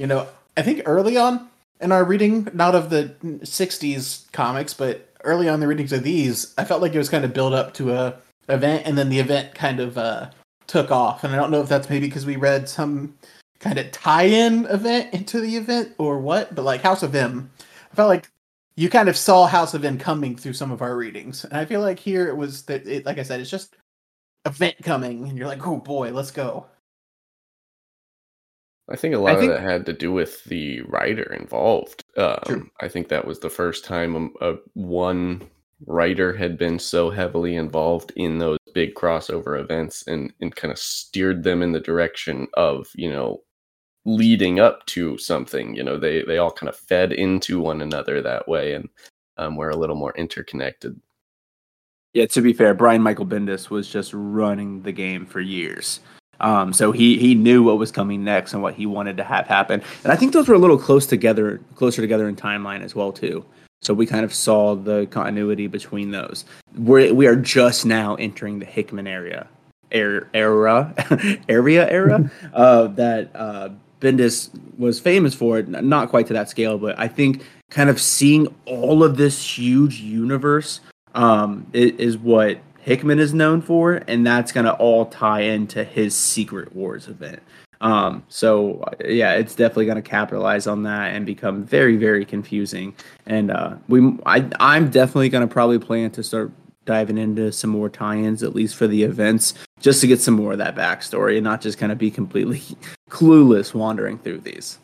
you 0.00 0.06
know, 0.06 0.26
I 0.56 0.62
think 0.62 0.82
early 0.86 1.18
on 1.18 1.46
in 1.80 1.92
our 1.92 2.04
reading, 2.04 2.48
not 2.54 2.74
of 2.74 2.88
the 2.88 3.14
'60s 3.22 4.32
comics, 4.32 4.72
but 4.72 5.06
early 5.24 5.46
on 5.46 5.60
the 5.60 5.68
readings 5.68 5.92
of 5.92 6.02
these, 6.02 6.54
I 6.56 6.64
felt 6.64 6.80
like 6.80 6.94
it 6.94 6.98
was 6.98 7.10
kind 7.10 7.24
of 7.24 7.34
built 7.34 7.52
up 7.52 7.74
to 7.74 7.92
a 7.92 8.16
event, 8.48 8.86
and 8.86 8.96
then 8.96 9.10
the 9.10 9.18
event 9.18 9.54
kind 9.54 9.78
of 9.78 9.98
uh, 9.98 10.30
took 10.66 10.90
off. 10.90 11.22
And 11.22 11.34
I 11.34 11.36
don't 11.36 11.50
know 11.50 11.60
if 11.60 11.68
that's 11.68 11.90
maybe 11.90 12.06
because 12.06 12.24
we 12.24 12.36
read 12.36 12.66
some 12.66 13.14
kind 13.58 13.78
of 13.78 13.92
tie-in 13.92 14.64
event 14.66 15.12
into 15.12 15.38
the 15.38 15.56
event 15.58 15.92
or 15.98 16.18
what, 16.18 16.54
but 16.54 16.64
like 16.64 16.80
House 16.80 17.02
of 17.02 17.14
M, 17.14 17.50
I 17.92 17.94
felt 17.94 18.08
like 18.08 18.30
you 18.76 18.88
kind 18.88 19.10
of 19.10 19.18
saw 19.18 19.46
House 19.46 19.74
of 19.74 19.84
M 19.84 19.98
coming 19.98 20.34
through 20.34 20.54
some 20.54 20.72
of 20.72 20.80
our 20.80 20.96
readings, 20.96 21.44
and 21.44 21.58
I 21.58 21.66
feel 21.66 21.82
like 21.82 21.98
here 21.98 22.26
it 22.28 22.36
was 22.38 22.62
that, 22.62 22.86
it, 22.86 23.04
like 23.04 23.18
I 23.18 23.22
said, 23.22 23.38
it's 23.38 23.50
just 23.50 23.76
event 24.46 24.76
coming, 24.82 25.28
and 25.28 25.36
you're 25.36 25.46
like, 25.46 25.66
oh 25.66 25.76
boy, 25.76 26.10
let's 26.10 26.30
go. 26.30 26.69
I 28.90 28.96
think 28.96 29.14
a 29.14 29.18
lot 29.18 29.38
think- 29.38 29.52
of 29.52 29.58
that 29.60 29.70
had 29.70 29.86
to 29.86 29.92
do 29.92 30.12
with 30.12 30.44
the 30.44 30.82
writer 30.82 31.32
involved. 31.32 32.02
Um. 32.16 32.70
I 32.80 32.88
think 32.88 33.08
that 33.08 33.26
was 33.26 33.38
the 33.40 33.50
first 33.50 33.84
time 33.84 34.30
a, 34.40 34.52
a 34.52 34.56
one 34.74 35.42
writer 35.86 36.32
had 36.36 36.58
been 36.58 36.78
so 36.78 37.10
heavily 37.10 37.56
involved 37.56 38.12
in 38.16 38.38
those 38.38 38.58
big 38.74 38.94
crossover 38.94 39.58
events 39.58 40.06
and, 40.06 40.32
and 40.40 40.54
kind 40.54 40.70
of 40.70 40.78
steered 40.78 41.42
them 41.42 41.62
in 41.62 41.72
the 41.72 41.80
direction 41.80 42.46
of 42.54 42.86
you 42.94 43.10
know 43.10 43.42
leading 44.04 44.60
up 44.60 44.84
to 44.86 45.16
something. 45.18 45.74
You 45.74 45.82
know, 45.82 45.98
they 45.98 46.22
they 46.22 46.38
all 46.38 46.50
kind 46.50 46.68
of 46.68 46.76
fed 46.76 47.12
into 47.12 47.60
one 47.60 47.82
another 47.82 48.20
that 48.22 48.48
way, 48.48 48.74
and 48.74 48.88
um, 49.36 49.56
we're 49.56 49.70
a 49.70 49.76
little 49.76 49.96
more 49.96 50.12
interconnected. 50.16 51.00
Yeah, 52.12 52.26
to 52.26 52.40
be 52.42 52.52
fair, 52.52 52.74
Brian 52.74 53.02
Michael 53.02 53.26
Bendis 53.26 53.70
was 53.70 53.88
just 53.88 54.10
running 54.12 54.82
the 54.82 54.92
game 54.92 55.26
for 55.26 55.40
years. 55.40 56.00
Um, 56.40 56.72
so 56.72 56.92
he 56.92 57.18
he 57.18 57.34
knew 57.34 57.62
what 57.62 57.78
was 57.78 57.90
coming 57.92 58.24
next 58.24 58.52
and 58.54 58.62
what 58.62 58.74
he 58.74 58.86
wanted 58.86 59.16
to 59.18 59.24
have 59.24 59.46
happen. 59.46 59.82
And 60.04 60.12
I 60.12 60.16
think 60.16 60.32
those 60.32 60.48
were 60.48 60.54
a 60.54 60.58
little 60.58 60.78
close 60.78 61.06
together, 61.06 61.60
closer 61.74 62.00
together 62.02 62.28
in 62.28 62.36
timeline 62.36 62.82
as 62.82 62.94
well 62.94 63.12
too. 63.12 63.44
So 63.82 63.94
we 63.94 64.06
kind 64.06 64.24
of 64.24 64.34
saw 64.34 64.74
the 64.74 65.06
continuity 65.10 65.66
between 65.66 66.10
those. 66.10 66.44
We're 66.76 67.12
we 67.14 67.26
are 67.26 67.36
just 67.36 67.86
now 67.86 68.14
entering 68.16 68.58
the 68.58 68.66
Hickman 68.66 69.06
area, 69.06 69.46
er, 69.94 70.28
era, 70.34 70.94
area 71.48 71.90
era 71.90 72.30
uh, 72.54 72.88
that 72.88 73.30
uh, 73.34 73.70
Bendis 74.00 74.50
was 74.78 75.00
famous 75.00 75.34
for. 75.34 75.62
Not 75.62 76.10
quite 76.10 76.26
to 76.26 76.32
that 76.34 76.48
scale, 76.50 76.78
but 76.78 76.98
I 76.98 77.08
think 77.08 77.42
kind 77.70 77.88
of 77.90 78.00
seeing 78.00 78.54
all 78.66 79.02
of 79.04 79.16
this 79.16 79.58
huge 79.58 80.00
universe 80.00 80.80
um, 81.14 81.66
i- 81.74 81.94
is 81.98 82.18
what 82.18 82.58
Hickman 82.80 83.18
is 83.18 83.34
known 83.34 83.60
for, 83.60 84.02
and 84.08 84.26
that's 84.26 84.52
gonna 84.52 84.72
all 84.72 85.06
tie 85.06 85.42
into 85.42 85.84
his 85.84 86.14
Secret 86.14 86.74
Wars 86.74 87.08
event. 87.08 87.40
Um, 87.80 88.24
so 88.28 88.84
yeah, 89.04 89.34
it's 89.34 89.54
definitely 89.54 89.86
gonna 89.86 90.02
capitalize 90.02 90.66
on 90.66 90.82
that 90.84 91.14
and 91.14 91.24
become 91.24 91.64
very, 91.64 91.96
very 91.96 92.24
confusing. 92.24 92.94
And 93.26 93.50
uh, 93.50 93.76
we, 93.88 94.18
I, 94.26 94.48
I'm 94.60 94.90
definitely 94.90 95.28
gonna 95.28 95.46
probably 95.48 95.78
plan 95.78 96.10
to 96.12 96.22
start 96.22 96.52
diving 96.84 97.18
into 97.18 97.52
some 97.52 97.70
more 97.70 97.88
tie-ins, 97.88 98.42
at 98.42 98.54
least 98.54 98.74
for 98.74 98.86
the 98.86 99.02
events, 99.02 99.54
just 99.80 100.00
to 100.00 100.06
get 100.06 100.20
some 100.20 100.34
more 100.34 100.52
of 100.52 100.58
that 100.58 100.74
backstory 100.74 101.36
and 101.36 101.44
not 101.44 101.60
just 101.60 101.78
kind 101.78 101.92
of 101.92 101.98
be 101.98 102.10
completely 102.10 102.62
clueless 103.10 103.74
wandering 103.74 104.18
through 104.18 104.38
these. 104.40 104.78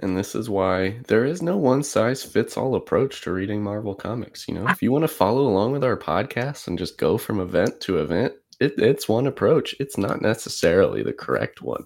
And 0.00 0.16
this 0.16 0.34
is 0.34 0.50
why 0.50 0.98
there 1.06 1.24
is 1.24 1.42
no 1.42 1.56
one 1.56 1.82
size 1.82 2.22
fits 2.22 2.56
all 2.56 2.74
approach 2.74 3.22
to 3.22 3.32
reading 3.32 3.62
Marvel 3.62 3.94
comics. 3.94 4.48
You 4.48 4.54
know, 4.54 4.68
if 4.68 4.82
you 4.82 4.90
want 4.90 5.04
to 5.04 5.08
follow 5.08 5.46
along 5.46 5.72
with 5.72 5.84
our 5.84 5.96
podcast 5.96 6.66
and 6.66 6.78
just 6.78 6.98
go 6.98 7.16
from 7.16 7.40
event 7.40 7.80
to 7.82 7.98
event, 7.98 8.34
it, 8.60 8.74
it's 8.78 9.08
one 9.08 9.26
approach. 9.26 9.74
It's 9.78 9.98
not 9.98 10.22
necessarily 10.22 11.02
the 11.02 11.12
correct 11.12 11.62
one. 11.62 11.84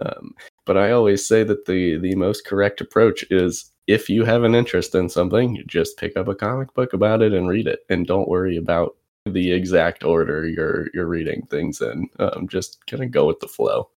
Um, 0.00 0.34
but 0.64 0.76
I 0.76 0.92
always 0.92 1.26
say 1.26 1.42
that 1.44 1.66
the 1.66 1.98
the 1.98 2.14
most 2.14 2.46
correct 2.46 2.80
approach 2.80 3.24
is 3.30 3.72
if 3.86 4.08
you 4.08 4.24
have 4.24 4.44
an 4.44 4.54
interest 4.54 4.94
in 4.94 5.08
something, 5.08 5.56
you 5.56 5.64
just 5.64 5.96
pick 5.96 6.16
up 6.16 6.28
a 6.28 6.34
comic 6.34 6.72
book 6.74 6.92
about 6.92 7.22
it 7.22 7.32
and 7.32 7.48
read 7.48 7.66
it, 7.66 7.80
and 7.88 8.06
don't 8.06 8.28
worry 8.28 8.56
about 8.56 8.96
the 9.26 9.52
exact 9.52 10.04
order 10.04 10.46
you're 10.46 10.88
you're 10.94 11.06
reading 11.06 11.46
things 11.50 11.80
in. 11.80 12.08
Um, 12.18 12.46
just 12.48 12.86
kind 12.86 13.02
of 13.02 13.10
go 13.10 13.26
with 13.26 13.40
the 13.40 13.48
flow. 13.48 13.90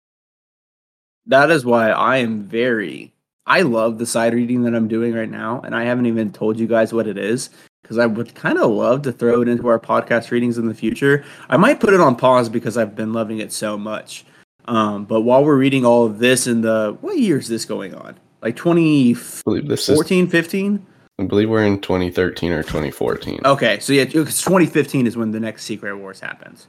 That 1.26 1.51
is 1.51 1.66
why 1.66 1.89
I 1.89 2.18
am 2.18 2.43
very 2.43 3.14
I 3.50 3.62
love 3.62 3.97
the 3.97 4.06
side 4.06 4.36
reading 4.36 4.62
that 4.64 4.76
I'm 4.76 4.88
doing 4.88 5.14
right 5.14 5.30
now, 5.30 5.60
and 5.62 5.76
I 5.76 5.84
haven't 5.84 6.06
even 6.06 6.32
told 6.32 6.60
you 6.60 6.68
guys 6.68 6.93
what 6.93 7.08
it 7.08 7.18
is 7.18 7.50
because 7.82 7.97
I 7.97 8.06
would 8.06 8.36
kind 8.36 8.60
of 8.60 8.70
love 8.70 9.02
to 9.02 9.12
throw 9.12 9.41
it 9.41 9.47
into 9.47 9.68
our 9.68 9.80
podcast 9.80 10.30
readings 10.30 10.60
in 10.60 10.68
the 10.68 10.76
future. 10.76 11.26
I 11.50 11.58
might 11.58 11.80
put 11.80 11.93
it 11.93 12.00
on 12.00 12.16
pause 12.16 12.47
because 12.47 12.78
I've 12.78 12.95
been 12.95 13.12
loving 13.12 13.39
it 13.39 13.52
so 13.52 13.76
much. 13.76 14.24
Um, 14.66 15.06
but 15.06 15.22
while 15.22 15.43
we're 15.43 15.58
reading 15.58 15.84
all 15.84 16.06
of 16.06 16.20
this 16.20 16.45
in 16.45 16.62
the 16.62 16.95
what 17.02 17.18
year 17.18 17.39
is 17.39 17.47
this 17.47 17.66
going 17.66 17.95
on? 17.95 18.20
Like 18.43 18.56
2014, 18.56 19.41
I 19.47 19.66
believe 19.66 20.32
15? 20.32 20.86
I 21.18 21.24
believe 21.24 21.50
we're 21.50 21.66
in 21.66 21.82
2013 21.82 22.52
or 22.52 22.62
2014. 22.62 23.41
Okay, 23.43 23.80
so 23.80 23.93
yeah, 23.93 24.06
because 24.06 24.41
2015 24.43 25.08
is 25.08 25.18
when 25.18 25.32
the 25.32 25.39
next 25.39 25.64
Secret 25.64 25.97
Wars 25.97 26.20
happens. 26.20 26.68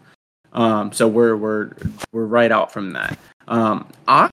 Um, 0.55 0.93
so 0.93 1.07
we're 1.07 1.37
we're 1.37 1.73
we're 2.13 2.25
right 2.25 2.51
out 2.51 2.73
from 2.73 2.93
that. 2.95 3.19
Um, 3.49 3.87
I 4.09 4.31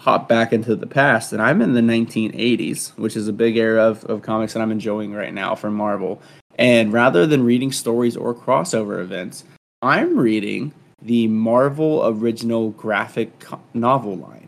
hop 0.00 0.28
back 0.28 0.52
into 0.52 0.76
the 0.76 0.86
past, 0.86 1.32
and 1.32 1.40
I'm 1.40 1.62
in 1.62 1.72
the 1.72 1.80
1980s, 1.80 2.96
which 2.98 3.16
is 3.16 3.28
a 3.28 3.32
big 3.32 3.56
era 3.56 3.82
of, 3.84 4.04
of 4.04 4.22
comics 4.22 4.52
that 4.52 4.60
I'm 4.60 4.70
enjoying 4.70 5.12
right 5.12 5.32
now 5.32 5.54
from 5.54 5.74
Marvel. 5.74 6.20
And 6.58 6.92
rather 6.92 7.26
than 7.26 7.44
reading 7.44 7.72
stories 7.72 8.16
or 8.16 8.34
crossover 8.34 9.00
events, 9.00 9.44
I'm 9.82 10.18
reading 10.18 10.72
the 11.02 11.28
Marvel 11.28 12.06
original 12.06 12.70
graphic 12.70 13.44
novel 13.74 14.16
line 14.16 14.45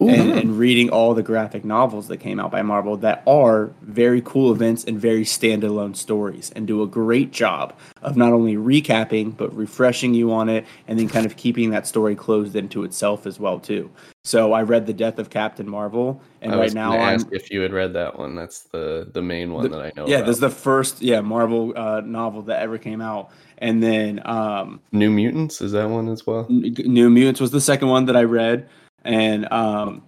and, 0.00 0.32
and 0.32 0.58
reading 0.58 0.90
all 0.90 1.14
the 1.14 1.22
graphic 1.22 1.64
novels 1.64 2.08
that 2.08 2.18
came 2.18 2.38
out 2.40 2.50
by 2.50 2.62
Marvel 2.62 2.96
that 2.98 3.22
are 3.26 3.72
very 3.82 4.20
cool 4.22 4.52
events 4.52 4.84
and 4.84 4.98
very 5.00 5.24
standalone 5.24 5.96
stories 5.96 6.50
and 6.56 6.66
do 6.66 6.82
a 6.82 6.86
great 6.86 7.30
job 7.32 7.72
of 8.02 8.16
not 8.16 8.32
only 8.32 8.56
recapping 8.56 9.34
but 9.36 9.54
refreshing 9.56 10.12
you 10.12 10.32
on 10.32 10.48
it 10.48 10.66
and 10.88 10.98
then 10.98 11.08
kind 11.08 11.24
of 11.26 11.36
keeping 11.36 11.70
that 11.70 11.86
story 11.86 12.14
closed 12.14 12.54
into 12.56 12.84
itself 12.84 13.26
as 13.26 13.38
well 13.40 13.58
too. 13.58 13.90
So 14.24 14.52
I 14.52 14.62
read 14.62 14.86
The 14.86 14.92
Death 14.94 15.18
of 15.18 15.30
Captain 15.30 15.68
Marvel 15.68 16.20
and 16.40 16.52
I 16.54 16.58
right 16.58 16.74
now 16.74 16.92
I'm 16.92 17.14
ask 17.14 17.26
if 17.30 17.50
you 17.50 17.60
had 17.60 17.72
read 17.72 17.92
that 17.94 18.18
one. 18.18 18.34
That's 18.34 18.60
the 18.64 19.08
the 19.12 19.22
main 19.22 19.52
one 19.52 19.64
The- 19.64 19.68
that 19.70 19.80
I 19.80 19.92
know. 19.96 20.06
yeah, 20.06 20.16
about. 20.16 20.26
this 20.26 20.36
is 20.36 20.40
the 20.40 20.50
first 20.50 21.02
yeah 21.02 21.20
Marvel 21.20 21.72
uh, 21.76 22.00
novel 22.00 22.42
that 22.42 22.60
ever 22.60 22.78
came 22.78 23.00
out, 23.00 23.30
and 23.58 23.82
then 23.82 24.20
um, 24.26 24.80
New 24.92 25.10
Mutants. 25.10 25.60
Is 25.60 25.72
that 25.72 25.88
one 25.88 26.08
as 26.08 26.26
well? 26.26 26.46
New 26.50 27.08
Mutants 27.10 27.40
was 27.40 27.50
the 27.52 27.60
second 27.60 27.88
one 27.88 28.06
that 28.06 28.16
I 28.16 28.24
read, 28.24 28.68
and 29.04 29.50
um, 29.52 30.02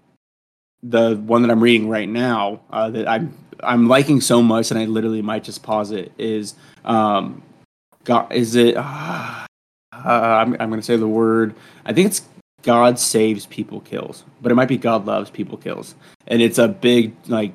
the 0.82 1.16
one 1.16 1.42
that 1.42 1.50
I'm 1.50 1.62
reading 1.62 1.88
right 1.88 2.08
now 2.08 2.60
uh, 2.70 2.90
that 2.90 3.08
I'm 3.08 3.36
I'm 3.60 3.88
liking 3.88 4.20
so 4.20 4.42
much, 4.42 4.70
and 4.70 4.78
I 4.78 4.84
literally 4.84 5.22
might 5.22 5.44
just 5.44 5.62
pause 5.62 5.90
it. 5.90 6.12
Is 6.18 6.54
um, 6.84 7.42
God? 8.04 8.32
Is 8.32 8.54
it? 8.56 8.76
Uh, 8.76 9.46
I'm 9.92 10.56
I'm 10.60 10.70
gonna 10.70 10.82
say 10.82 10.96
the 10.96 11.08
word. 11.08 11.54
I 11.84 11.92
think 11.92 12.08
it's 12.08 12.22
God 12.62 12.98
saves, 12.98 13.46
people 13.46 13.80
kills, 13.80 14.24
but 14.42 14.52
it 14.52 14.54
might 14.54 14.68
be 14.68 14.76
God 14.76 15.06
loves, 15.06 15.30
people 15.30 15.56
kills, 15.56 15.94
and 16.26 16.42
it's 16.42 16.58
a 16.58 16.68
big 16.68 17.14
like 17.28 17.52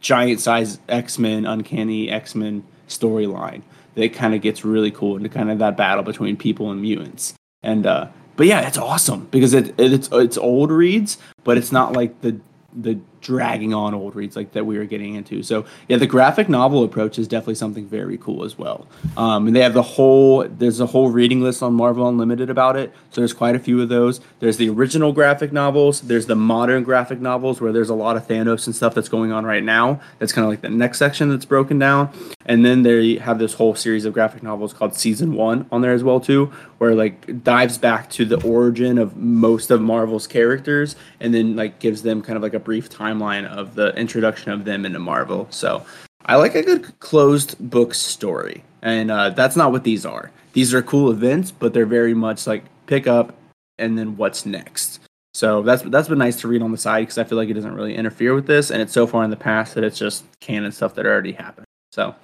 giant 0.00 0.40
size 0.40 0.78
X 0.88 1.18
Men, 1.18 1.46
uncanny 1.46 2.10
X 2.10 2.34
Men 2.34 2.64
storyline 2.88 3.62
that 3.94 4.12
kind 4.12 4.34
of 4.34 4.40
gets 4.40 4.64
really 4.64 4.90
cool 4.90 5.16
into 5.16 5.28
kind 5.28 5.50
of 5.50 5.58
that 5.58 5.76
battle 5.76 6.02
between 6.02 6.36
people 6.36 6.70
and 6.70 6.80
mutants. 6.80 7.34
And 7.62 7.86
uh, 7.86 8.08
but 8.36 8.46
yeah, 8.46 8.66
it's 8.66 8.78
awesome 8.78 9.26
because 9.30 9.54
it, 9.54 9.68
it 9.78 9.92
it's 9.92 10.08
it's 10.12 10.38
old 10.38 10.70
reads, 10.70 11.18
but 11.44 11.56
it's 11.56 11.72
not 11.72 11.92
like 11.92 12.20
the 12.20 12.40
the 12.74 12.98
dragging 13.22 13.72
on 13.72 13.94
old 13.94 14.14
reads 14.14 14.36
like 14.36 14.52
that 14.52 14.66
we 14.66 14.76
were 14.76 14.84
getting 14.84 15.14
into. 15.14 15.42
So 15.42 15.64
yeah, 15.88 15.96
the 15.96 16.06
graphic 16.06 16.48
novel 16.48 16.84
approach 16.84 17.18
is 17.18 17.28
definitely 17.28 17.54
something 17.54 17.86
very 17.86 18.18
cool 18.18 18.44
as 18.44 18.58
well. 18.58 18.86
Um, 19.16 19.46
and 19.46 19.56
they 19.56 19.60
have 19.60 19.74
the 19.74 19.82
whole 19.82 20.46
there's 20.46 20.80
a 20.80 20.86
whole 20.86 21.10
reading 21.10 21.40
list 21.40 21.62
on 21.62 21.74
Marvel 21.74 22.08
Unlimited 22.08 22.50
about 22.50 22.76
it. 22.76 22.92
So 23.10 23.20
there's 23.20 23.32
quite 23.32 23.54
a 23.54 23.58
few 23.58 23.80
of 23.80 23.88
those. 23.88 24.20
There's 24.40 24.56
the 24.56 24.68
original 24.68 25.12
graphic 25.12 25.52
novels. 25.52 26.02
There's 26.02 26.26
the 26.26 26.36
modern 26.36 26.82
graphic 26.82 27.20
novels 27.20 27.60
where 27.60 27.72
there's 27.72 27.90
a 27.90 27.94
lot 27.94 28.16
of 28.16 28.26
Thanos 28.26 28.66
and 28.66 28.74
stuff 28.74 28.94
that's 28.94 29.08
going 29.08 29.32
on 29.32 29.44
right 29.44 29.62
now. 29.62 30.00
That's 30.18 30.32
kind 30.32 30.44
of 30.44 30.50
like 30.50 30.62
the 30.62 30.70
next 30.70 30.98
section 30.98 31.30
that's 31.30 31.44
broken 31.44 31.78
down. 31.78 32.10
And 32.44 32.64
then 32.64 32.82
they 32.82 33.16
have 33.16 33.38
this 33.38 33.54
whole 33.54 33.74
series 33.74 34.04
of 34.04 34.12
graphic 34.12 34.42
novels 34.42 34.72
called 34.72 34.94
Season 34.94 35.34
One 35.34 35.66
on 35.70 35.80
there 35.82 35.92
as 35.92 36.02
well 36.02 36.20
too, 36.20 36.46
where 36.78 36.94
like 36.94 37.44
dives 37.44 37.78
back 37.78 38.10
to 38.10 38.24
the 38.24 38.42
origin 38.44 38.98
of 38.98 39.16
most 39.16 39.70
of 39.70 39.80
Marvel's 39.80 40.26
characters, 40.26 40.96
and 41.20 41.32
then 41.32 41.54
like 41.54 41.78
gives 41.78 42.02
them 42.02 42.22
kind 42.22 42.36
of 42.36 42.42
like 42.42 42.54
a 42.54 42.58
brief 42.58 42.88
timeline 43.12 43.46
of 43.46 43.74
the 43.74 43.94
introduction 43.96 44.52
of 44.52 44.64
them 44.64 44.84
into 44.84 44.98
Marvel. 44.98 45.46
So 45.50 45.84
I 46.26 46.36
like 46.36 46.54
a 46.54 46.62
good 46.62 46.98
closed 47.00 47.56
book 47.70 47.94
story, 47.94 48.64
and 48.82 49.10
uh, 49.10 49.30
that's 49.30 49.56
not 49.56 49.72
what 49.72 49.84
these 49.84 50.06
are. 50.06 50.30
These 50.52 50.74
are 50.74 50.82
cool 50.82 51.10
events, 51.10 51.50
but 51.50 51.72
they're 51.72 51.86
very 51.86 52.14
much 52.14 52.46
like 52.46 52.64
pick 52.86 53.06
up 53.06 53.34
and 53.78 53.98
then 53.98 54.16
what's 54.16 54.46
next. 54.46 55.00
So 55.34 55.62
that's 55.62 55.82
that's 55.82 56.08
been 56.08 56.18
nice 56.18 56.36
to 56.42 56.48
read 56.48 56.62
on 56.62 56.72
the 56.72 56.78
side 56.78 57.00
because 57.00 57.18
I 57.18 57.24
feel 57.24 57.38
like 57.38 57.48
it 57.48 57.54
doesn't 57.54 57.74
really 57.74 57.94
interfere 57.94 58.34
with 58.34 58.46
this, 58.46 58.70
and 58.70 58.82
it's 58.82 58.92
so 58.92 59.06
far 59.06 59.24
in 59.24 59.30
the 59.30 59.36
past 59.36 59.74
that 59.74 59.84
it's 59.84 59.98
just 59.98 60.24
canon 60.40 60.72
stuff 60.72 60.94
that 60.94 61.06
already 61.06 61.32
happened. 61.32 61.66
So, 61.90 62.14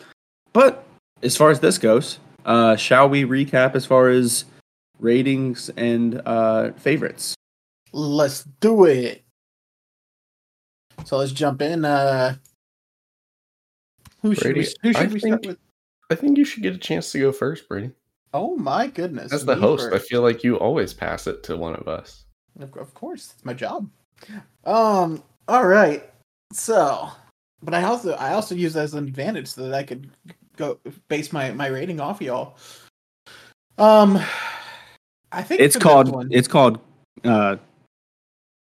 but 0.53 0.85
as 1.23 1.37
far 1.37 1.51
as 1.51 1.61
this 1.61 1.79
goes, 1.79 2.19
uh, 2.45 2.77
shall 2.77 3.09
we 3.09 3.25
recap 3.25 3.75
as 3.75 3.87
far 3.87 4.09
as 4.09 4.45
ratings 5.01 5.71
and 5.71 6.21
uh, 6.27 6.73
favorites? 6.73 7.35
Let's 7.93 8.45
do 8.61 8.85
it. 8.85 9.25
So 11.05 11.19
let's 11.19 11.33
jump 11.33 11.63
in. 11.63 11.85
Uh, 11.85 12.37
who 14.23 14.35
should 14.35 14.55
Brady, 14.55 14.61
we, 14.61 14.67
who 14.83 14.93
should 14.93 15.11
I 15.11 15.13
we 15.13 15.19
start 15.21 15.43
think- 15.43 15.47
with? 15.47 15.59
I 16.11 16.15
think 16.15 16.39
you 16.39 16.45
should 16.45 16.63
get 16.63 16.75
a 16.75 16.79
chance 16.79 17.13
to 17.13 17.19
go 17.21 17.33
first, 17.33 17.69
Brady. 17.69 17.91
Oh 18.33 18.57
my 18.57 18.87
goodness! 18.87 19.33
As 19.33 19.45
the 19.45 19.55
me 19.55 19.61
host, 19.61 19.93
I 19.93 19.99
feel 19.99 20.23
like 20.23 20.43
you 20.45 20.57
always 20.59 20.93
pass 20.95 21.27
it 21.27 21.43
to 21.45 21.57
one 21.57 21.75
of 21.75 21.87
us. 21.89 22.25
Of, 22.59 22.77
of 22.77 22.93
course, 22.95 23.33
it's 23.35 23.45
my 23.45 23.55
job. 23.55 23.89
Um. 24.65 25.23
All 25.49 25.67
right. 25.67 26.11
So, 26.53 27.09
but 27.63 27.75
I 27.75 27.85
also 27.85 28.13
I 28.15 28.33
also 28.33 28.55
use 28.55 28.73
that 28.75 28.85
as 28.85 28.95
an 28.95 29.07
advantage 29.07 29.49
so 29.49 29.63
that 29.63 29.75
I 29.75 29.83
could 29.83 30.11
go 30.57 30.79
base 31.09 31.33
my 31.33 31.53
my 31.53 31.69
rating 31.69 32.01
off 32.01 32.21
y'all. 32.21 32.57
Um, 33.79 34.19
I 35.31 35.43
think 35.43 35.61
It's 35.61 35.77
called 35.77 36.29
it's 36.31 36.49
called 36.49 36.81
uh, 37.25 37.57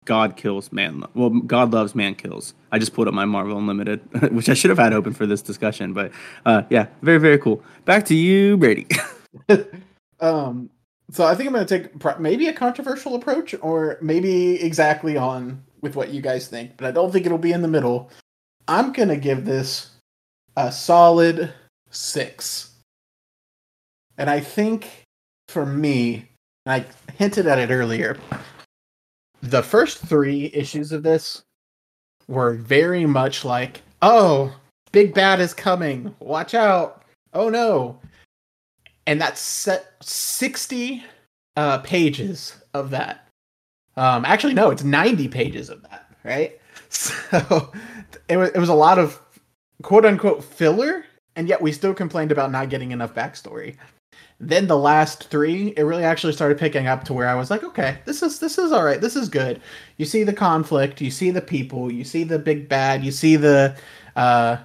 God 0.04 0.36
kills 0.36 0.72
man. 0.72 1.04
Well, 1.14 1.30
God 1.30 1.72
loves 1.72 1.94
man 1.94 2.14
kills. 2.14 2.54
I 2.72 2.78
just 2.78 2.94
pulled 2.94 3.08
up 3.08 3.14
my 3.14 3.24
Marvel 3.24 3.56
Unlimited, 3.56 4.00
which 4.32 4.48
I 4.48 4.54
should 4.54 4.70
have 4.70 4.78
had 4.78 4.92
open 4.92 5.12
for 5.12 5.26
this 5.26 5.42
discussion, 5.42 5.92
but 5.92 6.12
uh, 6.46 6.62
yeah, 6.70 6.86
very 7.02 7.18
very 7.18 7.38
cool. 7.38 7.62
Back 7.84 8.04
to 8.06 8.14
you, 8.14 8.56
Brady. 8.56 8.86
um. 10.20 10.70
So 11.10 11.26
I 11.26 11.34
think 11.34 11.48
I'm 11.48 11.52
going 11.52 11.66
to 11.66 11.78
take 11.78 12.20
maybe 12.20 12.48
a 12.48 12.54
controversial 12.54 13.16
approach, 13.16 13.54
or 13.60 13.98
maybe 14.00 14.62
exactly 14.62 15.18
on 15.18 15.62
with 15.82 15.94
what 15.94 16.10
you 16.10 16.22
guys 16.22 16.48
think, 16.48 16.76
but 16.78 16.86
I 16.86 16.90
don't 16.90 17.12
think 17.12 17.26
it'll 17.26 17.36
be 17.36 17.52
in 17.52 17.60
the 17.60 17.68
middle. 17.68 18.10
I'm 18.66 18.92
going 18.92 19.08
to 19.10 19.16
give 19.16 19.44
this 19.44 19.90
a 20.56 20.72
solid 20.72 21.52
six. 21.90 22.70
And 24.16 24.30
I 24.30 24.40
think 24.40 24.88
for 25.48 25.66
me, 25.66 26.28
I 26.66 26.84
hinted 27.18 27.46
at 27.46 27.58
it 27.58 27.70
earlier, 27.70 28.16
the 29.42 29.62
first 29.62 29.98
three 29.98 30.50
issues 30.54 30.92
of 30.92 31.02
this 31.02 31.42
were 32.28 32.54
very 32.54 33.04
much 33.04 33.44
like, 33.44 33.82
oh, 34.00 34.56
Big 34.92 35.12
Bad 35.12 35.40
is 35.40 35.52
coming. 35.52 36.14
Watch 36.20 36.54
out. 36.54 37.04
Oh 37.34 37.48
no. 37.48 37.98
And 39.06 39.20
that's 39.20 39.40
set 39.40 39.94
60 40.00 41.02
uh, 41.56 41.78
pages 41.78 42.56
of 42.72 42.90
that. 42.90 43.28
Um, 43.96 44.24
actually, 44.24 44.54
no, 44.54 44.70
it's 44.70 44.84
90 44.84 45.28
pages 45.28 45.68
of 45.68 45.82
that, 45.82 46.14
right? 46.24 46.58
So 46.88 47.72
it 48.28 48.36
was 48.36 48.50
it 48.50 48.58
was 48.58 48.68
a 48.68 48.74
lot 48.74 48.98
of 48.98 49.18
quote 49.82 50.04
unquote 50.04 50.44
filler, 50.44 51.06
and 51.36 51.48
yet 51.48 51.62
we 51.62 51.72
still 51.72 51.94
complained 51.94 52.30
about 52.32 52.52
not 52.52 52.68
getting 52.68 52.90
enough 52.90 53.14
backstory. 53.14 53.76
Then 54.44 54.66
the 54.66 54.76
last 54.76 55.28
three, 55.28 55.68
it 55.76 55.84
really 55.84 56.02
actually 56.02 56.32
started 56.32 56.58
picking 56.58 56.88
up 56.88 57.04
to 57.04 57.12
where 57.12 57.28
I 57.28 57.36
was 57.36 57.48
like, 57.48 57.62
okay, 57.62 57.98
this 58.06 58.24
is 58.24 58.40
this 58.40 58.58
is 58.58 58.72
all 58.72 58.84
right, 58.84 59.00
this 59.00 59.14
is 59.14 59.28
good. 59.28 59.60
You 59.98 60.04
see 60.04 60.24
the 60.24 60.32
conflict, 60.32 61.00
you 61.00 61.12
see 61.12 61.30
the 61.30 61.40
people, 61.40 61.92
you 61.92 62.02
see 62.02 62.24
the 62.24 62.40
big 62.40 62.68
bad, 62.68 63.04
you 63.04 63.12
see 63.12 63.36
the 63.36 63.76
uh 64.16 64.56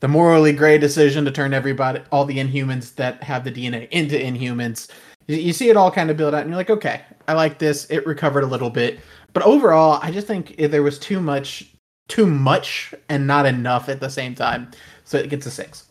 the 0.00 0.08
morally 0.08 0.52
gray 0.52 0.78
decision 0.78 1.26
to 1.26 1.30
turn 1.30 1.52
everybody 1.52 2.00
all 2.10 2.24
the 2.24 2.38
inhumans 2.38 2.94
that 2.94 3.22
have 3.22 3.44
the 3.44 3.52
DNA 3.52 3.86
into 3.90 4.16
inhumans. 4.16 4.88
You, 5.26 5.36
you 5.36 5.52
see 5.52 5.68
it 5.68 5.76
all 5.76 5.90
kind 5.90 6.10
of 6.10 6.16
build 6.16 6.34
out 6.34 6.40
and 6.40 6.48
you're 6.48 6.56
like, 6.56 6.70
okay, 6.70 7.02
I 7.26 7.34
like 7.34 7.58
this. 7.58 7.84
It 7.90 8.06
recovered 8.06 8.44
a 8.44 8.46
little 8.46 8.70
bit. 8.70 8.98
But 9.34 9.42
overall, 9.42 10.00
I 10.02 10.10
just 10.10 10.26
think 10.26 10.56
there 10.56 10.82
was 10.82 10.98
too 10.98 11.20
much 11.20 11.70
too 12.08 12.26
much 12.26 12.94
and 13.10 13.26
not 13.26 13.44
enough 13.44 13.90
at 13.90 14.00
the 14.00 14.08
same 14.08 14.34
time. 14.34 14.70
So 15.04 15.18
it 15.18 15.28
gets 15.28 15.44
a 15.44 15.50
6. 15.50 15.84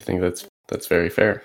I 0.00 0.04
think 0.04 0.20
that's 0.20 0.48
that's 0.68 0.86
very 0.86 1.08
fair. 1.10 1.42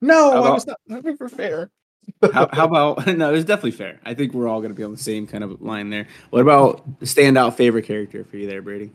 No, 0.00 0.30
How 0.32 0.42
I 0.44 0.50
was 0.50 0.66
not 0.66 0.78
looking 0.88 1.16
for 1.16 1.28
fair. 1.28 1.70
how, 2.32 2.48
how 2.52 2.64
about 2.64 3.06
no? 3.16 3.34
It's 3.34 3.44
definitely 3.44 3.72
fair. 3.72 4.00
I 4.04 4.14
think 4.14 4.32
we're 4.32 4.48
all 4.48 4.60
going 4.60 4.70
to 4.70 4.76
be 4.76 4.84
on 4.84 4.92
the 4.92 4.98
same 4.98 5.26
kind 5.26 5.44
of 5.44 5.60
line 5.60 5.90
there. 5.90 6.06
What 6.30 6.40
about 6.40 7.00
the 7.00 7.06
standout 7.06 7.54
favorite 7.54 7.84
character 7.84 8.24
for 8.24 8.36
you 8.36 8.46
there, 8.46 8.62
Brady? 8.62 8.90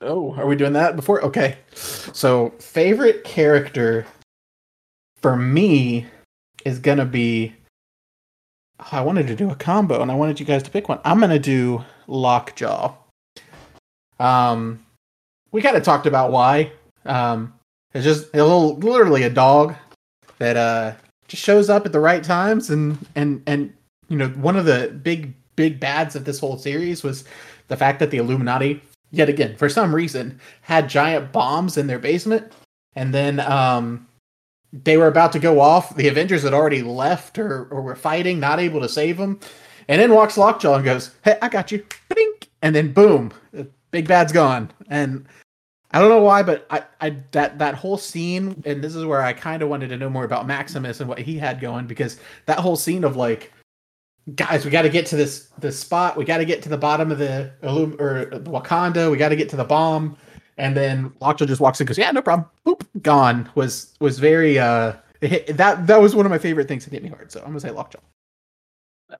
Oh, 0.00 0.34
are 0.34 0.46
we 0.46 0.56
doing 0.56 0.72
that 0.72 0.96
before? 0.96 1.22
Okay. 1.22 1.58
So, 1.74 2.50
favorite 2.58 3.22
character 3.22 4.06
for 5.20 5.36
me 5.36 6.06
is 6.64 6.78
going 6.78 6.98
to 6.98 7.04
be. 7.04 7.54
oh, 8.80 8.88
I 8.92 9.02
wanted 9.02 9.26
to 9.26 9.36
do 9.36 9.50
a 9.50 9.54
combo 9.54 10.00
and 10.00 10.10
I 10.10 10.14
wanted 10.14 10.40
you 10.40 10.46
guys 10.46 10.62
to 10.62 10.70
pick 10.70 10.88
one. 10.88 11.00
I'm 11.04 11.18
going 11.18 11.30
to 11.30 11.38
do 11.38 11.84
Lockjaw. 12.06 12.94
Um, 14.18 14.84
we 15.52 15.60
kind 15.62 15.76
of 15.76 15.82
talked 15.82 16.06
about 16.06 16.32
why. 16.32 16.72
Um, 17.04 17.52
it's 17.94 18.04
just 18.04 18.32
a 18.34 18.42
little, 18.42 18.76
literally 18.76 19.22
a 19.24 19.30
dog 19.30 19.74
that 20.38 20.56
uh 20.56 20.94
just 21.28 21.42
shows 21.42 21.70
up 21.70 21.86
at 21.86 21.92
the 21.92 22.00
right 22.00 22.24
times 22.24 22.70
and 22.70 22.98
and 23.14 23.42
and 23.46 23.72
you 24.08 24.16
know 24.16 24.28
one 24.28 24.56
of 24.56 24.64
the 24.64 24.98
big 25.02 25.34
big 25.56 25.78
bads 25.78 26.16
of 26.16 26.24
this 26.24 26.40
whole 26.40 26.56
series 26.56 27.02
was 27.02 27.24
the 27.68 27.76
fact 27.76 27.98
that 28.00 28.10
the 28.10 28.16
Illuminati 28.16 28.82
yet 29.10 29.28
again 29.28 29.56
for 29.56 29.68
some 29.68 29.94
reason 29.94 30.40
had 30.62 30.88
giant 30.88 31.32
bombs 31.32 31.76
in 31.76 31.86
their 31.86 31.98
basement. 31.98 32.52
And 32.96 33.14
then 33.14 33.40
um 33.40 34.06
they 34.72 34.96
were 34.96 35.08
about 35.08 35.32
to 35.32 35.38
go 35.40 35.60
off. 35.60 35.96
The 35.96 36.08
avengers 36.08 36.44
had 36.44 36.54
already 36.54 36.82
left 36.82 37.38
or, 37.38 37.64
or 37.70 37.82
were 37.82 37.96
fighting 37.96 38.38
not 38.38 38.60
able 38.60 38.80
to 38.80 38.88
save 38.88 39.16
them. 39.16 39.40
And 39.88 40.00
then 40.00 40.14
walks 40.14 40.38
lockjaw 40.38 40.76
and 40.76 40.84
goes 40.84 41.10
hey 41.22 41.38
i 41.42 41.48
got 41.48 41.72
you. 41.72 41.84
Bink! 42.08 42.48
and 42.62 42.74
then 42.74 42.92
boom 42.92 43.32
big 43.90 44.08
bad's 44.08 44.32
gone. 44.32 44.70
And 44.88 45.26
i 45.92 45.98
don't 45.98 46.08
know 46.08 46.22
why 46.22 46.42
but 46.42 46.66
i, 46.70 46.82
I 47.00 47.16
that 47.32 47.58
that 47.58 47.74
whole 47.74 47.98
scene 47.98 48.62
and 48.64 48.82
this 48.82 48.94
is 48.94 49.04
where 49.04 49.22
i 49.22 49.32
kind 49.32 49.62
of 49.62 49.68
wanted 49.68 49.88
to 49.88 49.96
know 49.96 50.10
more 50.10 50.24
about 50.24 50.46
maximus 50.46 51.00
and 51.00 51.08
what 51.08 51.18
he 51.18 51.38
had 51.38 51.60
going 51.60 51.86
because 51.86 52.18
that 52.46 52.58
whole 52.58 52.76
scene 52.76 53.04
of 53.04 53.16
like 53.16 53.52
guys, 54.34 54.64
we 54.64 54.70
got 54.70 54.82
to 54.82 54.88
get 54.88 55.06
to 55.06 55.16
this 55.16 55.48
this 55.58 55.78
spot. 55.78 56.16
We 56.16 56.24
got 56.24 56.38
to 56.38 56.44
get 56.44 56.62
to 56.62 56.68
the 56.68 56.76
bottom 56.76 57.10
of 57.10 57.18
the 57.18 57.52
Illum- 57.62 57.96
or 57.98 58.26
Wakanda. 58.26 59.10
We 59.10 59.16
got 59.16 59.30
to 59.30 59.36
get 59.36 59.48
to 59.50 59.56
the 59.56 59.64
bomb. 59.64 60.16
And 60.56 60.76
then 60.76 61.12
Lockjaw 61.20 61.46
just 61.46 61.60
walks 61.60 61.80
in, 61.80 61.86
goes, 61.86 61.96
"Yeah, 61.98 62.10
no 62.10 62.22
problem." 62.22 62.48
Boop, 62.66 62.86
gone. 63.02 63.48
Was 63.54 63.94
was 64.00 64.18
very 64.18 64.58
uh 64.58 64.94
hit, 65.20 65.56
that 65.56 65.86
that 65.86 66.00
was 66.00 66.14
one 66.14 66.26
of 66.26 66.30
my 66.30 66.38
favorite 66.38 66.68
things 66.68 66.84
that 66.84 66.92
hit 66.92 67.02
me 67.02 67.08
hard. 67.08 67.32
So 67.32 67.40
I'm 67.40 67.46
gonna 67.46 67.60
say 67.60 67.70
Lockjaw. 67.70 68.00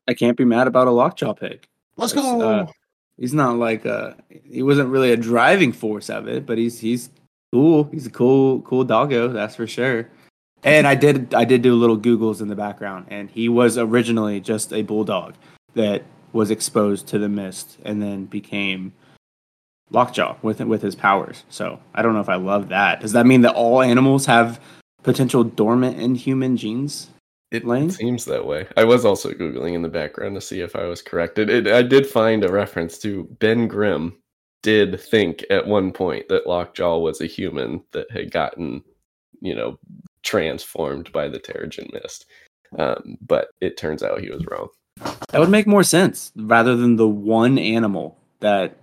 I 0.06 0.14
can't 0.14 0.36
be 0.36 0.44
mad 0.44 0.66
about 0.66 0.86
a 0.86 0.90
lockjaw 0.90 1.32
pick. 1.32 1.68
Let's 1.97 2.12
go. 2.12 2.40
uh, 2.40 2.66
He's 3.20 3.34
not 3.34 3.59
like 3.59 3.84
uh 3.84 4.14
he 4.42 4.62
wasn't 4.62 4.88
really 4.88 5.12
a 5.12 5.16
driving 5.16 5.72
force 5.72 6.09
of 6.09 6.26
it, 6.26 6.47
but 6.47 6.56
he's 6.56 6.80
he's 6.80 7.10
cool. 7.52 7.84
He's 7.92 8.06
a 8.06 8.10
cool 8.10 8.62
cool 8.62 8.82
doggo, 8.82 9.28
that's 9.28 9.55
for 9.55 9.66
sure. 9.66 10.09
And 10.64 10.86
I 10.86 10.94
did 10.94 11.34
I 11.34 11.44
did 11.44 11.60
do 11.60 11.74
little 11.74 11.98
googles 11.98 12.40
in 12.40 12.48
the 12.48 12.56
background, 12.56 13.06
and 13.10 13.30
he 13.30 13.48
was 13.48 13.76
originally 13.76 14.40
just 14.40 14.72
a 14.72 14.80
bulldog 14.82 15.34
that 15.74 16.02
was 16.32 16.51
exposed 16.51 17.09
to 17.09 17.18
the 17.18 17.28
mist 17.28 17.76
and 17.84 18.01
then 18.02 18.24
became 18.24 18.94
lockjaw 19.90 20.36
with 20.40 20.60
with 20.60 20.80
his 20.80 20.94
powers. 20.94 21.44
So 21.51 21.78
I 21.94 22.01
don't 22.01 22.14
know 22.14 22.20
if 22.20 22.28
I 22.30 22.36
love 22.36 22.70
that. 22.70 23.01
Does 23.01 23.12
that 23.12 23.26
mean 23.26 23.42
that 23.42 23.55
all 23.55 23.82
animals 23.82 24.24
have 24.26 24.59
potential 25.02 25.44
dormant 25.44 26.01
inhuman 26.01 26.56
genes? 26.56 27.10
It 27.51 27.64
Lane? 27.64 27.90
seems 27.90 28.24
that 28.27 28.47
way. 28.47 28.66
I 28.77 28.85
was 28.85 29.05
also 29.05 29.32
googling 29.32 29.74
in 29.74 29.82
the 29.82 29.89
background 29.89 30.36
to 30.36 30.40
see 30.40 30.60
if 30.60 30.77
I 30.77 30.85
was 30.85 31.02
correct. 31.02 31.39
It, 31.39 31.51
it, 31.51 31.66
I 31.66 31.82
did 31.82 32.06
find 32.06 32.44
a 32.44 32.52
reference 32.52 32.98
to 32.98 33.24
Ben 33.40 33.66
Grimm. 33.66 34.16
Did 34.62 35.01
think 35.01 35.44
at 35.51 35.66
one 35.66 35.90
point 35.90 36.28
that 36.28 36.47
Lockjaw 36.47 36.98
was 36.98 37.20
a 37.20 37.27
human 37.27 37.82
that 37.93 38.10
had 38.10 38.31
gotten, 38.31 38.85
you 39.40 39.55
know, 39.55 39.78
transformed 40.22 41.10
by 41.12 41.28
the 41.28 41.40
Terrigen 41.40 41.90
Mist, 41.94 42.27
um, 42.78 43.16
but 43.27 43.48
it 43.60 43.78
turns 43.78 44.02
out 44.02 44.20
he 44.20 44.31
was 44.31 44.44
wrong. 44.47 44.68
That 45.31 45.40
would 45.40 45.48
make 45.48 45.66
more 45.66 45.82
sense 45.82 46.31
rather 46.36 46.77
than 46.77 46.97
the 46.97 47.09
one 47.09 47.59
animal 47.59 48.18
that 48.40 48.77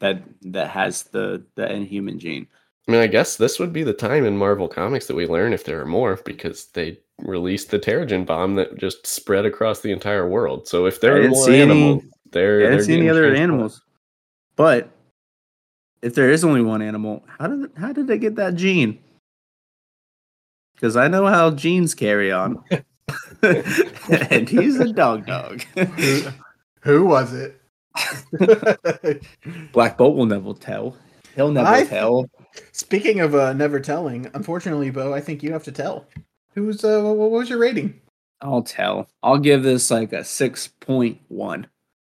that 0.00 0.22
that 0.42 0.70
has 0.70 1.02
the 1.04 1.44
the 1.54 1.70
inhuman 1.70 2.18
gene. 2.18 2.46
I 2.86 2.92
mean, 2.92 3.00
I 3.00 3.06
guess 3.06 3.36
this 3.36 3.58
would 3.58 3.72
be 3.72 3.82
the 3.82 3.94
time 3.94 4.26
in 4.26 4.36
Marvel 4.36 4.68
Comics 4.68 5.06
that 5.06 5.16
we 5.16 5.26
learn 5.26 5.52
if 5.54 5.64
there 5.64 5.80
are 5.80 5.86
more 5.86 6.18
because 6.24 6.66
they 6.66 6.98
released 7.18 7.70
the 7.70 7.78
Terrigen 7.78 8.26
bomb 8.26 8.56
that 8.56 8.76
just 8.76 9.06
spread 9.06 9.46
across 9.46 9.80
the 9.80 9.90
entire 9.92 10.28
world. 10.28 10.68
So 10.68 10.84
if 10.86 11.00
there 11.00 11.14
I 11.14 11.18
are 11.18 11.22
didn't 11.22 11.32
more 11.36 11.46
see 11.46 11.60
any- 11.60 11.82
animals, 11.82 12.04
they're 12.30 12.66
I 12.66 12.70
didn't 12.70 12.84
see 12.84 12.96
any 12.98 13.08
other 13.08 13.28
transformed. 13.30 13.42
animals. 13.52 13.82
But 14.56 14.90
if 16.02 16.14
there 16.14 16.30
is 16.30 16.44
only 16.44 16.60
one 16.62 16.82
animal, 16.82 17.24
how 17.38 17.46
did 17.46 17.70
how 17.76 17.92
did 17.92 18.06
they 18.06 18.18
get 18.18 18.34
that 18.36 18.54
gene? 18.56 18.98
Because 20.74 20.96
I 20.96 21.08
know 21.08 21.26
how 21.26 21.50
genes 21.52 21.94
carry 21.94 22.30
on. 22.32 22.62
and 23.42 24.48
he's 24.48 24.78
a 24.78 24.92
dog 24.92 25.24
dog. 25.26 25.62
who, 25.62 26.22
who 26.82 27.04
was 27.06 27.32
it? 27.32 27.60
Black 29.72 29.96
Bolt 29.96 30.16
will 30.16 30.26
never 30.26 30.52
tell. 30.52 30.96
He'll 31.36 31.52
never 31.52 31.66
I- 31.68 31.84
tell. 31.84 32.28
Speaking 32.72 33.20
of 33.20 33.34
uh, 33.34 33.52
never 33.52 33.80
telling, 33.80 34.30
unfortunately, 34.34 34.90
Bo, 34.90 35.12
I 35.12 35.20
think 35.20 35.42
you 35.42 35.52
have 35.52 35.64
to 35.64 35.72
tell. 35.72 36.06
Who's 36.54 36.84
uh, 36.84 37.02
what, 37.02 37.30
was 37.30 37.50
your 37.50 37.58
rating? 37.58 38.00
I'll 38.40 38.62
tell. 38.62 39.08
I'll 39.22 39.38
give 39.38 39.62
this 39.62 39.90
like 39.90 40.12
a 40.12 40.20
6.1 40.20 41.64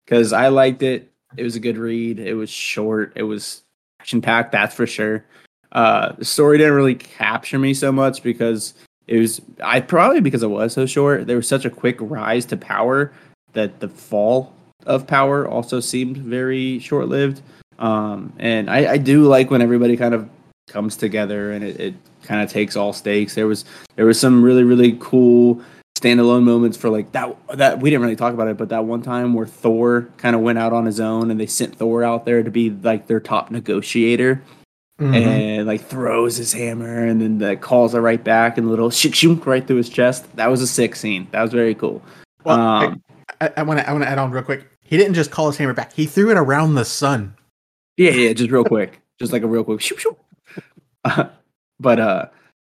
because 0.05 0.33
I 0.33 0.49
liked 0.49 0.83
it. 0.83 1.11
It 1.37 1.43
was 1.43 1.55
a 1.55 1.59
good 1.59 1.77
read. 1.77 2.19
It 2.19 2.35
was 2.35 2.49
short. 2.49 3.13
It 3.15 3.23
was 3.23 3.63
action 3.99 4.21
packed, 4.21 4.51
that's 4.51 4.75
for 4.75 4.85
sure. 4.85 5.25
Uh, 5.71 6.13
the 6.13 6.25
story 6.25 6.57
didn't 6.57 6.73
really 6.73 6.95
capture 6.95 7.59
me 7.59 7.73
so 7.73 7.91
much 7.91 8.23
because 8.23 8.75
it 9.07 9.17
was, 9.17 9.41
I 9.63 9.81
probably 9.81 10.21
because 10.21 10.43
it 10.43 10.47
was 10.47 10.73
so 10.73 10.85
short, 10.85 11.27
there 11.27 11.35
was 11.35 11.47
such 11.47 11.65
a 11.65 11.69
quick 11.69 11.97
rise 11.99 12.45
to 12.45 12.57
power 12.57 13.11
that 13.53 13.79
the 13.79 13.89
fall 13.89 14.53
of 14.85 15.07
power 15.07 15.47
also 15.47 15.79
seemed 15.79 16.17
very 16.17 16.79
short 16.79 17.07
lived. 17.07 17.41
Um, 17.79 18.33
and 18.39 18.69
I, 18.69 18.93
I 18.93 18.97
do 18.97 19.23
like 19.23 19.51
when 19.51 19.61
everybody 19.61 19.97
kind 19.97 20.13
of 20.13 20.29
comes 20.67 20.95
together 20.97 21.51
and 21.51 21.63
it, 21.63 21.79
it 21.79 21.93
kind 22.23 22.41
of 22.41 22.49
takes 22.51 22.75
all 22.75 22.93
stakes. 22.93 23.35
There 23.35 23.47
was 23.47 23.65
there 23.95 24.05
was 24.05 24.19
some 24.19 24.43
really 24.43 24.63
really 24.63 24.97
cool 24.99 25.61
standalone 25.97 26.43
moments 26.43 26.75
for 26.77 26.89
like 26.89 27.11
that 27.13 27.35
that 27.55 27.79
we 27.79 27.89
didn't 27.89 28.03
really 28.03 28.15
talk 28.15 28.33
about 28.33 28.47
it, 28.47 28.57
but 28.57 28.69
that 28.69 28.85
one 28.85 29.01
time 29.01 29.33
where 29.33 29.45
Thor 29.47 30.07
kind 30.17 30.35
of 30.35 30.41
went 30.41 30.57
out 30.59 30.73
on 30.73 30.85
his 30.85 30.99
own 30.99 31.31
and 31.31 31.39
they 31.39 31.45
sent 31.45 31.75
Thor 31.75 32.03
out 32.03 32.25
there 32.25 32.43
to 32.43 32.51
be 32.51 32.69
like 32.69 33.07
their 33.07 33.19
top 33.19 33.51
negotiator 33.51 34.41
Mm-hmm. 34.97 35.13
and 35.13 35.67
like 35.67 35.81
throws 35.83 36.37
his 36.37 36.53
hammer 36.53 37.05
and 37.05 37.21
then 37.21 37.37
the 37.39 37.57
calls 37.57 37.93
it 37.93 37.99
right 37.99 38.23
back 38.23 38.57
and 38.57 38.69
little 38.69 38.89
shik 38.89 39.13
shunk 39.13 39.45
right 39.45 39.67
through 39.67 39.75
his 39.75 39.89
chest. 39.89 40.25
That 40.37 40.47
was 40.47 40.61
a 40.61 40.67
sick 40.67 40.95
scene. 40.95 41.27
That 41.31 41.41
was 41.41 41.51
very 41.51 41.75
cool. 41.75 42.01
Well, 42.45 42.57
um, 42.57 43.03
I- 43.41 43.51
I 43.57 43.63
want 43.63 43.81
to 43.81 43.89
I 43.89 43.91
want 43.91 44.05
to 44.05 44.09
add 44.09 44.19
on 44.19 44.31
real 44.31 44.41
quick. 44.41 44.65
He 44.85 44.95
didn't 44.95 45.15
just 45.15 45.31
call 45.31 45.47
his 45.47 45.57
hammer 45.57 45.73
back. 45.73 45.91
He 45.91 46.05
threw 46.05 46.31
it 46.31 46.37
around 46.37 46.75
the 46.75 46.85
sun. 46.85 47.35
Yeah, 47.97 48.11
yeah, 48.11 48.31
just 48.31 48.51
real 48.51 48.63
quick, 48.63 49.01
just 49.19 49.33
like 49.33 49.43
a 49.43 49.47
real 49.47 49.65
quick 49.65 49.81
shoop 49.81 49.99
shoop. 49.99 50.17
but 51.79 51.99
uh, 51.99 52.25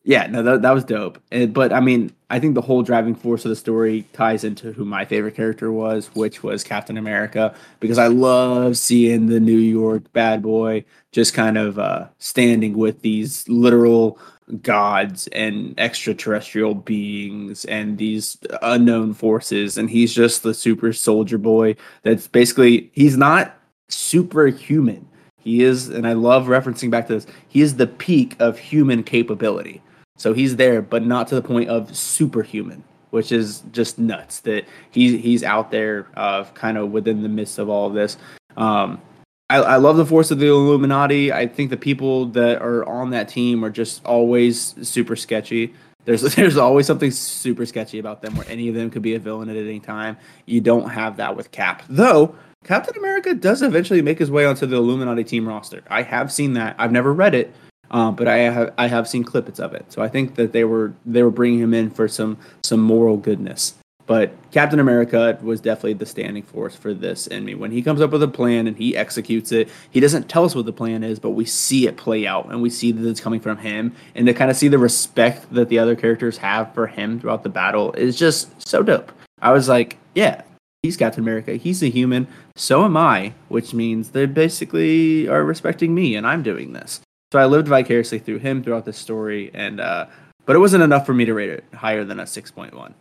yeah, 0.04 0.28
no, 0.28 0.44
that, 0.44 0.62
that 0.62 0.72
was 0.72 0.84
dope. 0.84 1.20
And, 1.32 1.54
but 1.54 1.74
I 1.74 1.80
mean, 1.80 2.12
I 2.30 2.40
think 2.40 2.54
the 2.54 2.62
whole 2.62 2.84
driving 2.84 3.16
force 3.16 3.44
of 3.44 3.50
the 3.50 3.56
story 3.56 4.06
ties 4.14 4.44
into 4.44 4.72
who 4.72 4.86
my 4.86 5.04
favorite 5.04 5.36
character 5.36 5.72
was, 5.72 6.08
which 6.16 6.44
was 6.44 6.64
Captain 6.64 6.98
America, 6.98 7.56
because 7.80 7.98
I 7.98 8.08
love 8.08 8.78
seeing 8.78 9.28
the 9.28 9.40
New 9.40 9.58
York 9.58 10.12
bad 10.14 10.44
boy 10.44 10.86
just 11.12 11.34
kind 11.34 11.58
of 11.58 11.80
uh, 11.80 12.08
standing 12.20 12.78
with 12.78 13.02
these 13.02 13.48
literal 13.50 14.20
gods 14.62 15.28
and 15.28 15.74
extraterrestrial 15.80 16.76
beings 16.76 17.66
and 17.66 17.98
these 17.98 18.38
unknown 18.62 19.12
forces 19.12 19.76
and 19.76 19.90
he's 19.90 20.14
just 20.14 20.44
the 20.44 20.54
super 20.54 20.94
soldier 20.94 21.40
boy 21.40 21.76
that's 22.04 22.28
basically 22.28 22.92
he's 22.94 23.18
not 23.18 23.58
superhuman 23.90 25.08
he 25.46 25.64
is 25.64 25.88
and 25.88 26.06
i 26.06 26.12
love 26.12 26.48
referencing 26.48 26.92
back 26.92 27.08
to 27.08 27.14
this 27.14 27.28
he 27.48 27.62
is 27.62 27.78
the 27.78 27.88
peak 27.88 28.36
of 28.40 28.60
human 28.60 29.02
capability 29.04 29.82
so 30.18 30.34
he's 30.34 30.58
there 30.58 30.82
but 30.82 31.06
not 31.06 31.30
to 31.30 31.36
the 31.36 31.42
point 31.42 31.70
of 31.70 31.96
superhuman 31.96 32.84
which 33.16 33.32
is 33.32 33.64
just 33.72 33.98
nuts 33.98 34.42
that 34.42 34.66
he's 34.92 35.22
he's 35.22 35.42
out 35.42 35.72
there 35.72 36.06
uh, 36.18 36.44
kind 36.54 36.78
of 36.78 36.92
within 36.92 37.24
the 37.24 37.30
midst 37.30 37.58
of 37.58 37.70
all 37.70 37.88
of 37.88 37.94
this. 37.94 38.18
Um, 38.58 39.02
I, 39.50 39.58
I 39.58 39.76
love 39.78 39.96
the 39.96 40.06
force 40.06 40.32
of 40.32 40.40
the 40.40 40.48
Illuminati. 40.48 41.32
I 41.32 41.48
think 41.48 41.70
the 41.70 41.78
people 41.78 42.26
that 42.28 42.62
are 42.62 42.84
on 42.86 43.12
that 43.12 43.30
team 43.30 43.64
are 43.64 43.70
just 43.70 44.04
always 44.04 44.76
super 44.86 45.16
sketchy. 45.16 45.74
There's 46.04 46.22
there's 46.36 46.58
always 46.58 46.88
something 46.88 47.10
super 47.10 47.66
sketchy 47.66 48.00
about 48.00 48.22
them 48.22 48.36
where 48.36 48.46
any 48.50 48.68
of 48.68 48.76
them 48.76 48.90
could 48.90 49.02
be 49.02 49.16
a 49.16 49.20
villain 49.20 49.50
at 49.50 49.56
any 49.56 49.80
time. 49.80 50.18
You 50.46 50.60
don't 50.60 50.90
have 50.90 51.16
that 51.16 51.38
with 51.38 51.52
Cap. 51.52 51.84
Though 51.88 52.36
Captain 52.66 52.98
America 52.98 53.36
does 53.36 53.62
eventually 53.62 54.02
make 54.02 54.18
his 54.18 54.32
way 54.32 54.44
onto 54.44 54.66
the 54.66 54.76
Illuminati 54.76 55.24
team 55.24 55.48
roster. 55.48 55.84
I 55.88 56.02
have 56.02 56.32
seen 56.32 56.54
that. 56.54 56.76
I've 56.80 56.92
never 56.92 57.14
read 57.14 57.36
it, 57.36 57.54
um, 57.92 58.16
but 58.16 58.28
I 58.28 58.38
have 58.38 58.74
I 58.78 58.88
have 58.88 59.08
seen 59.08 59.24
clippets 59.24 59.60
of 59.60 59.74
it. 59.74 59.86
So 59.94 60.02
I 60.02 60.08
think 60.08 60.34
that 60.36 60.52
they 60.52 60.64
were 60.64 60.94
they 61.06 61.22
were 61.22 61.32
bringing 61.32 61.60
him 61.60 61.76
in 61.76 61.92
for 61.92 62.08
some 62.08 62.38
some 62.64 62.80
moral 62.80 63.18
goodness. 63.18 63.76
But 64.08 64.34
Captain 64.52 64.80
America 64.80 65.38
was 65.42 65.62
definitely 65.62 65.94
the 65.94 66.06
standing 66.06 66.44
force 66.44 66.76
for 66.76 66.94
this 66.94 67.28
in 67.28 67.46
me. 67.46 67.56
When 67.56 67.72
he 67.72 67.82
comes 67.82 68.02
up 68.02 68.12
with 68.12 68.22
a 68.22 68.28
plan 68.28 68.68
and 68.68 68.78
he 68.78 68.96
executes 68.96 69.52
it, 69.52 69.70
he 69.90 70.00
doesn't 70.00 70.30
tell 70.30 70.46
us 70.46 70.54
what 70.54 70.66
the 70.66 70.74
plan 70.74 71.04
is, 71.04 71.20
but 71.20 71.32
we 71.32 71.46
see 71.46 71.88
it 71.88 71.98
play 71.98 72.28
out 72.28 72.52
and 72.52 72.62
we 72.62 72.70
see 72.70 72.92
that 72.92 73.08
it's 73.08 73.20
coming 73.20 73.40
from 73.40 73.58
him. 73.58 73.96
And 74.14 74.28
to 74.28 74.34
kind 74.34 74.52
of 74.52 74.58
see 74.58 74.68
the 74.68 74.78
respect 74.78 75.52
that 75.54 75.70
the 75.70 75.80
other 75.80 75.96
characters 75.96 76.38
have 76.38 76.72
for 76.76 76.86
him 76.86 77.20
throughout 77.20 77.42
the 77.42 77.50
battle 77.50 77.94
is 77.94 78.16
just 78.16 78.68
so 78.68 78.84
dope. 78.84 79.12
I 79.42 79.52
was 79.52 79.68
like, 79.68 79.98
yeah, 80.14 80.44
he's 80.86 80.98
Captain 80.98 81.24
America. 81.24 81.56
He's 81.56 81.82
a 81.82 81.90
human. 81.90 82.28
So 82.56 82.86
am 82.86 82.96
I, 82.96 83.34
which 83.50 83.74
means 83.74 84.12
they 84.12 84.26
basically 84.26 85.28
are 85.28 85.44
respecting 85.44 85.96
me 85.96 86.16
and 86.16 86.28
I'm 86.28 86.44
doing 86.44 86.74
this. 86.74 87.02
So 87.34 87.40
I 87.40 87.46
lived 87.46 87.68
vicariously 87.68 88.20
through 88.20 88.40
him 88.40 88.64
throughout 88.64 88.86
this 88.86 88.98
story. 88.98 89.52
And, 89.54 89.80
uh, 89.80 90.06
but 90.46 90.56
it 90.56 90.60
wasn't 90.60 90.84
enough 90.84 91.06
for 91.06 91.14
me 91.14 91.26
to 91.26 91.34
rate 91.34 91.50
it 91.50 91.64
higher 91.74 92.06
than 92.06 92.20
a 92.20 92.24
6.1. 92.24 92.94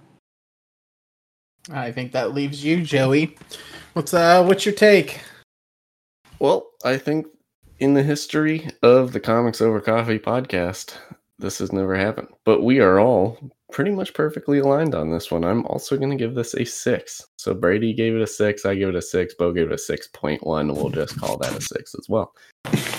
I 1.73 1.93
think 1.93 2.12
that 2.12 2.35
leaves 2.35 2.65
you, 2.65 2.82
Joey. 2.82 3.36
What's 3.94 4.12
uh 4.12 4.44
what's 4.44 4.66
your 4.66 4.74
take? 4.74 5.20
Well, 6.39 6.66
I 6.85 6.98
think 6.98 7.27
in 7.78 7.94
the 7.94 8.02
history 8.02 8.69
of 8.82 9.12
the 9.12 9.20
Comics 9.20 9.62
Over 9.62 9.81
Coffee 9.81 10.19
podcast, 10.19 10.94
this 11.39 11.59
has 11.61 11.73
never 11.73 11.97
happened. 11.97 12.28
But 12.44 12.62
we 12.62 12.81
are 12.81 13.01
all 13.01 13.39
pretty 13.72 13.90
much 13.90 14.14
perfectly 14.14 14.58
aligned 14.58 14.94
on 14.94 15.10
this 15.10 15.30
one. 15.30 15.44
I'm 15.44 15.66
also 15.66 15.96
going 15.96 16.10
to 16.10 16.16
give 16.16 16.34
this 16.34 16.54
a 16.54 16.64
six. 16.64 17.26
So 17.38 17.54
Brady 17.54 17.92
gave 17.92 18.14
it 18.14 18.22
a 18.22 18.26
six. 18.26 18.64
I 18.64 18.74
give 18.74 18.90
it 18.90 18.94
a 18.94 19.02
six. 19.02 19.34
Bo 19.34 19.52
gave 19.52 19.70
it 19.70 19.72
a 19.72 19.76
6.1. 19.76 20.42
We'll 20.74 20.90
just 20.90 21.18
call 21.18 21.36
that 21.38 21.56
a 21.56 21.60
six 21.60 21.94
as 21.94 22.08
well. 22.08 22.32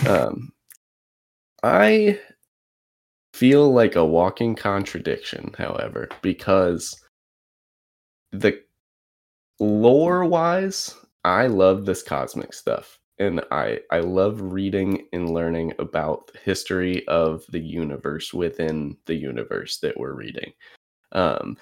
Um, 0.07 0.51
I 1.63 2.19
feel 3.33 3.71
like 3.71 3.95
a 3.95 4.05
walking 4.05 4.55
contradiction, 4.55 5.53
however, 5.57 6.07
because 6.21 6.95
the 8.31 8.61
lore 9.59 10.25
wise, 10.25 10.95
I 11.23 11.47
love 11.47 11.85
this 11.85 12.03
cosmic 12.03 12.53
stuff. 12.53 12.99
And 13.17 13.41
I, 13.51 13.79
I 13.91 13.99
love 13.99 14.41
reading 14.41 15.07
and 15.13 15.29
learning 15.29 15.73
about 15.79 16.27
the 16.31 16.39
history 16.39 17.07
of 17.07 17.45
the 17.49 17.59
universe 17.59 18.33
within 18.33 18.97
the 19.05 19.15
universe 19.15 19.77
that 19.79 19.97
we're 19.97 20.13
reading. 20.13 20.51
Um, 21.13 21.57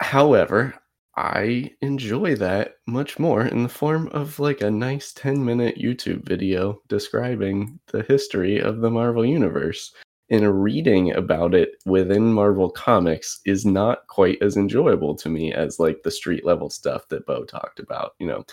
however, 0.00 0.74
I 1.16 1.72
enjoy 1.80 2.36
that 2.36 2.76
much 2.86 3.18
more 3.18 3.44
in 3.44 3.62
the 3.62 3.68
form 3.68 4.08
of 4.08 4.38
like 4.38 4.60
a 4.60 4.70
nice 4.70 5.12
10 5.12 5.44
minute 5.44 5.76
YouTube 5.78 6.26
video 6.26 6.80
describing 6.88 7.80
the 7.88 8.02
history 8.02 8.60
of 8.60 8.80
the 8.80 8.90
Marvel 8.90 9.24
Universe 9.24 9.92
and 10.30 10.62
reading 10.62 11.12
about 11.12 11.54
it 11.54 11.70
within 11.86 12.32
Marvel 12.32 12.70
Comics 12.70 13.40
is 13.44 13.66
not 13.66 14.06
quite 14.06 14.38
as 14.40 14.56
enjoyable 14.56 15.16
to 15.16 15.28
me 15.28 15.52
as 15.52 15.80
like 15.80 16.02
the 16.02 16.10
street 16.10 16.46
level 16.46 16.70
stuff 16.70 17.08
that 17.08 17.26
Bo 17.26 17.44
talked 17.44 17.80
about, 17.80 18.12
you 18.20 18.28
know. 18.28 18.44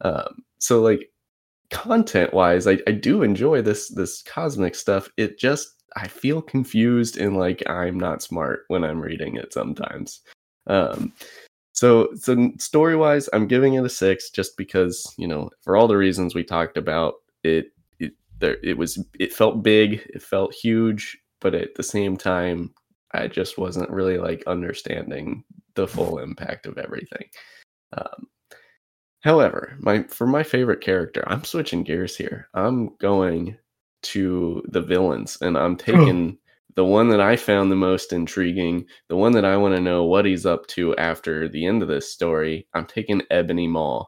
Um, 0.00 0.42
so 0.58 0.80
like 0.82 1.10
content 1.70 2.32
wise, 2.32 2.66
I, 2.66 2.78
I 2.86 2.92
do 2.92 3.22
enjoy 3.22 3.62
this 3.62 3.88
this 3.88 4.22
cosmic 4.22 4.74
stuff. 4.74 5.08
It 5.16 5.38
just 5.38 5.68
I 5.96 6.08
feel 6.08 6.42
confused 6.42 7.18
and 7.18 7.36
like 7.36 7.62
I'm 7.68 7.98
not 7.98 8.22
smart 8.22 8.64
when 8.68 8.84
I'm 8.84 9.00
reading 9.00 9.36
it 9.36 9.52
sometimes. 9.52 10.20
Um, 10.66 11.12
so 11.72 12.08
so 12.14 12.50
story 12.58 12.96
wise, 12.96 13.28
I'm 13.32 13.46
giving 13.46 13.74
it 13.74 13.84
a 13.84 13.88
six 13.88 14.30
just 14.30 14.56
because 14.56 15.14
you 15.18 15.26
know 15.28 15.50
for 15.62 15.76
all 15.76 15.88
the 15.88 15.96
reasons 15.96 16.34
we 16.34 16.44
talked 16.44 16.76
about 16.76 17.14
it 17.44 17.72
It 17.98 18.12
there 18.40 18.58
it 18.62 18.76
was 18.78 19.02
it 19.18 19.32
felt 19.32 19.62
big 19.62 20.02
it 20.14 20.22
felt 20.22 20.54
huge 20.54 21.18
but 21.40 21.54
at 21.54 21.74
the 21.76 21.82
same 21.82 22.16
time 22.16 22.72
i 23.12 23.26
just 23.26 23.58
wasn't 23.58 23.88
really 23.90 24.18
like 24.18 24.42
understanding 24.46 25.44
the 25.74 25.86
full 25.86 26.18
impact 26.18 26.66
of 26.66 26.78
everything 26.78 27.28
um, 27.96 28.26
however 29.22 29.76
my 29.80 30.02
for 30.04 30.26
my 30.26 30.42
favorite 30.42 30.80
character 30.80 31.22
i'm 31.26 31.44
switching 31.44 31.82
gears 31.82 32.16
here 32.16 32.48
i'm 32.54 32.94
going 32.98 33.56
to 34.02 34.62
the 34.68 34.80
villains 34.82 35.38
and 35.40 35.56
i'm 35.58 35.76
taking 35.76 36.36
the 36.76 36.84
one 36.84 37.08
that 37.08 37.20
i 37.20 37.36
found 37.36 37.70
the 37.70 37.76
most 37.76 38.12
intriguing 38.12 38.84
the 39.08 39.16
one 39.16 39.32
that 39.32 39.44
i 39.44 39.56
want 39.56 39.74
to 39.74 39.80
know 39.80 40.04
what 40.04 40.24
he's 40.24 40.46
up 40.46 40.66
to 40.68 40.94
after 40.96 41.48
the 41.48 41.66
end 41.66 41.82
of 41.82 41.88
this 41.88 42.12
story 42.12 42.66
i'm 42.74 42.86
taking 42.86 43.22
ebony 43.30 43.66
maw 43.66 44.04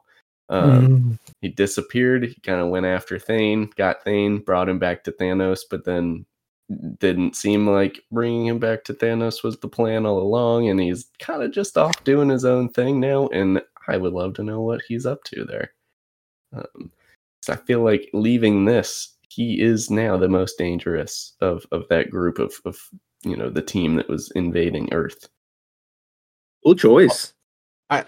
um, 0.51 0.89
mm. 0.89 1.19
He 1.41 1.49
disappeared. 1.49 2.25
He 2.25 2.41
kind 2.41 2.61
of 2.61 2.69
went 2.69 2.85
after 2.85 3.19
Thane, 3.19 3.71
got 3.77 4.03
Thane, 4.03 4.39
brought 4.39 4.69
him 4.69 4.79
back 4.79 5.05
to 5.05 5.13
Thanos, 5.13 5.61
but 5.71 5.85
then 5.85 6.27
didn't 6.99 7.35
seem 7.35 7.67
like 7.69 8.01
bringing 8.13 8.47
him 8.47 8.59
back 8.59 8.85
to 8.85 8.95
Thanos 8.95 9.43
was 9.43 9.59
the 9.59 9.69
plan 9.69 10.07
all 10.07 10.19
along. 10.19 10.69
And 10.69 10.81
he's 10.81 11.07
kind 11.19 11.43
of 11.43 11.53
just 11.53 11.79
off 11.79 12.05
doing 12.05 12.29
his 12.29 12.45
own 12.45 12.69
thing 12.69 13.01
now. 13.01 13.29
And 13.29 13.63
I 13.91 13.97
would 13.97 14.13
love 14.13 14.35
to 14.35 14.45
know 14.45 14.61
what 14.61 14.83
he's 14.87 15.07
up 15.07 15.25
to 15.25 15.45
there. 15.45 15.73
Um, 16.55 16.91
so 17.43 17.53
I 17.55 17.57
feel 17.57 17.83
like 17.83 18.09
leaving 18.13 18.65
this, 18.65 19.17
he 19.29 19.61
is 19.61 19.91
now 19.91 20.17
the 20.17 20.29
most 20.29 20.59
dangerous 20.59 21.35
of 21.41 21.65
of 21.73 21.85
that 21.89 22.11
group 22.11 22.39
of 22.39 22.55
of 22.65 22.79
you 23.23 23.37
know 23.37 23.51
the 23.51 23.63
team 23.63 23.97
that 23.97 24.09
was 24.09 24.31
invading 24.33 24.93
Earth. 24.93 25.29
Cool 26.65 26.75
choice. 26.75 27.33
I 27.89 28.05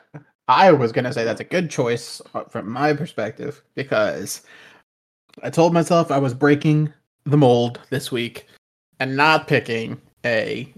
I 0.49 0.73
was 0.73 0.93
gonna 0.93 1.13
say 1.13 1.25
that's 1.25 1.41
a 1.41 1.45
good 1.45 1.71
choice 1.71 2.21
uh, 2.35 2.45
from 2.45 2.71
my 2.71 2.93
perspective 2.93 3.63
because 3.75 4.43
I 5.43 5.51
told 5.51 5.73
myself 5.73 6.11
I 6.11 6.19
was 6.19 6.35
breaking 6.35 6.93
the 7.25 7.37
mold 7.37 7.81
this 7.91 8.13
week 8.13 8.47
and 9.01 9.17
not 9.17 9.49
picking 9.49 10.01
a 10.25 10.73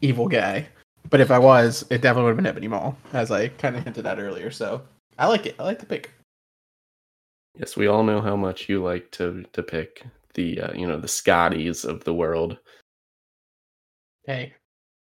evil 0.00 0.28
guy. 0.28 0.66
But 1.12 1.20
if 1.20 1.30
I 1.30 1.38
was, 1.38 1.84
it 1.90 2.00
definitely 2.00 2.24
would 2.24 2.30
have 2.30 2.36
been 2.38 2.46
Ebony 2.46 2.68
Maw, 2.68 2.94
as 3.12 3.30
I 3.30 3.48
kind 3.48 3.76
of 3.76 3.84
hinted 3.84 4.06
at 4.06 4.18
earlier. 4.18 4.50
So 4.50 4.82
I 5.18 5.28
like 5.28 5.46
it. 5.46 5.54
I 5.60 5.62
like 5.62 5.78
the 5.78 5.86
pick. 5.86 6.10
Yes, 7.56 7.76
we 7.76 7.86
all 7.86 8.02
know 8.02 8.20
how 8.20 8.34
much 8.34 8.68
you 8.68 8.82
like 8.82 9.10
to 9.12 9.44
to 9.52 9.62
pick 9.62 10.04
the 10.34 10.60
uh, 10.60 10.72
you 10.72 10.86
know 10.86 10.98
the 10.98 11.06
Scotties 11.06 11.84
of 11.84 12.02
the 12.02 12.14
world. 12.14 12.58
Hey, 14.24 14.54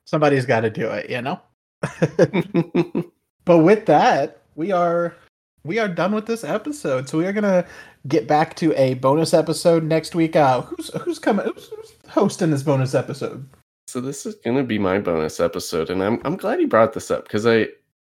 somebody's 0.05 0.45
got 0.45 0.61
to 0.61 0.69
do 0.69 0.89
it, 0.89 1.09
you 1.09 1.21
know. 1.21 1.39
But 3.45 3.59
with 3.59 3.85
that, 3.87 4.41
we 4.55 4.71
are 4.71 5.15
we 5.63 5.79
are 5.79 5.87
done 5.87 6.13
with 6.13 6.25
this 6.25 6.43
episode. 6.43 7.09
So 7.09 7.17
we 7.17 7.25
are 7.25 7.33
gonna 7.33 7.65
get 8.07 8.27
back 8.27 8.55
to 8.57 8.73
a 8.79 8.95
bonus 8.95 9.33
episode 9.33 9.83
next 9.83 10.15
week. 10.15 10.35
Uh, 10.35 10.61
who's 10.61 10.89
who's 11.01 11.19
coming? 11.19 11.45
Who's, 11.45 11.67
who's 11.69 11.93
hosting 12.09 12.51
this 12.51 12.63
bonus 12.63 12.93
episode? 12.93 13.47
So 13.91 13.99
this 13.99 14.25
is 14.25 14.35
gonna 14.35 14.63
be 14.63 14.79
my 14.79 14.99
bonus 14.99 15.41
episode, 15.41 15.89
and 15.89 16.01
I'm 16.01 16.21
I'm 16.23 16.37
glad 16.37 16.61
you 16.61 16.67
brought 16.69 16.93
this 16.93 17.11
up 17.11 17.25
because 17.25 17.45
I, 17.45 17.63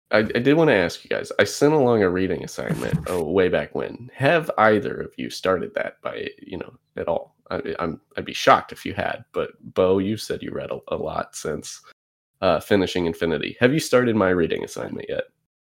I, 0.10 0.22
I 0.22 0.40
did 0.40 0.56
want 0.56 0.72
to 0.72 0.76
ask 0.76 1.04
you 1.04 1.10
guys. 1.12 1.32
I 1.38 1.44
sent 1.44 1.72
along 1.72 2.02
a 2.02 2.10
reading 2.10 2.44
assignment 2.44 2.98
oh, 3.06 3.24
way 3.32 3.48
back 3.48 3.76
when. 3.76 4.10
Have 4.16 4.50
either 4.58 5.00
of 5.02 5.14
you 5.18 5.30
started 5.30 5.76
that 5.76 6.02
by 6.02 6.30
you 6.42 6.58
know 6.58 6.74
at 6.96 7.08
all? 7.08 7.36
I, 7.52 7.76
am 7.78 8.02
I'd 8.18 8.26
be 8.26 8.34
shocked 8.34 8.72
if 8.72 8.88
you 8.88 8.96
had. 8.96 9.24
But 9.34 9.52
Bo, 9.76 10.00
you 10.00 10.18
said 10.18 10.42
you 10.42 10.50
read 10.50 10.72
a, 10.72 10.80
a 10.88 10.96
lot 10.96 11.36
since 11.36 11.80
uh, 12.42 12.60
finishing 12.60 13.06
Infinity. 13.06 13.56
Have 13.60 13.72
you 13.72 13.80
started 13.80 14.16
my 14.16 14.30
reading 14.30 14.64
assignment 14.64 15.06
yet? 15.08 15.26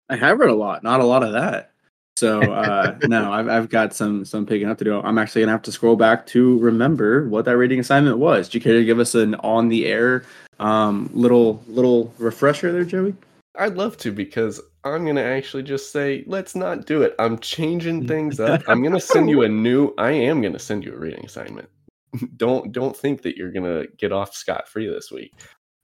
I 0.09 0.17
have 0.17 0.41
read 0.41 0.51
a 0.51 0.55
lot, 0.57 0.83
not 0.83 0.99
a 0.99 1.07
lot 1.07 1.23
of 1.23 1.35
that. 1.35 1.71
So 2.17 2.41
uh, 2.41 2.99
no, 3.05 3.33
I've 3.33 3.49
I've 3.49 3.69
got 3.71 3.95
some 3.95 4.25
some 4.25 4.45
picking 4.45 4.69
up 4.69 4.79
to 4.79 4.85
do. 4.85 5.01
I'm 5.01 5.17
actually 5.17 5.43
gonna 5.43 5.53
have 5.53 5.63
to 5.63 5.73
scroll 5.73 5.97
back 5.97 6.27
to 6.27 6.59
remember 6.59 7.29
what 7.29 7.47
that 7.47 7.57
reading 7.57 7.81
assignment 7.81 8.19
was. 8.19 8.49
Do 8.49 8.59
you 8.59 8.63
care 8.63 8.75
to 8.75 8.85
give 8.85 8.99
us 8.99 9.15
an 9.15 9.37
on 9.37 9.69
the 9.69 9.87
air 9.87 10.25
um, 10.59 11.09
little 11.15 11.63
little 11.67 12.13
refresher 12.19 12.73
there, 12.73 12.85
Joey? 12.85 13.15
I'd 13.59 13.77
love 13.77 13.97
to 13.99 14.13
because 14.13 14.61
I'm 14.85 15.07
gonna 15.07 15.23
actually 15.23 15.63
just 15.63 15.93
say 15.93 16.25
let's 16.27 16.55
not 16.55 16.87
do 16.87 17.03
it. 17.03 17.15
I'm 17.19 17.39
changing 17.39 18.07
things 18.09 18.39
up. 18.39 18.63
I'm 18.69 18.83
gonna 18.83 19.01
send 19.01 19.31
you 19.31 19.43
a 19.43 19.49
new. 19.49 19.95
I 19.99 20.11
am 20.11 20.43
gonna 20.43 20.59
send 20.59 20.85
you 20.85 20.95
a 20.95 20.99
reading 20.99 21.25
assignment. 21.25 21.69
don't 22.37 22.73
don't 22.73 22.97
think 22.97 23.23
that 23.23 23.37
you're 23.37 23.53
gonna 23.53 23.87
get 23.99 24.13
off 24.13 24.35
scot 24.35 24.69
free 24.69 24.89
this 24.89 25.11
week. 25.11 25.33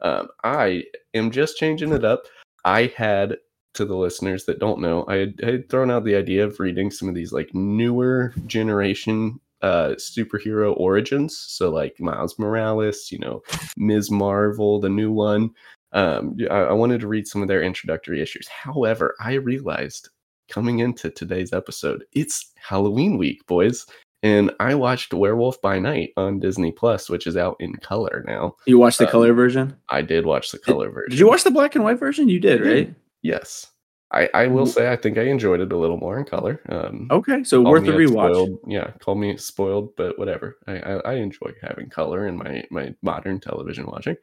Um, 0.03 0.28
I 0.44 0.85
am 1.15 1.31
just 1.31 1.57
changing 1.57 1.93
it 1.93 2.05
up. 2.05 2.24
I 2.65 2.93
had 2.97 3.39
to 3.77 3.85
the 3.85 3.97
listeners 3.97 4.44
that 4.44 4.59
don't 4.59 4.81
know, 4.81 5.05
I 5.09 5.16
had, 5.16 5.40
I 5.43 5.47
had, 5.53 5.69
thrown 5.69 5.90
out 5.90 6.05
the 6.05 6.16
idea 6.16 6.44
of 6.44 6.59
reading 6.61 6.90
some 6.90 7.09
of 7.09 7.15
these 7.15 7.32
like 7.32 7.55
newer 7.55 8.35
generation 8.47 9.40
uh 9.62 9.94
superhero 9.97 10.77
origins. 10.77 11.39
So 11.39 11.70
like 11.70 11.98
Miles 11.98 12.39
Morales, 12.39 13.11
you 13.11 13.19
know, 13.19 13.43
Ms. 13.77 14.11
Marvel, 14.11 14.81
the 14.81 14.90
new 14.90 15.11
one. 15.11 15.51
Um, 15.93 16.36
I, 16.51 16.57
I 16.57 16.73
wanted 16.73 17.01
to 17.01 17.09
read 17.09 17.27
some 17.27 17.40
of 17.40 17.48
their 17.48 17.62
introductory 17.62 18.20
issues. 18.20 18.47
However, 18.48 19.15
I 19.20 19.35
realized 19.35 20.11
coming 20.51 20.81
into 20.81 21.11
today's 21.11 21.53
episode, 21.53 22.05
it's 22.12 22.53
Halloween 22.57 23.16
week, 23.16 23.47
boys. 23.47 23.86
And 24.23 24.51
I 24.61 24.74
watched 24.74 25.15
Werewolf 25.15 25.61
by 25.62 25.78
Night 25.78 26.11
on 26.16 26.40
Disney 26.40 26.73
Plus, 26.73 27.09
which 27.09 27.27
is 27.27 27.36
out 27.36 27.57
in 27.61 27.74
color 27.77 28.24
now. 28.27 28.57
You 28.66 28.78
watched 28.78 28.98
the 28.98 29.07
Um, 29.07 29.11
color 29.12 29.32
version? 29.32 29.77
I 29.89 30.03
did 30.03 30.27
watch 30.27 30.51
the 30.51 30.59
color 30.59 30.90
version. 30.90 31.11
Did 31.11 31.19
you 31.20 31.28
watch 31.28 31.44
the 31.44 31.51
black 31.51 31.74
and 31.74 31.85
white 31.85 31.98
version? 31.98 32.28
You 32.28 32.40
did, 32.40 32.61
I 32.62 32.65
did. 32.65 32.94
Yes. 33.27 33.66
I, 34.12 34.31
I 34.35 34.47
will 34.47 34.66
say 34.66 34.93
I 34.93 34.97
think 34.97 35.19
I 35.19 35.23
enjoyed 35.23 35.61
it 35.61 35.73
a 35.73 35.77
little 35.77 35.97
more 35.97 36.16
in 36.19 36.24
color. 36.24 36.61
Um, 36.69 37.09
Okay, 37.11 37.43
so 37.43 37.61
worth 37.62 37.89
a 37.89 37.93
rewatch. 37.93 38.32
Spoiled, 38.32 38.61
yeah, 38.66 38.93
call 39.01 39.16
me 39.16 39.36
spoiled, 39.36 39.97
but 39.97 40.16
whatever. 40.16 40.59
I, 40.69 40.78
I, 40.78 40.93
I 40.98 41.12
enjoy 41.15 41.53
having 41.61 41.90
color 41.90 42.28
in 42.28 42.36
my, 42.36 42.62
my 42.70 42.94
modern 43.03 43.40
television 43.40 43.86
watching. 43.86 44.16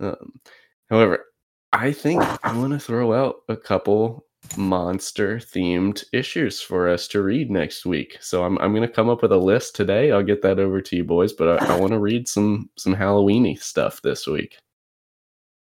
Um, 0.00 0.40
however, 0.88 1.26
I 1.74 1.92
think 1.92 2.22
I 2.42 2.56
want 2.56 2.72
to 2.72 2.78
throw 2.78 3.12
out 3.12 3.42
a 3.50 3.56
couple 3.56 4.24
monster 4.56 5.36
themed 5.36 6.02
issues 6.14 6.62
for 6.62 6.88
us 6.88 7.06
to 7.08 7.22
read 7.22 7.50
next 7.50 7.84
week. 7.84 8.16
So 8.20 8.42
I'm, 8.42 8.56
I'm 8.58 8.74
going 8.74 8.88
to 8.88 8.92
come 8.92 9.10
up 9.10 9.20
with 9.20 9.32
a 9.32 9.36
list 9.36 9.76
today. 9.76 10.12
I'll 10.12 10.22
get 10.22 10.40
that 10.42 10.58
over 10.58 10.80
to 10.80 10.96
you 10.96 11.04
boys, 11.04 11.34
but 11.34 11.62
I, 11.62 11.74
I 11.74 11.78
want 11.78 11.92
to 11.92 11.98
read 11.98 12.26
some 12.26 12.70
some 12.76 12.94
Halloweeny 12.96 13.60
stuff 13.62 14.00
this 14.02 14.26
week. 14.26 14.56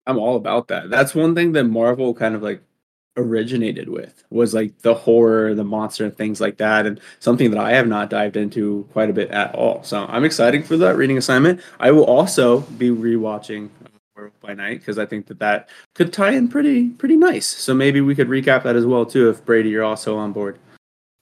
I'm 0.07 0.19
all 0.19 0.37
about 0.37 0.69
that. 0.69 0.91
That's 0.91 1.15
one 1.15 1.35
thing 1.35 1.53
that 1.53 1.65
Marvel 1.65 2.15
kind 2.15 2.35
of 2.35 2.43
like 2.43 2.61
originated 3.17 3.89
with 3.89 4.25
was 4.31 4.55
like 4.55 4.77
the 4.83 4.95
horror, 4.95 5.55
the 5.55 5.65
monster, 5.65 6.05
and 6.05 6.17
things 6.17 6.41
like 6.41 6.57
that, 6.59 6.87
and 6.87 7.01
something 7.21 7.51
that 7.51 7.61
I 7.61 7.73
have 7.73 7.87
not 7.87 8.11
dived 8.11 8.37
into 8.37 8.89
quite 8.93 9.11
a 9.11 9.13
bit 9.13 9.31
at 9.31 9.55
all. 9.55 9.83
So 9.83 10.05
I'm 10.09 10.25
excited 10.25 10.67
for 10.67 10.77
that 10.79 10.97
reading 10.97 11.19
assignment. 11.19 11.61
I 11.81 11.91
will 11.91 12.05
also 12.05 12.61
be 12.61 12.91
rewatching 12.91 13.69
uh, 13.85 13.89
Werewolf 14.17 14.41
by 14.41 14.55
Night 14.55 14.81
because 14.81 14.99
I 14.99 15.07
think 15.07 15.27
that 15.27 15.39
that 15.39 15.69
could 15.95 16.13
tie 16.13 16.33
in 16.33 16.49
pretty 16.49 16.91
pretty 16.91 17.17
nice. 17.17 17.47
So 17.47 17.75
maybe 17.75 18.01
we 18.01 18.15
could 18.15 18.29
recap 18.29 18.63
that 18.65 18.77
as 18.77 18.87
well 18.87 19.07
too 19.07 19.31
if 19.31 19.45
Brady 19.45 19.71
you're 19.71 19.85
also 19.85 20.17
on 20.17 20.33
board. 20.33 20.59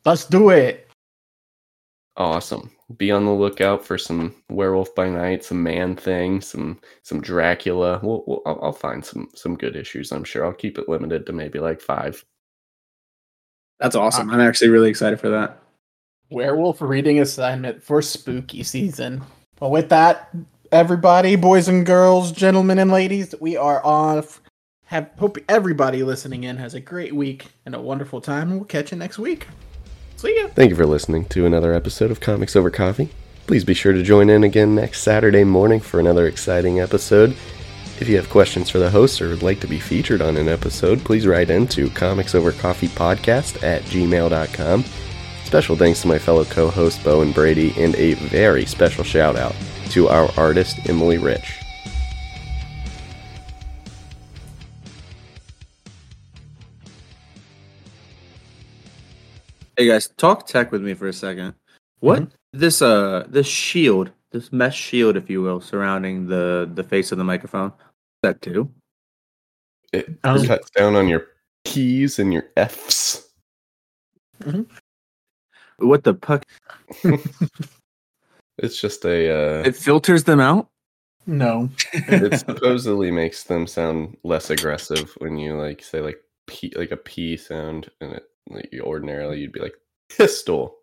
Let's 0.04 0.24
do 0.24 0.50
it. 0.50 0.88
Awesome. 2.16 2.70
Be 2.98 3.10
on 3.10 3.24
the 3.24 3.32
lookout 3.32 3.84
for 3.86 3.96
some 3.96 4.34
Werewolf 4.50 4.94
by 4.94 5.08
Night, 5.08 5.44
some 5.44 5.62
Man 5.62 5.96
Thing, 5.96 6.42
some 6.42 6.78
some 7.02 7.22
Dracula. 7.22 8.00
We'll, 8.02 8.22
we'll, 8.26 8.42
I'll, 8.44 8.58
I'll 8.64 8.72
find 8.72 9.04
some 9.04 9.28
some 9.34 9.56
good 9.56 9.76
issues. 9.76 10.12
I'm 10.12 10.24
sure. 10.24 10.44
I'll 10.44 10.52
keep 10.52 10.76
it 10.78 10.88
limited 10.88 11.24
to 11.26 11.32
maybe 11.32 11.58
like 11.58 11.80
five. 11.80 12.22
That's 13.80 13.96
awesome. 13.96 14.30
Ah. 14.30 14.34
I'm 14.34 14.40
actually 14.40 14.68
really 14.68 14.90
excited 14.90 15.20
for 15.20 15.30
that. 15.30 15.62
Werewolf 16.30 16.80
reading 16.82 17.20
assignment 17.20 17.82
for 17.82 18.02
spooky 18.02 18.62
season. 18.62 19.22
Well, 19.60 19.70
with 19.70 19.88
that, 19.88 20.34
everybody, 20.70 21.36
boys 21.36 21.68
and 21.68 21.84
girls, 21.84 22.32
gentlemen 22.32 22.78
and 22.78 22.90
ladies, 22.90 23.34
we 23.40 23.56
are 23.56 23.84
off. 23.84 24.40
Have 24.84 25.10
hope 25.18 25.38
everybody 25.48 26.02
listening 26.02 26.44
in 26.44 26.58
has 26.58 26.74
a 26.74 26.80
great 26.80 27.14
week 27.14 27.46
and 27.64 27.74
a 27.74 27.80
wonderful 27.80 28.20
time. 28.20 28.50
and 28.50 28.60
We'll 28.60 28.66
catch 28.66 28.92
you 28.92 28.98
next 28.98 29.18
week. 29.18 29.46
See 30.22 30.36
ya. 30.36 30.46
Thank 30.54 30.70
you 30.70 30.76
for 30.76 30.86
listening 30.86 31.24
to 31.30 31.46
another 31.46 31.74
episode 31.74 32.12
of 32.12 32.20
Comics 32.20 32.54
Over 32.54 32.70
Coffee. 32.70 33.08
Please 33.48 33.64
be 33.64 33.74
sure 33.74 33.92
to 33.92 34.04
join 34.04 34.30
in 34.30 34.44
again 34.44 34.76
next 34.76 35.02
Saturday 35.02 35.42
morning 35.42 35.80
for 35.80 35.98
another 35.98 36.28
exciting 36.28 36.78
episode. 36.78 37.30
If 37.98 38.08
you 38.08 38.14
have 38.18 38.30
questions 38.30 38.70
for 38.70 38.78
the 38.78 38.88
host 38.88 39.20
or 39.20 39.30
would 39.30 39.42
like 39.42 39.58
to 39.62 39.66
be 39.66 39.80
featured 39.80 40.22
on 40.22 40.36
an 40.36 40.48
episode, 40.48 41.04
please 41.04 41.26
write 41.26 41.50
into 41.50 41.88
comicsovercoffeepodcast 41.88 43.64
at 43.64 43.82
gmail.com. 43.82 44.84
Special 45.42 45.74
thanks 45.74 46.02
to 46.02 46.06
my 46.06 46.20
fellow 46.20 46.44
co-hosts 46.44 47.02
Bo 47.02 47.22
and 47.22 47.34
Brady, 47.34 47.74
and 47.76 47.96
a 47.96 48.14
very 48.14 48.64
special 48.64 49.02
shout 49.02 49.34
out 49.34 49.56
to 49.90 50.06
our 50.06 50.30
artist 50.36 50.88
Emily 50.88 51.18
Rich. 51.18 51.61
Hey 59.82 59.88
guys, 59.88 60.06
talk 60.16 60.46
tech 60.46 60.70
with 60.70 60.80
me 60.80 60.94
for 60.94 61.08
a 61.08 61.12
second. 61.12 61.54
What 61.98 62.28
this 62.52 62.82
uh 62.82 63.26
this 63.28 63.48
shield, 63.48 64.12
this 64.30 64.52
mesh 64.52 64.78
shield, 64.78 65.16
if 65.16 65.28
you 65.28 65.42
will, 65.42 65.60
surrounding 65.60 66.28
the 66.28 66.70
the 66.72 66.84
face 66.84 67.10
of 67.10 67.18
the 67.18 67.24
microphone, 67.24 67.70
what's 67.70 68.22
that 68.22 68.40
do? 68.40 68.70
It 69.92 70.20
Um, 70.22 70.46
cuts 70.46 70.70
down 70.70 70.94
on 70.94 71.08
your 71.08 71.26
P's 71.64 72.20
and 72.20 72.32
your 72.32 72.44
F's. 72.56 73.28
What 75.78 76.04
the 76.04 76.14
puck? 76.14 76.44
It's 78.58 78.80
just 78.80 79.04
a. 79.04 79.30
Uh, 79.30 79.62
It 79.66 79.74
filters 79.74 80.22
them 80.22 80.38
out. 80.38 80.68
No. 81.26 81.70
it 81.92 82.38
supposedly 82.46 83.10
makes 83.10 83.42
them 83.42 83.66
sound 83.66 84.16
less 84.22 84.48
aggressive 84.48 85.12
when 85.18 85.38
you 85.38 85.54
like 85.56 85.82
say 85.82 86.00
like 86.00 86.22
p 86.46 86.72
like 86.76 86.92
a 86.92 86.96
p 86.96 87.36
sound 87.36 87.90
and 88.00 88.12
it 88.12 88.22
like 88.22 88.28
you 88.28 88.31
ordinarily 88.80 89.38
you'd 89.40 89.52
be 89.52 89.60
like 89.60 89.74
pistol 90.08 90.76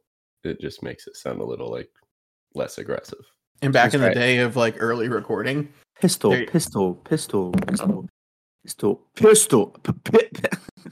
it 0.44 0.60
just 0.62 0.82
makes 0.84 1.08
it 1.08 1.16
sound 1.16 1.42
a 1.42 1.44
little 1.46 1.70
like 1.70 1.90
less 2.56 2.78
aggressive 2.78 3.20
And 3.62 3.74
back 3.74 3.92
That's 3.92 3.96
in 3.96 4.02
the 4.02 4.14
day 4.14 4.38
of 4.40 4.56
like 4.56 4.76
early 4.80 5.10
recording, 5.10 5.68
Pistol, 6.00 6.32
There 6.32 6.46
pistol, 6.48 6.96
pistol, 6.96 7.52
pistol, 7.52 8.08
pistol, 8.64 9.02
pistol. 9.16 9.76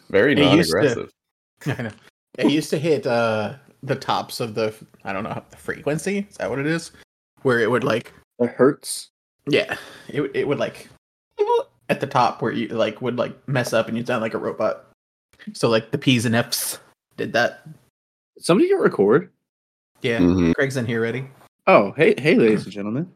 very 0.10 0.34
It 0.34 0.39
used 0.39 0.72
to- 0.72 0.76
non-aggressive 0.77 1.11
I 1.80 1.81
know. 1.84 1.91
It 2.38 2.52
used 2.52 2.69
to 2.72 2.77
hit 2.77 3.07
uh 3.07 3.56
the 3.84 3.95
tops 3.95 4.39
of 4.41 4.53
the 4.53 4.73
I 5.06 5.14
don't 5.14 5.23
know 5.23 5.41
the 5.49 5.57
frequency. 5.57 6.27
Is 6.30 6.38
that 6.38 6.49
what 6.49 6.60
it 6.60 6.68
is? 6.68 6.91
Where 7.44 7.60
it 7.60 7.72
would 7.72 7.84
like 7.85 8.11
It 8.39 8.49
hurts. 8.49 9.10
yeah, 9.49 9.77
it 10.10 10.30
it 10.35 10.48
would 10.48 10.60
like 10.60 10.89
at 11.89 12.02
the 12.02 12.07
top 12.07 12.41
where 12.41 12.52
you 12.52 12.68
like 12.68 13.02
would 13.02 13.15
like 13.18 13.48
mess 13.48 13.72
up 13.72 13.88
and 13.88 13.98
you 13.98 14.06
sound 14.06 14.22
like 14.22 14.34
a 14.34 14.38
robot. 14.38 14.86
So 15.53 15.69
like 15.69 15.91
the 15.91 15.98
P's 15.98 16.26
and 16.26 16.36
F's 16.36 16.80
did 17.15 17.34
that. 17.34 17.68
Somebody 18.40 18.68
get 18.69 18.76
record. 18.80 19.32
Yeah, 20.02 20.19
Mhm. 20.19 20.53
Greg's 20.53 20.78
in 20.78 20.86
here 20.86 21.02
ready. 21.02 21.28
Oh, 21.65 21.91
hey, 21.98 22.14
hey, 22.18 22.36
ladies 22.36 22.64
and 22.64 22.72
gentlemen. 22.72 23.11